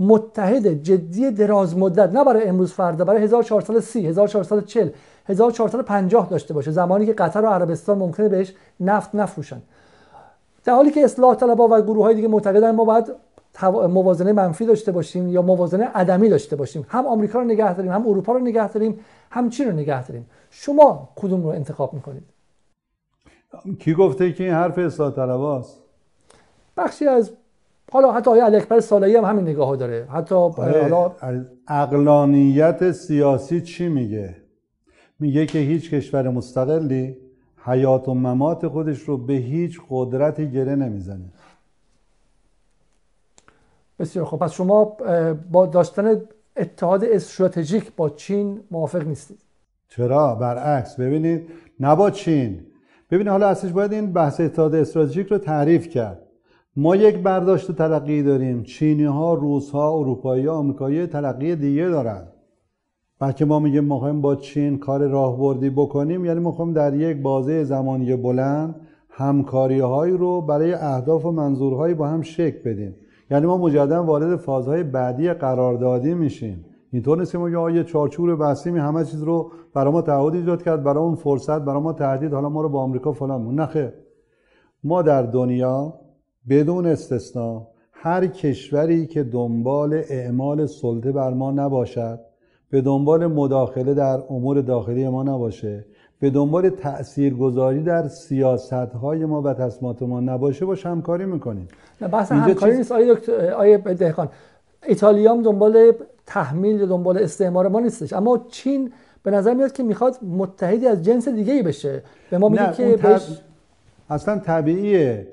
متحد 0.00 0.82
جدی 0.82 1.30
دراز 1.30 1.76
مدت 1.76 2.12
نه 2.12 2.24
برای 2.24 2.42
امروز 2.48 2.72
فردا 2.72 3.04
برای 3.04 3.22
1430 3.22 4.06
1440 4.06 4.88
1450 5.26 6.28
داشته 6.28 6.54
باشه. 6.54 6.70
زمانی 6.70 7.06
که 7.06 7.12
قطر 7.12 7.40
و 7.40 7.46
عربستان 7.46 7.98
ممکنه 7.98 8.28
بهش 8.28 8.54
نفت 8.80 9.14
نفروشن. 9.14 9.62
در 10.64 10.72
حالی 10.74 10.90
که 10.90 11.04
اصلاح 11.04 11.34
طلبها 11.34 11.68
و 11.70 11.80
گروه 11.80 12.04
های 12.04 12.14
دیگه 12.14 12.28
معتقدن 12.28 12.70
ما 12.70 12.84
باید 12.84 13.12
موازنه 13.66 14.32
منفی 14.32 14.66
داشته 14.66 14.92
باشیم 14.92 15.28
یا 15.28 15.42
موازنه 15.42 15.84
عدمی 15.84 16.28
داشته 16.28 16.56
باشیم. 16.56 16.86
هم 16.88 17.06
آمریکا 17.06 17.38
رو 17.38 17.44
نگه 17.44 17.74
داریم 17.74 17.92
هم 17.92 18.08
اروپا 18.08 18.32
رو 18.32 18.38
نگه 18.38 18.72
داریم 18.72 19.00
هم 19.30 19.50
چین 19.50 19.66
رو 19.66 19.72
نگه 19.72 20.06
داریم. 20.06 20.26
شما 20.50 21.08
کدوم 21.16 21.42
رو 21.42 21.48
انتخاب 21.48 21.94
می‌کنید؟ 21.94 22.22
کی 23.78 23.94
گفته 23.94 24.32
که 24.32 24.44
این 24.44 24.52
حرف 24.52 24.78
اصلاح 24.78 25.10
طلباست 25.10 25.80
بخشی 26.76 27.06
از 27.06 27.30
حالا 27.92 28.12
حتی 28.12 28.30
آقای 28.30 28.40
اکبر 28.56 28.80
صالحی 28.80 29.16
هم 29.16 29.24
همین 29.24 29.48
نگاه 29.48 29.68
ها 29.68 29.76
داره. 29.76 30.06
حتی 30.12 30.34
حالا 30.34 31.12
اقلانیت 31.68 32.92
سیاسی 32.92 33.60
چی 33.60 33.88
میگه؟ 33.88 34.36
میگه 35.20 35.46
که 35.46 35.58
هیچ 35.58 35.90
کشور 35.90 36.28
مستقلی 36.28 37.16
حیات 37.64 38.08
و 38.08 38.14
ممات 38.14 38.68
خودش 38.68 39.00
رو 39.00 39.16
به 39.16 39.32
هیچ 39.32 39.80
قدرتی 39.90 40.50
گره 40.50 40.74
نمی‌زنه. 40.76 41.24
بسیار 43.98 44.24
خب 44.24 44.36
پس 44.36 44.52
شما 44.52 44.96
با 45.52 45.66
داشتن 45.66 46.20
اتحاد 46.56 47.04
استراتژیک 47.04 47.92
با 47.96 48.10
چین 48.10 48.60
موافق 48.70 49.06
نیستید. 49.06 49.38
چرا؟ 49.88 50.34
برعکس. 50.34 50.96
ببینید 51.00 51.48
نه 51.80 51.96
با 51.96 52.10
چین. 52.10 52.60
ببین 53.10 53.28
حالا 53.28 53.48
اصلش 53.48 53.72
باید 53.72 53.92
این 53.92 54.12
بحث 54.12 54.40
اتحاد 54.40 54.74
استراتژیک 54.74 55.26
رو 55.26 55.38
تعریف 55.38 55.88
کرد. 55.88 56.22
ما 56.76 56.96
یک 56.96 57.18
برداشت 57.18 57.72
ترقی 57.72 58.22
داریم. 58.22 58.62
چینی 58.62 59.04
ها 59.04 59.34
روس 59.34 59.70
ها 59.70 59.92
اروپایی 59.92 60.46
ها 60.46 60.54
آمریکایی 60.54 61.06
ترقی 61.06 61.56
دیگه 61.56 61.88
دارن. 61.88 62.28
بلکه 63.20 63.44
ما 63.44 63.58
میگیم 63.58 63.84
ما 63.84 64.12
با 64.12 64.36
چین 64.36 64.78
کار 64.78 65.06
راهبردی 65.06 65.70
بکنیم. 65.70 66.24
یعنی 66.24 66.40
ما 66.40 66.72
در 66.74 66.94
یک 66.94 67.16
بازه 67.22 67.64
زمانی 67.64 68.16
بلند 68.16 68.74
همکاری 69.10 69.80
هایی 69.80 70.16
رو 70.16 70.40
برای 70.40 70.72
اهداف 70.72 71.24
و 71.24 71.32
منظورهایی 71.32 71.94
با 71.94 72.08
هم 72.08 72.22
شکل 72.22 72.70
بدیم. 72.70 72.94
یعنی 73.30 73.46
ما 73.46 73.56
مجددا 73.56 74.04
وارد 74.04 74.36
فازهای 74.36 74.82
بعدی 74.82 75.32
قراردادی 75.32 76.14
میشیم. 76.14 76.64
اینطور 76.92 77.18
نیست 77.18 77.32
که 77.32 77.38
ما 77.38 77.70
یه 77.70 77.84
چارچوب 77.84 78.44
بسیمی 78.44 78.78
همه 78.78 79.04
چیز 79.04 79.22
رو 79.22 79.52
برای 79.74 79.92
ما 79.92 80.02
تعهد 80.02 80.34
ایجاد 80.34 80.62
کرد 80.62 80.82
برای 80.82 81.04
اون 81.04 81.14
فرصت 81.14 81.58
برای 81.58 81.82
ما 81.82 81.92
تهدید. 81.92 82.32
حالا 82.32 82.48
ما 82.48 82.62
رو 82.62 82.68
با 82.68 82.80
آمریکا 82.80 83.12
فلان 83.12 83.54
نخه 83.54 83.94
ما 84.84 85.02
در 85.02 85.22
دنیا 85.22 85.94
بدون 86.48 86.86
استثنا 86.86 87.66
هر 87.92 88.26
کشوری 88.26 89.06
که 89.06 89.22
دنبال 89.22 90.02
اعمال 90.08 90.66
سلطه 90.66 91.12
بر 91.12 91.34
ما 91.34 91.50
نباشد 91.50 92.20
به 92.70 92.80
دنبال 92.80 93.26
مداخله 93.26 93.94
در 93.94 94.22
امور 94.30 94.60
داخلی 94.60 95.08
ما 95.08 95.22
نباشه. 95.22 95.86
به 96.20 96.30
دنبال 96.30 96.68
تاثیرگذاری 96.68 97.82
در 97.82 98.08
سیاست 98.08 98.72
های 98.72 99.24
ما 99.24 99.42
و 99.42 99.52
تصمیمات 99.52 100.02
ما 100.02 100.20
نباشه 100.20 100.64
باش 100.64 100.86
همکاری 100.86 101.24
می‌کنیم. 101.24 101.68
نه 102.00 102.08
بحث 102.08 102.32
همکاری 102.32 102.76
نیست. 102.76 102.92
آیه 102.92 103.14
دکتر 103.14 103.50
آیه 103.50 103.78
دهقان 103.78 104.28
ایتالیا 104.86 105.32
هم 105.32 105.42
دنبال 105.42 105.92
تحمیل 106.26 106.80
یا 106.80 106.86
دنبال 106.86 107.18
استعمار 107.18 107.68
ما 107.68 107.80
نیستش. 107.80 108.12
اما 108.12 108.46
چین 108.48 108.92
به 109.22 109.30
نظر 109.30 109.54
میاد 109.54 109.72
که 109.72 109.82
می‌خواد 109.82 110.16
متحدی 110.22 110.86
از 110.86 111.04
جنس 111.04 111.28
دیگه 111.28 111.52
ای 111.52 111.62
بشه. 111.62 112.02
به 112.30 112.38
ما 112.38 112.48
میگه 112.48 112.72
که 112.72 112.96
بش... 112.96 113.40
اصلا 114.10 114.38
طبیعیه. 114.38 115.28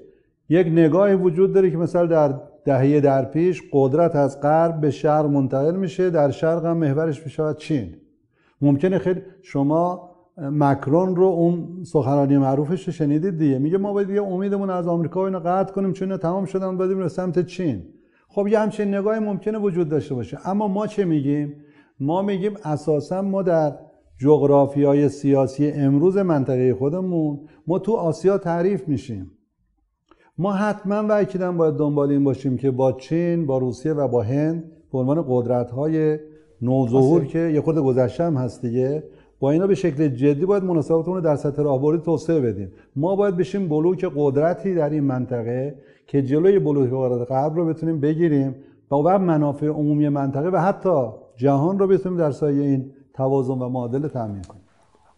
یک 0.49 0.67
نگاهی 0.67 1.13
وجود 1.13 1.53
داره 1.53 1.71
که 1.71 1.77
مثلا 1.77 2.05
در 2.05 2.33
دهه 2.65 2.99
در 2.99 3.25
پیش 3.25 3.63
قدرت 3.71 4.15
از 4.15 4.41
غرب 4.41 4.81
به 4.81 4.91
شرق 4.91 5.25
منتقل 5.25 5.75
میشه 5.75 6.09
در 6.09 6.31
شرق 6.31 6.65
هم 6.65 6.77
محورش 6.77 7.23
میشه 7.23 7.53
چین. 7.53 7.95
ممکنه 8.61 8.97
خیلی 8.97 9.21
شما 9.41 10.14
مکرون 10.37 11.15
رو 11.15 11.25
اون 11.25 11.83
سخنرانی 11.83 12.37
معروفش 12.37 12.87
رو 12.87 12.93
شنیدید 12.93 13.37
دیگه. 13.37 13.59
میگه 13.59 13.77
ما 13.77 13.93
باید 13.93 14.09
یه 14.09 14.23
امیدمون 14.23 14.69
از 14.69 14.87
آمریکا 14.87 15.25
اینو 15.25 15.39
قطع 15.39 15.73
کنیم 15.73 15.93
چون 15.93 16.17
تمام 16.17 16.45
شدن 16.45 16.77
بدیم 16.77 16.97
به 16.97 17.07
سمت 17.07 17.45
چین. 17.45 17.83
خب 18.27 18.47
یه 18.47 18.59
همچین 18.59 18.95
نگاهی 18.95 19.19
ممکنه 19.19 19.57
وجود 19.57 19.89
داشته 19.89 20.15
باشه. 20.15 20.37
اما 20.45 20.67
ما 20.67 20.87
چه 20.87 21.05
میگیم؟ 21.05 21.53
ما 21.99 22.21
میگیم 22.21 22.53
اساسا 22.63 23.21
ما 23.21 23.41
در 23.43 23.75
های 24.75 25.09
سیاسی 25.09 25.71
امروز 25.71 26.17
منطقه 26.17 26.73
خودمون 26.73 27.39
ما 27.67 27.79
تو 27.79 27.93
آسیا 27.93 28.37
تعریف 28.37 28.87
میشیم. 28.87 29.31
ما 30.37 30.53
حتما 30.53 31.07
و 31.07 31.11
اکیدا 31.11 31.51
باید 31.51 31.75
دنبال 31.75 32.11
این 32.11 32.23
باشیم 32.23 32.57
که 32.57 32.71
با 32.71 32.91
چین 32.91 33.45
با 33.45 33.57
روسیه 33.57 33.93
و 33.93 34.07
با 34.07 34.21
هند 34.21 34.71
به 34.91 34.97
عنوان 34.97 35.25
قدرت 35.27 35.71
های 35.71 36.19
نوظهور 36.61 37.25
که 37.25 37.39
یه 37.39 37.61
خود 37.61 37.77
گذشته 37.77 38.23
هم 38.23 38.35
هست 38.35 38.61
دیگه 38.61 39.03
با 39.39 39.51
اینا 39.51 39.67
به 39.67 39.75
شکل 39.75 40.07
جدی 40.07 40.45
باید 40.45 40.63
مناسباتمون 40.63 41.15
رو 41.15 41.21
در 41.21 41.35
سطح 41.35 41.63
راهبردی 41.63 42.01
توسعه 42.01 42.41
بدیم 42.41 42.71
ما 42.95 43.15
باید 43.15 43.37
بشیم 43.37 43.69
بلوک 43.69 44.11
قدرتی 44.15 44.75
در 44.75 44.89
این 44.89 45.03
منطقه 45.03 45.75
که 46.07 46.21
جلوی 46.21 46.59
بلوک 46.59 46.89
قدرت 46.93 47.31
غرب 47.31 47.55
رو 47.55 47.65
بتونیم 47.65 47.99
بگیریم 47.99 48.55
و 48.91 49.03
بعد 49.03 49.21
منافع 49.21 49.67
عمومی 49.67 50.09
منطقه 50.09 50.49
و 50.49 50.57
حتی 50.57 51.07
جهان 51.37 51.79
رو 51.79 51.87
بتونیم 51.87 52.17
در 52.17 52.31
سایه 52.31 52.61
این 52.61 52.91
توازن 53.13 53.53
و 53.53 53.69
معادله 53.69 54.07
تامین 54.07 54.41
کنیم. 54.41 54.61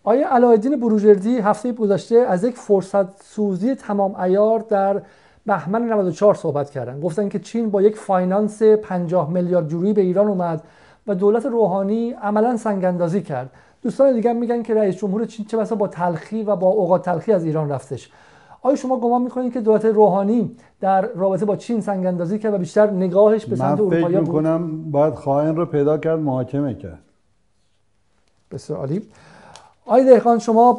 آیا 0.03 0.27
علاءالدین 0.35 0.79
بروجردی 0.80 1.38
هفته 1.38 1.72
گذشته 1.73 2.15
از 2.15 2.44
یک 2.44 2.56
فرصت 2.56 3.23
سوزی 3.23 3.76
تمام 3.76 4.15
عیار 4.15 4.59
در 4.60 5.02
بهمن 5.45 5.81
94 5.81 6.35
صحبت 6.35 6.69
کردن 6.69 6.99
گفتن 6.99 7.30
که 7.30 7.39
چین 7.39 7.69
با 7.69 7.81
یک 7.81 7.95
فاینانس 7.95 8.64
50 8.64 9.31
میلیارد 9.31 9.72
یورویی 9.72 9.94
به 9.94 10.02
ایران 10.02 10.27
اومد 10.27 10.64
و 11.07 11.15
دولت 11.15 11.45
روحانی 11.45 12.11
عملا 12.11 12.57
سنگ 12.57 13.23
کرد. 13.23 13.49
دوستان 13.81 14.13
دیگه 14.13 14.33
میگن 14.33 14.63
که 14.63 14.73
رئیس 14.73 14.95
جمهور 14.95 15.25
چین 15.25 15.45
چه 15.45 15.57
بسا 15.57 15.75
با 15.75 15.87
تلخی 15.87 16.43
و 16.43 16.55
با 16.55 16.67
اوقات 16.67 17.05
تلخی 17.05 17.31
از 17.31 17.45
ایران 17.45 17.69
رفتش. 17.69 18.11
آیا 18.61 18.75
شما 18.75 18.99
گمان 18.99 19.21
می‌کنید 19.21 19.53
که 19.53 19.61
دولت 19.61 19.85
روحانی 19.85 20.55
در 20.79 21.01
رابطه 21.01 21.45
با 21.45 21.55
چین 21.55 21.81
سنگ 21.81 22.05
اندازی 22.05 22.39
کرد 22.39 22.53
و 22.53 22.57
بیشتر 22.57 22.89
نگاهش 22.91 23.45
به 23.45 23.55
سمت 23.55 23.79
اروپا 23.79 23.95
بود؟ 23.95 24.03
من 24.03 24.09
فکر 24.09 24.19
می‌کنم 24.19 24.91
باید 24.91 25.13
خائن 25.13 25.55
رو 25.55 25.65
پیدا 25.65 25.97
کرد 25.97 26.19
محاکمه 26.19 26.73
کرد. 26.73 26.99
بسیار 28.51 28.79
عالی. 28.79 29.01
آقای 29.85 30.05
دهقان 30.05 30.39
شما 30.39 30.77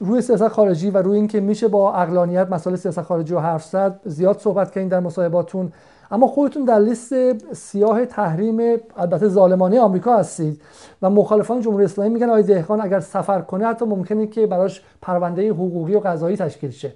روی 0.00 0.20
سیاست 0.20 0.48
خارجی 0.48 0.90
و 0.90 0.98
روی 0.98 1.16
اینکه 1.16 1.40
میشه 1.40 1.68
با 1.68 1.94
اقلانیت 1.94 2.50
مسائل 2.50 2.76
سیاست 2.76 3.02
خارجی 3.02 3.34
رو 3.34 3.40
حرف 3.40 3.64
زد 3.64 4.00
زیاد 4.04 4.38
صحبت 4.38 4.70
کردین 4.70 4.88
در 4.88 5.00
مصاحباتون. 5.00 5.72
اما 6.10 6.26
خودتون 6.26 6.64
در 6.64 6.78
لیست 6.78 7.14
سیاه 7.54 8.06
تحریم 8.06 8.80
البته 8.96 9.28
ظالمانه 9.28 9.80
آمریکا 9.80 10.16
هستید 10.16 10.62
و 11.02 11.10
مخالفان 11.10 11.60
جمهوری 11.60 11.84
اسلامی 11.84 12.10
میگن 12.10 12.28
آقای 12.28 12.42
دهقان 12.42 12.80
اگر 12.80 13.00
سفر 13.00 13.40
کنه 13.40 13.66
حتی 13.66 13.84
ممکنه 13.84 14.26
که 14.26 14.46
براش 14.46 14.82
پرونده 15.02 15.50
حقوقی 15.50 15.94
و 15.94 16.00
قضایی 16.00 16.36
تشکیل 16.36 16.70
شه. 16.70 16.92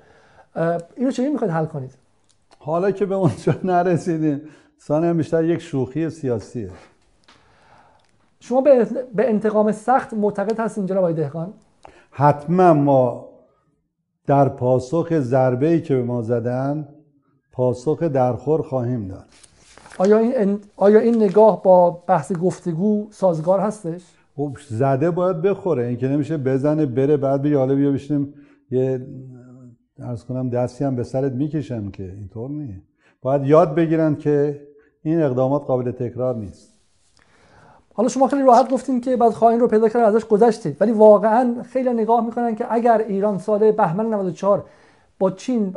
اینو 0.97 1.11
چه 1.11 1.31
می‌خواید 1.31 1.53
حل 1.53 1.65
کنید؟ 1.65 1.95
حالا 2.59 2.91
که 2.91 3.07
به 3.07 3.15
اونجا 3.15 3.55
نرسیدیم 3.65 4.41
سانه 4.79 5.15
بیشتر 5.15 5.45
یک 5.45 5.59
شوخی 5.59 6.11
سیاسیه. 6.11 6.71
شما 8.41 8.61
به 9.15 9.29
انتقام 9.31 9.73
سخت 9.73 10.15
معتقد 10.15 10.61
هستین 10.61 10.87
جناب 10.87 10.99
آقای 10.99 11.15
دهقان؟ 11.15 11.53
حتما 12.11 12.75
ما 12.75 13.29
در 14.27 14.49
پاسخ 14.49 15.19
ضربه 15.19 15.69
ای 15.69 15.81
که 15.81 15.97
به 15.97 16.03
ما 16.03 16.23
زدن 16.23 16.89
پاسخ 17.53 18.03
درخور 18.03 18.63
خواهیم 18.63 19.09
داد. 19.09 19.25
آیا 19.99 20.19
این, 20.19 20.59
آیا 20.77 21.01
این 21.01 21.17
نگاه 21.23 21.63
با 21.63 21.91
بحث 21.91 22.33
گفتگو 22.33 23.07
سازگار 23.11 23.61
هستش؟ 23.61 24.03
خب 24.37 24.57
زده 24.69 25.11
باید 25.11 25.43
بخوره. 25.43 25.87
این 25.87 25.97
که 25.97 26.09
نمیشه 26.09 26.37
بزنه 26.37 26.87
بره 26.87 27.17
بعد 27.17 27.43
بگه 27.43 27.59
حالا 27.59 27.75
بیا 27.75 27.93
بشینیم. 27.93 28.35
یه 28.71 29.07
ارز 29.99 30.25
کنم 30.25 30.51
دستی 30.51 30.85
هم 30.85 30.97
به 30.97 31.03
سرت 31.03 31.33
می‌کشم 31.33 31.91
که 31.91 32.03
اینطور 32.03 32.51
نیست. 32.51 32.87
باید 33.23 33.45
یاد 33.45 33.75
بگیرن 33.75 34.17
که 34.17 34.67
این 35.03 35.23
اقدامات 35.23 35.65
قابل 35.65 35.91
تکرار 35.91 36.37
نیست. 36.37 36.73
حالا 37.95 38.09
شما 38.09 38.29
خیلی 38.29 38.43
راحت 38.43 38.71
گفتین 38.71 39.01
که 39.01 39.17
بعد 39.17 39.33
خواهین 39.33 39.61
رو 39.61 39.69
پیدا 39.69 39.89
کرد 39.89 40.03
ازش 40.03 40.25
گذشتید 40.25 40.77
ولی 40.81 40.93
واقعا 40.93 41.63
خیلی 41.63 41.93
نگاه 41.93 42.25
می‌کنن 42.25 42.55
که 42.55 42.67
اگر 42.71 42.99
ایران 42.99 43.39
سال 43.39 43.73
بهمن 43.73 44.07
94 44.07 44.65
با 45.19 45.31
چین 45.31 45.77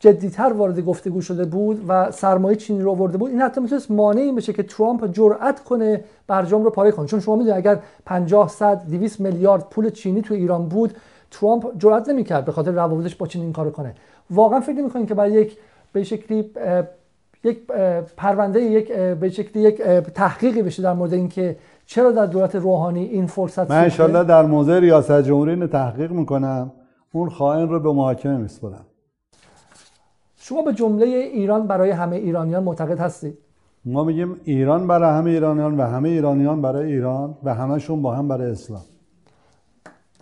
جدیتر 0.00 0.52
وارد 0.52 0.80
گفتگو 0.80 1.20
شده 1.20 1.44
بود 1.44 1.84
و 1.88 2.10
سرمایه 2.10 2.56
چینی 2.56 2.82
رو 2.82 2.90
آورده 2.90 3.18
بود. 3.18 3.30
این 3.30 3.40
حتی 3.40 3.60
می‌تونست 3.60 3.90
مانعی 3.90 4.32
بشه 4.32 4.52
که 4.52 4.62
ترامپ 4.62 5.12
جرأت 5.12 5.64
کنه 5.64 6.04
برجام 6.26 6.64
رو 6.64 6.70
پاره 6.70 6.90
کنه. 6.90 7.06
چون 7.06 7.20
شما 7.20 7.36
می‌دونید 7.36 7.56
اگر 7.56 7.78
50 8.06 8.48
100 8.48 8.82
200 8.90 9.20
میلیارد 9.20 9.66
پول 9.70 9.90
چینی 9.90 10.22
تو 10.22 10.34
ایران 10.34 10.68
بود 10.68 10.94
ترامپ 11.30 11.78
جرأت 11.78 12.08
نمی‌کرد 12.08 12.44
به 12.44 12.52
خاطر 12.52 12.70
روابطش 12.70 13.16
با 13.16 13.26
چین 13.26 13.42
این 13.42 13.52
کارو 13.52 13.70
کنه. 13.70 13.94
واقعا 14.30 14.60
فکر 14.60 14.76
نمی‌کنید 14.76 15.08
که 15.08 15.14
برای 15.14 15.32
یک 15.32 15.56
به 15.92 16.04
شکلی 16.04 16.50
یک 17.44 17.66
پرونده 18.16 18.60
یک 18.60 18.92
به 18.92 19.30
شکلی 19.30 19.62
یک 19.62 19.82
تحقیقی 20.14 20.62
بشه 20.62 20.82
در 20.82 20.92
مورد 20.92 21.14
اینکه 21.14 21.56
چرا 21.86 22.10
در 22.10 22.26
دولت 22.26 22.56
روحانی 22.56 23.04
این 23.04 23.26
فرصت 23.26 23.70
من 23.70 23.90
ان 23.98 24.26
در 24.26 24.42
موضع 24.42 24.78
ریاست 24.78 25.22
جمهوری 25.22 25.66
تحقیق 25.66 26.10
می‌کنم. 26.12 26.72
اون 27.12 27.30
خائن 27.30 27.68
رو 27.68 27.80
به 27.80 27.92
محاکمه 27.92 28.36
میسپرم 28.36 28.84
شما 30.48 30.62
به 30.62 30.72
جمله 30.72 31.06
ایران 31.06 31.66
برای 31.66 31.90
همه 31.90 32.16
ایرانیان 32.16 32.62
معتقد 32.62 33.00
هستید. 33.00 33.38
ما 33.84 34.04
میگیم 34.04 34.40
ایران 34.44 34.86
برای 34.86 35.18
همه 35.18 35.30
ایرانیان 35.30 35.76
و 35.76 35.82
همه 35.82 36.08
ایرانیان 36.08 36.62
برای 36.62 36.92
ایران 36.92 37.34
و 37.44 37.54
همشون 37.54 38.02
با 38.02 38.14
هم 38.14 38.28
برای 38.28 38.50
اسلام. 38.50 38.82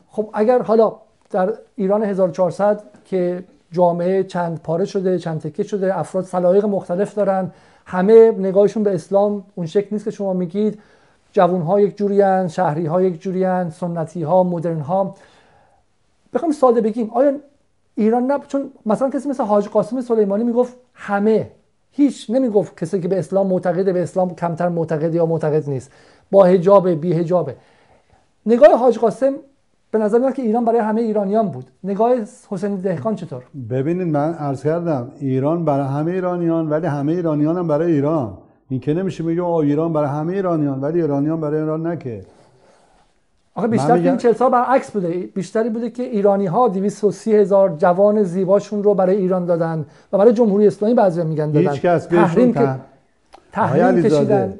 خب 0.08 0.30
اگر 0.34 0.62
حالا 0.62 0.96
در 1.30 1.52
ایران 1.74 2.02
1400 2.02 2.82
که 3.04 3.44
جامعه 3.72 4.24
چند 4.24 4.60
پاره 4.62 4.84
شده 4.84 5.18
چند 5.18 5.40
تکه 5.40 5.62
شده 5.62 5.98
افراد 5.98 6.24
سلایق 6.24 6.64
مختلف 6.64 7.14
دارن 7.14 7.50
همه 7.86 8.30
نگاهشون 8.30 8.82
به 8.82 8.94
اسلام 8.94 9.44
اون 9.54 9.66
شکل 9.66 9.88
نیست 9.92 10.04
که 10.04 10.10
شما 10.10 10.32
میگید. 10.32 10.78
جوون 11.32 11.62
ها 11.62 11.80
یک 11.80 11.96
جوری 11.96 12.48
شهری 12.48 12.86
ها 12.86 13.02
یک 13.02 13.20
جوری 13.20 13.70
سنتی 13.70 14.22
ها 14.22 14.42
مدرن 14.42 14.80
ها 14.80 15.14
بخوام 16.34 16.52
ساده 16.52 16.80
بگیم 16.80 17.10
آیا 17.10 17.32
ایران 17.96 18.26
نه 18.26 18.38
چون 18.48 18.70
مثلا 18.86 19.10
کسی 19.10 19.28
مثل 19.28 19.44
حاج 19.44 19.68
قاسم 19.68 20.00
سلیمانی 20.00 20.44
می‌گفت 20.44 20.76
همه 20.94 21.50
هیچ 21.90 22.30
نمی‌گفت 22.30 22.78
کسی 22.80 23.00
که 23.00 23.08
به 23.08 23.18
اسلام 23.18 23.46
معتقده 23.46 23.92
به 23.92 24.02
اسلام 24.02 24.34
کمتر 24.34 24.68
معتقد 24.68 25.14
یا 25.14 25.26
معتقد 25.26 25.70
نیست. 25.70 25.90
با 26.30 26.44
حجاب 26.44 26.88
بی 26.88 27.12
حجابه. 27.12 27.56
نگاه 28.46 28.78
حاج 28.78 28.98
قاسم 28.98 29.32
به 29.90 29.98
نظر 29.98 30.18
میاد 30.18 30.34
که 30.34 30.42
ایران 30.42 30.64
برای 30.64 30.80
همه 30.80 31.00
ایرانیان 31.00 31.48
بود. 31.48 31.64
نگاه 31.84 32.12
حسین 32.50 32.76
دهقان 32.76 33.14
چطور؟ 33.14 33.42
ببینید 33.70 34.08
من 34.08 34.34
عرض 34.34 34.62
کردم 34.62 35.12
ایران 35.18 35.64
برای 35.64 35.86
همه 35.86 36.12
ایرانیان 36.12 36.68
ولی 36.68 36.86
همه 36.86 37.12
ایرانیان 37.12 37.56
هم 37.56 37.68
برای 37.68 37.92
ایران. 37.92 38.38
این 38.68 38.80
که 38.80 38.94
نمیشه 38.94 39.24
میگه 39.24 39.44
ایران 39.44 39.92
برای 39.92 40.08
همه 40.08 40.32
ایرانیان 40.32 40.80
ولی 40.80 41.00
ایرانیان 41.00 41.40
برای 41.40 41.60
ایران 41.60 41.86
نکه 41.86 42.24
آخه 43.56 43.68
بیشتر 43.68 43.92
این 43.92 44.16
40 44.16 44.32
سال 44.32 44.50
برعکس 44.50 44.90
بوده. 44.90 45.08
بیشتری 45.34 45.68
بوده 45.68 45.90
که 45.90 46.02
ایرانی 46.02 46.46
ها 46.46 46.68
230 46.68 47.36
هزار 47.36 47.76
جوان 47.78 48.22
زیباشون 48.22 48.82
رو 48.82 48.94
برای 48.94 49.16
ایران 49.16 49.44
دادن 49.44 49.86
و 50.12 50.18
برای 50.18 50.32
جمهوری 50.32 50.66
اسلامی 50.66 50.94
بعضی 50.94 51.24
میگن 51.24 51.50
دادن. 51.50 51.70
هیچ 51.70 51.80
کس 51.80 52.06
تحریم 52.06 52.52
که 52.52 52.68
تحریم 53.52 54.02
کشیدن. 54.02 54.54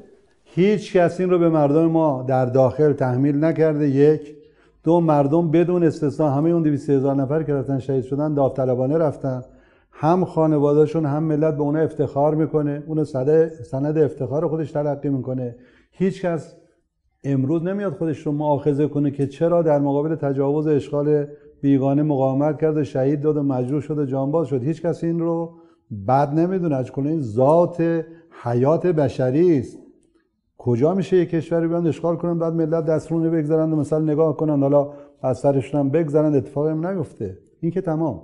هیچ 0.44 0.96
کس 0.96 1.20
این 1.20 1.30
رو 1.30 1.38
به 1.38 1.48
مردم 1.48 1.86
ما 1.86 2.24
در 2.28 2.46
داخل 2.46 2.92
تحمیل 2.92 3.44
نکرده. 3.44 3.88
یک 3.88 4.36
دو 4.84 5.00
مردم 5.00 5.50
بدون 5.50 5.84
استثنا 5.84 6.30
همه 6.30 6.50
اون 6.50 6.62
200 6.62 6.90
هزار 6.90 7.14
نفر 7.14 7.42
که 7.42 7.54
رفتن 7.54 7.78
شهید 7.78 8.04
شدن 8.04 8.34
داوطلبانه 8.34 8.98
رفتن. 8.98 9.42
هم 9.92 10.24
خانوادهشون 10.24 11.06
هم 11.06 11.22
ملت 11.22 11.54
به 11.54 11.62
اون 11.62 11.76
افتخار 11.76 12.34
می‌کنه. 12.34 12.82
اون 12.86 13.04
سند 13.04 13.98
افتخار 13.98 14.48
خودش 14.48 14.72
تلقی 14.72 15.08
می‌کنه. 15.08 15.54
هیچ 15.90 16.22
کس 16.22 16.54
امروز 17.26 17.62
نمیاد 17.62 17.92
خودش 17.92 18.18
رو 18.18 18.32
معاخذه 18.32 18.86
کنه 18.86 19.10
که 19.10 19.26
چرا 19.26 19.62
در 19.62 19.78
مقابل 19.78 20.14
تجاوز 20.14 20.66
اشغال 20.66 21.26
بیگانه 21.60 22.02
مقاومت 22.02 22.60
کرد 22.60 22.76
و 22.76 22.84
شهید 22.84 23.20
داد 23.20 23.36
و 23.36 23.42
مجروح 23.42 23.80
شد 23.80 23.98
و 23.98 24.04
جانباز 24.04 24.46
شد. 24.46 24.62
هیچ 24.62 24.82
کس 24.82 25.04
این 25.04 25.18
رو 25.18 25.52
بد 26.08 26.34
نمی‌دونه. 26.34 26.76
از 26.76 26.90
این 26.96 27.20
ذات 27.20 28.04
حیات 28.42 28.86
بشری 28.86 29.58
است. 29.58 29.78
کجا 30.58 30.94
میشه 30.94 31.16
یک 31.16 31.30
کشوری 31.30 31.68
بیان 31.68 31.86
اشغال 31.86 32.16
کنن 32.16 32.38
بعد 32.38 32.52
ملت 32.52 32.84
دسترونه 32.84 33.30
بگذارن 33.30 33.72
و 33.72 33.76
مثلا 33.76 33.98
نگاه 33.98 34.36
کنن 34.36 34.62
حالا 34.62 34.92
از 35.22 35.38
سرشون 35.38 35.80
هم 35.80 35.90
بگذارن 35.90 36.34
اتفاقی 36.34 36.70
هم 36.70 36.86
نیفته. 36.86 37.38
این 37.60 37.72
که 37.72 37.80
تمام. 37.80 38.22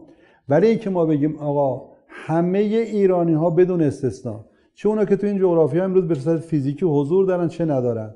ولی 0.48 0.66
اینکه 0.66 0.90
ما 0.90 1.06
بگیم 1.06 1.36
آقا 1.36 1.92
همه 2.08 2.58
ایرانی 2.58 3.32
ها 3.32 3.50
بدون 3.50 3.82
استثنا 3.82 4.44
چه 4.74 4.88
اونا 4.88 5.04
که 5.04 5.16
تو 5.16 5.26
این 5.26 5.38
جغرافیا 5.38 5.84
امروز 5.84 6.08
به 6.08 6.14
فیزیکی 6.36 6.86
حضور 6.86 7.26
دارن 7.26 7.48
چه 7.48 7.64
ندارن؟ 7.64 8.14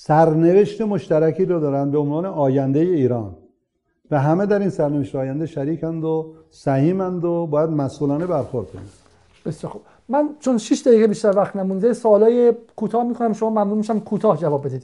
سرنوشت 0.00 0.80
مشترکی 0.80 1.44
رو 1.44 1.60
دارن 1.60 1.90
به 1.90 1.98
عنوان 1.98 2.26
آینده 2.26 2.78
ایران. 2.78 3.36
و 4.10 4.20
همه 4.20 4.46
در 4.46 4.58
این 4.58 4.70
سرنوشت 4.70 5.16
آینده 5.16 5.46
شریکند 5.46 6.04
و 6.04 6.34
سهیمند 6.50 7.24
و 7.24 7.46
باید 7.46 7.70
مسئولانه 7.70 8.26
برخورد 8.26 8.70
کنند. 8.70 8.88
بسیار 9.46 9.72
خوب. 9.72 9.82
من 10.08 10.28
چون 10.40 10.58
6 10.58 10.82
دقیقه 10.86 11.06
بیشتر 11.06 11.36
وقت 11.36 11.56
نمونده 11.56 11.92
سوالای 11.92 12.52
کوتاه 12.76 13.04
می‌کنم. 13.04 13.32
شما 13.32 13.50
ممنون 13.50 13.78
میشم 13.78 14.00
کوتاه 14.00 14.36
جواب 14.36 14.66
بدید. 14.66 14.82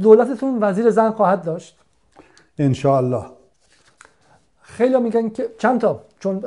دولتتون 0.00 0.58
وزیر 0.60 0.90
زن 0.90 1.10
خواهد 1.10 1.44
داشت؟ 1.44 1.78
ان 2.58 2.74
الله 2.84 3.24
خیلی 4.60 5.00
میگن 5.00 5.28
که 5.28 5.48
چند 5.58 5.80
تا؟ 5.80 6.00
چون 6.20 6.38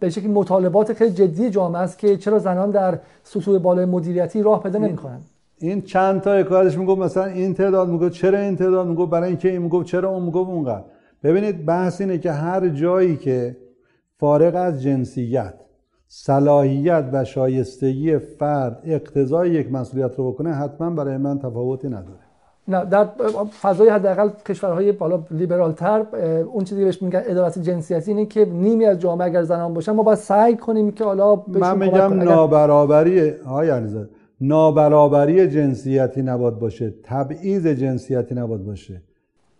به 0.00 0.10
شکلی 0.10 0.28
مطالبات 0.28 0.92
خیلی 0.92 1.10
جدی 1.10 1.50
جامعه 1.50 1.82
است 1.82 1.98
که 1.98 2.16
چرا 2.16 2.38
زنان 2.38 2.70
در 2.70 2.98
سطوح 3.24 3.58
بالای 3.58 3.84
مدیریتی 3.84 4.42
راه 4.42 4.62
پیدا 4.62 4.78
نمی‌کنن؟ 4.78 5.20
این 5.60 5.82
چند 5.82 6.20
تا 6.20 6.42
کارش 6.42 6.78
می‌گفت 6.78 7.00
مثلا 7.00 7.24
این 7.24 7.54
تعداد 7.54 7.88
می‌گفت 7.88 8.12
چرا 8.12 8.38
این 8.38 8.56
تعداد 8.56 8.86
می‌گفت؟ 8.86 9.10
برای 9.10 9.28
اینکه 9.28 9.48
این 9.48 9.62
می‌گفت 9.62 9.86
چرا 9.86 10.10
اون 10.10 10.22
می‌گفت؟ 10.22 10.50
اونقدر. 10.50 10.84
ببینید 11.22 11.66
بحث 11.66 12.00
اینه 12.00 12.18
که 12.18 12.32
هر 12.32 12.68
جایی 12.68 13.16
که 13.16 13.56
فارغ 14.20 14.54
از 14.56 14.82
جنسیت 14.82 15.54
صلاحیت 16.08 17.04
و 17.12 17.24
شایستگی 17.24 18.18
فرد 18.18 18.80
اقتضای 18.84 19.50
یک 19.50 19.72
مسئولیت 19.72 20.14
رو 20.14 20.32
بکنه 20.32 20.52
حتما 20.52 20.90
برای 20.90 21.16
من 21.16 21.38
تفاوتی 21.38 21.88
نداره. 21.88 22.18
نه 22.68 22.84
در 22.84 23.08
فضای 23.62 23.88
حداقل 23.88 24.28
کشورهای 24.46 24.92
بالا 24.92 25.20
لیبرال 25.30 25.72
تر 25.72 26.06
اون 26.52 26.64
چیزی 26.64 26.84
بهش 26.84 27.02
میگن 27.02 27.18
عدالت 27.18 27.58
جنسیتی 27.58 28.10
اینه 28.10 28.26
که 28.26 28.44
نیمی 28.44 28.84
از 28.84 28.98
جامعه 28.98 29.26
اگر 29.26 29.42
زنان 29.42 29.74
باشن 29.74 29.92
ما 29.92 30.02
باید 30.02 30.18
سعی 30.18 30.56
کنیم 30.56 30.90
که 30.90 31.04
حالا 31.04 31.42
من 31.46 31.78
میگم 31.78 32.22
نابرابری 32.22 33.28
های 33.28 33.70
علیزاده 33.70 34.08
نابرابری 34.40 35.48
جنسیتی 35.48 36.22
نباد 36.22 36.58
باشه 36.58 36.94
تبعیض 37.02 37.66
جنسیتی 37.66 38.34
نباد 38.34 38.64
باشه. 38.64 39.02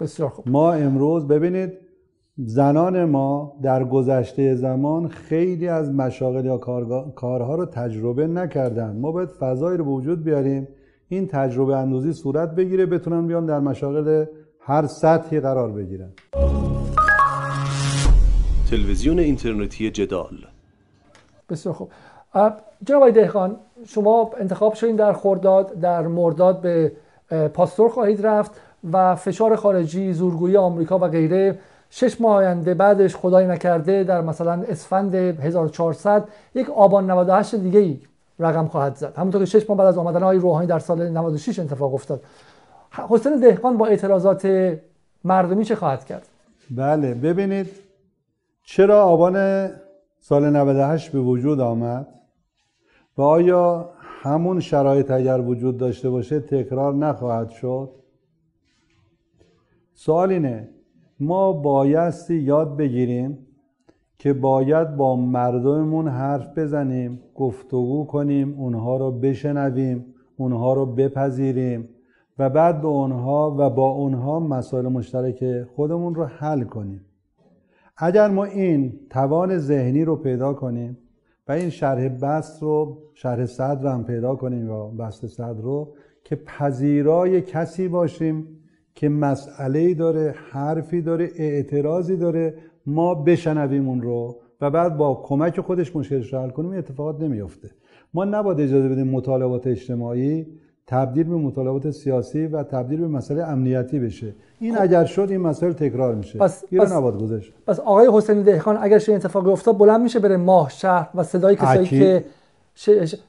بسیار 0.00 0.28
خوب. 0.28 0.48
ما 0.48 0.72
امروز 0.72 1.28
ببینید 1.28 1.72
زنان 2.36 3.04
ما 3.04 3.56
در 3.62 3.84
گذشته 3.84 4.54
زمان 4.54 5.08
خیلی 5.08 5.68
از 5.68 5.90
مشاغل 5.90 6.44
یا 6.44 6.58
کارها 7.14 7.54
رو 7.54 7.66
تجربه 7.66 8.26
نکردن. 8.26 8.96
ما 8.96 9.12
باید 9.12 9.28
فضایی 9.28 9.78
رو 9.78 9.84
به 9.84 9.90
وجود 9.90 10.24
بیاریم 10.24 10.68
این 11.08 11.26
تجربه 11.26 11.76
اندوزی 11.76 12.12
صورت 12.12 12.54
بگیره 12.54 12.86
بتونن 12.86 13.26
بیان 13.26 13.46
در 13.46 13.60
مشاغل 13.60 14.24
هر 14.60 14.86
سطحی 14.86 15.40
قرار 15.40 15.72
بگیرن. 15.72 16.10
تلویزیون 18.70 19.18
اینترنتی 19.18 19.90
جدال. 19.90 20.36
بسیار 21.48 21.74
خوب. 21.74 21.90
جناب 22.84 23.10
دهخان 23.10 23.56
شما 23.86 24.30
انتخاب 24.40 24.74
شدین 24.74 24.96
در 24.96 25.12
خورداد 25.12 25.80
در 25.80 26.06
مرداد 26.06 26.60
به 26.60 26.92
پاستور 27.54 27.88
خواهید 27.88 28.26
رفت 28.26 28.50
و 28.92 29.16
فشار 29.16 29.56
خارجی 29.56 30.12
زورگویی 30.12 30.56
آمریکا 30.56 30.98
و 30.98 31.08
غیره 31.08 31.58
شش 31.90 32.20
ماه 32.20 32.36
آینده 32.36 32.74
بعدش 32.74 33.16
خدای 33.16 33.46
نکرده 33.46 34.04
در 34.04 34.20
مثلا 34.20 34.64
اسفند 34.68 35.14
1400 35.14 36.28
یک 36.54 36.70
آبان 36.70 37.10
98 37.10 37.54
دیگه 37.54 37.80
ای 37.80 38.00
رقم 38.38 38.66
خواهد 38.66 38.94
زد. 38.96 39.14
همونطور 39.16 39.40
که 39.40 39.46
شش 39.46 39.68
ماه 39.70 39.78
بعد 39.78 39.86
از 39.86 39.98
آمدن 39.98 40.22
های 40.22 40.38
روحانی 40.38 40.66
در 40.66 40.78
سال 40.78 41.08
96 41.08 41.58
اتفاق 41.58 41.94
افتاد. 41.94 42.22
حسین 43.08 43.40
دهقان 43.40 43.76
با 43.76 43.86
اعتراضات 43.86 44.74
مردمی 45.24 45.64
چه 45.64 45.74
خواهد 45.74 46.04
کرد؟ 46.04 46.26
بله 46.70 47.14
ببینید 47.14 47.66
چرا 48.64 49.04
آبان 49.04 49.68
سال 50.20 50.50
98 50.50 51.12
به 51.12 51.18
وجود 51.18 51.60
آمد؟ 51.60 52.17
و 53.18 53.22
آیا 53.22 53.90
همون 54.00 54.60
شرایط 54.60 55.10
اگر 55.10 55.40
وجود 55.40 55.76
داشته 55.76 56.10
باشه 56.10 56.40
تکرار 56.40 56.94
نخواهد 56.94 57.48
شد؟ 57.50 57.90
سوال 59.92 60.32
اینه 60.32 60.68
ما 61.20 61.52
بایستی 61.52 62.34
یاد 62.34 62.76
بگیریم 62.76 63.38
که 64.18 64.32
باید 64.32 64.96
با 64.96 65.16
مردممون 65.16 66.08
حرف 66.08 66.58
بزنیم 66.58 67.22
گفتگو 67.34 68.06
کنیم 68.06 68.54
اونها 68.60 68.96
رو 68.96 69.12
بشنویم 69.12 70.14
اونها 70.36 70.72
رو 70.72 70.86
بپذیریم 70.86 71.88
و 72.38 72.50
بعد 72.50 72.80
به 72.80 72.88
اونها 72.88 73.56
و 73.58 73.70
با 73.70 73.88
اونها 73.88 74.40
مسائل 74.40 74.86
مشترک 74.86 75.62
خودمون 75.62 76.14
رو 76.14 76.24
حل 76.24 76.64
کنیم. 76.64 77.04
اگر 77.96 78.30
ما 78.30 78.44
این 78.44 79.00
توان 79.10 79.58
ذهنی 79.58 80.04
رو 80.04 80.16
پیدا 80.16 80.54
کنیم 80.54 80.98
و 81.48 81.52
این 81.52 81.70
شرح 81.70 82.08
بست 82.08 82.62
رو 82.62 82.98
شرح 83.14 83.46
صدر 83.46 83.86
هم 83.92 84.04
پیدا 84.04 84.34
کنیم 84.34 84.66
یا 84.66 84.86
بست 84.86 85.26
صدر 85.26 85.60
رو 85.60 85.94
که 86.24 86.36
پذیرای 86.36 87.40
کسی 87.40 87.88
باشیم 87.88 88.46
که 88.94 89.08
مسئله 89.08 89.94
داره 89.94 90.34
حرفی 90.50 91.02
داره 91.02 91.30
اعتراضی 91.36 92.16
داره 92.16 92.54
ما 92.86 93.14
بشنویم 93.14 93.88
اون 93.88 94.02
رو 94.02 94.40
و 94.60 94.70
بعد 94.70 94.96
با 94.96 95.22
کمک 95.24 95.60
خودش 95.60 95.96
مشکلش 95.96 96.32
رو 96.32 96.40
حل 96.40 96.50
کنیم 96.50 96.72
اتفاقات 96.72 97.20
نمیفته 97.20 97.70
ما 98.14 98.24
نباید 98.24 98.60
اجازه 98.60 98.88
بدیم 98.88 99.08
مطالبات 99.08 99.66
اجتماعی 99.66 100.46
تبدیل 100.90 101.24
به 101.24 101.36
مطالبات 101.36 101.90
سیاسی 101.90 102.46
و 102.46 102.62
تبدیل 102.62 103.00
به 103.00 103.08
مسئله 103.08 103.44
امنیتی 103.44 103.98
بشه. 103.98 104.34
این 104.60 104.74
خب. 104.74 104.82
اگر 104.82 105.04
شد 105.04 105.26
این 105.30 105.40
مسئله 105.40 105.72
تکرار 105.72 106.14
میشه. 106.14 106.38
پس 106.38 106.64
پس 106.64 106.92
نباید 106.92 107.20
گذاشت 107.20 107.52
پس 107.66 107.80
آقای 107.80 108.08
حسینی 108.12 108.42
دهخان 108.42 108.78
اگر 108.80 108.98
چه 108.98 109.14
اتفاقی 109.14 109.50
افتاد 109.50 109.78
بلند 109.78 110.00
میشه 110.00 110.18
بره 110.18 110.36
ماه 110.36 110.70
شهر 110.70 111.08
و 111.14 111.22
صدای 111.22 111.56
کسایی 111.56 111.86
که 111.86 112.24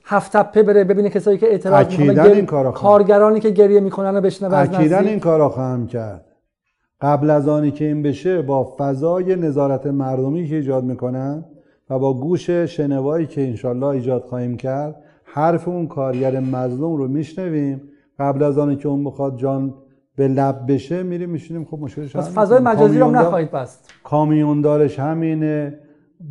هفت 0.05 0.37
تپه 0.37 0.63
بره 0.63 0.83
ببینه 0.83 1.09
کسایی 1.09 1.37
که 1.37 1.47
اعتراض 1.47 1.99
می‌کنن 1.99 2.19
این 2.19 2.45
کارگرانی 2.71 3.39
که 3.39 3.49
گریه 3.49 3.79
می‌کنن 3.79 4.17
و 4.17 4.21
بشنوه 4.21 4.57
اکیدا 4.57 4.99
این 4.99 5.19
کارا 5.19 5.49
خواهم 5.49 5.87
کرد. 5.87 6.25
قبل 7.01 7.29
از 7.29 7.47
آنی 7.47 7.71
که 7.71 7.85
این 7.85 8.03
بشه 8.03 8.41
با 8.41 8.75
فضای 8.77 9.35
نظارت 9.35 9.87
مردمی 9.87 10.47
که 10.47 10.55
ایجاد 10.55 10.83
می‌کنن 10.83 11.45
و 11.89 11.99
با 11.99 12.13
گوش 12.13 12.49
شنوایی 12.49 13.27
که 13.27 13.47
انشالله 13.47 13.87
ایجاد 13.87 14.23
خواهیم 14.23 14.57
کرد 14.57 14.95
حرف 15.33 15.67
اون 15.67 15.87
کارگر 15.87 16.39
مظلوم 16.39 16.95
رو 16.95 17.07
میشنویم. 17.07 17.81
قبل 18.19 18.43
از 18.43 18.57
آنی 18.57 18.75
که 18.75 18.87
اون 18.87 19.03
بخواد 19.03 19.37
جان 19.37 19.73
به 20.15 20.27
لب 20.27 20.71
بشه 20.71 21.03
میریم 21.03 21.29
میشینیم. 21.29 21.65
خب 21.65 21.79
مشکلش 21.79 22.15
پس 22.15 22.37
فضای 22.37 22.59
مجازی 22.59 22.99
رو 22.99 23.11
نخواهید 23.11 23.51
بست. 23.51 23.93
کامیوندارش 24.03 24.99
همینه 24.99 25.79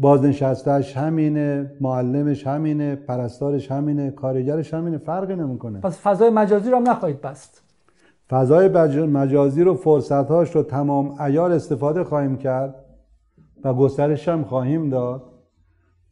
بازنشستهش 0.01 0.97
همینه 0.97 1.73
معلمش 1.81 2.47
همینه 2.47 2.95
پرستارش 2.95 3.73
همینه 3.73 4.11
کارگرش 4.11 4.75
همینه 4.75 4.99
فرقی 4.99 5.37
نمی‌کنه. 5.37 5.81
پس 5.81 6.01
فضای 6.01 6.31
مجازی 6.31 6.71
رو 6.71 6.77
هم 6.77 6.89
نخواهید 6.89 7.21
بست. 7.21 7.63
فضای 8.31 8.69
مجازی 9.07 9.65
رو 9.65 9.75
فرصتهاش 9.75 10.57
رو 10.57 10.63
تمام 10.63 11.21
ایار 11.21 11.53
استفاده 11.53 12.05
خواهیم 12.05 12.37
کرد 12.37 12.75
و 13.65 13.75
گسترش 13.75 14.29
هم 14.29 14.45
خواهیم 14.45 14.91
داد. 14.91 15.23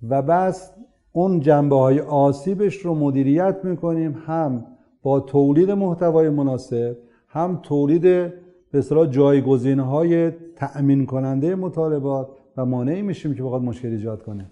و 0.08 0.22
بس 0.22 0.70
اون 1.16 1.40
جنبه 1.40 1.76
های 1.76 2.00
آسیبش 2.00 2.76
رو 2.76 2.94
مدیریت 2.94 3.56
می‌کنیم 3.62 4.22
هم 4.26 4.64
با 5.02 5.20
تولید 5.20 5.70
محتوای 5.70 6.30
مناسب 6.30 6.96
هم 7.28 7.60
تولید 7.62 8.02
به 8.02 8.78
اصطلاح 8.78 9.06
جایگزین 9.06 9.80
های 9.80 10.30
تأمین 10.56 11.06
کننده 11.06 11.54
مطالبات 11.54 12.28
و 12.56 12.64
مانعی 12.64 13.02
میشیم 13.02 13.34
که 13.34 13.42
بخواد 13.42 13.62
مشکل 13.62 13.88
ایجاد 13.88 14.22
کنه. 14.22 14.46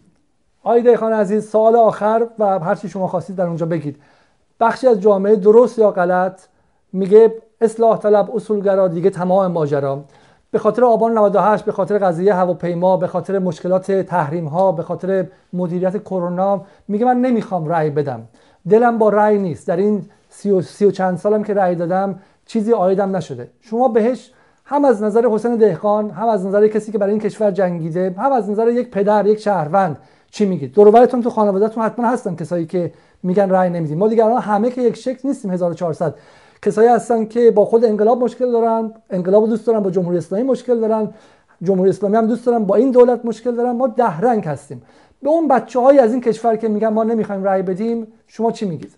آیده 0.63 0.97
خان 0.97 1.13
عزیز 1.13 1.51
سوال 1.51 1.77
آخر 1.77 2.27
و 2.39 2.59
هر 2.59 2.75
چی 2.75 2.89
شما 2.89 3.09
خواستید 3.09 3.37
در 3.37 3.47
اونجا 3.47 3.67
بگید. 3.67 3.97
بخشی 4.61 4.87
از 4.87 5.01
جامعه 5.01 5.37
درست 5.37 5.79
یا 5.79 5.91
غلط؟ 5.91 6.41
میگه 6.93 7.35
اصلاح 7.61 7.99
طلب 7.99 8.31
اصولگرا 8.35 8.89
دیگه 8.89 9.11
تمام 9.11 9.53
ماجرا. 9.53 10.05
به 10.55 10.61
خاطر 10.61 10.85
آبان 10.85 11.19
98 11.19 11.65
به 11.65 11.73
خاطر 11.73 11.99
قضیه 11.99 12.35
هواپیما 12.35 12.97
به 12.97 13.07
خاطر 13.07 13.39
مشکلات 13.39 13.93
تحریم 13.93 14.47
ها 14.47 14.73
به 14.73 14.83
خاطر 14.83 15.27
مدیریت 15.53 15.97
کرونا 15.97 16.65
میگه 16.89 17.05
من 17.05 17.17
نمی‌خوام 17.21 17.69
رأی 17.69 17.91
بدم. 17.91 18.23
دلم 18.69 18.99
با 18.99 19.09
رأی 19.09 19.39
نیست. 19.39 19.69
در 19.69 19.77
این 19.77 20.05
سی 20.31 20.51
و, 20.51 20.63
سی 20.63 20.85
و 20.85 20.91
چند 20.91 21.19
سالم 21.19 21.45
که 21.45 21.55
رأی 21.55 21.75
دادم 21.75 22.19
چیزی 22.47 22.73
آیدم 22.73 23.17
نشده. 23.17 23.49
شما 23.61 23.89
بهش 23.89 24.31
هم 24.65 24.85
از 24.85 25.03
نظر 25.03 25.29
حسین 25.29 25.57
دهقان 25.57 26.11
هم 26.11 26.29
از 26.29 26.47
نظر 26.47 26.69
کسی 26.69 26.93
که 26.93 26.99
برای 26.99 27.13
این 27.13 27.21
کشور 27.21 27.51
جنگیده 27.51 28.15
هم 28.19 28.33
از 28.33 28.51
نظر 28.51 28.69
یک 28.69 28.91
پدر 28.91 29.27
یک 29.27 29.39
شهروند 29.39 29.97
چی 30.31 30.47
میگید؟ 30.47 30.75
دورورتون 30.75 31.23
تو 31.23 31.31
خانوادهتون 31.31 31.85
حتما 31.85 32.09
هستن 32.09 32.37
کسایی 32.37 32.67
که 32.67 32.93
میگن 33.23 33.51
رأی 33.51 33.71
نمیدیم 33.71 33.99
ما 33.99 34.09
دیگه 34.09 34.25
الان 34.25 34.43
همه 34.43 34.71
که 34.71 34.83
یک 34.83 34.97
شکل 34.97 35.29
نیستیم 35.29 35.51
1400 35.51 36.15
کسایی 36.65 36.89
هستن 36.89 37.25
که 37.25 37.51
با 37.51 37.65
خود 37.65 37.85
انقلاب 37.85 38.23
مشکل 38.23 38.53
دارن 38.53 38.93
انقلاب 39.11 39.49
دوست 39.49 39.67
دارن 39.67 39.81
با 39.81 39.91
جمهوری 39.91 40.19
اسلامی 40.19 40.45
مشکل 40.45 40.81
دارن. 40.81 41.11
جمهوری 41.63 41.91
اسلامی 41.91 42.17
هم 42.17 42.27
دوست 42.27 42.47
دارن 42.47 42.65
با 42.65 42.75
این 42.75 42.91
دولت 42.91 43.25
مشکل 43.25 43.57
دارن. 43.57 43.73
ما 43.73 43.87
ده 43.87 44.21
رنگ 44.21 44.45
هستیم. 44.45 44.83
به 45.23 45.29
اون 45.29 45.49
بچه 45.49 45.81
های 45.81 45.99
از 45.99 46.13
این 46.13 46.21
کشور 46.21 46.57
که 46.57 46.69
میگن 46.69 46.89
ما 46.89 47.05
نمی‌خوایم 47.05 47.45
رأی 47.45 47.63
بدیم 47.63 48.07
شما 48.27 48.53
چی 48.53 48.67
میگید؟ 48.67 48.97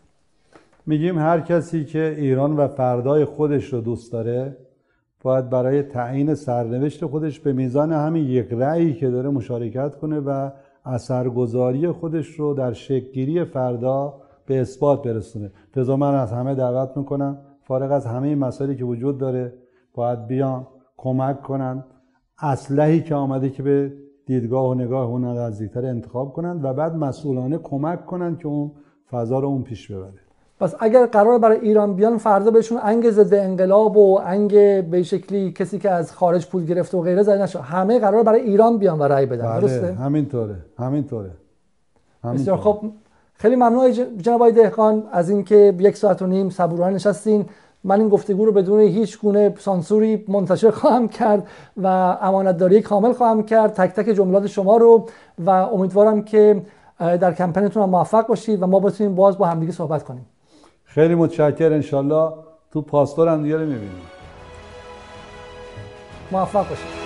میگیم 0.86 1.18
هر 1.18 1.40
کسی 1.40 1.84
که 1.84 2.14
ایران 2.18 2.56
و 2.56 2.68
فردای 2.68 3.24
خودش 3.24 3.72
رو 3.72 3.80
دوست 3.80 4.12
داره 4.12 4.56
باید 5.22 5.51
برای 5.51 5.82
تعیین 5.82 6.34
سرنوشت 6.34 7.06
خودش 7.06 7.40
به 7.40 7.52
میزان 7.52 7.93
همین 7.93 8.24
یک 8.24 8.48
رأیی 8.51 8.94
که 8.94 9.10
داره 9.10 9.30
مشارکت 9.30 9.97
کنه 9.97 10.20
و 10.20 10.51
اثرگذاری 10.84 11.88
خودش 11.88 12.26
رو 12.26 12.55
در 12.55 12.72
شکلگیری 12.72 13.44
فردا 13.44 14.14
به 14.47 14.60
اثبات 14.60 15.02
برسونه. 15.02 15.51
لذا 15.76 15.97
من 15.97 16.14
از 16.14 16.32
همه 16.32 16.55
دعوت 16.55 16.97
می‌کنم. 16.97 17.38
فارغ 17.66 17.93
از 17.93 18.06
همه 18.06 18.34
مسائلی 18.34 18.76
که 18.76 18.84
وجود 18.84 19.18
داره 19.18 19.52
باید 19.94 20.26
بیان 20.26 20.66
کمک 20.97 21.43
کنند 21.43 21.84
اسلحی 22.38 23.02
که 23.02 23.14
آمده 23.14 23.51
که 23.51 23.62
به 23.62 23.93
دیدگاه 24.26 24.68
و 24.68 24.74
نگاه 24.74 25.06
اون 25.06 25.24
نزدیکتر 25.24 25.86
انتخاب 25.86 26.32
کنند 26.32 26.64
و 26.64 26.72
بعد 26.72 26.94
مسئولانه 26.94 27.59
کمک 27.59 28.06
کنند 28.06 28.38
که 28.38 28.47
اون 28.47 28.70
فضا 29.10 29.38
رو 29.38 29.48
اون 29.48 29.62
پیش 29.62 29.90
ببره. 29.90 30.20
پس 30.60 30.74
اگر 30.80 31.06
قرار 31.06 31.38
برای 31.38 31.59
ایران 31.59 31.94
بیان 31.94 32.18
فردا 32.18 32.51
بهشون 32.51 32.78
انگ 32.82 33.10
ضد 33.10 33.34
انقلاب 33.34 33.97
و 33.97 34.20
انگ 34.24 34.51
به 34.90 35.02
شکلی 35.02 35.52
کسی 35.52 35.78
که 35.78 35.90
از 35.90 36.12
خارج 36.12 36.47
پول 36.47 36.64
گرفته 36.64 36.98
و 36.98 37.01
غیره 37.01 37.22
زده 37.22 37.43
نشه. 37.43 37.60
همه 37.60 37.98
قرار 37.98 38.22
برای 38.22 38.40
ایران 38.40 38.78
بیان 38.78 38.98
و 38.98 39.02
رأی 39.02 39.26
بدن. 39.26 39.48
بله 39.48 39.60
درسته؟ 39.60 39.94
همینطوره. 39.94 40.56
همینطوره. 40.78 41.30
بسیار 42.24 42.56
خب. 42.56 42.80
خیلی 43.38 43.56
ممنون 43.56 43.92
جناب 43.92 44.42
آقای 44.42 44.52
دهقان 44.52 45.02
از 45.12 45.30
اینکه 45.30 45.74
یک 45.78 45.96
ساعت 45.96 46.22
و 46.22 46.26
نیم 46.26 46.50
صبورانه 46.50 46.94
نشستین. 46.94 47.46
من 47.84 48.00
این 48.00 48.08
گفتگو 48.08 48.44
رو 48.44 48.52
بدون 48.52 48.80
هیچ 48.80 49.18
گونه 49.20 49.54
سانسوری 49.58 50.24
منتشر 50.28 50.70
خواهم 50.70 51.08
کرد 51.08 51.46
و 51.76 51.86
امانتداری 52.20 52.82
کامل 52.82 53.12
خواهم 53.12 53.42
کرد. 53.42 53.72
تک 53.72 53.90
تک 53.94 54.12
جملات 54.12 54.46
شما 54.46 54.76
رو 54.76 55.08
و 55.38 55.50
امیدوارم 55.50 56.22
که 56.22 56.62
در 56.98 57.34
کمپینتون 57.34 57.82
هم 57.82 57.90
موفق 57.90 58.26
باشید 58.26 58.62
و 58.62 58.66
ما 58.66 58.80
بتونیم 58.80 59.14
باز 59.14 59.38
با 59.38 59.46
همدیگه 59.46 59.72
صحبت 59.72 60.04
کنیم. 60.04 60.26
خیلی 60.84 61.14
متشکر 61.14 61.72
انشالله 61.72 62.32
تو 62.72 62.82
پاستور 62.82 63.28
هم 63.28 63.42
دیگه 63.42 63.56
رو 63.56 63.60
می‌بینیم. 63.60 64.02
موفق 66.32 66.68
باشید. 66.68 67.05